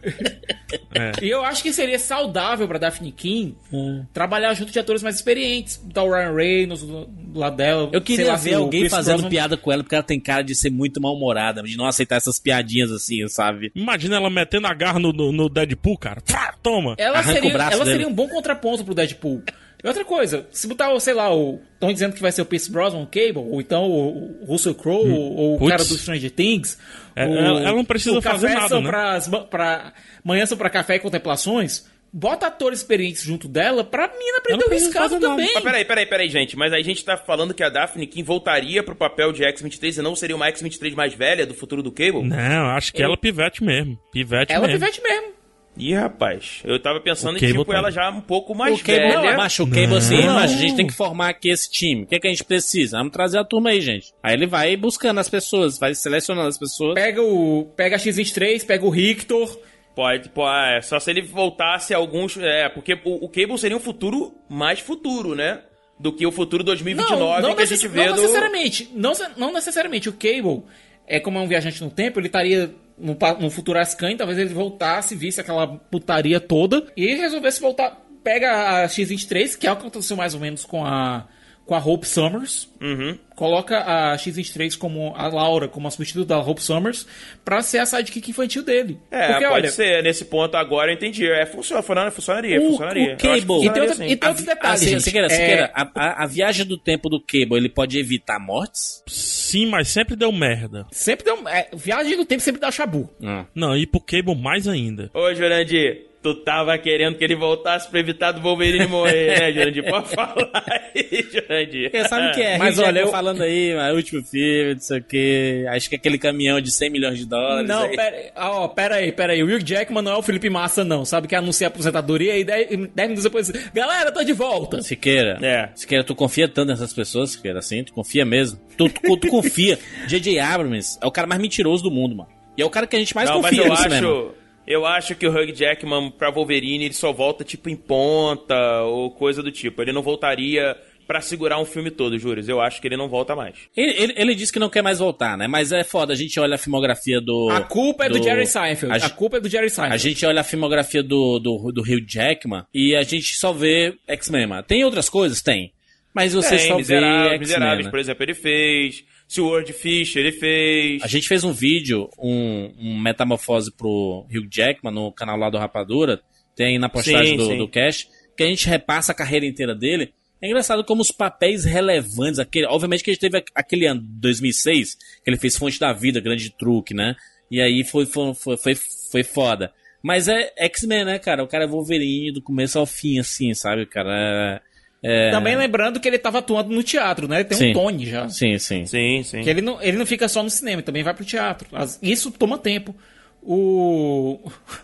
E 1.23 1.29
eu 1.29 1.45
acho 1.45 1.63
que 1.63 1.73
seria 1.73 1.99
saudável 1.99 2.67
pra 2.67 2.79
Daphne 2.79 3.13
King 3.13 3.55
Hum. 3.73 4.05
trabalhar 4.13 4.53
junto 4.55 4.73
de 4.73 4.79
atores 4.79 5.03
mais 5.03 5.17
experientes. 5.17 5.81
O 5.95 6.11
Ryan 6.11 6.35
Reynolds 6.35 6.85
do, 6.85 7.07
do 7.07 7.39
lado 7.39 7.57
dela. 7.57 7.91
Eu 7.93 8.01
queria 8.01 8.29
lá, 8.29 8.37
ver 8.37 8.55
alguém 8.55 8.89
fazendo 8.89 9.15
Brosnan- 9.19 9.31
piada 9.31 9.57
com 9.57 9.71
ela, 9.71 9.83
porque 9.83 9.95
ela 9.95 10.03
tem 10.05 10.19
cara 10.19 10.43
de 10.43 10.55
ser 10.55 10.71
muito 10.71 11.01
mal-humorada, 11.01 11.51
de 11.61 11.76
não 11.76 11.86
aceitar 11.86 12.16
essas 12.16 12.38
piadinhas 12.38 12.90
assim, 12.90 13.26
sabe? 13.28 13.70
Imagina 13.74 14.16
ela 14.16 14.30
metendo 14.30 14.66
a 14.66 14.74
garra 14.74 14.98
no, 14.98 15.12
no- 15.12 15.32
no 15.32 15.48
Deadpool, 15.48 15.98
cara. 15.98 16.20
Pá, 16.22 16.55
toma! 16.62 16.94
Ela, 16.96 17.18
Arranca 17.18 17.32
seria, 17.34 17.50
o 17.50 17.53
braço 17.53 17.72
ela 17.74 17.84
dele. 17.84 17.96
seria 17.96 18.09
um 18.09 18.14
bom 18.14 18.28
contraponto 18.28 18.84
pro 18.84 18.94
Deadpool. 18.94 19.42
E 19.84 19.88
outra 19.88 20.05
coisa, 20.05 20.46
se 20.53 20.68
botar, 20.68 20.96
sei 21.00 21.12
lá, 21.12 21.34
o. 21.34 21.61
Estão 21.74 21.92
dizendo 21.92 22.14
que 22.14 22.22
vai 22.22 22.30
ser 22.30 22.40
o 22.42 22.46
Pierce 22.46 22.70
Brosnan, 22.70 23.00
o 23.00 23.07
Cable, 23.07 23.38
ou 23.38 23.61
então 23.61 23.82
o, 23.90 24.40
o 24.42 24.44
Russell 24.46 24.76
Crowe, 24.76 25.11
ou, 25.11 25.36
ou 25.36 25.55
o 25.57 25.59
Putz. 25.59 25.70
cara 25.72 25.84
do 25.84 25.98
Stranger 25.98 26.30
Things. 26.30 26.78
É, 27.16 27.26
o- 27.26 27.36
ela- 27.36 27.61
ela 27.62 27.72
não 27.72 27.84
precisa 27.84 28.16
o 28.16 28.22
café 28.22 28.38
fazer 28.38 28.55
nada, 28.55 28.80
né? 28.80 28.88
pras 28.88 29.26
ma- 29.26 29.40
pra, 29.40 29.92
manhã 30.22 30.46
são 30.46 30.57
pra 30.57 30.70
café 30.70 30.94
e 30.96 31.00
contemplações. 31.00 31.90
Bota 32.13 32.47
atores 32.49 32.81
experientes 32.81 33.23
junto 33.23 33.49
dela 33.49 33.83
pra 33.83 34.07
mina 34.07 34.39
aprender 34.39 34.61
não 34.65 34.69
o 34.69 34.71
riscado 34.71 35.19
também. 35.19 35.51
Mas 35.55 35.65
peraí, 35.65 35.85
peraí, 35.85 36.05
peraí, 36.07 36.29
gente. 36.29 36.57
Mas 36.59 36.71
aí 36.73 36.83
a 36.83 36.85
gente 36.85 37.03
tá 37.03 37.17
falando 37.17 37.55
que 37.55 37.63
a 37.63 37.71
Daphne 37.71 38.07
King 38.07 38.23
voltaria 38.23 38.83
pro 38.83 38.95
papel 38.95 39.33
de 39.33 39.43
X-23 39.45 39.99
e 39.99 40.03
não 40.03 40.15
seria 40.15 40.37
uma 40.37 40.47
X-23 40.49 40.95
mais 40.95 41.15
velha 41.15 41.47
do 41.47 41.55
futuro 41.55 41.83
do 41.83 41.91
Cable? 41.91 42.23
Não, 42.23 42.67
acho 42.71 42.93
que 42.93 43.01
Eu- 43.01 43.07
ela 43.07 43.15
é 43.15 43.17
pivete 43.17 43.65
mesmo. 43.65 43.99
Pivete 44.13 44.53
Ela 44.53 44.65
é 44.65 44.69
mesmo. 44.69 44.81
pivete 44.87 45.03
mesmo. 45.03 45.29
Ih, 45.75 45.95
rapaz. 45.95 46.61
Eu 46.65 46.79
tava 46.79 47.01
pensando 47.01 47.37
O 47.37 47.39
em, 47.39 47.41
Cable 47.41 47.53
tipo, 47.61 47.65
tá- 47.73 47.79
ela 47.79 47.91
já 47.91 48.11
um 48.11 48.21
pouco 48.21 48.55
mais 48.55 48.79
o 48.79 48.85
Cable, 48.85 49.01
velha. 49.01 49.23
não, 49.31 49.37
macho, 49.39 49.63
o 49.63 49.71
Cable 49.71 49.95
assim, 49.97 50.27
macho, 50.27 50.55
a 50.55 50.59
gente 50.59 50.77
tem 50.77 50.87
que 50.87 50.93
formar 50.93 51.31
aqui 51.31 51.49
esse 51.49 51.71
time. 51.71 52.03
O 52.03 52.07
que, 52.07 52.17
é 52.17 52.21
que 52.21 52.27
a 52.27 52.31
gente 52.31 52.45
precisa? 52.45 52.99
Vamos 52.99 53.11
trazer 53.15 53.39
a 53.39 53.45
turma 53.45 53.71
aí, 53.71 53.81
gente. 53.81 54.13
Aí 54.23 54.35
ele 54.35 54.47
vai 54.47 54.77
buscando 54.77 55.19
as 55.19 55.31
pessoas, 55.31 55.79
vai 55.79 55.95
selecionando 55.95 56.49
as 56.49 56.59
pessoas. 56.59 56.93
Pega 56.95 57.23
o. 57.23 57.73
Pega 57.75 57.97
a 57.97 57.99
X23, 57.99 58.67
pega 58.67 58.85
o 58.85 58.91
Rictor. 58.91 59.59
Pode, 59.95 60.30
pode, 60.30 60.76
é, 60.76 60.80
só 60.80 60.99
se 60.99 61.11
ele 61.11 61.22
voltasse 61.22 61.93
alguns. 61.93 62.36
É, 62.38 62.68
porque 62.68 62.95
o, 63.05 63.24
o 63.24 63.28
Cable 63.28 63.59
seria 63.59 63.76
um 63.76 63.80
futuro 63.80 64.34
mais 64.49 64.80
futuro, 64.80 65.34
né? 65.34 65.61
Do 65.99 66.12
que 66.12 66.26
o 66.26 66.32
futuro 66.32 66.64
2029 66.64 67.55
que 67.55 67.62
a 67.62 67.66
gente 67.66 67.88
vê 67.88 68.07
não 68.07 68.16
do. 68.16 68.22
necessariamente. 68.22 68.90
Não, 68.95 69.12
não 69.36 69.53
necessariamente. 69.53 70.09
O 70.09 70.12
Cable, 70.12 70.62
é 71.07 71.20
como 71.20 71.38
é 71.38 71.43
um 71.43 71.47
viajante 71.47 71.82
no 71.82 71.90
tempo, 71.90 72.18
ele 72.18 72.26
estaria 72.26 72.74
no, 72.99 73.16
no 73.38 73.51
futuro 73.51 73.78
Ascan, 73.78 74.16
talvez 74.16 74.38
ele 74.38 74.55
voltasse, 74.55 75.14
visse 75.14 75.40
aquela 75.40 75.66
putaria 75.66 76.40
toda 76.40 76.86
e 76.97 77.14
resolvesse 77.14 77.61
voltar. 77.61 78.01
Pega 78.24 78.84
a 78.84 78.86
X23, 78.86 79.59
que 79.59 79.66
é 79.66 79.72
o 79.72 79.76
que 79.76 79.82
aconteceu 79.82 80.16
mais 80.16 80.32
ou 80.32 80.40
menos 80.40 80.64
com 80.64 80.84
a, 80.84 81.26
com 81.67 81.75
a 81.75 81.79
Hope 81.79 82.07
Summers. 82.07 82.69
Uhum. 82.81 83.17
Coloca 83.37 83.79
a 83.79 84.17
X23 84.17 84.77
como 84.77 85.13
a 85.17 85.27
Laura, 85.29 85.67
como 85.69 85.89
a 85.89 85.91
substituta 85.91 86.27
da 86.35 86.39
Hope 86.41 86.63
Summers, 86.63 87.07
pra 87.45 87.63
ser 87.63 87.79
a 87.79 87.87
sidekick 87.87 88.31
infantil 88.31 88.63
dele. 88.63 88.99
É, 89.11 89.29
Porque, 89.29 89.45
pode 89.45 89.55
olha, 89.55 89.71
ser. 89.71 90.03
Nesse 90.03 90.25
ponto 90.25 90.57
agora 90.57 90.91
eu 90.91 90.95
entendi. 90.95 91.27
É, 91.27 91.47
funciona, 91.47 91.83
funciona- 91.83 92.11
funcionaria, 92.11 92.61
O- 92.61 92.71
funcionaria. 92.71 93.15
o 93.15 93.17
Cable- 93.17 93.35
E 93.35 93.39
tem, 93.39 93.47
funcionaria 93.47 93.83
outra, 93.89 94.07
e 94.07 94.17
tem 94.17 94.29
outros 94.29 94.47
detalhes, 94.47 94.83
Ah, 94.83 94.87
gente. 94.87 95.03
Siqueira, 95.03 95.27
É, 95.27 95.31
Siqueira, 95.31 95.71
a, 95.75 95.83
a- 95.95 96.25
a 96.25 96.27
viagem 96.27 96.67
do 96.67 96.77
tempo 96.79 97.09
do 97.09 97.21
Cable, 97.21 97.57
ele 97.57 97.69
pode 97.69 97.99
evitar 97.99 98.39
mortes? 98.39 99.03
Sim, 99.09 99.67
mas 99.67 99.89
sempre 99.89 100.15
deu 100.17 100.31
merda. 100.33 100.87
Sempre 100.93 101.25
deu. 101.25 101.49
é, 101.49 101.69
viagem 101.75 102.17
do 102.17 102.25
tempo 102.25 102.43
sempre 102.43 102.61
dá 102.61 102.71
chabu. 102.71 103.11
Não, 103.55 103.77
e 103.77 103.87
pro 103.87 104.01
Cable 104.01 104.35
mais 104.37 104.69
ainda. 104.69 105.11
Ô, 105.15 105.33
Jurandir, 105.35 106.07
tu 106.23 106.35
tava 106.37 106.77
querendo 106.79 107.16
que 107.16 107.25
ele 107.25 107.35
voltasse 107.35 107.89
pra 107.91 107.99
evitar 108.01 108.33
do 108.33 108.41
Wolverine 108.41 108.87
morrer, 108.87 109.39
né, 109.41 109.53
Jurandir? 109.53 109.85
Pode 109.85 110.09
falar 110.14 110.64
aí, 110.95 111.27
Jurandir. 111.33 111.91
Você 111.91 112.09
sabe 112.09 112.29
o 112.29 112.33
que 112.33 112.41
é? 112.43 112.59
Mas 112.59 112.77
Mas 112.77 112.87
olha, 112.87 113.01
eu- 113.01 113.09
falando 113.09 113.43
aí, 113.43 113.75
mas 113.75 113.95
último 113.95 114.23
filme, 114.23 114.75
não 114.75 114.81
sei 114.81 114.99
o 114.99 115.03
que. 115.03 115.66
Acho 115.68 115.89
que 115.89 115.97
aquele 115.97 116.18
caminhão 116.18 116.61
de 116.61 116.70
100 116.70 116.91
milhões 116.91 117.18
de 117.18 117.27
dólares. 117.27 117.68
Não, 117.68 117.83
aí. 117.83 117.97
pera, 117.97 118.33
ó, 118.37 118.68
pera 118.68 118.95
aí, 118.97 119.12
pera 119.12 119.33
aí. 119.33 119.43
O 119.43 119.47
Hugh 119.47 119.62
Jackman 119.64 120.03
não 120.03 120.12
é 120.12 120.16
o 120.16 120.23
Felipe 120.23 120.49
Massa, 120.49 120.85
não. 120.85 121.05
Sabe 121.05 121.27
que 121.27 121.35
anuncia 121.35 121.66
a 121.66 121.68
aposentadoria 121.68 122.37
e 122.39 122.45
10 122.45 122.70
minutos 122.70 123.25
depois. 123.25 123.51
Galera, 123.75 124.12
tô 124.12 124.23
de 124.23 124.33
volta. 124.33 124.81
Siqueira, 124.83 125.39
É. 125.43 125.68
Siqueira, 125.75 126.05
tu 126.05 126.14
confia 126.14 126.49
tanto 126.49 126.68
nessas 126.68 126.93
pessoas, 126.93 127.31
Siqueira, 127.31 127.59
assim? 127.59 127.83
Tu 127.85 127.93
confia 127.93 128.25
mesmo? 128.25 128.61
Tu, 128.77 128.89
tu, 128.89 129.16
tu 129.16 129.29
confia. 129.29 129.79
J.J. 130.07 130.39
Abrams 130.39 130.99
é 131.03 131.07
o 131.07 131.11
cara 131.11 131.27
mais 131.27 131.41
mentiroso 131.41 131.83
do 131.83 131.91
mundo, 131.91 132.14
mano. 132.16 132.29
E 132.57 132.62
é 132.62 132.64
o 132.64 132.70
cara 132.70 132.87
que 132.87 132.95
a 132.95 132.99
gente 132.99 133.14
mais 133.14 133.29
Não, 133.31 133.41
mas 133.41 133.51
confia 133.51 133.64
eu 133.64 133.68
no 133.70 133.77
cinema. 133.77 133.97
acho, 133.97 134.35
eu 134.67 134.87
acho 134.87 135.15
que 135.15 135.27
o 135.27 135.31
Hugh 135.31 135.53
Jackman 135.55 136.11
pra 136.11 136.31
Wolverine 136.31 136.85
ele 136.85 136.95
só 136.95 137.13
volta 137.13 137.45
tipo 137.45 137.69
em 137.69 137.77
ponta 137.77 138.83
ou 138.83 139.11
coisa 139.11 139.43
do 139.43 139.51
tipo. 139.51 139.83
Ele 139.83 139.93
não 139.93 140.03
voltaria 140.03 140.77
pra 141.07 141.21
segurar 141.21 141.59
um 141.61 141.65
filme 141.65 141.91
todo, 141.91 142.19
Júrios. 142.19 142.49
Eu 142.49 142.61
acho 142.61 142.81
que 142.81 142.89
ele 142.89 142.97
não 142.97 143.09
volta 143.09 143.35
mais. 143.35 143.57
Ele, 143.77 143.93
ele, 144.03 144.15
ele 144.17 144.35
disse 144.35 144.53
que 144.53 144.59
não 144.59 144.71
quer 144.71 144.83
mais 144.83 144.99
voltar, 144.99 145.37
né? 145.37 145.47
Mas 145.47 145.73
é 145.73 145.85
foda, 145.85 146.13
a 146.13 146.17
gente 146.17 146.39
olha 146.39 146.55
a 146.55 146.59
filmografia 146.59 147.21
do... 147.21 147.51
A 147.51 147.61
culpa 147.61 148.07
é 148.07 148.09
do, 148.09 148.23
Jerry 148.23 148.47
Seinfeld. 148.47 149.03
A, 149.03 149.07
A, 149.07 149.11
culpa 149.11 149.37
é 149.37 149.41
do 149.41 149.49
Jerry 149.49 149.69
Seinfeld. 149.69 149.95
a 149.95 149.99
gente 149.99 150.25
olha 150.25 150.41
a 150.41 150.45
filmografia 150.45 151.03
do, 151.03 151.39
do, 151.39 151.73
do 151.73 151.83
Hugh 151.83 152.07
Jackman 152.07 152.65
e 152.73 152.95
a 152.95 153.03
gente 153.03 153.35
só 153.35 153.53
vê 153.53 153.95
X-Men. 154.09 154.49
Tem 154.67 154.85
outras 154.85 155.09
coisas? 155.09 155.43
Tem. 155.43 155.73
Mas 156.15 156.35
você 156.35 156.57
Tem, 156.57 156.69
só 156.69 156.77
Miseráveis, 156.77 157.31
vê 157.31 157.39
Miseráveis, 157.39 157.79
X-Men, 157.79 157.85
né? 157.85 157.91
por 157.91 157.99
exemplo, 157.99 158.23
ele 158.23 158.35
fez. 158.35 159.05
Sword 159.27 159.73
Fish, 159.73 160.17
ele 160.17 160.33
fez. 160.33 161.03
A 161.03 161.07
gente 161.07 161.27
fez 161.27 161.43
um 161.43 161.53
vídeo, 161.53 162.11
um, 162.19 162.71
um 162.79 163.01
metamorfose 163.01 163.73
pro 163.73 164.27
Hugh 164.31 164.47
Jackman 164.51 164.93
no 164.93 165.11
canal 165.11 165.39
lá 165.39 165.49
do 165.49 165.57
Rapadura, 165.57 166.21
tem 166.55 166.67
aí 166.67 166.79
na 166.79 166.91
postagem 166.91 167.33
Sim, 167.33 167.37
do, 167.37 167.47
sim. 167.47 167.59
do 167.59 167.69
cast, 167.69 168.09
que 168.37 168.43
a 168.43 168.47
gente 168.47 168.69
repassa 168.69 169.13
a 169.13 169.15
carreira 169.15 169.47
inteira 169.47 169.75
dele. 169.75 170.13
É 170.41 170.49
engraçado 170.49 170.85
como 170.85 171.01
os 171.01 171.11
papéis 171.11 171.65
relevantes, 171.65 172.41
aquele, 172.41 172.67
obviamente 172.67 173.03
que 173.03 173.11
a 173.11 173.15
gente 173.15 173.21
teve 173.21 173.43
aquele 173.55 173.87
ano, 173.87 174.03
2006, 174.03 174.97
que 175.25 175.31
ele 175.31 175.39
fez 175.39 175.57
Fonte 175.57 175.79
da 175.79 175.93
Vida, 175.93 176.21
Grande 176.21 176.51
Truque, 176.51 176.93
né? 176.93 177.15
E 177.51 177.61
aí 177.61 177.85
foi, 177.85 178.05
foi, 178.05 178.35
foi, 178.35 178.57
foi, 178.57 178.75
foi 178.75 179.23
foda. 179.23 179.73
Mas 180.03 180.27
é 180.27 180.53
X-Men, 180.59 181.05
né, 181.05 181.19
cara? 181.19 181.45
O 181.45 181.47
cara 181.47 181.65
é 181.65 181.67
Wolverine 181.67 182.33
do 182.33 182.43
começo 182.43 182.79
ao 182.79 182.85
fim, 182.85 183.21
assim, 183.21 183.55
sabe, 183.55 183.87
cara? 183.87 184.61
É... 185.03 185.28
é- 185.28 185.30
Também 185.30 185.57
lembrando 185.57 185.98
que 185.98 186.09
ele 186.09 186.18
tava 186.18 186.38
atuando 186.38 186.70
no 186.70 186.82
teatro, 186.82 187.26
né? 187.26 187.36
Ele 187.40 187.44
tem 187.44 187.59
Sim. 187.59 187.70
um 187.70 187.72
Tony 187.72 188.07
já. 188.07 188.28
Sim, 188.28 188.59
sim. 188.59 188.86
Sim, 188.86 189.22
sim. 189.22 189.42
Que 189.42 189.50
ele 189.50 189.61
não, 189.61 189.82
ele 189.82 189.96
não 189.96 190.07
fica 190.07 190.28
só 190.28 190.42
no 190.42 190.50
cinema, 190.50 190.76
ele 190.76 190.82
também 190.82 191.03
vai 191.03 191.12
pro 191.14 191.24
teatro. 191.24 191.68
Isso 192.00 192.30
toma 192.30 192.57
tempo. 192.57 192.94
O, 193.42 194.38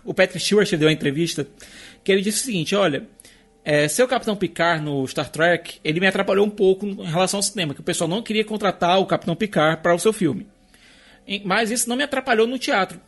o 0.04 0.12
Patrick 0.12 0.40
Stewart 0.44 0.68
deu 0.72 0.88
uma 0.88 0.92
entrevista 0.92 1.46
que 2.02 2.10
ele 2.10 2.22
disse 2.22 2.42
o 2.42 2.44
seguinte: 2.46 2.74
olha, 2.74 3.04
é, 3.64 3.86
seu 3.86 4.08
Capitão 4.08 4.34
Picard 4.34 4.82
no 4.84 5.06
Star 5.06 5.28
Trek, 5.30 5.78
ele 5.84 6.00
me 6.00 6.06
atrapalhou 6.06 6.44
um 6.44 6.50
pouco 6.50 6.84
em 6.86 7.04
relação 7.04 7.38
ao 7.38 7.42
cinema, 7.42 7.72
que 7.72 7.80
o 7.80 7.84
pessoal 7.84 8.08
não 8.08 8.22
queria 8.22 8.44
contratar 8.44 8.98
o 8.98 9.06
Capitão 9.06 9.36
Picard 9.36 9.80
para 9.82 9.94
o 9.94 9.98
seu 9.98 10.12
filme. 10.12 10.46
Mas 11.44 11.70
isso 11.70 11.88
não 11.88 11.94
me 11.94 12.02
atrapalhou 12.02 12.46
no 12.46 12.58
teatro. 12.58 12.98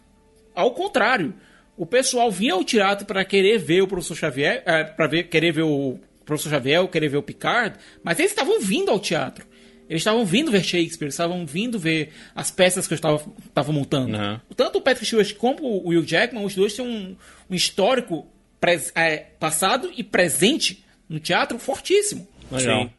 Ao 0.54 0.72
contrário, 0.72 1.34
o 1.76 1.86
pessoal 1.86 2.30
vinha 2.30 2.52
ao 2.52 2.62
teatro 2.62 3.06
para 3.06 3.24
querer 3.24 3.58
ver 3.58 3.80
o 3.80 3.88
professor 3.88 4.14
Xavier, 4.14 4.62
para 4.94 5.06
ver, 5.06 5.24
querer 5.24 5.52
ver 5.52 5.62
o 5.62 5.98
professor 6.30 6.50
Xavier, 6.50 6.80
ou 6.80 6.88
querer 6.88 7.08
ver 7.08 7.18
o 7.18 7.22
Picard, 7.22 7.76
mas 8.02 8.18
eles 8.18 8.30
estavam 8.32 8.60
vindo 8.60 8.90
ao 8.90 8.98
teatro. 8.98 9.46
Eles 9.88 10.02
estavam 10.02 10.24
vindo 10.24 10.52
ver 10.52 10.62
Shakespeare, 10.62 11.06
eles 11.06 11.14
estavam 11.14 11.44
vindo 11.44 11.78
ver 11.78 12.12
as 12.34 12.50
peças 12.50 12.86
que 12.86 12.92
eu 12.92 12.96
estava, 12.96 13.20
estava 13.44 13.72
montando. 13.72 14.16
Uhum. 14.16 14.40
Tanto 14.56 14.78
o 14.78 14.80
Patrick 14.80 15.04
Stewart 15.04 15.34
como 15.34 15.64
o 15.64 15.88
Will 15.88 16.04
Jackman, 16.04 16.44
os 16.44 16.54
dois 16.54 16.74
têm 16.74 16.86
um, 16.86 17.16
um 17.50 17.54
histórico 17.54 18.26
pres- 18.60 18.92
é, 18.94 19.16
passado 19.40 19.90
e 19.96 20.04
presente 20.04 20.84
no 21.08 21.18
teatro 21.18 21.58
fortíssimo. 21.58 22.28
Legal. 22.52 22.84
Sim. 22.84 22.90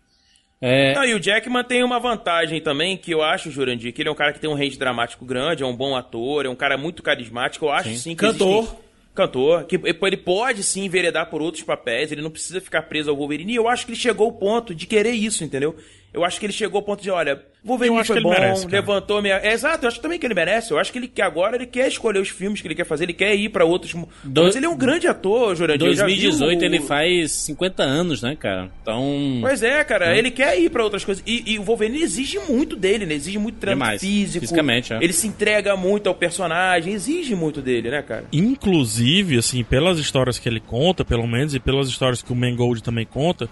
É, 0.63 0.93
Não, 0.93 1.03
e 1.05 1.13
o 1.15 1.19
Jackman 1.19 1.63
tem 1.63 1.81
uma 1.83 1.97
vantagem 1.99 2.61
também, 2.61 2.95
que 2.97 3.11
eu 3.11 3.23
acho, 3.23 3.49
Jurandir, 3.49 3.91
que 3.93 4.01
ele 4.01 4.09
é 4.09 4.11
um 4.11 4.15
cara 4.15 4.31
que 4.33 4.39
tem 4.39 4.49
um 4.49 4.53
range 4.53 4.77
dramático 4.77 5.25
grande, 5.25 5.63
é 5.63 5.65
um 5.65 5.75
bom 5.75 5.95
ator, 5.95 6.45
é 6.45 6.49
um 6.49 6.55
cara 6.55 6.77
muito 6.77 7.01
carismático. 7.01 7.65
Eu 7.65 7.71
acho 7.71 7.95
sim, 7.95 8.09
que 8.11 8.17
Cantor. 8.17 8.59
existem- 8.63 8.79
Cantor, 9.13 9.65
que 9.65 9.75
ele 9.75 10.17
pode 10.17 10.63
sim 10.63 10.85
enveredar 10.85 11.29
por 11.29 11.41
outros 11.41 11.63
papéis, 11.63 12.11
ele 12.11 12.21
não 12.21 12.31
precisa 12.31 12.61
ficar 12.61 12.83
preso 12.83 13.09
ao 13.09 13.17
Wolverine. 13.17 13.53
E 13.53 13.55
eu 13.55 13.67
acho 13.67 13.85
que 13.85 13.91
ele 13.91 13.99
chegou 13.99 14.27
ao 14.27 14.33
ponto 14.33 14.73
de 14.73 14.87
querer 14.87 15.11
isso, 15.11 15.43
entendeu? 15.43 15.75
Eu 16.13 16.25
acho 16.25 16.39
que 16.39 16.45
ele 16.45 16.51
chegou 16.53 16.79
ao 16.79 16.83
ponto 16.83 17.01
de, 17.01 17.09
olha, 17.09 17.41
Wolverine 17.63 17.95
Eu 17.95 18.01
acho 18.01 18.07
foi 18.07 18.15
que 18.17 18.27
ele 18.27 18.35
bom, 18.35 18.41
merece, 18.41 18.67
levantou 18.67 19.21
minha. 19.21 19.35
É, 19.35 19.53
exato, 19.53 19.85
eu 19.85 19.87
acho 19.87 20.01
também 20.01 20.19
que 20.19 20.25
ele 20.25 20.33
merece. 20.33 20.71
Eu 20.71 20.79
acho 20.79 20.91
que 20.91 20.97
ele 20.99 21.07
que 21.07 21.21
agora 21.21 21.55
ele 21.55 21.65
quer 21.65 21.87
escolher 21.87 22.19
os 22.19 22.27
filmes 22.27 22.59
que 22.59 22.67
ele 22.67 22.75
quer 22.75 22.85
fazer, 22.85 23.05
ele 23.05 23.13
quer 23.13 23.33
ir 23.35 23.47
pra 23.49 23.63
outros. 23.63 23.93
Do- 24.23 24.43
Mas 24.43 24.55
ele 24.55 24.65
é 24.65 24.69
um 24.69 24.75
grande 24.77 25.07
ator, 25.07 25.55
Jurandir. 25.55 25.87
eu 25.87 25.93
já 25.93 26.05
vi 26.05 26.13
2018 26.15 26.61
o- 26.61 26.65
ele 26.65 26.79
faz 26.81 27.31
50 27.31 27.83
anos, 27.83 28.21
né, 28.21 28.35
cara? 28.35 28.69
Então. 28.81 29.37
Pois 29.41 29.63
é, 29.63 29.83
cara, 29.85 30.17
ele 30.17 30.31
quer 30.31 30.59
ir 30.59 30.69
pra 30.69 30.83
outras 30.83 31.05
coisas. 31.05 31.23
E, 31.25 31.53
e 31.53 31.59
o 31.59 31.63
Wolverine 31.63 32.01
exige 32.01 32.39
muito 32.39 32.75
dele, 32.75 33.05
né? 33.05 33.13
Exige 33.13 33.37
muito 33.37 33.59
treino 33.59 33.79
Demais. 33.79 34.01
físico. 34.01 34.41
Fisicamente, 34.41 34.91
é. 34.93 34.97
Ele 35.01 35.13
se 35.13 35.27
entrega 35.27 35.77
muito 35.77 36.07
ao 36.07 36.15
personagem, 36.15 36.93
exige 36.93 37.35
muito 37.35 37.61
dele, 37.61 37.89
né, 37.89 38.01
cara? 38.01 38.25
Inclusive, 38.33 39.37
assim, 39.37 39.63
pelas 39.63 39.97
histórias 39.97 40.37
que 40.37 40.49
ele 40.49 40.59
conta, 40.59 41.05
pelo 41.05 41.27
menos, 41.27 41.55
e 41.55 41.59
pelas 41.59 41.87
histórias 41.87 42.21
que 42.21 42.31
o 42.31 42.35
Mangold 42.35 42.83
também 42.83 43.05
conta, 43.05 43.47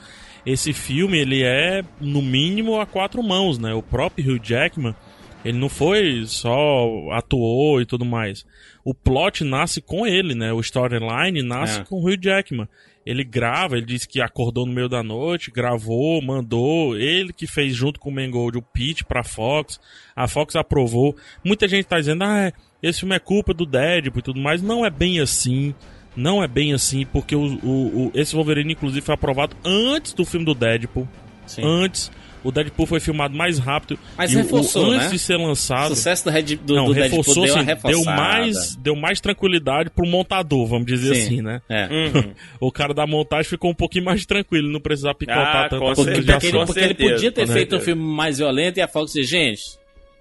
esse 0.45 0.73
filme, 0.73 1.17
ele 1.17 1.43
é, 1.43 1.83
no 1.99 2.21
mínimo, 2.21 2.79
a 2.79 2.85
quatro 2.85 3.21
mãos, 3.21 3.57
né? 3.57 3.73
O 3.73 3.83
próprio 3.83 4.35
Hugh 4.35 4.39
Jackman, 4.43 4.95
ele 5.43 5.57
não 5.57 5.69
foi 5.69 6.23
só 6.25 7.09
atuou 7.11 7.81
e 7.81 7.85
tudo 7.85 8.05
mais. 8.05 8.45
O 8.83 8.93
plot 8.93 9.43
nasce 9.43 9.81
com 9.81 10.05
ele, 10.07 10.33
né? 10.35 10.51
O 10.53 10.59
storyline 10.59 11.41
nasce 11.43 11.81
É. 11.81 11.83
com 11.83 11.95
o 11.97 12.03
Hugh 12.07 12.17
Jackman. 12.21 12.67
Ele 13.05 13.23
grava, 13.23 13.75
ele 13.77 13.85
disse 13.85 14.07
que 14.07 14.21
acordou 14.21 14.65
no 14.65 14.73
meio 14.73 14.89
da 14.89 15.01
noite, 15.01 15.49
gravou, 15.49 16.21
mandou, 16.21 16.95
ele 16.97 17.33
que 17.33 17.47
fez 17.47 17.73
junto 17.73 17.99
com 17.99 18.09
o 18.09 18.13
Mangold 18.13 18.57
o 18.57 18.61
pitch 18.61 19.03
pra 19.03 19.23
Fox, 19.23 19.79
a 20.15 20.27
Fox 20.27 20.55
aprovou. 20.55 21.15
Muita 21.43 21.67
gente 21.67 21.85
tá 21.85 21.97
dizendo, 21.97 22.23
ah, 22.23 22.51
esse 22.83 22.99
filme 22.99 23.15
é 23.15 23.19
culpa 23.19 23.53
do 23.53 23.65
Deadpool 23.65 24.19
e 24.19 24.21
tudo 24.23 24.39
mais. 24.39 24.61
Não 24.61 24.85
é 24.85 24.89
bem 24.89 25.19
assim. 25.19 25.73
Não 26.19 26.43
é 26.43 26.47
bem 26.47 26.73
assim, 26.73 27.05
porque 27.05 27.35
o, 27.35 27.41
o- 27.63 28.07
o- 28.07 28.11
esse 28.13 28.35
Wolverine, 28.35 28.73
inclusive, 28.73 29.01
foi 29.05 29.15
aprovado 29.15 29.55
antes 29.65 30.13
do 30.13 30.25
filme 30.25 30.45
do 30.45 30.53
Deadpool. 30.53 31.07
Sim. 31.47 31.61
Antes. 31.63 32.11
O 32.41 32.53
Deadpool 32.53 32.85
foi 32.85 33.01
filmado 33.01 33.35
mais 33.35 33.59
rápido. 33.59 33.99
Mas 34.17 34.31
e 34.31 34.35
o- 34.35 34.37
reforçou, 34.37 34.85
o, 34.87 34.91
antes 34.91 35.07
né? 35.07 35.11
de 35.11 35.19
ser 35.19 35.35
O 35.37 35.43
lançado. 35.45 35.89
sucesso 35.89 36.23
do, 36.23 36.29
Red, 36.29 36.43
do, 36.55 36.73
não, 36.73 36.85
do 36.85 36.93
Deadpool 36.93 37.19
reforçou, 37.19 37.43
deu 37.45 37.53
uma 37.53 37.73
assim, 37.73 37.87
deu 37.89 38.05
mais, 38.05 38.75
deu 38.77 38.95
mais 38.95 39.19
tranquilidade 39.19 39.89
pro 39.89 40.07
montador, 40.07 40.65
vamos 40.65 40.85
dizer 40.85 41.15
Sim. 41.15 41.21
assim, 41.21 41.41
né? 41.41 41.61
É. 41.67 41.89
O 42.61 42.71
cara 42.71 42.93
da 42.93 43.05
montagem 43.05 43.43
ficou 43.49 43.71
um 43.71 43.75
pouquinho 43.75 44.05
mais 44.05 44.25
tranquilo, 44.25 44.71
não 44.71 44.79
precisar 44.79 45.15
picotar 45.15 45.65
Ah, 45.65 45.69
tanto 45.69 45.83
Porque, 45.95 46.11
porque 46.21 46.51
porque 46.65 46.79
ele 46.79 46.93
podia 46.93 47.29
ter 47.31 47.45
com 47.45 47.51
feito 47.51 47.75
um 47.75 47.79
certeza. 47.79 47.81
filme 47.81 48.01
mais 48.01 48.37
violento 48.37 48.77
e 48.77 48.81
a 48.81 48.87
Fox 48.87 49.11
disse, 49.11 49.29
gente, 49.29 49.61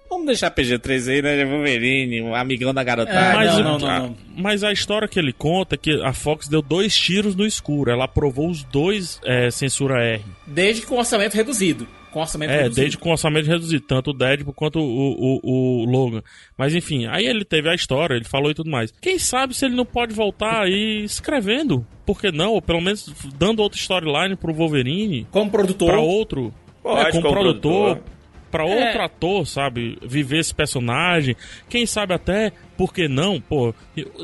vamos 0.09 0.25
deixar 0.25 0.51
PG-13 0.51 1.09
aí, 1.09 1.21
né? 1.21 1.45
Wolverine, 1.45 2.21
um 2.21 2.35
amigão 2.35 2.73
da 2.73 2.83
garotada. 2.83 3.17
É, 3.19 3.33
Mas, 3.33 3.57
não, 3.59 3.77
não, 3.79 3.87
a, 3.87 3.99
não. 3.99 4.15
mas 4.35 4.63
a 4.63 4.71
história 4.71 5.07
que 5.07 5.19
ele 5.19 5.31
conta 5.33 5.75
é 5.75 5.77
que 5.77 6.01
a 6.01 6.13
Fox 6.13 6.47
deu 6.47 6.61
dois 6.61 6.97
tiros 6.97 7.35
no 7.35 7.45
escuro. 7.45 7.91
Ela 7.91 8.05
aprovou 8.05 8.49
os 8.49 8.63
dois 8.63 9.19
é, 9.23 9.49
censura 9.51 10.03
R. 10.03 10.23
Desde 10.47 10.81
que 10.81 10.87
com 10.87 10.97
orçamento 10.97 11.35
reduzido. 11.35 11.87
Com 12.11 12.21
orçamento 12.21 12.49
É, 12.49 12.55
reduzido. 12.63 12.75
desde 12.81 12.97
com 12.97 13.11
orçamento 13.11 13.45
reduzido, 13.45 13.85
tanto 13.85 14.09
o 14.09 14.13
Deadpool 14.13 14.51
quanto 14.51 14.79
o, 14.79 15.39
o, 15.43 15.83
o 15.83 15.85
Logan. 15.85 16.23
Mas 16.57 16.73
enfim, 16.73 17.05
aí 17.05 17.23
ele 17.27 17.45
teve 17.45 17.69
a 17.69 17.75
história, 17.75 18.15
ele 18.15 18.25
falou 18.25 18.49
e 18.49 18.55
tudo 18.55 18.67
mais. 18.71 18.91
Quem 18.99 19.19
sabe 19.19 19.53
se 19.55 19.65
ele 19.65 19.75
não 19.75 19.85
pode 19.85 20.11
voltar 20.11 20.63
aí 20.63 21.03
escrevendo? 21.03 21.85
Por 22.07 22.19
que 22.19 22.31
não? 22.31 22.53
Ou 22.53 22.63
pelo 22.63 22.81
menos 22.81 23.13
dando 23.37 23.61
outra 23.61 23.77
storyline 23.79 24.35
pro 24.35 24.51
Wolverine, 24.51 25.27
Como 25.29 25.51
produtor. 25.51 25.91
pra 25.91 25.99
outro, 25.99 26.51
Pode, 26.81 26.99
é, 27.09 27.11
como 27.11 27.21
como 27.21 27.33
produtor, 27.35 27.95
produtor. 27.97 28.18
Pra 28.49 28.65
outro 28.65 29.01
ator, 29.01 29.47
sabe? 29.47 29.97
Viver 30.01 30.39
esse 30.39 30.53
personagem. 30.53 31.35
Quem 31.69 31.85
sabe 31.85 32.13
até, 32.13 32.51
por 32.77 32.93
que 32.93 33.07
não? 33.07 33.39
Pô, 33.39 33.73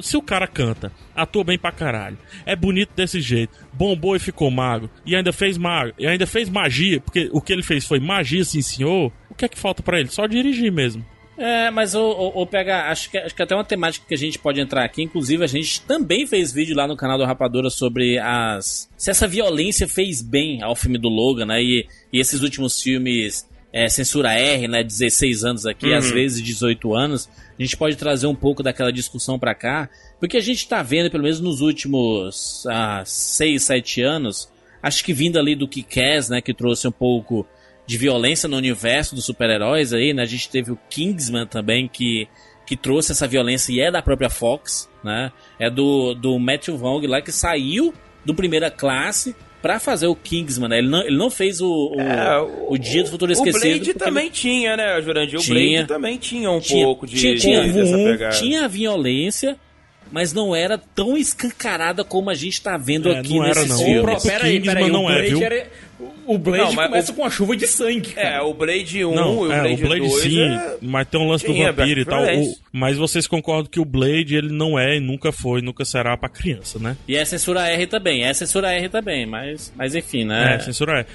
se 0.02 0.18
o 0.18 0.22
cara 0.22 0.48
canta, 0.48 0.92
atua 1.16 1.44
bem 1.44 1.58
pra 1.58 1.72
caralho, 1.72 2.18
é 2.46 2.56
bonito 2.56 2.92
desse 2.96 3.22
jeito, 3.22 3.54
bombou 3.74 4.16
e 4.16 4.20
ficou 4.20 4.50
mago, 4.50 4.90
e 5.06 5.16
ainda 5.16 5.34
fez 5.34 5.58
mago, 5.58 5.94
e 5.98 6.08
ainda 6.08 6.26
fez 6.26 6.50
magia, 6.50 7.00
porque 7.00 7.30
o 7.32 7.42
que 7.42 7.54
ele 7.54 7.64
fez 7.64 7.86
foi 7.86 8.00
magia, 8.00 8.44
sim 8.44 8.62
senhor. 8.62 9.12
O 9.30 9.36
que 9.36 9.46
é 9.46 9.50
que 9.50 9.58
falta 9.58 9.84
pra 9.84 10.00
ele? 10.00 10.10
Só 10.10 10.26
dirigir 10.28 10.72
mesmo. 10.72 11.06
É, 11.38 11.70
mas 11.70 11.94
o, 11.96 12.46
PH, 12.46 12.92
acho 12.92 13.12
que, 13.12 13.18
acho 13.18 13.36
que 13.36 13.44
até 13.44 13.54
uma 13.54 13.64
temática 13.64 14.06
que 14.08 14.14
a 14.14 14.18
gente 14.18 14.40
pode 14.40 14.62
entrar 14.62 14.86
aqui, 14.86 15.04
inclusive 15.04 15.44
a 15.44 15.48
gente 15.48 15.82
também 15.82 16.26
fez 16.26 16.54
vídeo 16.54 16.76
lá 16.76 16.88
no 16.88 16.96
canal 16.96 17.18
do 17.18 17.26
Rapadura 17.26 17.70
sobre 17.70 18.18
as. 18.18 18.90
Se 18.96 19.12
essa 19.12 19.28
violência 19.28 19.88
fez 19.88 20.22
bem 20.22 20.64
ao 20.64 20.76
filme 20.76 20.98
do 20.98 21.10
Logan, 21.10 21.48
né? 21.48 21.62
E, 21.62 21.86
e 22.12 22.20
esses 22.20 22.42
últimos 22.42 22.82
filmes, 22.82 23.46
é, 23.76 23.90
censura 23.90 24.32
R, 24.32 24.70
né? 24.70 24.82
16 24.82 25.44
anos 25.44 25.66
aqui, 25.66 25.94
às 25.94 26.10
vezes 26.10 26.42
18 26.42 26.96
anos. 26.96 27.30
A 27.60 27.62
gente 27.62 27.76
pode 27.76 27.98
trazer 27.98 28.26
um 28.26 28.34
pouco 28.34 28.64
daquela 28.64 28.90
discussão 28.90 29.38
pra 29.38 29.54
cá, 29.54 29.90
porque 30.18 30.38
a 30.38 30.42
gente 30.42 30.66
tá 30.66 30.82
vendo, 30.82 31.12
pelo 31.12 31.24
menos 31.24 31.42
nos 31.42 31.60
últimos 31.60 32.66
ah, 32.68 33.04
6, 33.06 33.62
7 33.62 34.02
anos, 34.02 34.50
acho 34.82 35.04
que 35.04 35.12
vindo 35.12 35.38
ali 35.38 35.56
do 35.56 35.68
Kick-Ass, 35.68 36.30
né? 36.30 36.40
Que 36.40 36.54
trouxe 36.54 36.88
um 36.88 36.92
pouco 36.92 37.46
de 37.86 37.98
violência 37.98 38.48
no 38.48 38.56
universo 38.56 39.14
dos 39.14 39.26
super-heróis 39.26 39.92
aí, 39.92 40.14
né? 40.14 40.24
A 40.24 40.26
gente 40.26 40.50
teve 40.50 40.72
o 40.72 40.80
Kingsman 40.90 41.46
também, 41.46 41.90
que, 41.90 42.30
que 42.66 42.78
trouxe 42.78 43.12
essa 43.12 43.28
violência 43.28 43.74
e 43.74 43.82
é 43.82 43.92
da 43.92 44.02
própria 44.02 44.30
Fox, 44.30 44.90
né? 45.04 45.34
É 45.60 45.70
do, 45.70 46.14
do 46.14 46.40
Matthew 46.40 46.78
Vaughn 46.78 47.06
lá 47.08 47.22
que 47.22 47.32
saiu 47.32 47.94
do 48.24 48.34
Primeira 48.34 48.72
Classe 48.72 49.36
pra 49.66 49.79
fazer 49.79 50.05
o 50.05 50.16
Kingsman, 50.16 50.70
né? 50.70 50.78
Ele 50.78 50.87
não, 50.87 51.01
ele 51.01 51.17
não 51.17 51.32
fez 51.32 51.59
o, 51.59 51.67
o, 51.96 52.00
É, 52.00 52.39
o 52.70 52.78
Dia 52.78 53.01
do 53.04 53.09
Futuro 53.09 53.32
O 53.32 53.33
Esquecido. 53.33 53.62
Blade 53.63 53.79
porque 53.79 53.93
também 53.97 54.29
tinha, 54.29 54.78
né, 54.78 55.01
Jurandir? 55.01 55.39
O 55.39 55.42
Tinha. 55.42 55.55
Blade 55.79 55.87
também 55.87 56.17
tinha 56.20 56.51
um 56.51 56.59
tinha, 56.59 56.86
pouco 56.86 57.08
de, 57.08 57.16
tinha, 57.17 57.33
de- 57.33 57.42
tinha, 57.42 57.63
dessa 57.74 57.97
pegada. 57.97 58.36
tinha 58.37 58.67
violência, 58.67 59.58
mas 60.12 60.32
não 60.34 60.56
era 60.56 60.78
tão 60.78 61.18
escancarada 61.18 62.04
como 62.04 62.30
a 62.30 62.36
gente 62.36 62.62
tá 62.62 62.78
vendo 62.78 63.10
É, 63.10 63.20
aqui 63.20 63.36
não 63.38 63.44
era, 63.46 63.54
nesses 63.56 63.70
não. 63.70 63.78
filmes. 63.78 64.00
O 64.00 64.04
próprio 64.04 64.32
Peraí, 64.32 64.54
Kingsman 64.60 64.76
peraí, 64.76 64.92
não 64.92 65.06
o 65.06 65.10
é, 65.10 65.14
Blade 65.16 65.30
viu? 65.30 65.44
era- 65.44 65.68
O 66.28 66.38
Blade 66.38 66.64
Não, 66.64 66.74
mas 66.74 66.88
começa 66.90 67.12
o- 67.12 67.16
com 67.16 67.22
uma 67.22 67.30
chuva 67.30 67.56
de 67.56 67.68
sangue. 67.68 68.10
É, 68.16 68.24
cara. 68.24 68.44
o 68.46 68.54
Blade 68.54 69.06
1 69.06 69.14
Não, 69.16 69.46
e 69.46 69.48
o 69.48 69.52
é, 69.52 69.60
Blade, 69.62 69.74
o 69.84 69.88
Blade 69.88 70.08
2 70.10 70.22
sim, 70.24 70.42
é- 70.42 70.78
mas 70.82 71.08
tem 71.08 71.22
um 71.22 71.30
lance 71.30 71.46
do 71.46 71.54
tinha 71.54 71.72
vampiro 71.72 72.00
e 72.02 72.06
tal. 72.06 72.24
O- 72.24 72.56
mas 72.72 72.98
vocês 72.98 73.28
concordam 73.28 73.70
que 73.72 73.80
o 73.80 73.86
Blade, 73.86 74.36
ele 74.36 74.52
não 74.52 74.78
é 74.78 74.98
e 74.98 75.00
nunca 75.00 75.32
foi, 75.32 75.62
nunca 75.62 75.86
será 75.86 76.18
pra 76.18 76.28
criança, 76.28 76.80
né? 76.80 76.98
E 77.08 77.16
é 77.16 77.24
censura 77.24 77.68
R 77.68 77.86
também, 77.88 78.24
é 78.24 78.34
censura 78.34 78.74
R 78.74 78.90
também, 78.90 79.26
mas, 79.26 79.72
mas 79.76 79.94
enfim, 79.96 80.26
né? 80.26 80.56
É, 80.56 80.60
censura 80.60 81.02
é. 81.02 81.06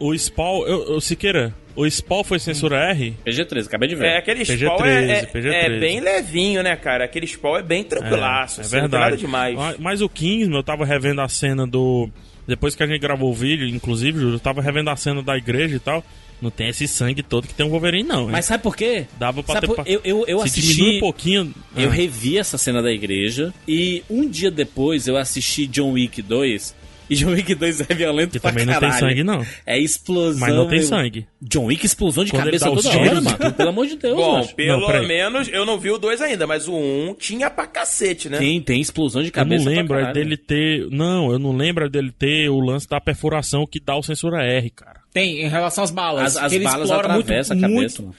O 0.00 0.12
Spawn, 0.16 0.66
eu, 0.66 0.92
eu, 0.92 1.00
Siqueira, 1.00 1.54
o 1.80 1.90
Spawn 1.90 2.24
foi 2.24 2.38
censura 2.38 2.76
R? 2.90 3.14
PG-13, 3.24 3.66
acabei 3.66 3.88
de 3.88 3.94
ver. 3.94 4.06
É, 4.06 4.18
aquele 4.18 4.44
PG-13, 4.44 4.56
spawn 4.74 4.84
é, 4.86 5.10
é, 5.10 5.26
PG-13. 5.26 5.52
é 5.52 5.78
bem 5.80 6.00
levinho, 6.00 6.62
né, 6.62 6.76
cara? 6.76 7.04
Aquele 7.04 7.26
spawn 7.26 7.56
é 7.58 7.62
bem 7.62 7.84
tranquilaço, 7.84 8.60
é 8.60 8.64
assim, 8.64 8.74
não 8.76 8.80
tem 8.82 8.90
verdade. 8.90 9.04
nada 9.10 9.16
demais. 9.16 9.54
Mas- 9.56 9.76
Mas 9.78 10.00
o 10.02 10.08
Kingsman, 10.08 10.56
eu 10.56 10.62
tava 10.62 10.84
revendo 10.84 11.20
a 11.20 11.28
cena 11.28 11.66
do 11.66 12.08
Depois 12.46 12.74
que 12.74 12.82
a 12.82 12.86
gente 12.86 12.98
gravou 13.00 13.30
o 13.30 13.34
vídeo, 13.34 13.68
inclusive, 13.68 14.18
Júlio, 14.18 14.36
eu 14.36 14.40
tava 14.40 14.62
revendo 14.62 14.88
a 14.90 14.96
cena 14.96 15.22
da 15.22 15.36
igreja 15.36 15.76
e 15.76 15.78
tal. 15.78 16.02
Não 16.40 16.50
tem 16.50 16.68
esse 16.68 16.86
sangue 16.88 17.20
todo 17.22 17.48
que 17.48 17.52
tem 17.52 17.66
um 17.66 17.68
Wolverine, 17.68 18.08
não. 18.08 18.22
hein? 18.22 18.28
Mas 18.30 18.44
sabe 18.46 18.62
por 18.62 18.76
quê? 18.76 19.06
Dava 19.18 19.42
pra 19.42 19.54
Sabe 19.56 19.66
ter. 19.66 19.74
por- 19.74 19.86
eu, 19.88 20.00
eu, 20.04 20.24
eu 20.26 20.40
assisti. 20.40 20.96
um 20.96 21.00
pouquinho. 21.00 21.52
Eu 21.76 21.90
ah, 21.90 21.92
revi 21.92 22.38
essa 22.38 22.56
cena 22.56 22.80
da 22.80 22.92
igreja 22.92 23.52
e 23.66 24.02
um 24.08 24.26
dia 24.28 24.48
depois 24.50 25.08
eu 25.08 25.16
assisti 25.16 25.66
John 25.66 25.90
Wick 25.92 26.22
2. 26.22 26.74
E 27.10 27.14
John 27.16 27.30
Wick 27.30 27.54
2 27.54 27.80
é 27.88 27.94
violento 27.94 28.32
Que 28.32 28.40
pra 28.40 28.50
também 28.50 28.66
não 28.66 28.72
tem 28.74 28.80
caralho. 28.90 29.00
sangue, 29.00 29.24
não. 29.24 29.46
É 29.66 29.78
explosão. 29.78 30.40
Mas 30.40 30.54
não 30.54 30.68
tem 30.68 30.78
eu- 30.78 30.84
sangue. 30.84 31.26
John 31.40 31.64
Wick 31.66 31.86
explosão 31.86 32.24
de 32.24 32.30
Quando 32.30 32.44
cabeça 32.44 32.66
toda 32.70 32.88
hora, 32.88 33.20
mano. 33.20 33.52
Pelo 33.54 33.68
amor 33.70 33.86
de 33.86 33.96
Deus, 33.96 34.16
Bom, 34.16 34.38
macho. 34.38 34.54
pelo 34.54 34.80
Não, 34.92 35.06
menos 35.06 35.48
eu 35.48 35.64
não 35.64 35.78
vi 35.78 35.90
o 35.90 35.98
2 35.98 36.20
ainda, 36.20 36.46
mas 36.46 36.68
o 36.68 36.72
1 36.74 37.10
um 37.10 37.14
tinha 37.14 37.48
pra 37.50 37.66
cacete, 37.66 38.28
né? 38.28 38.38
Tem, 38.38 38.60
tem 38.60 38.80
explosão 38.80 39.22
de 39.22 39.28
Eu 39.28 39.32
cabeça. 39.32 39.64
não 39.64 39.72
pra 39.72 39.80
lembro 39.80 39.96
é 39.96 40.00
caralho. 40.00 40.14
dele 40.14 40.36
ter. 40.36 40.86
Não, 40.90 41.32
eu 41.32 41.38
não 41.38 41.52
lembro 41.56 41.88
dele 41.88 42.12
ter 42.12 42.48
o 42.50 42.60
lance 42.60 42.88
da 42.88 43.00
perfuração 43.00 43.66
que 43.66 43.80
dá 43.80 43.96
o 43.96 44.02
censura 44.02 44.42
R, 44.44 44.68
cara. 44.70 45.00
Tem, 45.12 45.40
em 45.42 45.48
relação 45.48 45.82
às 45.84 45.90
balas. 45.90 46.36
As, 46.36 46.52
as 46.52 46.62
balas 46.62 46.90
atravessam 46.90 47.56
muito, 47.56 47.66
a 47.66 47.68
cabeça, 47.70 48.02
muito- 48.02 48.02
mano. 48.02 48.14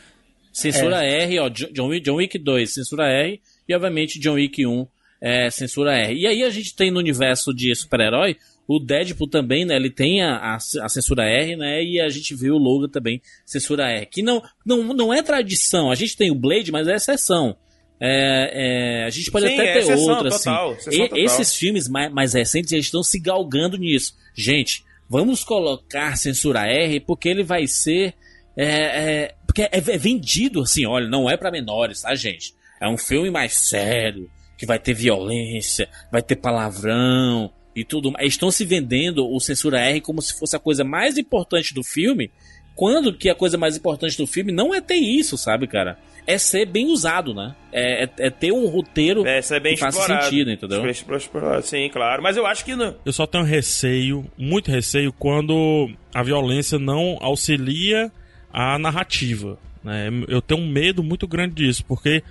Censura 0.52 1.04
R, 1.04 1.40
ó, 1.40 1.50
Jo- 1.50 1.70
John 1.72 1.88
Wick, 1.88 2.04
John 2.06 2.16
Wick 2.16 2.38
2, 2.40 2.74
censura 2.74 3.08
R, 3.08 3.40
e 3.68 3.74
obviamente 3.76 4.20
John 4.20 4.34
Wick 4.34 4.66
1, 4.66 4.86
é, 5.22 5.50
censura 5.50 5.94
R. 5.96 6.14
E 6.20 6.26
aí 6.26 6.44
a 6.44 6.50
gente 6.50 6.76
tem 6.76 6.92
no 6.92 7.00
universo 7.00 7.54
de 7.54 7.74
super-herói, 7.76 8.36
o 8.70 8.80
Deadpool 8.80 9.28
também, 9.28 9.66
né, 9.66 9.76
ele 9.76 9.90
tem 9.90 10.22
a, 10.22 10.36
a, 10.36 10.56
a 10.56 10.90
censura 10.90 11.24
R, 11.24 11.56
né, 11.56 11.84
e 11.84 12.00
a 12.00 12.08
gente 12.08 12.36
vê 12.36 12.52
o 12.52 12.58
Logan 12.60 12.88
também, 12.88 13.20
censura 13.44 13.90
R. 13.90 14.06
Que 14.06 14.22
não, 14.22 14.44
não, 14.64 14.94
não 14.94 15.12
é 15.12 15.24
tradição, 15.24 15.90
a 15.90 15.96
gente 15.96 16.16
tem 16.16 16.30
o 16.30 16.36
Blade, 16.36 16.72
mas 16.72 16.88
é 16.88 16.94
exceção. 16.94 17.58
É, 18.00 19.00
é, 19.02 19.06
a 19.06 19.10
gente 19.10 19.32
pode 19.32 19.48
Sim, 19.48 19.56
até 19.56 19.70
é 19.70 19.74
ter 19.74 19.80
exceção 19.80 20.14
outra, 20.14 20.30
total, 20.30 20.72
assim. 20.74 21.02
E- 21.02 21.26
esses 21.26 21.56
filmes 21.56 21.90
mais, 21.90 22.14
mais 22.14 22.34
recentes 22.36 22.72
eles 22.72 22.86
estão 22.86 23.02
se 23.02 23.20
galgando 23.20 23.76
nisso. 23.76 24.14
Gente, 24.36 24.84
vamos 25.10 25.44
colocar 25.44 26.16
censura 26.16 26.68
R 26.68 27.00
porque 27.00 27.28
ele 27.28 27.44
vai 27.44 27.66
ser. 27.66 28.14
é, 28.56 28.66
é, 28.66 29.36
porque 29.48 29.64
é, 29.64 29.70
é 29.72 29.98
vendido 29.98 30.62
assim, 30.62 30.86
olha, 30.86 31.10
não 31.10 31.28
é 31.28 31.36
pra 31.36 31.50
menores, 31.50 32.04
tá, 32.04 32.14
gente? 32.14 32.54
É 32.80 32.88
um 32.88 33.00
filme 33.00 33.32
mais 33.32 33.54
sério, 33.54 34.30
que 34.60 34.66
vai 34.68 34.78
ter 34.78 34.94
violência, 34.94 35.90
vai 36.12 36.22
ter 36.22 36.36
palavrão 36.36 37.52
e 37.76 37.84
tudo. 37.84 38.14
estão 38.22 38.52
se 38.52 38.66
vendendo 38.66 39.26
o 39.28 39.40
censura 39.40 39.80
R 39.80 40.02
como 40.02 40.22
se 40.22 40.38
fosse 40.38 40.56
a 40.56 40.60
coisa 40.60 40.84
mais 40.84 41.18
importante 41.18 41.74
do 41.74 41.84
filme, 41.84 42.32
quando 42.76 43.14
que 43.14 43.30
a 43.30 43.36
coisa 43.36 43.58
mais 43.58 43.76
importante 43.76 44.18
do 44.18 44.26
filme 44.26 44.52
não 44.52 44.74
é 44.74 44.80
ter 44.80 44.96
isso, 44.96 45.38
sabe, 45.38 45.68
cara? 45.68 45.98
É 46.26 46.38
ser 46.38 46.66
bem 46.66 46.88
usado, 46.88 47.34
né? 47.34 47.56
É, 47.72 48.04
é- 48.04 48.10
é 48.20 48.30
ter 48.30 48.52
um 48.52 48.68
roteiro 48.68 49.26
É, 49.26 49.40
é 49.40 49.60
bem 49.60 49.74
que 49.74 49.82
faça 49.82 50.06
sentido, 50.06 50.52
entendeu? 50.52 50.88
Explorado, 50.90 51.66
Sim, 51.66 51.90
claro. 51.92 52.22
Mas 52.24 52.38
eu 52.38 52.46
acho 52.46 52.64
que 52.64 52.76
não. 52.76 52.96
Eu 53.04 53.12
só 53.12 53.26
tenho 53.26 53.44
receio, 53.44 54.26
muito 54.38 54.70
receio, 54.72 55.12
quando 55.12 55.90
a 56.14 56.22
violência 56.24 56.78
não 56.80 57.18
auxilia 57.20 58.12
a 58.54 58.78
narrativa. 58.80 59.58
né? 59.84 60.10
Eu 60.28 60.42
tenho 60.42 60.62
um 60.62 60.68
medo 60.70 61.04
muito 61.04 61.28
grande 61.28 61.56
disso, 61.56 61.84
porque 61.86 62.24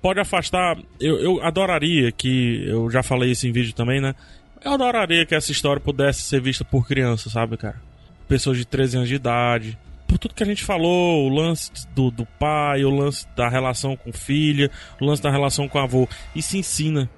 pode 0.00 0.20
afastar. 0.20 0.78
Eu, 1.00 1.18
eu 1.18 1.42
adoraria 1.42 2.10
que. 2.12 2.64
Eu 2.66 2.88
já 2.90 3.02
falei 3.02 3.32
isso 3.32 3.46
em 3.46 3.52
vídeo 3.52 3.74
também, 3.74 4.00
né? 4.00 4.14
Eu 4.62 4.72
adoraria 4.72 5.24
que 5.24 5.34
essa 5.34 5.50
história 5.50 5.80
pudesse 5.80 6.22
ser 6.22 6.40
vista 6.40 6.64
por 6.64 6.86
crianças, 6.86 7.32
sabe, 7.32 7.56
cara? 7.56 7.80
Pessoas 8.28 8.58
de 8.58 8.64
13 8.64 8.98
anos 8.98 9.08
de 9.08 9.14
idade. 9.14 9.78
Por 10.06 10.18
tudo 10.18 10.34
que 10.34 10.42
a 10.42 10.46
gente 10.46 10.64
falou, 10.64 11.26
o 11.26 11.34
lance 11.34 11.70
do, 11.94 12.10
do 12.10 12.26
pai, 12.26 12.84
o 12.84 12.90
lance 12.90 13.26
da 13.34 13.48
relação 13.48 13.96
com 13.96 14.12
filha, 14.12 14.70
o 15.00 15.04
lance 15.04 15.22
da 15.22 15.30
relação 15.30 15.68
com 15.68 15.78
avô. 15.78 16.08
Isso 16.34 16.56
ensina. 16.56 17.08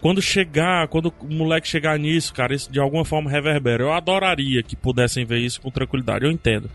Quando 0.00 0.22
chegar, 0.22 0.88
quando 0.88 1.12
o 1.20 1.32
moleque 1.32 1.68
chegar 1.68 1.98
nisso, 1.98 2.32
cara, 2.32 2.54
isso 2.54 2.72
de 2.72 2.80
alguma 2.80 3.04
forma 3.04 3.30
reverbera. 3.30 3.84
Eu 3.84 3.92
adoraria 3.92 4.62
que 4.62 4.74
pudessem 4.74 5.24
ver 5.24 5.38
isso 5.38 5.60
com 5.60 5.70
tranquilidade, 5.70 6.24
eu 6.24 6.30
entendo. 6.30 6.70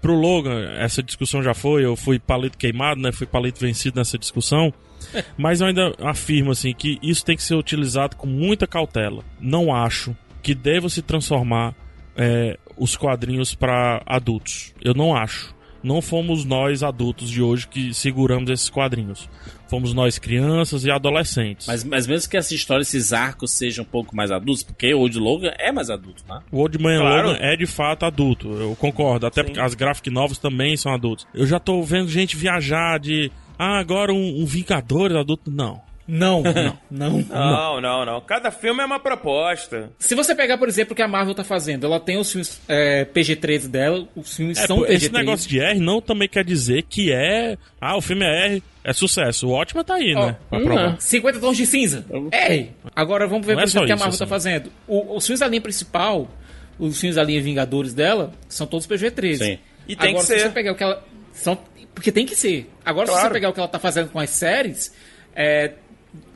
Pro 0.00 0.14
Logan, 0.14 0.72
essa 0.76 1.02
discussão 1.02 1.42
já 1.42 1.54
foi, 1.54 1.84
eu 1.84 1.94
fui 1.94 2.18
palito 2.18 2.56
queimado, 2.56 3.00
né? 3.00 3.12
Fui 3.12 3.26
palito 3.26 3.60
vencido 3.60 3.98
nessa 3.98 4.18
discussão. 4.18 4.72
Mas 5.36 5.60
eu 5.60 5.66
ainda 5.66 5.92
afirmo 6.00 6.50
assim 6.50 6.72
que 6.72 6.98
isso 7.02 7.24
tem 7.24 7.36
que 7.36 7.42
ser 7.42 7.54
utilizado 7.54 8.16
com 8.16 8.26
muita 8.26 8.66
cautela. 8.66 9.22
Não 9.40 9.74
acho 9.74 10.16
que 10.42 10.54
deva 10.54 10.88
se 10.88 11.02
transformar 11.02 11.74
é, 12.16 12.58
os 12.76 12.96
quadrinhos 12.96 13.54
para 13.54 14.02
adultos. 14.06 14.74
Eu 14.82 14.94
não 14.94 15.14
acho. 15.14 15.54
Não 15.82 16.02
fomos 16.02 16.44
nós 16.44 16.82
adultos 16.82 17.30
de 17.30 17.40
hoje 17.40 17.68
que 17.68 17.94
seguramos 17.94 18.50
esses 18.50 18.68
quadrinhos. 18.68 19.28
Fomos 19.68 19.92
nós 19.94 20.18
crianças 20.18 20.84
e 20.84 20.90
adolescentes. 20.90 21.66
Mas, 21.66 21.84
mas 21.84 22.06
mesmo 22.06 22.30
que 22.30 22.36
essa 22.36 22.54
história, 22.54 22.82
esses 22.82 23.12
arcos 23.12 23.52
sejam 23.52 23.84
um 23.84 23.86
pouco 23.86 24.14
mais 24.14 24.30
adultos, 24.30 24.62
porque 24.64 24.92
o 24.94 24.98
Old 25.00 25.18
Logan 25.18 25.52
é 25.58 25.70
mais 25.70 25.90
adulto, 25.90 26.24
né? 26.28 26.40
O 26.50 26.58
Old 26.58 26.78
Man 26.78 26.98
Claro. 26.98 27.28
Logan 27.28 27.38
é 27.40 27.56
de 27.56 27.66
fato 27.66 28.04
adulto, 28.04 28.48
eu 28.52 28.76
concordo. 28.76 29.26
Até 29.26 29.42
porque 29.44 29.60
as 29.60 29.74
graphic 29.74 30.10
novels 30.10 30.38
também 30.38 30.76
são 30.76 30.92
adultos. 30.92 31.26
Eu 31.34 31.46
já 31.46 31.58
tô 31.60 31.82
vendo 31.82 32.08
gente 32.08 32.36
viajar 32.36 32.98
de. 32.98 33.30
Ah, 33.58 33.78
agora 33.78 34.12
um, 34.12 34.42
um 34.42 34.44
Vingadores 34.46 35.16
adulto. 35.16 35.50
Não. 35.50 35.84
Não, 36.08 36.40
não, 36.88 37.18
não. 37.18 37.20
Não, 37.28 37.80
não, 37.80 38.04
não. 38.06 38.20
Cada 38.20 38.52
filme 38.52 38.80
é 38.80 38.86
uma 38.86 39.00
proposta. 39.00 39.90
Se 39.98 40.14
você 40.14 40.36
pegar, 40.36 40.56
por 40.56 40.68
exemplo, 40.68 40.92
o 40.92 40.94
que 40.96 41.02
a 41.02 41.08
Marvel 41.08 41.34
tá 41.34 41.42
fazendo, 41.42 41.84
ela 41.84 41.98
tem 41.98 42.16
os 42.16 42.30
filmes 42.30 42.60
é, 42.68 43.04
PG-13 43.06 43.66
dela, 43.68 44.06
os 44.14 44.36
filmes 44.36 44.56
É, 44.56 44.66
são 44.68 44.76
pô, 44.78 44.84
PG-13. 44.84 44.94
esse 44.94 45.12
negócio 45.12 45.48
de 45.50 45.58
R 45.58 45.80
não 45.80 46.00
também 46.00 46.28
quer 46.28 46.44
dizer 46.44 46.84
que 46.84 47.10
é. 47.12 47.58
Ah, 47.80 47.96
o 47.96 48.00
filme 48.00 48.24
é 48.24 48.46
R, 48.54 48.62
é 48.84 48.92
sucesso. 48.92 49.48
O 49.48 49.50
ótimo 49.50 49.82
tá 49.82 49.94
aí, 49.96 50.14
Ó, 50.16 50.26
né? 50.26 50.36
Pra 50.48 50.58
hum, 50.60 50.64
provar. 50.64 51.00
50 51.00 51.40
tons 51.40 51.56
de 51.56 51.66
cinza. 51.66 52.04
É. 52.30 52.66
Agora 52.94 53.26
vamos 53.26 53.44
ver, 53.44 53.54
Não 53.54 53.62
por 53.62 53.62
é 53.62 53.64
exemplo, 53.64 53.82
o 53.82 53.86
que 53.86 53.92
a 53.92 53.96
Marvel 53.96 54.16
tá 54.18 54.24
assim. 54.24 54.30
fazendo. 54.30 54.70
O- 54.86 55.16
os 55.16 55.26
filmes 55.26 55.40
da 55.40 55.48
linha 55.48 55.60
principal, 55.60 56.30
os 56.78 57.00
filmes 57.00 57.16
da 57.16 57.24
linha 57.24 57.42
Vingadores 57.42 57.92
dela, 57.92 58.32
são 58.48 58.64
todos 58.64 58.86
PG-13. 58.86 59.38
Sim. 59.38 59.58
E 59.88 59.96
tem 59.96 60.10
Agora, 60.10 60.14
que 60.24 60.32
se 60.32 60.38
ser. 60.38 60.40
você 60.40 60.50
pegar 60.50 60.70
o 60.72 60.76
que 60.76 60.84
ela. 60.84 61.02
São, 61.36 61.56
porque 61.94 62.10
tem 62.10 62.26
que 62.26 62.34
ser. 62.34 62.68
Agora, 62.84 63.06
se 63.06 63.12
Claro. 63.12 63.28
você 63.28 63.32
pegar 63.34 63.48
o 63.50 63.52
que 63.52 63.60
ela 63.60 63.68
tá 63.68 63.78
fazendo 63.78 64.08
com 64.10 64.18
as 64.18 64.30
séries, 64.30 64.92
é, 65.34 65.72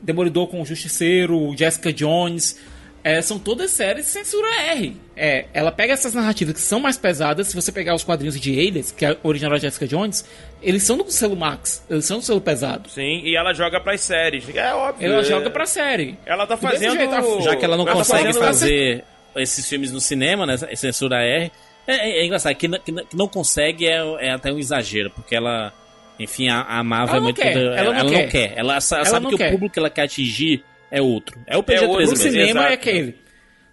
Demolidor 0.01 0.47
com 0.47 0.61
o 0.61 0.65
Justiceiro, 0.65 1.53
Jessica 1.57 1.91
Jones. 1.91 2.57
é, 3.03 3.19
são 3.19 3.39
todas 3.39 3.71
séries 3.71 4.05
censura 4.05 4.47
R. 4.75 4.95
É, 5.17 5.45
ela 5.55 5.71
pega 5.71 5.91
essas 5.91 6.13
narrativas 6.13 6.53
que 6.53 6.61
são 6.61 6.79
mais 6.79 6.97
pesadas. 6.97 7.47
Se 7.47 7.55
você 7.55 7.71
pegar 7.71 7.95
os 7.95 8.03
quadrinhos 8.03 8.39
de 8.39 8.51
Alias, 8.51 8.91
que 8.91 9.03
é 9.03 9.09
a 9.09 9.17
original 9.23 9.53
da 9.53 9.57
Jessica 9.57 9.87
Jones, 9.87 10.23
eles 10.61 10.83
são 10.83 10.97
do 10.97 11.09
selo 11.09 11.35
Max, 11.35 11.83
eles 11.89 12.05
são 12.05 12.19
do 12.19 12.23
selo 12.23 12.39
pesado. 12.39 12.87
Sim, 12.91 13.21
e 13.23 13.35
ela 13.35 13.55
joga 13.55 13.79
pras 13.81 14.01
séries. 14.01 14.43
É 14.55 14.71
óbvio. 14.75 15.03
Ela 15.11 15.21
é- 15.21 15.23
joga 15.23 15.49
pra 15.49 15.65
série. 15.65 16.15
Ela 16.27 16.45
tá 16.45 16.55
fazendo. 16.55 16.93
jeito, 16.95 17.41
Já 17.41 17.55
que 17.55 17.65
ela 17.65 17.75
não 17.75 17.85
tá 17.85 17.93
consegue 17.93 18.25
fazendo- 18.33 18.39
fazer 18.45 19.03
esses 19.35 19.67
filmes 19.67 19.91
no 19.91 19.99
cinema, 19.99 20.45
né? 20.45 20.55
Censura 20.75 21.23
R. 21.23 21.51
É, 21.87 21.95
é- 21.95 22.21
é 22.21 22.25
engraçado, 22.25 22.55
que, 22.55 22.67
não- 22.67 22.79
que 22.79 22.91
que 22.91 23.17
não 23.17 23.27
consegue 23.27 23.85
é, 23.87 23.97
é 24.19 24.31
até 24.31 24.51
um 24.51 24.59
exagero, 24.59 25.09
porque 25.11 25.35
ela. 25.35 25.73
Enfim, 26.19 26.49
a, 26.49 26.61
a 26.61 26.83
Marvel 26.83 27.15
Ela 27.15 27.17
é 27.17 27.23
muito. 27.23 27.41
quer, 27.41 27.57
ela, 27.57 27.75
ela 27.75 27.93
não 27.93 27.99
ela 27.99 28.09
quer. 28.11 28.21
não 28.23 28.29
quer. 28.29 28.53
Ela 28.55 28.73
Ela 28.73 28.81
sabe 28.81 29.27
que 29.27 29.37
quer. 29.37 29.47
o 29.47 29.51
público 29.53 29.73
que 29.73 29.79
ela 29.79 29.89
quer 29.89 30.03
atingir 30.03 30.63
é 30.91 31.01
outro. 31.01 31.39
É 31.47 31.57
o 31.57 31.63
PG-13 31.63 31.81
outro. 31.81 31.93
Pro 31.93 31.99
mesmo. 31.99 32.15
cinema 32.17 32.49
exato. 32.59 32.67
é 32.67 32.73
aquele. 32.73 33.15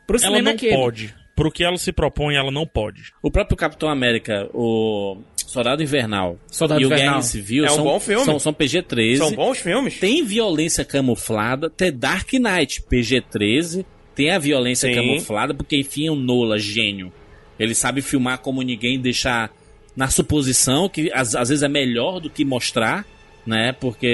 Pro 0.06 0.16
Ela 0.16 0.18
cinema 0.20 0.38
é 0.38 0.42
não 0.42 0.52
aquele. 0.52 0.74
pode. 0.76 1.14
Pro 1.36 1.52
que 1.52 1.62
ela 1.62 1.76
se 1.76 1.92
propõe, 1.92 2.36
ela 2.36 2.50
não 2.50 2.66
pode. 2.66 3.12
O 3.22 3.30
próprio 3.30 3.56
Capitão 3.56 3.88
América, 3.90 4.48
o 4.54 5.18
Soldado 5.36 5.82
Invernal 5.82 6.36
Soldado 6.50 6.80
e 6.80 6.84
o 6.84 6.86
Invernal. 6.86 7.06
Guerra 7.10 7.22
Civil 7.22 7.64
É 7.66 7.70
um 7.70 7.74
são, 7.74 7.84
bom 7.84 8.00
filme. 8.00 8.24
são, 8.24 8.38
são 8.38 8.52
PG-13. 8.52 9.16
São 9.18 9.32
bons 9.32 9.58
filmes. 9.58 9.98
Tem 10.00 10.24
violência 10.24 10.84
camuflada, 10.84 11.68
tem 11.70 11.92
Dark 11.92 12.32
Knight, 12.32 12.82
PG-13, 12.90 13.84
tem 14.14 14.30
a 14.30 14.38
violência 14.38 14.88
Sim. 14.88 14.94
camuflada, 14.96 15.52
porque 15.54 15.76
enfim, 15.76 16.08
o 16.08 16.14
Nola, 16.16 16.58
gênio. 16.58 17.12
Ele 17.58 17.74
sabe 17.74 18.02
filmar 18.02 18.38
como 18.38 18.62
ninguém, 18.62 19.00
deixar 19.00 19.50
na 19.96 20.08
suposição, 20.08 20.88
que 20.88 21.10
às, 21.12 21.34
às 21.34 21.48
vezes 21.48 21.62
é 21.62 21.68
melhor 21.68 22.20
do 22.20 22.30
que 22.30 22.44
mostrar, 22.44 23.04
né? 23.44 23.72
Porque 23.72 24.06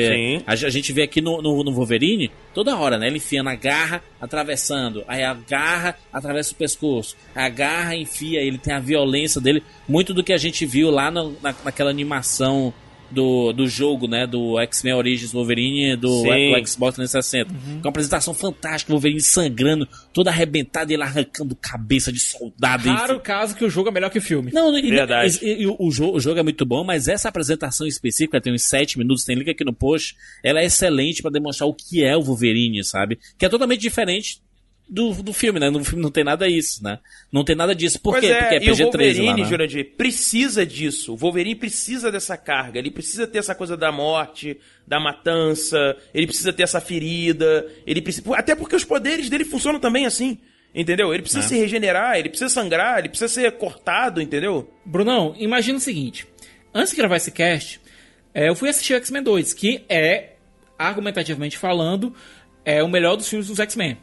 a, 0.47 0.53
a 0.53 0.71
gente 0.71 0.93
vê 0.93 1.03
aqui 1.03 1.21
no, 1.21 1.43
no, 1.43 1.63
no 1.65 1.73
Wolverine, 1.73 2.31
toda 2.55 2.77
hora, 2.77 2.97
né? 2.97 3.09
Ele 3.09 3.17
enfia 3.19 3.43
na 3.43 3.55
garra, 3.55 4.03
atravessando. 4.21 5.05
Aí 5.09 5.23
a 5.23 5.35
garra 5.35 5.97
atravessa 6.13 6.53
o 6.53 6.57
pescoço. 6.57 7.17
A 7.35 7.49
garra 7.49 7.97
enfia, 7.97 8.41
ele 8.41 8.59
tem 8.59 8.73
a 8.73 8.79
violência 8.81 9.41
dele. 9.41 9.63
Muito 9.89 10.15
do 10.15 10.23
que 10.25 10.33
a 10.33 10.37
gente 10.39 10.65
viu 10.65 10.91
lá 10.91 11.11
no- 11.11 11.37
na, 11.43 11.55
naquela 11.65 11.91
animação 11.91 12.73
do, 13.15 13.53
do 13.53 13.67
jogo, 13.67 14.07
né? 14.07 14.27
Do 14.27 14.59
X-Men 14.61 14.95
Origins 14.95 15.33
Wolverine 15.33 15.97
do, 15.97 16.23
do 16.25 16.67
Xbox 16.67 16.97
360. 16.97 17.53
Uhum. 17.53 17.59
Com 17.77 17.79
uma 17.87 17.89
apresentação 17.91 18.35
fantástica, 18.35 18.93
o 18.93 18.95
Wolverine 18.95 19.21
sangrando, 19.21 19.89
todo 20.13 20.29
arrebentado 20.29 20.91
e 20.91 20.95
ele 20.95 21.03
arrancando 21.03 21.55
cabeça 21.57 22.13
de 22.13 22.19
soldado. 22.21 22.83
enfim. 22.89 22.97
Raro 22.97 23.21
caso 23.21 23.55
que 23.57 23.65
o 23.65 23.71
jogo 23.71 23.89
é 23.89 23.93
melhor 23.93 24.11
que 24.11 24.19
o 24.19 24.23
filme. 24.23 24.51
Não, 24.53 24.77
e- 24.77 24.91
Verdade. 24.91 25.39
e- 25.43 25.63
e 25.63 25.67
o, 25.67 25.77
o 25.79 25.91
jogo, 25.91 26.17
o 26.17 26.21
jogo 26.21 26.39
é 26.39 26.43
muito 26.43 26.67
bom, 26.67 26.85
mas 26.85 27.09
essa 27.09 27.29
apresentação 27.29 27.87
específica, 27.87 28.41
tem 28.41 28.53
uns 28.53 28.63
7 28.65 28.99
minutos, 28.99 29.25
tem 29.25 29.37
link 29.37 29.49
aqui 29.49 29.65
no 29.65 29.73
post, 29.73 30.15
ela 30.43 30.61
é 30.61 30.65
excelente 30.65 31.23
pra 31.23 31.31
demonstrar 31.31 31.69
o 31.69 31.75
que 31.75 32.03
é 32.05 32.17
o 32.17 32.23
Wolverine, 32.23 32.83
sabe? 32.85 33.19
Que 33.39 33.47
é 33.47 33.49
totalmente 33.49 33.81
diferente 33.81 34.43
do, 34.89 35.15
do 35.23 35.33
filme, 35.33 35.59
né? 35.59 35.71
No 35.71 35.83
filme 35.83 36.03
não 36.03 36.11
tem 36.11 36.23
nada 36.25 36.47
isso, 36.49 36.83
né? 36.85 36.99
Não 37.33 37.43
tem 37.45 37.57
nada 37.57 37.75
disso. 37.75 37.99
Por 38.01 38.13
Pois 38.13 38.25
quê? 38.25 38.33
é, 38.33 38.41
Porque 38.41 38.55
é 38.57 38.59
e 38.65 38.71
o 38.71 38.75
PG-13 38.75 38.83
Wolverine, 38.85 39.27
lá, 39.29 39.37
né? 39.39 39.45
Jurandir, 39.45 39.97
precisa 39.97 40.67
disso. 40.67 41.15
O 41.15 41.17
Wolverine 41.17 41.55
precisa 41.55 42.13
dessa 42.13 42.37
carga. 42.37 42.79
Ele 42.79 42.91
precisa 42.91 43.27
ter 43.27 43.39
essa 43.39 43.55
coisa 43.55 43.77
da 43.77 43.91
morte, 43.91 44.59
da 44.87 45.01
matança. 45.01 45.97
Ele 46.13 46.27
precisa 46.27 46.53
ter 46.53 46.63
essa 46.65 46.81
ferida. 46.81 47.67
Ele 47.87 48.03
precisa... 48.03 48.37
Até 48.37 48.55
porque 48.55 48.77
os 48.77 48.85
poderes 48.85 49.29
dele 49.31 49.45
funcionam 49.45 49.81
também 49.81 50.05
assim. 50.07 50.39
Entendeu? 50.75 51.13
Ele 51.15 51.23
precisa 51.23 51.45
É. 51.45 51.49
se 51.49 51.57
regenerar, 51.57 52.19
ele 52.19 52.29
precisa 52.29 52.51
sangrar, 52.51 52.99
ele 52.99 53.09
precisa 53.09 53.29
ser 53.33 53.53
cortado, 53.53 54.21
entendeu? 54.21 54.69
Brunão, 54.85 55.33
imagina 55.39 55.79
o 55.79 55.81
seguinte. 55.81 56.27
Antes 56.75 56.91
de 56.91 56.97
gravar 56.97 57.17
esse 57.17 57.31
cast, 57.31 57.81
é, 58.35 58.49
eu 58.49 58.57
fui 58.57 58.69
assistir 58.69 58.93
o 58.93 58.97
X-Men 58.97 59.23
2, 59.23 59.55
que 59.55 59.85
é, 59.89 60.33
argumentativamente 60.77 61.57
falando, 61.57 62.13
é 62.65 62.83
o 62.83 62.89
melhor 62.89 63.15
dos 63.17 63.29
filmes 63.29 63.47
dos 63.47 63.61
X-Men. 63.61 63.97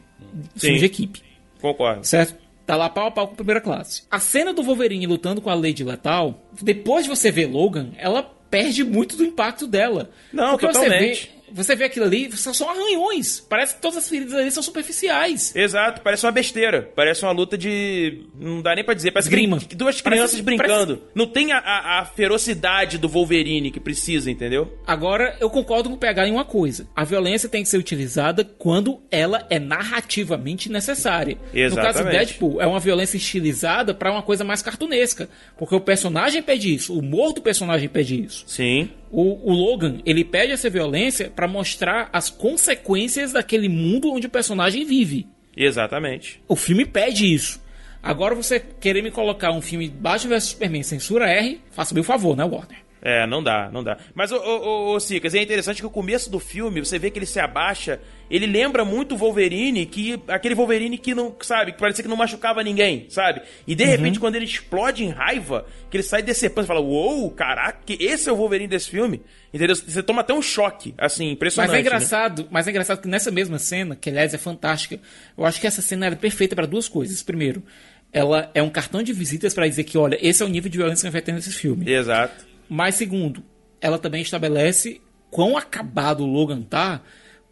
Filmes 0.56 0.80
de 0.80 0.86
equipe. 0.86 1.22
Concordo. 1.60 2.04
Certo? 2.06 2.34
Tá 2.66 2.76
lá 2.76 2.88
pau 2.88 3.06
a 3.06 3.10
pau 3.10 3.26
com 3.26 3.34
a 3.34 3.36
primeira 3.36 3.60
classe. 3.60 4.02
A 4.10 4.18
cena 4.18 4.52
do 4.52 4.62
Wolverine 4.62 5.06
lutando 5.06 5.40
com 5.40 5.50
a 5.50 5.54
Lady 5.54 5.84
Letal, 5.84 6.42
depois 6.60 7.04
de 7.04 7.10
você 7.10 7.30
ver 7.30 7.46
Logan, 7.46 7.90
ela 7.98 8.22
perde 8.22 8.84
muito 8.84 9.16
do 9.16 9.24
impacto 9.24 9.66
dela. 9.66 10.10
Não, 10.32 10.50
Porque 10.50 10.66
totalmente. 10.66 11.20
Você 11.22 11.26
vê, 11.26 11.41
você 11.52 11.74
vê 11.76 11.84
aquilo 11.84 12.06
ali, 12.06 12.30
só 12.36 12.52
são 12.52 12.68
arranhões. 12.68 13.40
Parece 13.48 13.74
que 13.74 13.80
todas 13.80 13.98
as 13.98 14.08
feridas 14.08 14.34
ali 14.34 14.50
são 14.50 14.62
superficiais. 14.62 15.54
Exato, 15.54 16.00
parece 16.02 16.24
uma 16.26 16.32
besteira. 16.32 16.90
Parece 16.94 17.22
uma 17.22 17.32
luta 17.32 17.56
de. 17.58 18.22
Não 18.38 18.60
dá 18.62 18.74
nem 18.74 18.84
pra 18.84 18.94
dizer. 18.94 19.10
Parece 19.12 19.28
Esgrima. 19.28 19.58
que 19.58 19.74
duas 19.74 20.00
Parece- 20.00 20.02
crianças 20.02 20.40
brincando. 20.40 21.02
Não 21.14 21.26
tem 21.26 21.52
a, 21.52 21.58
a- 21.58 22.00
a 22.00 22.04
ferocidade 22.04 22.98
do 22.98 23.08
Wolverine 23.08 23.70
que 23.70 23.80
precisa, 23.80 24.30
entendeu? 24.30 24.78
Agora, 24.86 25.36
eu 25.40 25.50
concordo 25.50 25.88
com 25.88 25.94
o 25.94 25.98
PH 25.98 26.28
em 26.28 26.32
uma 26.32 26.44
coisa. 26.44 26.86
A 26.94 27.04
violência 27.04 27.48
tem 27.48 27.62
que 27.62 27.68
ser 27.68 27.78
utilizada 27.78 28.44
quando 28.44 29.00
ela 29.10 29.46
é 29.50 29.58
narrativamente 29.58 30.70
necessária. 30.70 31.34
No 31.36 31.40
caso 31.42 31.52
do 31.52 31.80
Exatamente. 31.80 32.12
Deadpool, 32.12 32.60
é 32.60 32.66
uma 32.66 32.80
violência 32.80 33.16
estilizada 33.16 33.94
pra 33.94 34.10
uma 34.12 34.22
coisa 34.22 34.44
mais 34.44 34.62
cartunesca. 34.62 35.28
Porque 35.58 35.74
o 35.74 35.80
personagem 35.80 36.42
pede 36.42 36.74
isso, 36.74 36.94
o 36.94 36.98
humor 36.98 37.32
do 37.32 37.40
personagem 37.42 37.88
pede 37.88 38.22
isso. 38.24 38.44
Sim. 38.46 38.90
O, 39.12 39.50
o 39.50 39.52
Logan, 39.52 39.98
ele 40.06 40.24
pede 40.24 40.52
essa 40.52 40.70
violência 40.70 41.30
pra 41.30 41.46
mostrar 41.46 42.08
as 42.12 42.30
consequências 42.30 43.32
daquele 43.32 43.68
mundo 43.68 44.10
onde 44.10 44.26
o 44.26 44.30
personagem 44.30 44.86
vive. 44.86 45.28
Exatamente. 45.54 46.42
O 46.48 46.56
filme 46.56 46.86
pede 46.86 47.32
isso. 47.32 47.62
Agora 48.02 48.34
você 48.34 48.58
querer 48.58 49.02
me 49.02 49.10
colocar 49.10 49.52
um 49.52 49.60
filme 49.60 49.88
Batman 49.88 50.36
vs 50.36 50.44
Superman 50.44 50.82
censura 50.82 51.28
R, 51.30 51.60
faça-me 51.70 52.00
o 52.00 52.04
favor, 52.04 52.34
né, 52.34 52.42
Warner? 52.42 52.78
É, 53.04 53.26
não 53.26 53.42
dá, 53.42 53.68
não 53.72 53.82
dá. 53.82 53.98
Mas, 54.14 54.30
ô, 54.30 54.36
ô, 54.36 54.94
ô, 54.94 55.00
Cicas, 55.00 55.34
é 55.34 55.42
interessante 55.42 55.80
que 55.80 55.86
o 55.86 55.90
começo 55.90 56.30
do 56.30 56.38
filme, 56.38 56.78
você 56.78 57.00
vê 57.00 57.10
que 57.10 57.18
ele 57.18 57.26
se 57.26 57.40
abaixa, 57.40 58.00
ele 58.30 58.46
lembra 58.46 58.84
muito 58.84 59.16
o 59.16 59.18
Wolverine, 59.18 59.84
que 59.86 60.22
aquele 60.28 60.54
Wolverine 60.54 60.96
que 60.96 61.12
não, 61.12 61.34
sabe, 61.40 61.72
que 61.72 61.80
parecia 61.80 62.04
que 62.04 62.08
não 62.08 62.16
machucava 62.16 62.62
ninguém, 62.62 63.06
sabe? 63.08 63.42
E 63.66 63.74
de 63.74 63.84
repente, 63.84 64.20
quando 64.20 64.36
ele 64.36 64.44
explode 64.44 65.02
em 65.02 65.08
raiva, 65.08 65.66
que 65.90 65.96
ele 65.96 66.04
sai 66.04 66.22
decepando, 66.22 66.62
você 66.64 66.68
fala, 66.68 66.80
uou, 66.80 67.28
caraca, 67.32 67.80
esse 67.88 68.28
é 68.28 68.32
o 68.32 68.36
Wolverine 68.36 68.68
desse 68.68 68.88
filme? 68.88 69.20
Entendeu? 69.52 69.74
Você 69.74 70.02
toma 70.02 70.20
até 70.20 70.32
um 70.32 70.40
choque, 70.40 70.94
assim, 70.96 71.32
impressionante. 71.32 71.70
Mas 71.70 71.74
é 71.74 71.82
né? 71.82 71.88
engraçado, 71.88 72.46
mas 72.52 72.68
é 72.68 72.70
engraçado 72.70 73.02
que 73.02 73.08
nessa 73.08 73.32
mesma 73.32 73.58
cena, 73.58 73.96
que 73.96 74.10
aliás 74.10 74.32
é 74.32 74.38
fantástica, 74.38 75.00
eu 75.36 75.44
acho 75.44 75.60
que 75.60 75.66
essa 75.66 75.82
cena 75.82 76.06
era 76.06 76.14
perfeita 76.14 76.54
para 76.54 76.66
duas 76.66 76.88
coisas. 76.88 77.20
Primeiro, 77.20 77.64
ela 78.12 78.48
é 78.54 78.62
um 78.62 78.70
cartão 78.70 79.02
de 79.02 79.12
visitas 79.12 79.52
para 79.52 79.66
dizer 79.66 79.82
que, 79.82 79.98
olha, 79.98 80.16
esse 80.22 80.40
é 80.40 80.46
o 80.46 80.48
nível 80.48 80.70
de 80.70 80.78
violência 80.78 81.08
que 81.08 81.12
vai 81.12 81.20
ter 81.20 81.32
nesse 81.32 81.50
filme. 81.52 81.90
Exato. 81.90 82.51
Mas 82.74 82.94
segundo, 82.94 83.42
ela 83.82 83.98
também 83.98 84.22
estabelece 84.22 85.00
quão 85.30 85.58
acabado 85.58 86.22
o 86.24 86.26
Logan 86.26 86.62
tá 86.62 87.02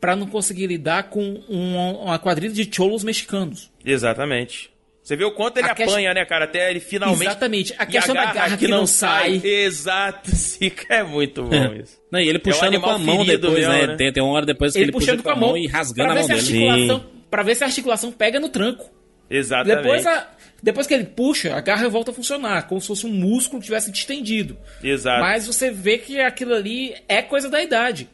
para 0.00 0.16
não 0.16 0.26
conseguir 0.26 0.66
lidar 0.66 1.04
com 1.10 1.42
uma, 1.46 1.90
uma 2.04 2.18
quadrilha 2.18 2.54
de 2.54 2.66
cholos 2.74 3.04
mexicanos. 3.04 3.70
Exatamente. 3.84 4.70
Você 5.02 5.16
vê 5.16 5.24
o 5.24 5.32
quanto 5.32 5.58
ele 5.58 5.68
quest- 5.74 5.90
apanha, 5.90 6.14
né, 6.14 6.24
cara? 6.24 6.46
Até 6.46 6.70
ele 6.70 6.80
finalmente. 6.80 7.22
Exatamente. 7.22 7.74
A 7.76 7.84
questão 7.84 8.14
da 8.14 8.32
garra 8.32 8.56
que 8.56 8.66
não 8.68 8.86
sai. 8.86 9.40
Exato, 9.44 10.30
Cica. 10.34 10.94
É 10.94 11.02
muito 11.02 11.42
bom 11.42 11.74
isso. 11.74 12.00
Não, 12.10 12.18
e 12.20 12.26
ele 12.28 12.38
puxando 12.38 12.68
animal 12.68 12.90
com 12.90 12.96
a 12.96 12.98
mão 12.98 13.24
depois, 13.24 13.52
mesmo, 13.54 13.72
né? 13.72 13.86
né? 13.88 13.96
Tem, 13.96 14.12
tem 14.12 14.22
uma 14.22 14.32
hora 14.32 14.46
depois 14.46 14.72
que 14.72 14.78
Ele, 14.78 14.84
ele, 14.86 14.92
puxando 14.92 15.22
puxa 15.22 15.34
com 15.34 15.38
a 15.38 15.48
mão 15.48 15.56
e 15.56 15.66
rasgando 15.66 16.12
pra 16.12 16.22
a 16.22 16.26
mão 16.26 16.36
dele. 16.38 17.02
para 17.30 17.42
ver 17.42 17.56
se 17.56 17.64
a 17.64 17.66
articulação 17.66 18.10
pega 18.10 18.40
no 18.40 18.48
tranco. 18.48 18.90
Exatamente. 19.30 19.82
Depois, 19.82 20.06
a- 20.06 20.28
depois 20.62 20.86
que 20.86 20.94
ele 20.94 21.04
puxa, 21.04 21.54
a 21.54 21.60
garra 21.60 21.88
volta 21.88 22.10
a 22.10 22.14
funcionar, 22.14 22.66
como 22.66 22.80
se 22.80 22.86
fosse 22.88 23.06
um 23.06 23.12
músculo 23.12 23.60
que 23.60 23.66
tivesse 23.66 23.90
distendido. 23.90 24.58
Exato. 24.82 25.20
Mas 25.20 25.46
você 25.46 25.70
vê 25.70 25.96
que 25.98 26.20
aquilo 26.20 26.52
ali 26.54 26.94
é 27.08 27.22
coisa 27.22 27.48
da 27.48 27.62
idade. 27.62 28.08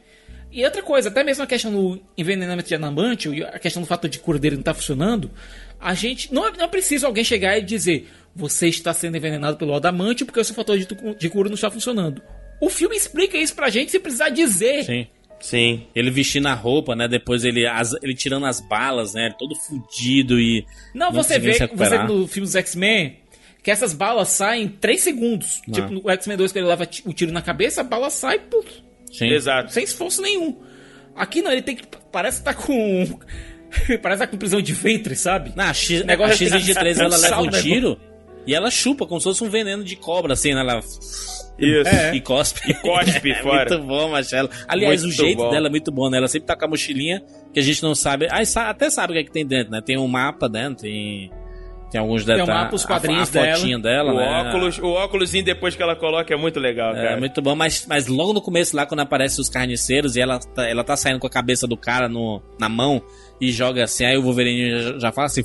E 0.49 0.63
outra 0.63 0.81
coisa, 0.81 1.09
até 1.09 1.23
mesmo 1.23 1.43
a 1.43 1.47
questão 1.47 1.71
do 1.71 2.01
envenenamento 2.17 2.69
de 2.69 2.75
anamante, 2.75 3.27
e 3.29 3.43
a 3.43 3.59
questão 3.59 3.81
do 3.81 3.87
fator 3.87 4.09
de 4.09 4.17
cura 4.19 4.39
dele 4.39 4.55
não 4.55 4.63
tá 4.63 4.73
funcionando, 4.73 5.29
a 5.79 5.93
gente. 5.93 6.33
Não, 6.33 6.47
é- 6.47 6.51
não 6.57 6.69
preciso 6.69 7.05
alguém 7.05 7.23
chegar 7.23 7.57
e 7.57 7.61
dizer: 7.61 8.07
você 8.33 8.67
está 8.69 8.93
sendo 8.93 9.17
envenenado 9.17 9.57
pelo 9.57 9.73
adamante 9.75 10.23
porque 10.23 10.39
o 10.39 10.43
seu 10.45 10.55
fator 10.55 10.77
de, 10.77 10.87
de 11.19 11.29
cura 11.29 11.49
não 11.49 11.55
está 11.55 11.69
funcionando. 11.69 12.21
O 12.61 12.69
filme 12.69 12.95
explica 12.95 13.37
isso 13.37 13.53
pra 13.55 13.69
gente 13.69 13.91
sem 13.91 13.99
precisar 13.99 14.29
dizer. 14.29 14.83
Sim. 14.85 15.07
Sim. 15.39 15.85
Ele 15.95 16.09
vestindo 16.09 16.47
a 16.47 16.53
roupa, 16.53 16.95
né? 16.95 17.07
Depois 17.07 17.43
ele, 17.45 17.65
as- 17.65 17.93
ele 18.01 18.15
tirando 18.15 18.45
as 18.45 18.59
balas, 18.59 19.13
né? 19.13 19.33
Todo 19.37 19.55
fudido 19.55 20.39
e. 20.39 20.65
Não, 20.93 21.11
você 21.11 21.35
conseguindo 21.39 21.75
vê, 21.75 21.85
você 21.85 21.97
no 21.99 22.27
filme 22.27 22.45
dos 22.45 22.55
X-Men 22.55 23.17
que 23.63 23.71
essas 23.71 23.93
balas 23.93 24.29
saem 24.29 24.63
em 24.63 24.67
3 24.69 25.01
segundos. 25.01 25.61
Ah. 25.67 25.71
Tipo, 25.73 25.89
no 25.91 26.09
X-Men 26.09 26.37
2, 26.37 26.51
que 26.53 26.59
ele 26.59 26.67
leva 26.67 26.87
o 27.05 27.13
tiro 27.13 27.33
na 27.33 27.41
cabeça, 27.41 27.81
a 27.81 27.83
bala 27.83 28.09
sai 28.09 28.39
puf, 28.39 28.65
Sim. 29.11 29.27
Exato. 29.27 29.73
sem 29.73 29.83
esforço 29.83 30.21
nenhum. 30.21 30.55
Aqui 31.13 31.41
não, 31.41 31.51
ele 31.51 31.61
tem 31.61 31.75
que. 31.75 31.83
Parece 32.11 32.39
que 32.39 32.45
tá 32.45 32.53
com. 32.53 33.19
parece 34.01 34.21
que 34.21 34.25
tá 34.25 34.27
com 34.27 34.37
prisão 34.37 34.61
de 34.61 34.71
ventre, 34.71 35.15
sabe? 35.15 35.51
Na 35.55 35.73
X, 35.73 36.05
Negócio 36.05 36.47
a 36.47 36.59
X-23 36.59 36.97
ela 36.99 37.17
leva 37.17 37.41
um 37.41 37.51
Salva, 37.51 37.61
tiro 37.61 37.99
e 38.45 38.55
ela 38.55 38.71
chupa 38.71 39.05
como 39.05 39.19
se 39.19 39.25
fosse 39.25 39.43
um 39.43 39.49
veneno 39.49 39.83
de 39.83 39.97
cobra, 39.97 40.31
assim, 40.31 40.53
né? 40.53 40.61
Ela 40.61 40.81
Isso. 41.59 41.89
É. 41.89 42.15
e 42.15 42.21
cospe. 42.21 42.61
E 42.69 42.73
cospe 42.75 43.31
é 43.33 43.41
fora. 43.41 43.69
muito 43.69 43.87
bom, 43.87 44.09
Marcelo. 44.09 44.49
Aliás, 44.67 45.03
Muito 45.03 45.13
o 45.13 45.15
jeito 45.15 45.37
bom. 45.37 45.49
dela 45.49 45.67
é 45.67 45.69
muito 45.69 45.91
bom, 45.91 46.09
né? 46.09 46.17
Ela 46.17 46.27
sempre 46.27 46.47
tá 46.47 46.55
com 46.55 46.65
a 46.65 46.67
mochilinha 46.67 47.21
que 47.53 47.59
a 47.59 47.63
gente 47.63 47.81
não 47.83 47.95
sabe. 47.95 48.27
Ah, 48.29 48.41
até 48.69 48.89
sabe 48.89 49.11
o 49.11 49.15
que, 49.15 49.19
é 49.21 49.23
que 49.23 49.31
tem 49.31 49.45
dentro, 49.45 49.71
né? 49.71 49.81
Tem 49.83 49.97
um 49.97 50.07
mapa 50.07 50.47
dentro, 50.47 50.83
tem, 50.83 51.31
tem 51.91 51.99
alguns 51.99 52.23
Tem 52.25 52.35
um 52.35 52.39
detalhes. 52.39 52.61
mapa, 52.63 52.75
os 52.75 52.83
a- 52.83 52.87
quadrinhos 52.87 53.35
a, 53.35 53.55
fotinha 53.55 53.79
dela, 53.79 54.13
O 54.13 54.17
né? 54.17 54.43
óculos, 54.47 54.77
o 54.79 54.87
óculosinho 54.87 55.43
depois 55.45 55.75
que 55.75 55.81
ela 55.81 55.95
coloca 55.95 56.31
é 56.33 56.37
muito 56.37 56.59
legal, 56.59 56.95
É, 56.95 57.01
cara. 57.03 57.17
muito 57.17 57.41
bom, 57.41 57.55
mas, 57.55 57.85
mas 57.87 58.07
logo 58.07 58.33
no 58.33 58.41
começo 58.41 58.75
lá, 58.75 58.85
quando 58.85 58.99
aparecem 58.99 59.41
os 59.41 59.49
carniceiros 59.49 60.15
e 60.15 60.21
ela 60.21 60.37
tá, 60.39 60.67
ela 60.67 60.83
tá 60.83 60.95
saindo 60.95 61.19
com 61.19 61.27
a 61.27 61.29
cabeça 61.29 61.65
do 61.65 61.75
cara 61.77 62.07
no, 62.07 62.41
na 62.59 62.69
mão 62.69 63.01
e 63.41 63.51
joga 63.51 63.83
assim, 63.83 64.05
aí 64.05 64.17
o 64.17 64.21
Wolverine 64.21 64.81
já, 64.81 64.99
já 64.99 65.11
fala 65.11 65.25
assim, 65.27 65.43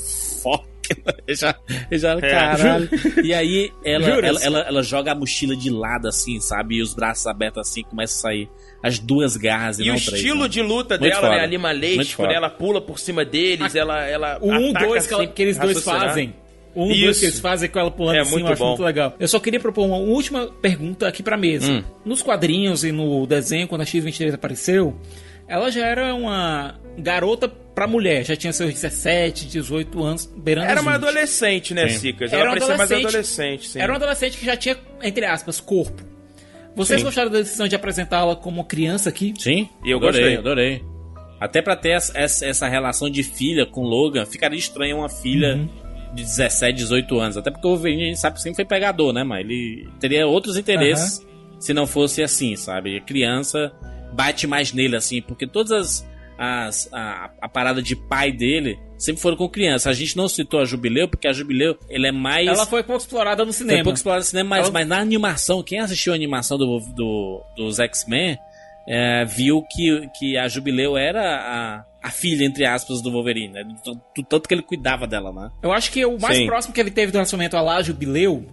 fuck. 1.04 1.34
já, 1.34 1.54
já, 1.90 2.20
caralho. 2.20 2.88
E 3.24 3.32
aí 3.34 3.70
ela, 3.84 4.06
ela, 4.08 4.40
ela, 4.42 4.58
ela 4.60 4.82
joga 4.82 5.12
a 5.12 5.14
mochila 5.14 5.56
de 5.56 5.70
lado 5.70 6.08
assim, 6.08 6.40
sabe? 6.40 6.76
E 6.76 6.82
os 6.82 6.94
braços 6.94 7.26
abertos 7.26 7.60
assim, 7.68 7.82
começa 7.82 8.14
a 8.18 8.20
sair 8.30 8.48
as 8.82 8.98
duas 8.98 9.36
garras 9.36 9.78
e, 9.78 9.82
E 9.84 9.86
não 9.88 9.94
o 9.94 10.00
três, 10.00 10.14
estilo 10.18 10.42
né? 10.42 10.48
de 10.48 10.62
luta 10.62 10.98
Muito 10.98 11.10
dela, 11.12 11.28
né? 11.46 11.58
Muito 11.58 12.14
foda. 12.16 12.28
né? 12.28 12.34
Ela 12.34 12.50
pula 12.50 12.80
por 12.80 12.98
cima 12.98 13.24
deles, 13.24 13.74
ela, 13.74 14.04
ela 14.06 14.38
O 14.40 14.50
1, 14.50 14.70
ataca 14.70 14.86
2 14.86 15.06
que, 15.06 15.14
ela- 15.14 15.22
sem 15.24 15.32
que 15.32 15.42
eles 15.42 15.58
dois 15.58 15.82
fazem. 15.84 16.34
O 16.74 16.84
1, 16.84 16.88
2 16.88 16.98
Isso. 17.00 17.20
que 17.20 17.26
eles 17.26 17.38
fazem 17.40 17.68
com 17.68 17.78
ela 17.78 17.90
pulando 17.90 18.16
É 18.16 18.20
assim, 18.20 18.30
muito 18.32 18.46
eu 18.46 18.52
acho 18.54 18.60
bom. 18.62 18.68
muito 18.70 18.82
legal. 18.82 19.14
Eu 19.20 19.28
só 19.28 19.38
queria 19.38 19.60
propor 19.60 19.84
uma 19.84 19.98
última 19.98 20.46
pergunta 20.46 21.06
aqui 21.06 21.22
pra 21.22 21.36
mesa. 21.36 21.70
Hum. 21.70 21.84
Nos 22.04 22.22
quadrinhos 22.22 22.82
e 22.82 22.90
no 22.90 23.26
desenho, 23.26 23.68
quando 23.68 23.82
a 23.82 23.84
X-23 23.84 24.32
apareceu, 24.34 24.96
ela 25.48 25.70
já 25.70 25.86
era 25.86 26.14
uma 26.14 26.74
garota 26.98 27.48
pra 27.48 27.86
mulher. 27.86 28.24
Já 28.24 28.36
tinha 28.36 28.52
seus 28.52 28.72
17, 28.72 29.46
18 29.46 30.02
anos, 30.02 30.26
beirando 30.36 30.66
Era 30.70 30.80
uma 30.80 30.92
20. 30.98 31.02
adolescente, 31.04 31.74
né, 31.74 31.88
Sim. 31.88 31.98
Cicas? 31.98 32.32
Era 32.32 32.42
Ela 32.42 32.50
um 32.50 32.54
parecia 32.54 32.76
mais 32.76 32.92
adolescente. 32.92 33.68
sim. 33.68 33.80
Era 33.80 33.92
um 33.92 33.96
adolescente 33.96 34.36
que 34.38 34.44
já 34.46 34.56
tinha, 34.56 34.76
entre 35.02 35.24
aspas, 35.24 35.60
corpo. 35.60 36.02
Vocês 36.74 37.00
Sim. 37.00 37.04
gostaram 37.06 37.30
da 37.30 37.38
decisão 37.38 37.68
de 37.68 37.74
apresentá-la 37.76 38.34
como 38.34 38.64
criança 38.64 39.08
aqui? 39.10 39.34
Sim, 39.38 39.68
E 39.84 39.90
eu 39.90 39.98
adorei, 39.98 40.20
gostei. 40.20 40.36
adorei. 40.38 40.84
Até 41.38 41.60
pra 41.60 41.76
ter 41.76 41.90
essa, 41.90 42.16
essa, 42.18 42.46
essa 42.46 42.68
relação 42.68 43.10
de 43.10 43.22
filha 43.22 43.66
com 43.66 43.82
Logan, 43.82 44.24
ficaria 44.24 44.58
estranho 44.58 44.98
uma 44.98 45.08
filha 45.08 45.56
Uhum. 45.56 45.68
de 46.14 46.22
17, 46.22 46.76
18 46.78 47.18
anos. 47.18 47.36
Até 47.36 47.50
porque 47.50 47.66
o 47.66 47.70
Wolverine 47.70 48.02
a 48.04 48.06
gente 48.06 48.20
sabe 48.20 48.36
que 48.36 48.42
sempre 48.42 48.56
foi 48.56 48.64
pegador, 48.64 49.12
né? 49.12 49.22
Mas 49.24 49.40
ele 49.40 49.86
teria 50.00 50.26
outros 50.26 50.56
interesses 50.56 51.26
se 51.58 51.74
não 51.74 51.86
fosse 51.86 52.22
assim, 52.22 52.54
sabe? 52.56 53.00
Criança 53.02 53.70
bate 54.12 54.46
mais 54.46 54.72
nele, 54.72 54.96
assim, 54.96 55.20
porque 55.22 55.46
todas 55.46 55.72
as. 55.72 56.08
as 56.38 56.88
a, 56.92 57.30
a 57.40 57.48
parada 57.48 57.80
de 57.82 57.94
pai 57.96 58.32
dele 58.32 58.78
sempre 58.98 59.20
foram 59.20 59.36
com 59.36 59.48
criança. 59.48 59.90
A 59.90 59.92
gente 59.92 60.16
não 60.16 60.28
citou 60.28 60.60
a 60.60 60.64
Jubileu, 60.64 61.08
porque 61.08 61.26
a 61.26 61.32
Jubileu 61.32 61.76
ele 61.88 62.06
é 62.06 62.12
mais. 62.12 62.46
Ela 62.46 62.66
foi 62.66 62.82
pouco 62.82 63.00
explorada 63.02 63.44
no 63.44 63.52
cinema. 63.52 63.78
Foi 63.78 63.84
pouco 63.84 63.96
explorado 63.96 64.22
no 64.22 64.26
cinema, 64.28 64.50
mas, 64.50 64.64
Ela- 64.66 64.72
mas 64.72 64.86
na 64.88 64.98
animação, 64.98 65.62
quem 65.62 65.78
assistiu 65.80 66.12
a 66.12 66.16
animação 66.16 66.56
do, 66.58 66.78
do- 66.94 67.42
dos 67.56 67.78
X-Men 67.80 68.38
é, 68.88 69.24
viu 69.24 69.62
que, 69.70 70.08
que 70.18 70.36
a 70.36 70.48
Jubileu 70.48 70.96
era 70.96 71.22
a, 72.02 72.08
a 72.08 72.10
filha, 72.10 72.44
entre 72.44 72.64
aspas, 72.66 73.00
do 73.00 73.12
Wolverine, 73.12 73.52
né? 73.52 73.62
Do, 73.84 73.92
do 73.94 74.22
tanto 74.28 74.48
que 74.48 74.54
ele 74.54 74.62
cuidava 74.62 75.06
dela, 75.06 75.32
né? 75.32 75.50
Eu 75.62 75.72
acho 75.72 75.90
que 75.92 76.04
o 76.04 76.18
mais 76.20 76.36
Sim. 76.38 76.46
próximo 76.46 76.74
que 76.74 76.80
ele 76.80 76.90
teve 76.90 77.12
do 77.12 77.14
relacionamento 77.16 77.56
a 77.56 77.60
lá, 77.60 77.80
Jubileu, 77.82 78.44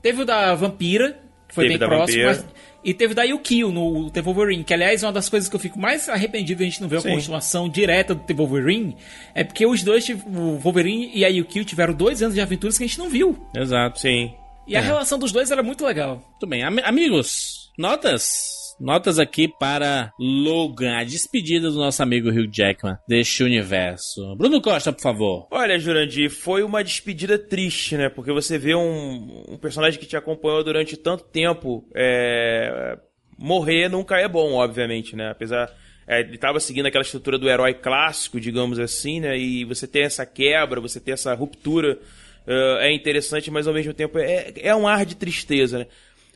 teve 0.00 0.22
o 0.22 0.24
da 0.24 0.54
Vampira, 0.54 1.18
que 1.48 1.54
foi 1.54 1.66
Teve 1.66 1.78
bem 1.78 1.88
próximo, 1.88 2.22
Vampira. 2.24 2.44
mas- 2.46 2.61
e 2.84 2.92
teve 2.94 3.14
da 3.14 3.22
Yukio 3.22 3.70
no 3.70 4.10
The 4.10 4.20
Wolverine, 4.22 4.64
que 4.64 4.74
aliás 4.74 5.02
é 5.02 5.06
uma 5.06 5.12
das 5.12 5.28
coisas 5.28 5.48
que 5.48 5.54
eu 5.56 5.60
fico 5.60 5.78
mais 5.78 6.08
arrependido 6.08 6.58
de 6.58 6.64
a 6.64 6.66
gente 6.68 6.80
não 6.80 6.88
ver 6.88 7.00
Sim. 7.00 7.10
continuação 7.10 7.68
direta 7.68 8.14
do 8.14 8.22
The 8.22 8.34
Wolverine, 8.34 8.96
é 9.34 9.44
porque 9.44 9.64
os 9.66 9.82
dois, 9.82 10.08
o 10.08 10.58
Wolverine 10.58 11.10
e 11.14 11.24
a 11.24 11.28
Yukio 11.28 11.64
tiveram 11.64 11.94
dois 11.94 12.22
anos 12.22 12.34
de 12.34 12.40
aventuras 12.40 12.76
que 12.78 12.84
a 12.84 12.86
gente 12.86 12.98
não 12.98 13.08
viu. 13.08 13.38
Exato. 13.56 14.00
Sim. 14.00 14.34
E 14.66 14.76
a 14.76 14.80
É. 14.80 14.82
relação 14.82 15.18
dos 15.18 15.32
dois 15.32 15.50
era 15.50 15.62
muito 15.62 15.84
legal. 15.84 16.22
Muito 16.30 16.46
bem. 16.46 16.62
Am- 16.62 16.80
amigos, 16.84 17.70
notas? 17.78 18.61
Notas 18.82 19.20
aqui 19.20 19.46
para 19.46 20.12
Logan, 20.18 20.96
a 20.96 21.04
despedida 21.04 21.70
do 21.70 21.76
nosso 21.76 22.02
amigo 22.02 22.28
Hugh 22.28 22.50
Jackman 22.52 22.96
deste 23.06 23.44
universo. 23.44 24.34
Bruno 24.34 24.60
Costa, 24.60 24.92
por 24.92 25.00
favor. 25.00 25.46
Olha, 25.52 25.78
Jurandir, 25.78 26.28
foi 26.28 26.64
uma 26.64 26.82
despedida 26.82 27.38
triste, 27.38 27.96
né? 27.96 28.08
Porque 28.08 28.32
você 28.32 28.58
vê 28.58 28.74
um, 28.74 29.44
um 29.50 29.56
personagem 29.56 30.00
que 30.00 30.06
te 30.06 30.16
acompanhou 30.16 30.64
durante 30.64 30.96
tanto 30.96 31.22
tempo 31.22 31.88
é, 31.94 32.98
morrer 33.38 33.88
nunca 33.88 34.16
é 34.16 34.26
bom, 34.26 34.54
obviamente, 34.54 35.14
né? 35.14 35.30
Apesar. 35.30 35.70
é, 36.04 36.18
ele 36.18 36.34
estava 36.34 36.58
seguindo 36.58 36.86
aquela 36.86 37.04
estrutura 37.04 37.38
do 37.38 37.48
herói 37.48 37.74
clássico, 37.74 38.40
digamos 38.40 38.80
assim, 38.80 39.20
né? 39.20 39.38
E 39.38 39.64
você 39.64 39.86
ter 39.86 40.00
essa 40.00 40.26
quebra, 40.26 40.80
você 40.80 40.98
ter 40.98 41.12
essa 41.12 41.32
ruptura 41.34 42.00
é, 42.44 42.88
é 42.88 42.92
interessante, 42.92 43.48
mas 43.48 43.68
ao 43.68 43.74
mesmo 43.74 43.94
tempo 43.94 44.18
é, 44.18 44.52
é 44.56 44.74
um 44.74 44.88
ar 44.88 45.06
de 45.06 45.14
tristeza, 45.14 45.78
né? 45.78 45.86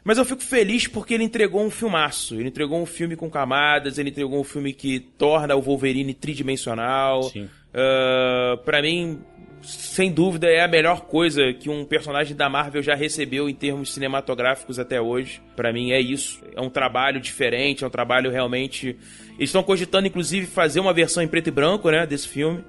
Mas 0.07 0.19
eu 0.19 0.25
fico 0.25 0.41
feliz 0.41 0.87
porque 0.87 1.15
ele 1.15 1.25
entregou 1.25 1.65
um 1.65 1.69
filmaço. 1.69 2.37
Ele 2.37 2.47
entregou 2.47 2.81
um 2.81 2.87
filme 2.87 3.17
com 3.17 3.29
camadas, 3.29 3.99
ele 3.99 4.11
entregou 4.11 4.41
um 4.41 4.45
filme 4.45 4.73
que 4.73 5.01
torna 5.01 5.57
o 5.57 5.61
Wolverine 5.61 6.15
tridimensional. 6.15 7.25
Sim. 7.25 7.49
Uh, 7.75 8.57
para 8.59 8.81
mim, 8.81 9.19
sem 9.63 10.13
dúvida, 10.13 10.47
é 10.47 10.63
a 10.63 10.69
melhor 10.69 11.01
coisa 11.01 11.53
que 11.53 11.69
um 11.69 11.85
personagem 11.85 12.37
da 12.37 12.49
Marvel 12.49 12.85
já 12.85 12.95
recebeu 12.95 13.49
em 13.49 13.55
termos 13.55 13.93
cinematográficos 13.93 14.79
até 14.79 15.01
hoje. 15.01 15.43
Pra 15.57 15.73
mim 15.73 15.91
é 15.91 16.01
isso. 16.01 16.41
É 16.55 16.61
um 16.61 16.71
trabalho 16.71 17.21
diferente, 17.21 17.83
é 17.83 17.87
um 17.89 17.91
trabalho 17.91 18.31
realmente. 18.31 18.97
Eles 19.31 19.49
estão 19.49 19.65
cogitando, 19.65 20.07
inclusive, 20.07 20.47
fazer 20.47 20.79
uma 20.79 20.95
versão 20.95 21.21
em 21.21 21.27
preto 21.27 21.49
e 21.49 21.51
branco, 21.51 21.91
né, 21.91 22.07
desse 22.07 22.29
filme. 22.29 22.65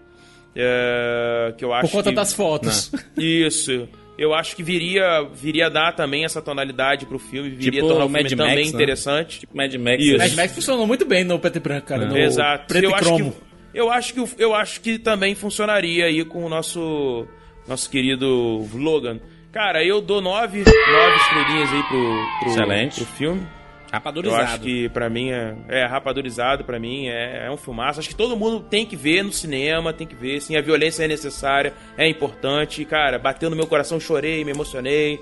É, 0.56 1.54
que 1.56 1.64
eu 1.64 1.72
acho 1.72 1.92
Por 1.92 1.98
conta 1.98 2.10
que... 2.10 2.16
das 2.16 2.34
fotos. 2.34 2.92
Isso. 3.16 3.88
Eu 4.18 4.34
acho 4.34 4.56
que 4.56 4.64
viria, 4.64 5.24
viria 5.34 5.70
dar 5.70 5.94
também 5.94 6.26
essa 6.26 6.42
tonalidade 6.42 7.06
pro 7.06 7.20
filme, 7.20 7.50
viria 7.50 7.82
Tipo 7.82 7.88
tornar 7.88 8.06
o 8.06 8.10
Mad 8.10 8.28
filme 8.28 8.36
Max, 8.36 8.50
também 8.50 8.66
né? 8.66 8.72
interessante. 8.72 9.40
Tipo 9.42 9.56
Mad 9.56 9.74
Max. 9.76 10.04
Isso. 10.04 10.18
Mad 10.18 10.34
Max 10.34 10.56
funcionou 10.56 10.88
muito 10.88 11.06
bem 11.06 11.24
no 11.24 11.38
preto 11.40 11.58
e 11.58 11.60
branco, 11.60 11.88
cara. 11.88 12.06
No 12.06 12.18
Exato. 12.18 12.68
preto 12.68 12.84
eu 12.86 12.90
e 12.90 12.94
acho 12.94 13.04
cromo. 13.04 13.32
que 13.32 13.48
eu 13.78 13.92
acho 13.92 14.14
que 14.14 14.42
eu 14.42 14.56
acho 14.56 14.82
que 14.82 14.98
também 14.98 15.36
funcionaria 15.36 16.06
aí 16.06 16.26
com 16.26 16.44
o 16.44 16.50
nosso 16.50 17.28
nosso 17.68 17.90
querido 17.90 18.66
Logan. 18.74 19.20
Cara, 19.52 19.84
eu 19.84 20.02
dou 20.02 20.22
nove, 20.22 20.64
nove 20.64 21.16
estrelinhas 21.18 21.74
aí 21.74 21.84
pro, 21.84 22.26
pro, 22.40 22.50
Excelente. 22.50 22.96
pro 22.96 23.06
filme. 23.14 23.48
Eu 23.88 23.94
Rapadurizado. 23.94 24.44
acho 24.44 24.60
que 24.60 24.90
pra 24.90 25.10
mim 25.10 25.32
é, 25.32 25.56
é 25.70 25.86
rapadurizado, 25.86 26.64
pra 26.66 26.80
mim 26.80 27.08
é, 27.08 27.46
é 27.48 27.52
um 27.52 27.58
filmaço. 27.58 28.00
Acho 28.00 28.10
que 28.10 28.16
todo 28.16 28.36
mundo 28.36 28.60
tem 28.60 28.86
que 28.86 28.96
ver 28.96 29.24
no 29.24 29.32
cinema, 29.32 29.94
tem 29.94 30.06
que 30.06 30.16
ver. 30.16 30.42
Sim, 30.42 30.58
a 30.58 30.62
violência 30.62 31.04
é 31.06 31.08
necessária, 31.08 31.74
é 31.98 32.08
importante. 32.08 32.84
Cara, 32.86 33.18
bateu 33.18 33.50
no 33.50 33.56
meu 33.56 33.66
coração, 33.68 34.00
chorei, 34.00 34.44
me 34.44 34.52
emocionei. 34.52 35.20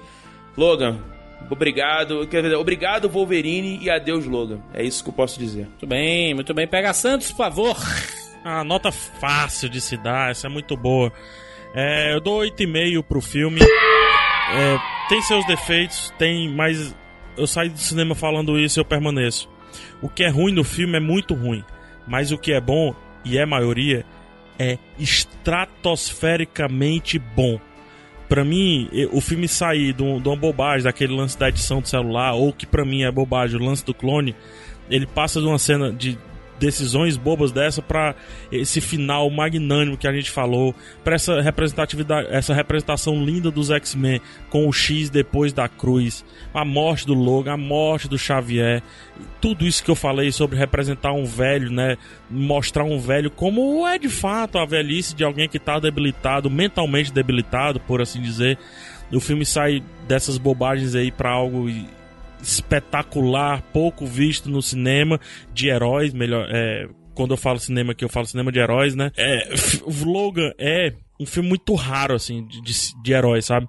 Logan, 0.58 1.00
obrigado. 1.50 2.26
Quer 2.28 2.42
dizer, 2.42 2.56
obrigado 2.56 3.08
Wolverine 3.10 3.80
e 3.82 3.90
adeus 3.90 4.26
Logan. 4.26 4.60
É 4.74 4.84
isso 4.84 5.04
que 5.04 5.10
eu 5.10 5.14
posso 5.14 5.38
dizer. 5.40 5.66
Muito 5.68 5.88
bem, 5.88 6.34
muito 6.34 6.54
bem. 6.54 6.68
Pega 6.68 6.94
Santos, 6.94 7.32
por 7.32 7.38
favor. 7.38 7.78
A 8.44 8.64
nota 8.64 8.92
fácil 8.92 9.70
de 9.70 9.82
se 9.82 9.98
dar, 9.98 10.32
essa 10.32 10.48
é 10.48 10.50
muito 10.50 10.76
boa. 10.78 11.12
É, 11.74 12.14
eu 12.14 12.22
dou 12.22 12.40
8,5 12.42 13.04
pro 13.04 13.22
filme. 13.22 13.60
É, 13.62 14.78
tem 15.10 15.22
seus 15.24 15.46
defeitos, 15.48 16.14
tem, 16.18 16.48
mas 16.50 16.96
eu 17.38 17.48
saí 17.48 17.70
do 17.70 17.80
cinema 17.80 18.16
falando 18.16 18.58
isso 18.58 18.80
e 18.80 18.82
eu 18.82 18.86
permaneço. 18.86 19.50
O 20.02 20.10
que 20.10 20.24
é 20.24 20.30
ruim 20.30 20.54
no 20.54 20.64
filme 20.64 20.96
é 20.98 21.00
muito 21.00 21.34
ruim, 21.34 21.64
mas 22.08 22.32
o 22.32 22.38
que 22.38 22.54
é 22.54 22.62
bom, 22.62 22.96
e 23.24 23.38
é 23.38 23.46
maioria, 23.46 24.06
é 24.58 24.78
estratosfericamente 24.98 27.20
bom. 27.20 27.60
Pra 28.28 28.44
mim, 28.44 28.90
o 29.12 29.22
filme 29.22 29.48
sair 29.48 29.94
de 29.94 30.02
uma 30.02 30.36
bobagem, 30.36 30.84
daquele 30.84 31.16
lance 31.16 31.38
da 31.38 31.50
edição 31.50 31.82
do 31.82 31.88
celular, 31.88 32.34
ou 32.34 32.52
que 32.52 32.66
pra 32.66 32.84
mim 32.84 33.04
é 33.04 33.12
bobagem, 33.12 33.60
o 33.60 33.64
lance 33.64 33.86
do 33.86 33.94
clone, 33.94 34.36
ele 34.90 35.06
passa 35.06 35.40
de 35.40 35.46
uma 35.46 35.60
cena 35.60 35.92
de 35.92 36.18
decisões 36.60 37.18
bobas 37.18 37.52
dessa 37.52 37.82
pra 37.82 38.16
esse 38.52 38.80
final 38.80 39.30
magnânimo 39.30 39.98
que 39.98 40.08
a 40.08 40.14
gente 40.14 40.32
falou, 40.32 40.74
pra 41.04 41.16
essa 41.16 41.42
representatividade, 41.42 42.28
essa 42.32 42.54
representação 42.54 43.24
linda 43.24 43.52
dos 43.52 43.70
X-Men 43.70 44.22
com 44.50 44.68
o 44.68 44.74
X 44.74 45.10
depois 45.10 45.52
da 45.54 45.68
cruz, 45.68 46.24
a 46.54 46.64
morte 46.64 47.06
do 47.06 47.14
Logan, 47.14 47.54
a 47.54 47.58
morte 47.58 48.08
do 48.08 48.18
Xavier, 48.18 48.82
tudo 49.42 49.66
isso 49.66 49.84
que 49.84 49.92
eu 49.92 49.96
falei 49.96 50.32
sobre 50.32 50.58
representar 50.58 51.12
um 51.12 51.26
velho, 51.26 51.72
né, 51.72 51.98
mostrar 52.30 52.84
um 52.84 53.00
velho 53.00 53.30
como 53.30 53.86
é 53.88 53.98
de 53.98 54.10
fato 54.10 54.58
a 54.58 54.66
velhice 54.66 55.16
de 55.16 55.24
alguém 55.24 55.48
que 55.48 55.60
tá 55.60 55.80
debilitado, 55.80 56.50
mentalmente 56.50 57.12
debilitado, 57.12 57.80
por 57.80 58.02
assim 58.02 58.22
dizer. 58.22 58.58
O 59.12 59.20
filme 59.20 59.46
sai 59.46 59.84
dessas 60.08 60.38
bobagens 60.38 60.96
aí 60.96 61.12
pra 61.12 61.30
algo 61.30 61.70
espetacular, 62.46 63.62
pouco 63.74 64.06
visto 64.06 64.50
no 64.50 64.62
cinema 64.62 65.20
de 65.54 65.68
heróis, 65.70 66.14
melhor, 66.14 66.48
é, 66.50 66.88
quando 67.14 67.32
eu 67.34 67.38
falo 67.38 67.60
cinema 67.60 67.92
aqui, 67.94 68.04
eu 68.06 68.10
falo 68.10 68.26
cinema 68.26 68.52
de 68.52 68.60
heróis, 68.60 68.96
né? 68.96 69.12
É, 69.18 69.50
o 69.84 70.04
Logan 70.06 70.52
é 70.58 70.94
um 71.20 71.26
filme 71.26 71.48
muito 71.50 71.74
raro, 71.76 72.14
assim, 72.14 72.46
de, 72.46 72.62
de, 72.62 72.74
de 73.04 73.14
heróis, 73.14 73.46
sabe? 73.46 73.68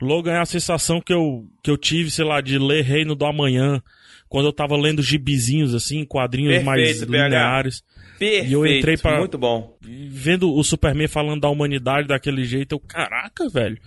Logan 0.00 0.32
é 0.32 0.38
a 0.40 0.46
sensação 0.46 1.00
que 1.00 1.12
eu, 1.12 1.44
que 1.62 1.70
eu 1.70 1.76
tive, 1.76 2.10
sei 2.10 2.24
lá, 2.24 2.40
de 2.40 2.58
ler 2.58 2.82
Reino 2.84 3.14
do 3.14 3.26
Amanhã, 3.26 3.82
quando 4.28 4.46
eu 4.46 4.52
tava 4.52 4.76
lendo 4.76 5.02
gibizinhos, 5.02 5.74
assim, 5.74 6.04
quadrinhos 6.04 6.62
mais 6.64 6.80
Perfeito, 6.82 7.10
PH. 7.12 7.24
lineares. 7.28 7.84
Perfeito. 8.18 8.48
E 8.48 8.52
eu 8.54 8.66
entrei 8.66 8.96
pra- 8.96 9.18
Muito 9.18 9.36
bom. 9.36 9.76
Vendo 9.82 10.52
o 10.52 10.64
Superman 10.64 11.06
falando 11.06 11.42
da 11.42 11.50
humanidade 11.50 12.08
daquele 12.08 12.44
jeito, 12.44 12.74
eu, 12.74 12.80
caraca, 12.80 13.46
velho. 13.48 13.78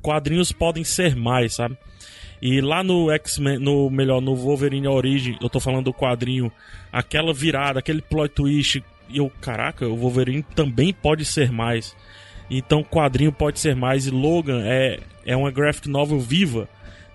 Quadrinhos 0.00 0.52
podem 0.52 0.84
ser 0.84 1.16
mais, 1.16 1.54
sabe? 1.54 1.76
E 2.42 2.60
lá 2.60 2.82
no 2.82 3.08
X-Men, 3.12 3.60
no 3.60 3.88
melhor, 3.88 4.20
no 4.20 4.34
Wolverine 4.34 4.88
Origin, 4.88 5.38
eu 5.40 5.48
tô 5.48 5.60
falando 5.60 5.84
do 5.84 5.94
quadrinho, 5.94 6.50
aquela 6.92 7.32
virada, 7.32 7.78
aquele 7.78 8.02
plot 8.02 8.34
twist, 8.34 8.82
e 9.08 9.18
eu, 9.18 9.30
caraca, 9.40 9.86
o 9.86 9.96
Wolverine 9.96 10.44
também 10.56 10.92
pode 10.92 11.24
ser 11.24 11.52
mais. 11.52 11.94
Então, 12.50 12.82
quadrinho 12.82 13.30
pode 13.30 13.60
ser 13.60 13.76
mais. 13.76 14.06
E 14.08 14.10
Logan 14.10 14.62
é, 14.64 14.98
é 15.24 15.36
uma 15.36 15.52
graphic 15.52 15.88
novel 15.88 16.18
viva 16.18 16.68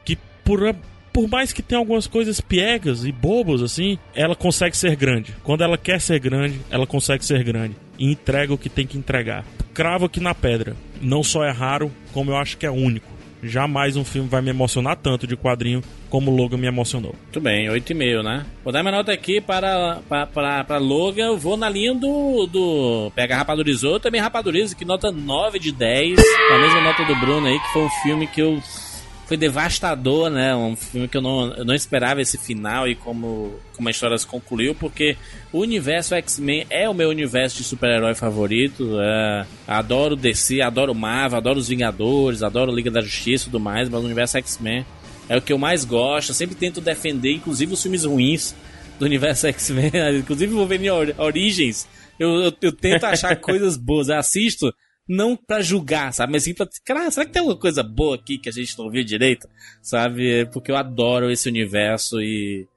que, 0.06 0.18
por, 0.46 0.74
por 1.12 1.28
mais 1.28 1.52
que 1.52 1.62
tenha 1.62 1.80
algumas 1.80 2.08
coisas 2.08 2.40
piegas 2.40 3.04
e 3.04 3.12
bobas 3.12 3.62
assim, 3.62 4.00
ela 4.16 4.34
consegue 4.34 4.78
ser 4.78 4.96
grande. 4.96 5.36
Quando 5.44 5.62
ela 5.62 5.78
quer 5.78 6.00
ser 6.00 6.20
grande, 6.20 6.62
ela 6.70 6.88
consegue 6.88 7.26
ser 7.26 7.44
grande. 7.44 7.76
E 8.00 8.10
entrega 8.10 8.54
o 8.54 8.58
que 8.58 8.70
tem 8.70 8.88
que 8.88 8.98
entregar. 8.98 9.44
Cravo 9.74 10.06
aqui 10.06 10.22
na 10.22 10.34
pedra. 10.34 10.74
Não 11.02 11.22
só 11.22 11.44
é 11.44 11.52
raro, 11.52 11.92
como 12.14 12.32
eu 12.32 12.38
acho 12.38 12.58
que 12.58 12.66
é 12.66 12.72
único. 12.72 13.17
Jamais 13.44 13.96
um 13.96 14.04
filme 14.04 14.28
vai 14.28 14.42
me 14.42 14.50
emocionar 14.50 14.96
tanto 14.96 15.28
de 15.28 15.36
quadrinho 15.36 15.82
como 16.10 16.32
Logan 16.32 16.58
me 16.58 16.68
emocionou. 16.68 17.14
Muito 17.24 17.42
bem, 17.42 17.68
8,5, 17.68 18.24
né? 18.24 18.46
Vou 18.64 18.74
dar 18.74 18.82
minha 18.82 18.96
nota 18.96 19.12
aqui 19.12 19.40
para, 19.40 20.00
para, 20.08 20.26
para, 20.26 20.64
para 20.64 20.78
Logan. 20.78 21.28
Eu 21.28 21.38
vou 21.38 21.58
na 21.58 21.70
linha 21.70 21.94
do, 21.94 22.48
do 22.48 23.12
Pega 23.16 23.36
Rapadurizou. 23.36 24.00
Também 24.00 24.22
Rapaduriza, 24.22 24.76
que 24.76 24.86
nota 24.86 25.12
9 25.12 25.60
de 25.60 25.72
10. 25.72 26.20
A 26.52 26.58
mesma 26.58 26.82
nota 26.82 27.04
do 27.06 27.16
Bruno 27.16 27.48
aí, 27.48 27.60
que 27.60 27.74
foi 27.74 27.84
um 27.84 27.90
filme 28.04 28.28
que 28.28 28.42
eu. 28.42 28.62
Foi 29.28 29.36
devastador, 29.36 30.30
né? 30.30 30.56
Um 30.56 30.74
filme 30.76 31.06
que 31.08 31.18
eu 31.18 31.22
não, 31.22 31.54
eu 31.54 31.66
não 31.66 31.76
esperava 31.76 32.22
esse 32.22 32.38
final 32.38 32.88
e 32.88 32.96
como, 32.96 33.60
como 33.76 33.90
a 33.90 33.92
história 33.92 34.18
se 34.18 34.26
concluiu, 34.26 34.74
porque 34.74 35.18
o 35.52 35.60
universo 35.60 36.16
X-Men 36.16 36.66
é 36.70 36.88
o 36.88 36.94
meu 36.94 37.10
universo 37.10 37.58
de 37.58 37.64
super-herói 37.66 38.16
favorito. 38.16 38.98
É, 39.02 39.46
adoro 39.68 40.16
DC, 40.16 40.62
adoro 40.62 40.96
Marvel, 40.96 41.38
adoro 41.38 41.60
os 41.60 41.68
Vingadores, 41.68 42.42
adoro 42.42 42.72
Liga 42.72 42.90
da 42.90 43.02
Justiça 43.02 43.44
e 43.44 43.52
tudo 43.52 43.60
mais, 43.60 43.90
mas 43.90 44.02
o 44.02 44.06
universo 44.06 44.38
X-Men 44.38 44.86
é 45.28 45.36
o 45.36 45.42
que 45.42 45.52
eu 45.52 45.58
mais 45.58 45.84
gosto. 45.84 46.30
Eu 46.30 46.36
sempre 46.36 46.56
tento 46.56 46.80
defender, 46.80 47.34
inclusive 47.34 47.74
os 47.74 47.82
filmes 47.82 48.06
ruins 48.06 48.56
do 48.98 49.04
universo 49.06 49.46
X-Men, 49.48 49.92
inclusive 50.20 50.54
o 50.54 50.58
Wolverine 50.58 50.90
Or- 50.90 51.14
Origins. 51.18 51.86
Eu, 52.18 52.30
eu, 52.46 52.54
eu 52.62 52.72
tento 52.72 53.04
achar 53.04 53.36
coisas 53.42 53.76
boas. 53.76 54.08
Eu 54.08 54.16
assisto 54.16 54.74
não 55.08 55.38
pra 55.38 55.62
julgar, 55.62 56.14
sabe? 56.14 56.34
Mas 56.34 56.44
sim 56.44 56.54
pra. 56.54 56.68
Cara, 56.84 57.10
será 57.10 57.26
que 57.26 57.32
tem 57.32 57.40
alguma 57.40 57.58
coisa 57.58 57.82
boa 57.82 58.16
aqui 58.16 58.38
que 58.38 58.50
a 58.50 58.52
gente 58.52 58.78
não 58.78 58.90
viu 58.90 59.04
direito? 59.04 59.48
Sabe? 59.82 60.46
Porque 60.52 60.70
eu 60.70 60.76
adoro 60.76 61.32
esse 61.32 61.48
universo 61.48 62.22
e. 62.22 62.68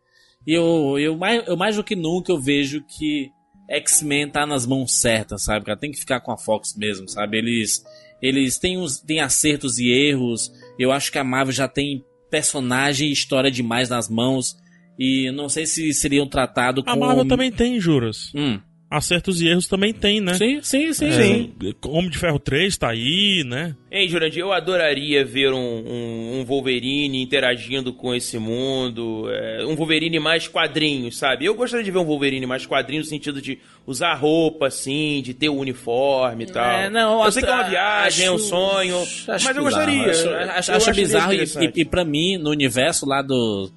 E 0.47 0.55
eu, 0.55 0.98
eu, 0.98 1.16
mais, 1.16 1.47
eu 1.47 1.57
mais 1.57 1.77
do 1.77 1.85
que 1.85 1.94
nunca 1.94 2.32
eu 2.32 2.40
vejo 2.40 2.82
que 2.82 3.31
X-Men 3.69 4.31
tá 4.31 4.47
nas 4.47 4.65
mãos 4.65 4.93
certas, 4.93 5.43
sabe? 5.43 5.66
Cara, 5.66 5.78
tem 5.78 5.90
que 5.90 5.98
ficar 5.98 6.20
com 6.20 6.32
a 6.32 6.39
Fox 6.39 6.74
mesmo, 6.77 7.09
sabe? 7.09 7.39
Eles. 7.39 7.85
Eles 8.23 8.59
têm, 8.59 8.77
uns, 8.77 9.01
têm 9.01 9.20
acertos 9.20 9.78
e 9.78 9.89
erros. 9.89 10.52
Eu 10.78 10.93
acho 10.93 11.11
que 11.11 11.19
a 11.19 11.24
Marvel 11.24 11.52
já 11.52 11.66
tem 11.66 12.05
personagem 12.31 13.09
e 13.09 13.12
história 13.12 13.51
demais 13.51 13.89
nas 13.89 14.11
mãos. 14.11 14.57
E 14.98 15.31
não 15.32 15.48
sei 15.48 15.65
se 15.65 15.93
seriam 15.94 16.28
tratados 16.28 16.85
com. 16.85 16.90
A 16.90 16.97
Marvel 16.97 17.27
também 17.27 17.51
tem, 17.51 17.81
juras. 17.81 18.31
Hum. 18.35 18.61
Acertos 18.90 19.40
e 19.40 19.46
erros 19.46 19.68
também 19.68 19.92
tem, 19.94 20.20
né? 20.20 20.34
Sim, 20.34 20.58
sim, 20.62 20.92
sim. 20.92 21.06
É, 21.06 21.12
sim. 21.12 21.52
Homem 21.86 22.10
de 22.10 22.18
Ferro 22.18 22.40
3 22.40 22.76
tá 22.76 22.90
aí, 22.90 23.44
né? 23.46 23.76
Hein, 23.88 24.08
Jurandir, 24.08 24.40
eu 24.40 24.52
adoraria 24.52 25.24
ver 25.24 25.52
um, 25.52 25.56
um- 25.58 26.40
um 26.40 26.44
Wolverine 26.44 27.22
interagindo 27.22 27.92
com 27.92 28.12
esse 28.12 28.36
mundo, 28.36 29.30
é, 29.30 29.64
um 29.64 29.76
Wolverine 29.76 30.18
mais 30.18 30.48
quadrinhos, 30.48 31.16
sabe? 31.18 31.44
Eu 31.44 31.54
gostaria 31.54 31.84
de 31.84 31.90
ver 31.92 31.98
um 31.98 32.04
Wolverine 32.04 32.46
mais 32.46 32.66
quadrinhos 32.66 33.06
no 33.06 33.10
sentido 33.10 33.40
de 33.40 33.60
usar 33.86 34.14
roupa, 34.14 34.66
assim, 34.66 35.22
de 35.22 35.34
ter 35.34 35.48
o 35.48 35.54
uniforme 35.54 36.42
e 36.42 36.46
tal. 36.48 36.64
É, 36.80 36.90
não, 36.90 37.24
eu 37.24 37.30
sei 37.30 37.44
que 37.44 37.48
é 37.48 37.52
uma 37.52 37.60
acho- 37.60 37.70
viagem, 37.70 38.26
é 38.26 38.30
um 38.32 38.34
acho- 38.34 38.44
sonho, 38.44 39.02
acho 39.02 39.28
mas 39.28 39.56
eu 39.56 39.64
bizarro. 39.64 39.86
gostaria. 39.86 40.10
Acho, 40.10 40.26
eu 40.26 40.50
acho, 40.50 40.72
acho 40.72 40.92
bizarro 40.94 41.32
e, 41.34 41.44
e, 41.44 41.72
e 41.82 41.84
pra 41.84 42.04
mim, 42.04 42.36
no 42.38 42.50
universo 42.50 43.06
lá 43.06 43.22
do. 43.22 43.70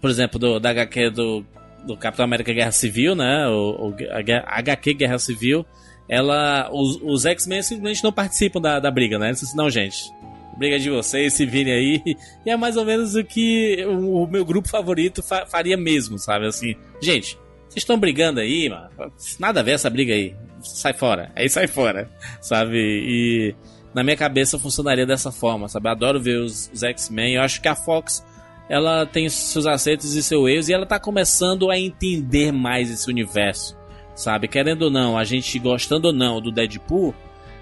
Por 0.00 0.10
exemplo, 0.10 0.38
do, 0.40 0.58
da 0.58 0.70
HQ 0.70 1.10
do, 1.10 1.46
do 1.86 1.96
Capitão 1.96 2.24
América 2.24 2.52
Guerra 2.52 2.72
Civil, 2.72 3.14
né? 3.14 3.46
O, 3.48 3.88
o 3.90 3.96
a, 4.10 4.54
a 4.54 4.58
HQ 4.58 4.94
Guerra 4.94 5.18
Civil, 5.18 5.64
ela. 6.08 6.68
Os, 6.72 6.98
os 7.02 7.24
X-Men 7.26 7.62
simplesmente 7.62 8.02
não 8.04 8.12
participam 8.12 8.60
da, 8.60 8.80
da 8.80 8.90
briga, 8.90 9.18
né? 9.18 9.28
Eles 9.28 9.54
não, 9.54 9.70
gente. 9.70 10.12
Briga 10.56 10.78
de 10.78 10.88
vocês, 10.88 11.34
se 11.34 11.44
virem 11.44 11.72
aí. 11.72 12.02
E 12.46 12.50
é 12.50 12.56
mais 12.56 12.76
ou 12.76 12.84
menos 12.84 13.14
o 13.14 13.22
que 13.24 13.84
o, 13.86 14.22
o 14.24 14.26
meu 14.26 14.44
grupo 14.44 14.68
favorito 14.68 15.22
fa- 15.22 15.46
faria 15.46 15.76
mesmo, 15.76 16.18
sabe? 16.18 16.46
Assim, 16.46 16.74
gente, 17.00 17.36
vocês 17.68 17.76
estão 17.82 17.98
brigando 17.98 18.40
aí, 18.40 18.68
mano. 18.68 18.88
Nada 19.38 19.60
a 19.60 19.62
ver 19.62 19.72
essa 19.72 19.90
briga 19.90 20.14
aí. 20.14 20.34
Sai 20.62 20.92
fora. 20.94 21.30
Aí 21.36 21.48
sai 21.48 21.66
fora, 21.66 22.10
sabe? 22.40 22.78
E 22.78 23.54
na 23.94 24.02
minha 24.02 24.16
cabeça 24.16 24.58
funcionaria 24.58 25.04
dessa 25.06 25.30
forma, 25.30 25.68
sabe? 25.68 25.88
Adoro 25.88 26.20
ver 26.20 26.38
os, 26.40 26.70
os 26.72 26.82
X-Men. 26.82 27.34
Eu 27.34 27.42
acho 27.42 27.60
que 27.60 27.68
a 27.68 27.74
Fox 27.74 28.24
ela 28.68 29.06
tem 29.06 29.28
seus 29.28 29.66
acertos 29.66 30.14
e 30.14 30.22
seus 30.22 30.48
erros 30.48 30.68
e 30.68 30.72
ela 30.72 30.86
tá 30.86 30.98
começando 30.98 31.70
a 31.70 31.78
entender 31.78 32.52
mais 32.52 32.90
esse 32.90 33.08
universo, 33.08 33.76
sabe? 34.14 34.48
Querendo 34.48 34.82
ou 34.82 34.90
não, 34.90 35.16
a 35.16 35.24
gente 35.24 35.58
gostando 35.58 36.08
ou 36.08 36.12
não 36.12 36.40
do 36.40 36.50
Deadpool, 36.50 37.14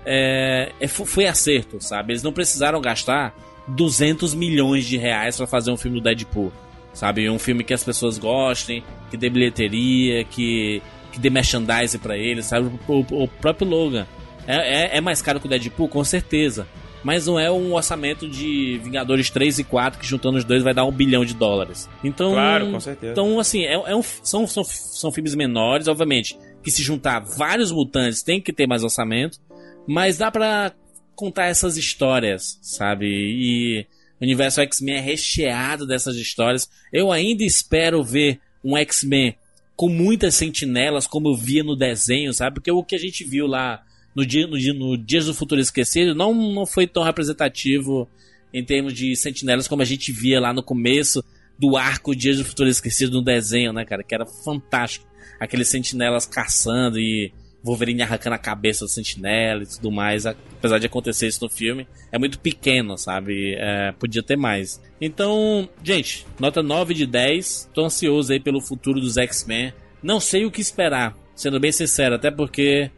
é, 0.07 0.73
é, 0.81 0.89
fo- 0.89 1.05
foi 1.05 1.27
acerto, 1.27 1.79
sabe? 1.81 2.13
Eles 2.13 2.23
não 2.23 2.33
precisaram 2.33 2.81
gastar 2.81 3.35
200 3.69 4.35
milhões 4.35 4.85
de 4.87 4.97
reais 4.97 5.37
pra 5.37 5.47
fazer 5.47 5.71
um 5.71 5.77
filme 5.77 5.99
do 5.99 6.05
Deadpool, 6.05 6.53
sabe? 6.93 7.29
Um 7.31 7.39
filme 7.39 7.65
que 7.65 7.75
as 7.75 7.83
pessoas 7.85 8.19
gostem, 8.19 8.83
que 9.11 9.17
dê 9.17 9.29
bilheteria, 9.31 10.25
que, 10.25 10.83
que 11.13 11.19
dê 11.19 11.31
merchandise 11.31 11.99
pra 11.99 12.17
eles, 12.17 12.47
sabe? 12.47 12.71
O, 12.89 13.01
o- 13.11 13.25
o 13.25 13.29
próprio 13.29 13.69
Logan 13.69 14.07
é, 14.47 14.97
é, 14.97 14.97
é 14.99 15.01
mais 15.01 15.21
caro 15.23 15.41
que 15.41 15.47
o 15.47 15.49
Deadpool, 15.51 15.89
com 15.89 16.05
certeza. 16.05 16.67
Mas 17.05 17.27
não 17.27 17.39
é 17.39 17.51
um 17.53 17.75
orçamento 17.75 18.27
de 18.27 18.81
Vingadores 18.83 19.29
3 19.31 19.59
e 19.59 19.65
4 19.65 20.01
que 20.01 20.07
juntando 20.07 20.39
os 20.39 20.45
dois 20.45 20.63
vai 20.63 20.73
dar 20.73 20.85
um 20.87 20.91
bilhão 20.91 21.25
de 21.25 21.35
dólares. 21.35 21.89
Então, 22.03 22.33
Claro, 22.33 22.71
com 22.73 22.81
certeza. 22.81 23.13
então, 23.13 23.39
assim, 23.39 23.63
é, 23.63 23.75
é 23.75 23.95
um- 23.95 24.03
são, 24.03 24.47
são, 24.47 24.65
são 24.65 25.13
filmes 25.13 25.35
menores, 25.35 25.87
obviamente, 25.87 26.37
que 26.63 26.71
se 26.71 26.83
juntar 26.83 27.21
vários 27.21 27.71
mutantes 27.71 28.23
tem 28.23 28.41
que 28.41 28.53
ter 28.53 28.67
mais 28.67 28.83
orçamento, 28.83 29.39
mas 29.87 30.17
dá 30.17 30.31
pra 30.31 30.73
contar 31.15 31.45
essas 31.47 31.77
histórias, 31.77 32.59
sabe? 32.63 33.07
E 33.07 33.87
o 34.21 34.25
universo 34.25 34.61
X-Men 34.63 34.97
é 34.97 35.01
recheado 35.01 35.87
dessas 35.87 36.17
histórias. 36.17 36.69
Eu 36.91 37.13
ainda 37.13 37.45
espero 37.45 38.03
ver 38.03 38.41
um 38.65 38.77
X-Men 38.79 39.37
com 39.77 39.89
muitas 39.91 40.35
sentinelas, 40.37 41.07
como 41.07 41.29
eu 41.29 41.37
via 41.37 41.63
no 41.63 41.77
desenho, 41.77 42.33
sabe? 42.33 42.55
Porque 42.55 42.71
o 42.73 42.83
que 42.83 42.95
a 42.95 42.99
gente 42.99 43.25
viu 43.25 43.47
lá 43.47 43.83
no, 44.15 44.25
dia, 44.25 44.47
no, 44.47 44.59
dia, 44.59 44.75
no 44.75 44.97
Dias 44.97 45.27
do 45.27 45.35
Futuro 45.35 45.61
Esquecido 45.61 46.15
não, 46.15 46.35
não 46.53 46.67
foi 46.67 46.87
tão 46.87 47.03
representativo 47.03 48.09
em 48.53 48.65
termos 48.65 48.93
de 48.95 49.17
sentinelas 49.17 49.67
como 49.67 49.83
a 49.83 49.85
gente 49.85 50.13
via 50.13 50.41
lá 50.41 50.53
no 50.53 50.63
começo 50.63 51.25
do 51.59 51.77
arco 51.77 52.15
Dias 52.15 52.39
do 52.39 52.45
Futuro 52.45 52.69
Esquecido 52.69 53.19
no 53.19 53.25
desenho, 53.25 53.73
né, 53.73 53.85
cara? 53.85 54.03
Que 54.03 54.15
era 54.15 54.27
fantástico. 54.27 55.07
Aqueles 55.41 55.69
sentinelas 55.69 56.27
caçando 56.27 56.99
e 56.99 57.33
Wolverine 57.65 58.03
arrancando 58.03 58.35
a 58.35 58.39
cabeça 58.39 58.85
do 58.85 58.91
sentinela 58.91 59.63
e 59.63 59.67
tudo 59.67 59.91
mais. 59.91 60.27
Apesar 60.27 60.79
de 60.79 60.87
acontecer 60.87 61.27
isso 61.27 61.43
no 61.43 61.49
filme, 61.49 61.89
é 62.13 62.19
muito 62.19 62.39
pequeno, 62.39 62.99
sabe? 62.99 63.55
É, 63.59 63.93
podia 63.93 64.23
ter 64.23 64.37
mais. 64.37 64.81
Então, 65.01 65.69
gente, 65.83 66.27
nota 66.39 66.63
9 66.63 66.93
de 66.93 67.07
10. 67.07 67.71
Tô 67.73 67.87
ansioso 67.87 68.33
aí 68.33 68.39
pelo 68.39 68.61
futuro 68.61 69.01
dos 69.01 69.17
X-Men. 69.17 69.73
Não 70.03 70.21
sei 70.21 70.45
o 70.45 70.51
que 70.51 70.61
esperar, 70.61 71.17
sendo 71.35 71.59
bem 71.59 71.73
sincero, 71.73 72.17
até 72.17 72.31
porque 72.31 72.91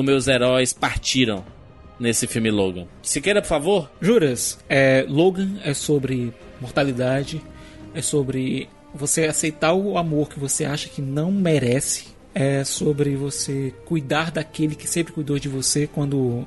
os 0.00 0.04
meus 0.04 0.28
heróis 0.28 0.72
partiram 0.74 1.42
nesse 1.98 2.26
filme 2.26 2.50
Logan. 2.50 2.86
Siqueira, 3.02 3.40
por 3.40 3.48
favor? 3.48 3.90
Juras, 4.00 4.58
é, 4.68 5.06
Logan 5.08 5.58
é 5.64 5.72
sobre 5.72 6.34
mortalidade, 6.60 7.40
é 7.94 8.02
sobre 8.02 8.68
você 8.94 9.24
aceitar 9.24 9.72
o 9.72 9.96
amor 9.96 10.28
que 10.28 10.38
você 10.38 10.64
acha 10.66 10.88
que 10.88 11.00
não 11.00 11.32
merece, 11.32 12.08
é 12.34 12.62
sobre 12.64 13.16
você 13.16 13.72
cuidar 13.86 14.30
daquele 14.30 14.74
que 14.74 14.86
sempre 14.86 15.12
cuidou 15.14 15.38
de 15.38 15.48
você 15.48 15.86
quando, 15.86 16.44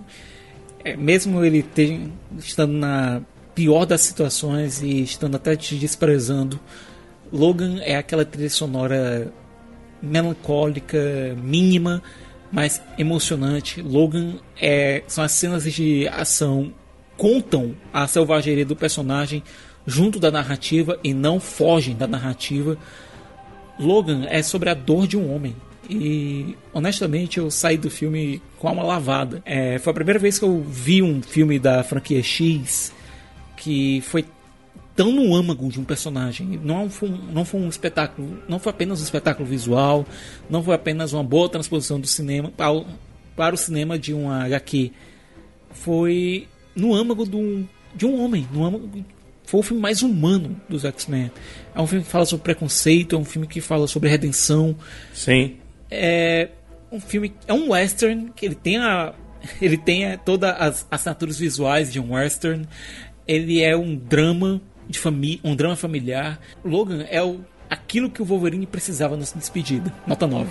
é, 0.83 0.95
mesmo 0.95 1.43
ele 1.43 1.63
ten- 1.63 2.11
estando 2.37 2.73
na 2.73 3.21
pior 3.55 3.85
das 3.85 4.01
situações 4.01 4.83
e 4.83 5.01
estando 5.01 5.35
até 5.35 5.55
te 5.55 5.75
desprezando, 5.75 6.59
Logan 7.33 7.79
é 7.81 7.95
aquela 7.95 8.23
trilha 8.23 8.49
sonora 8.49 9.33
melancólica, 10.01 11.35
mínima, 11.41 12.01
mas 12.51 12.81
emocionante. 12.97 13.81
Logan 13.81 14.35
é, 14.59 15.03
são 15.07 15.23
as 15.23 15.31
cenas 15.31 15.63
de 15.63 16.07
ação 16.07 16.73
contam 17.17 17.75
a 17.93 18.07
selvageria 18.07 18.65
do 18.65 18.75
personagem 18.75 19.43
junto 19.85 20.19
da 20.19 20.31
narrativa 20.31 20.97
e 21.03 21.13
não 21.13 21.39
fogem 21.39 21.95
da 21.95 22.07
narrativa. 22.07 22.77
Logan 23.77 24.25
é 24.29 24.41
sobre 24.41 24.69
a 24.69 24.73
dor 24.73 25.05
de 25.07 25.17
um 25.17 25.33
homem. 25.33 25.55
E 25.89 26.55
honestamente 26.71 27.39
eu 27.39 27.49
saí 27.49 27.77
do 27.77 27.89
filme 27.89 28.41
com 28.57 28.67
a 28.67 28.71
alma 28.71 28.83
lavada. 28.83 29.41
É, 29.45 29.79
foi 29.79 29.91
a 29.91 29.93
primeira 29.93 30.19
vez 30.19 30.37
que 30.37 30.45
eu 30.45 30.61
vi 30.61 31.01
um 31.01 31.21
filme 31.21 31.59
da 31.59 31.83
franquia 31.83 32.21
X 32.21 32.93
que 33.57 34.01
foi 34.01 34.25
tão 34.99 35.13
no 35.13 35.33
âmago 35.33 35.69
de 35.69 35.79
um 35.79 35.85
personagem. 35.85 36.59
Não 36.61 36.89
foi, 36.89 37.07
um- 37.09 37.31
não 37.31 37.45
foi 37.45 37.61
um 37.61 37.69
espetáculo, 37.69 38.37
não 38.49 38.59
foi 38.59 38.71
apenas 38.71 38.99
um 38.99 39.03
espetáculo 39.05 39.47
visual, 39.47 40.05
não 40.49 40.61
foi 40.61 40.75
apenas 40.75 41.13
uma 41.13 41.23
boa 41.23 41.47
transposição 41.47 42.01
do 42.01 42.05
cinema 42.05 42.51
para 42.51 42.69
o, 42.73 42.85
para 43.33 43.55
o 43.55 43.57
cinema 43.57 43.97
de 43.97 44.13
uma 44.13 44.43
HQ. 44.43 44.91
Foi 45.71 46.47
no 46.75 46.93
âmago 46.93 47.25
de 47.25 47.35
um, 47.37 47.65
de 47.95 48.05
um 48.05 48.21
homem, 48.21 48.45
no 48.51 48.65
âmago, 48.65 48.89
foi 49.45 49.59
o 49.61 49.63
filme 49.63 49.81
mais 49.81 50.01
humano 50.01 50.59
dos 50.67 50.83
X-Men. 50.83 51.31
É 51.73 51.81
um 51.81 51.87
filme 51.87 52.03
que 52.03 52.11
fala 52.11 52.25
sobre 52.25 52.43
preconceito, 52.43 53.15
é 53.15 53.19
um 53.19 53.23
filme 53.25 53.47
que 53.47 53.61
fala 53.61 53.87
sobre 53.87 54.09
redenção, 54.09 54.75
Sim. 55.13 55.55
é 55.89 56.49
um 56.91 56.99
filme 56.99 57.31
é 57.47 57.53
um 57.53 57.69
western 57.71 58.31
que 58.35 58.45
ele 58.45 58.55
tem 58.55 58.77
a 58.77 59.13
ele 59.61 59.77
tem 59.77 60.07
a- 60.11 60.17
todas 60.17 60.49
as 60.59 60.87
assinaturas 60.91 61.37
visuais 61.39 61.93
de 61.93 61.99
um 62.01 62.13
western 62.13 62.67
ele 63.27 63.61
é 63.61 63.77
um 63.77 63.95
drama 63.95 64.59
de 64.89 64.99
família 64.99 65.39
um 65.43 65.55
drama 65.55 65.75
familiar 65.75 66.39
Logan 66.65 67.05
é 67.09 67.23
o 67.23 67.41
aquilo 67.69 68.09
que 68.09 68.21
o 68.21 68.25
Wolverine 68.25 68.65
precisava 68.65 69.15
na 69.15 69.25
sua 69.25 69.39
despedida 69.39 69.93
nota 70.07 70.27
9 70.27 70.49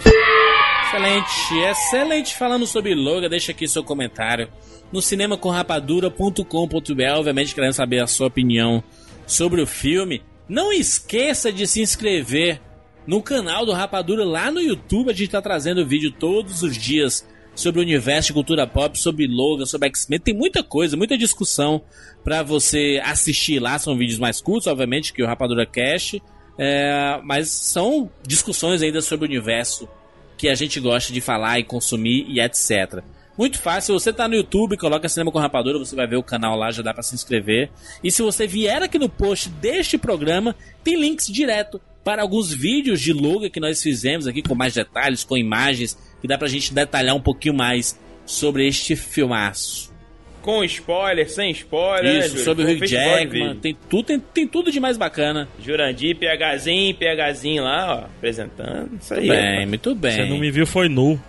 Excelente, 0.88 1.54
excelente. 1.70 2.34
Falando 2.34 2.66
sobre 2.66 2.94
Logan, 2.94 3.28
deixa 3.28 3.52
aqui 3.52 3.68
seu 3.68 3.84
comentário 3.84 4.48
no 4.90 5.02
cinemacomrapadura.com.br. 5.02 7.12
Obviamente, 7.14 7.54
querendo 7.54 7.74
saber 7.74 8.00
a 8.00 8.06
sua 8.06 8.28
opinião 8.28 8.82
sobre 9.26 9.60
o 9.60 9.66
filme. 9.66 10.22
Não 10.48 10.72
esqueça 10.72 11.52
de 11.52 11.66
se 11.66 11.82
inscrever 11.82 12.58
no 13.06 13.22
canal 13.22 13.66
do 13.66 13.72
Rapadura 13.72 14.24
lá 14.24 14.50
no 14.50 14.62
YouTube. 14.62 15.10
A 15.10 15.14
gente 15.14 15.28
tá 15.28 15.42
trazendo 15.42 15.86
vídeo 15.86 16.10
todos 16.10 16.62
os 16.62 16.74
dias 16.74 17.28
sobre 17.58 17.80
o 17.80 17.82
universo 17.82 18.28
de 18.28 18.34
cultura 18.34 18.68
pop, 18.68 18.96
sobre 18.96 19.26
Logan, 19.26 19.66
sobre 19.66 19.88
X-Men. 19.88 20.20
Tem 20.20 20.32
muita 20.32 20.62
coisa, 20.62 20.96
muita 20.96 21.18
discussão 21.18 21.82
pra 22.22 22.40
você 22.40 23.02
assistir 23.04 23.58
lá. 23.58 23.76
São 23.80 23.96
vídeos 23.96 24.18
mais 24.20 24.40
curtos, 24.40 24.68
obviamente, 24.68 25.12
que 25.12 25.22
o 25.22 25.26
Rapadura 25.26 25.66
Cast. 25.66 26.22
É, 26.56 27.20
mas 27.24 27.50
são 27.50 28.08
discussões 28.24 28.80
ainda 28.80 29.00
sobre 29.00 29.26
o 29.26 29.28
universo 29.28 29.88
que 30.36 30.48
a 30.48 30.54
gente 30.54 30.78
gosta 30.78 31.12
de 31.12 31.20
falar 31.20 31.58
e 31.58 31.64
consumir 31.64 32.26
e 32.28 32.40
etc. 32.40 33.02
Muito 33.36 33.58
fácil, 33.58 33.94
você 33.94 34.12
tá 34.12 34.28
no 34.28 34.36
YouTube, 34.36 34.76
coloca 34.76 35.08
Cinema 35.08 35.32
com 35.32 35.38
Rapadura, 35.40 35.78
você 35.78 35.96
vai 35.96 36.06
ver 36.06 36.16
o 36.16 36.22
canal 36.22 36.56
lá, 36.56 36.70
já 36.70 36.82
dá 36.82 36.94
pra 36.94 37.02
se 37.02 37.14
inscrever. 37.14 37.70
E 38.04 38.10
se 38.10 38.22
você 38.22 38.46
vier 38.46 38.82
aqui 38.82 39.00
no 39.00 39.08
post 39.08 39.48
deste 39.48 39.98
programa, 39.98 40.54
tem 40.84 40.94
links 40.94 41.26
direto 41.26 41.80
para 42.08 42.22
alguns 42.22 42.54
vídeos 42.54 43.02
de 43.02 43.12
Logan 43.12 43.50
que 43.50 43.60
nós 43.60 43.82
fizemos 43.82 44.26
aqui 44.26 44.40
com 44.40 44.54
mais 44.54 44.72
detalhes, 44.72 45.24
com 45.24 45.36
imagens, 45.36 45.94
que 46.22 46.26
dá 46.26 46.38
pra 46.38 46.48
gente 46.48 46.72
detalhar 46.72 47.14
um 47.14 47.20
pouquinho 47.20 47.52
mais 47.52 48.00
sobre 48.24 48.66
este 48.66 48.96
filmaço. 48.96 49.92
Com 50.40 50.64
spoiler, 50.64 51.28
sem 51.28 51.50
spoiler. 51.50 52.04
né, 52.04 52.18
Isso, 52.20 52.28
Júlio? 52.30 52.44
sobre 52.44 52.64
o 52.64 52.70
Hugh 52.70 52.86
Jackman, 52.86 53.56
tem 53.56 53.76
tudo, 53.90 54.04
tem, 54.04 54.18
tem 54.18 54.48
tudo 54.48 54.72
de 54.72 54.80
mais 54.80 54.96
bacana. 54.96 55.46
Jurandir, 55.62 56.16
PHzinho, 56.16 56.94
PHzinho 56.94 57.64
lá, 57.64 57.94
ó, 57.94 57.98
apresentando. 58.06 58.96
Isso 58.98 59.12
aí. 59.12 59.28
Bem, 59.28 59.66
muito 59.66 59.94
bem. 59.94 60.12
Você 60.12 60.24
não 60.24 60.38
me 60.38 60.50
viu, 60.50 60.66
foi 60.66 60.88
nu. 60.88 61.20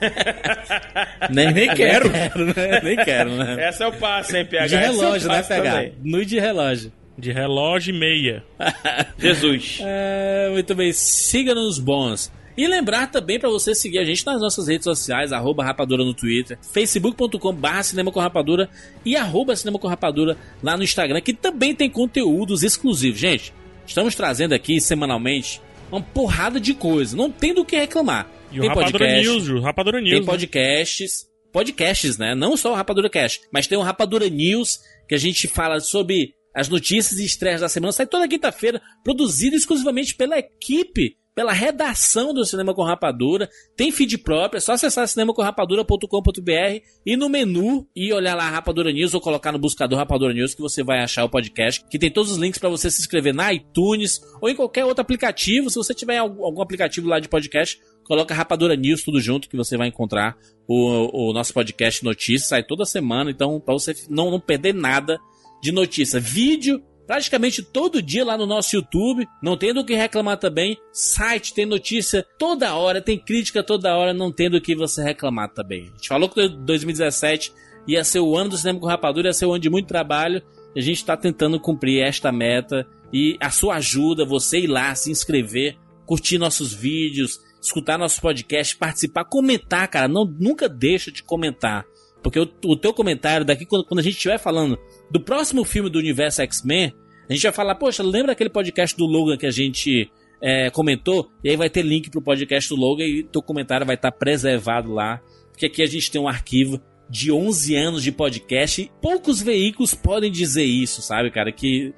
Nem, 1.30 1.52
nem 1.52 1.68
quero. 1.74 2.10
né? 2.10 2.30
Nem 2.82 2.96
quero, 2.96 3.30
né? 3.36 3.68
Essa 3.68 3.84
é 3.84 3.86
o 3.88 3.92
passo, 3.92 4.34
hein, 4.38 4.46
PH? 4.46 4.66
De 4.68 4.74
é 4.74 4.78
relógio, 4.78 5.28
né, 5.28 5.42
pegar? 5.42 5.72
também. 5.74 5.92
No 6.02 6.24
de 6.24 6.40
relógio. 6.40 6.90
De 7.22 7.30
relógio 7.30 7.94
e 7.94 7.98
meia. 8.00 8.44
Jesus. 9.16 9.78
É, 9.80 10.50
muito 10.50 10.74
bem, 10.74 10.92
siga-nos 10.92 11.78
bons. 11.78 12.32
E 12.56 12.66
lembrar 12.66 13.12
também 13.12 13.38
pra 13.38 13.48
você 13.48 13.76
seguir 13.76 14.00
a 14.00 14.04
gente 14.04 14.26
nas 14.26 14.40
nossas 14.40 14.66
redes 14.66 14.82
sociais, 14.82 15.32
arroba 15.32 15.62
rapadura 15.62 16.04
no 16.04 16.12
Twitter, 16.12 16.58
facebook.com 16.72 17.54
barra 17.54 17.84
cinema 17.84 18.10
com 18.10 18.18
rapadura 18.18 18.68
e 19.04 19.14
arroba 19.14 19.54
cinema 19.54 19.78
com 19.78 19.86
rapadura 19.86 20.36
lá 20.60 20.76
no 20.76 20.82
Instagram, 20.82 21.20
que 21.20 21.32
também 21.32 21.76
tem 21.76 21.88
conteúdos 21.88 22.64
exclusivos. 22.64 23.20
Gente, 23.20 23.54
estamos 23.86 24.16
trazendo 24.16 24.52
aqui 24.52 24.80
semanalmente 24.80 25.62
uma 25.92 26.02
porrada 26.02 26.58
de 26.58 26.74
coisa, 26.74 27.16
não 27.16 27.30
tem 27.30 27.54
do 27.54 27.64
que 27.64 27.76
reclamar. 27.76 28.28
E 28.50 28.58
o 28.58 28.62
tem 28.62 28.68
Rapadura 28.68 28.98
podcast, 28.98 29.28
News, 29.28 29.44
Ju. 29.44 29.60
Rapadura 29.60 30.00
News. 30.00 30.10
tem 30.10 30.24
podcasts, 30.24 31.28
podcasts, 31.52 32.18
né? 32.18 32.34
Não 32.34 32.56
só 32.56 32.72
o 32.72 32.74
Rapadura 32.74 33.08
Cast, 33.08 33.42
mas 33.52 33.68
tem 33.68 33.78
o 33.78 33.82
Rapadura 33.82 34.28
News, 34.28 34.80
que 35.08 35.14
a 35.14 35.18
gente 35.18 35.46
fala 35.46 35.78
sobre 35.78 36.34
as 36.54 36.68
notícias 36.68 37.18
e 37.20 37.24
estreias 37.24 37.60
da 37.60 37.68
semana. 37.68 37.92
Sai 37.92 38.06
toda 38.06 38.28
quinta-feira, 38.28 38.80
produzido 39.02 39.56
exclusivamente 39.56 40.14
pela 40.14 40.38
equipe 40.38 41.16
pela 41.34 41.52
redação 41.52 42.34
do 42.34 42.44
Cinema 42.44 42.74
com 42.74 42.82
Rapadura. 42.82 43.48
Tem 43.76 43.90
feed 43.90 44.18
próprio, 44.18 44.58
é 44.58 44.60
só 44.60 44.72
acessar 44.72 45.08
cinemacomrapadura.com.br 45.08 46.84
e 47.06 47.16
no 47.16 47.28
menu 47.28 47.86
e 47.96 48.12
olhar 48.12 48.34
lá 48.34 48.48
Rapadura 48.48 48.92
News 48.92 49.14
ou 49.14 49.20
colocar 49.20 49.52
no 49.52 49.58
buscador 49.58 49.98
Rapadura 49.98 50.32
News 50.32 50.54
que 50.54 50.60
você 50.60 50.82
vai 50.82 51.00
achar 51.00 51.24
o 51.24 51.28
podcast, 51.28 51.84
que 51.90 51.98
tem 51.98 52.10
todos 52.10 52.32
os 52.32 52.38
links 52.38 52.58
para 52.58 52.68
você 52.68 52.90
se 52.90 53.00
inscrever 53.00 53.34
na 53.34 53.52
iTunes 53.52 54.20
ou 54.40 54.48
em 54.48 54.54
qualquer 54.54 54.84
outro 54.84 55.02
aplicativo. 55.02 55.70
Se 55.70 55.76
você 55.76 55.94
tiver 55.94 56.18
algum 56.18 56.60
aplicativo 56.60 57.08
lá 57.08 57.18
de 57.18 57.28
podcast, 57.28 57.80
coloca 58.04 58.34
Rapadura 58.34 58.76
News 58.76 59.02
tudo 59.02 59.20
junto 59.20 59.48
que 59.48 59.56
você 59.56 59.76
vai 59.76 59.88
encontrar 59.88 60.36
o, 60.68 61.30
o 61.30 61.32
nosso 61.32 61.52
podcast 61.52 62.04
notícias, 62.04 62.48
sai 62.48 62.62
toda 62.62 62.84
semana, 62.84 63.30
então 63.30 63.58
para 63.58 63.74
você 63.74 63.94
não, 64.08 64.30
não 64.30 64.40
perder 64.40 64.74
nada 64.74 65.18
de 65.62 65.72
notícia. 65.72 66.18
Vídeo 66.18 66.82
praticamente 67.06 67.62
todo 67.62 68.02
dia 68.02 68.24
lá 68.24 68.36
no 68.36 68.46
nosso 68.46 68.74
YouTube. 68.74 69.26
Não 69.42 69.56
tendo 69.56 69.80
o 69.80 69.84
que 69.84 69.94
reclamar 69.94 70.38
também. 70.38 70.78
Site 70.92 71.54
tem 71.54 71.66
notícia 71.66 72.26
toda 72.38 72.74
hora, 72.74 73.00
tem 73.00 73.18
crítica 73.18 73.62
toda 73.62 73.94
hora, 73.94 74.12
não 74.12 74.32
tendo 74.32 74.56
o 74.56 74.60
que 74.60 74.74
você 74.74 75.02
reclamar 75.02 75.52
também. 75.52 75.82
A 75.82 75.96
gente 75.96 76.08
falou 76.08 76.28
que 76.28 76.48
2017 76.48 77.52
ia 77.86 78.04
ser 78.04 78.20
o 78.20 78.36
ano 78.36 78.50
do 78.50 78.56
cinema 78.56 78.80
com 78.80 78.86
rapadura, 78.86 79.28
ia 79.28 79.32
ser 79.32 79.46
um 79.46 79.52
ano 79.52 79.60
de 79.60 79.70
muito 79.70 79.86
trabalho. 79.86 80.42
E 80.74 80.80
a 80.80 80.82
gente 80.82 80.96
está 80.96 81.16
tentando 81.16 81.60
cumprir 81.60 82.02
esta 82.02 82.32
meta. 82.32 82.86
E 83.12 83.36
a 83.40 83.50
sua 83.50 83.76
ajuda, 83.76 84.24
você 84.24 84.60
ir 84.60 84.68
lá, 84.68 84.94
se 84.94 85.10
inscrever, 85.10 85.76
curtir 86.06 86.38
nossos 86.38 86.72
vídeos, 86.72 87.38
escutar 87.60 87.98
nossos 87.98 88.18
podcasts, 88.18 88.76
participar, 88.76 89.24
comentar, 89.26 89.86
cara. 89.88 90.08
Não, 90.08 90.24
nunca 90.24 90.68
deixa 90.68 91.12
de 91.12 91.22
comentar. 91.22 91.84
Porque 92.22 92.38
o, 92.38 92.48
o 92.64 92.76
teu 92.76 92.94
comentário 92.94 93.44
daqui, 93.44 93.66
quando, 93.66 93.84
quando 93.84 94.00
a 94.00 94.02
gente 94.02 94.14
estiver 94.14 94.38
falando 94.38 94.78
do 95.10 95.20
próximo 95.20 95.64
filme 95.64 95.90
do 95.90 95.98
universo 95.98 96.42
X-Men, 96.42 96.94
a 97.28 97.32
gente 97.32 97.42
vai 97.42 97.52
falar, 97.52 97.74
poxa, 97.74 98.02
lembra 98.02 98.32
aquele 98.32 98.50
podcast 98.50 98.96
do 98.96 99.06
Logan 99.06 99.36
que 99.36 99.46
a 99.46 99.50
gente 99.50 100.10
é, 100.40 100.70
comentou? 100.70 101.30
E 101.42 101.50
aí 101.50 101.56
vai 101.56 101.70
ter 101.70 101.82
link 101.82 102.10
pro 102.10 102.20
podcast 102.20 102.68
do 102.68 102.76
Logan 102.76 103.04
e 103.04 103.22
teu 103.22 103.42
comentário 103.42 103.86
vai 103.86 103.96
estar 103.96 104.12
preservado 104.12 104.92
lá. 104.92 105.20
Porque 105.50 105.66
aqui 105.66 105.82
a 105.82 105.86
gente 105.86 106.10
tem 106.10 106.20
um 106.20 106.28
arquivo 106.28 106.80
de 107.08 107.30
11 107.30 107.76
anos 107.76 108.02
de 108.02 108.10
podcast. 108.10 108.90
Poucos 109.00 109.40
veículos 109.40 109.94
podem 109.94 110.30
dizer 110.30 110.64
isso, 110.64 111.02
sabe, 111.02 111.30
cara? 111.30 111.52
Que, 111.52 111.94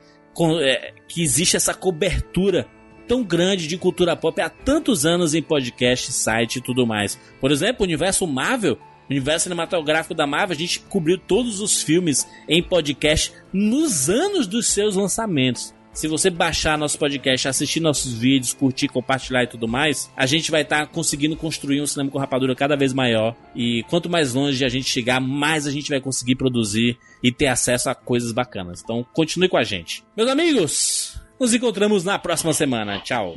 é, 0.60 0.92
que 1.08 1.22
existe 1.22 1.56
essa 1.56 1.72
cobertura 1.72 2.66
tão 3.06 3.22
grande 3.22 3.66
de 3.66 3.76
cultura 3.76 4.16
pop 4.16 4.40
há 4.40 4.48
tantos 4.48 5.04
anos 5.04 5.34
em 5.34 5.42
podcast, 5.42 6.12
site 6.12 6.56
e 6.56 6.60
tudo 6.60 6.86
mais. 6.86 7.18
Por 7.40 7.50
exemplo, 7.50 7.82
o 7.82 7.84
universo 7.84 8.26
Marvel 8.26 8.78
universo 9.10 9.44
cinematográfico 9.44 10.14
da 10.14 10.26
Marvel, 10.26 10.54
a 10.54 10.58
gente 10.58 10.80
cobriu 10.80 11.18
todos 11.18 11.60
os 11.60 11.82
filmes 11.82 12.26
em 12.48 12.62
podcast 12.62 13.32
nos 13.52 14.08
anos 14.08 14.46
dos 14.46 14.68
seus 14.68 14.96
lançamentos. 14.96 15.74
Se 15.94 16.08
você 16.08 16.28
baixar 16.28 16.76
nosso 16.76 16.98
podcast, 16.98 17.46
assistir 17.46 17.78
nossos 17.78 18.12
vídeos, 18.12 18.52
curtir, 18.52 18.88
compartilhar 18.88 19.44
e 19.44 19.46
tudo 19.46 19.68
mais, 19.68 20.10
a 20.16 20.26
gente 20.26 20.50
vai 20.50 20.62
estar 20.62 20.80
tá 20.80 20.86
conseguindo 20.86 21.36
construir 21.36 21.80
um 21.80 21.86
cinema 21.86 22.10
com 22.10 22.18
rapadura 22.18 22.52
cada 22.56 22.76
vez 22.76 22.92
maior. 22.92 23.36
E 23.54 23.84
quanto 23.88 24.10
mais 24.10 24.34
longe 24.34 24.64
a 24.64 24.68
gente 24.68 24.90
chegar, 24.90 25.20
mais 25.20 25.68
a 25.68 25.70
gente 25.70 25.88
vai 25.88 26.00
conseguir 26.00 26.34
produzir 26.34 26.98
e 27.22 27.30
ter 27.30 27.46
acesso 27.46 27.88
a 27.88 27.94
coisas 27.94 28.32
bacanas. 28.32 28.82
Então 28.82 29.06
continue 29.12 29.48
com 29.48 29.56
a 29.56 29.62
gente. 29.62 30.02
Meus 30.16 30.28
amigos, 30.28 31.20
nos 31.38 31.54
encontramos 31.54 32.02
na 32.02 32.18
próxima 32.18 32.52
semana. 32.52 32.98
Tchau. 32.98 33.36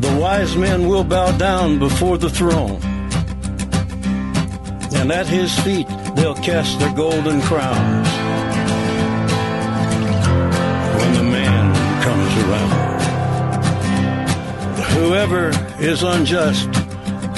The 0.00 0.16
wise 0.18 0.56
men 0.56 0.88
will 0.88 1.04
bow 1.04 1.30
down 1.36 1.78
before 1.78 2.16
the 2.16 2.30
throne. 2.30 2.80
And 4.94 5.12
at 5.12 5.26
his 5.26 5.52
feet 5.60 5.86
they'll 6.16 6.34
cast 6.36 6.78
their 6.78 6.94
golden 6.94 7.42
crowns. 7.42 8.08
When 10.96 11.12
the 11.12 11.22
man 11.22 11.74
comes 12.02 12.32
around. 12.44 12.90
Whoever 14.96 15.50
is 15.78 16.02
unjust, 16.02 16.68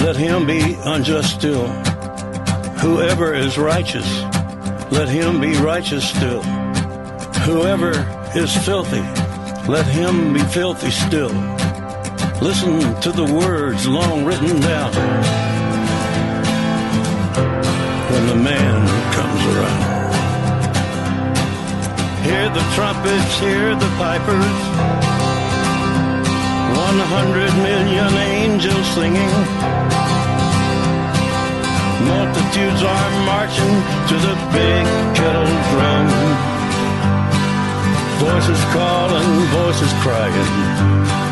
let 0.01 0.17
him 0.17 0.47
be 0.47 0.77
unjust 0.85 1.35
still. 1.35 1.67
Whoever 2.79 3.35
is 3.35 3.59
righteous, 3.59 4.09
let 4.93 5.09
him 5.09 5.41
be 5.41 5.57
righteous 5.57 6.09
still. 6.09 6.43
Whoever 7.43 7.93
is 8.37 8.55
filthy, 8.65 9.03
let 9.69 9.87
him 9.87 10.33
be 10.33 10.41
filthy 10.45 10.91
still. 10.91 11.52
Listen 12.43 12.81
to 13.03 13.13
the 13.13 13.23
words 13.23 13.87
long 13.87 14.25
written 14.25 14.61
down 14.61 14.93
when 18.11 18.27
the 18.27 18.35
man 18.35 18.83
comes 19.15 19.43
around. 19.53 19.85
Hear 22.27 22.49
the 22.51 22.65
trumpets, 22.75 23.39
hear 23.39 23.77
the 23.77 23.87
pipers. 23.97 24.59
One 26.83 26.99
hundred 27.15 27.55
million 27.63 28.13
angels 28.35 28.87
singing. 28.91 29.35
Multitudes 32.11 32.83
are 32.83 33.11
marching 33.23 33.75
to 34.11 34.17
the 34.19 34.35
big 34.51 34.85
kettle 35.15 35.55
drum. 35.71 36.09
Voices 38.19 38.63
calling, 38.75 39.31
voices 39.55 39.93
crying. 40.03 41.32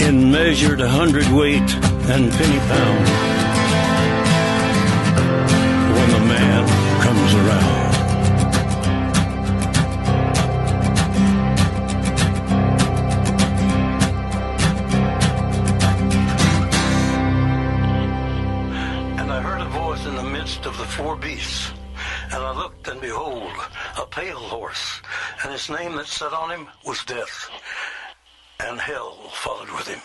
In 0.00 0.30
measured 0.30 0.80
hundredweight 0.80 1.74
and 2.08 2.32
penny 2.32 2.58
pound. 2.70 3.08
When 5.94 6.10
the 6.10 6.20
man 6.26 6.66
comes 7.02 7.34
around. 7.34 7.78
And 19.18 19.30
I 19.32 19.40
heard 19.42 19.60
a 19.60 19.68
voice 19.68 20.06
in 20.06 20.14
the 20.14 20.22
midst 20.22 20.64
of 20.64 20.78
the 20.78 20.84
four 20.84 21.16
beasts. 21.16 21.72
And 22.32 22.42
I 22.42 22.52
looked, 22.56 22.88
and 22.88 23.00
behold, 23.00 23.50
a 23.98 24.06
pale 24.06 24.38
horse, 24.38 25.02
and 25.42 25.52
his 25.52 25.68
name 25.68 25.96
that 25.96 26.06
sat 26.06 26.32
on 26.32 26.50
him 26.50 26.68
was 26.86 27.04
Death. 27.04 27.50
And 28.68 28.78
hell 28.78 29.16
followed 29.32 29.70
with 29.70 29.88
him. 29.88 30.02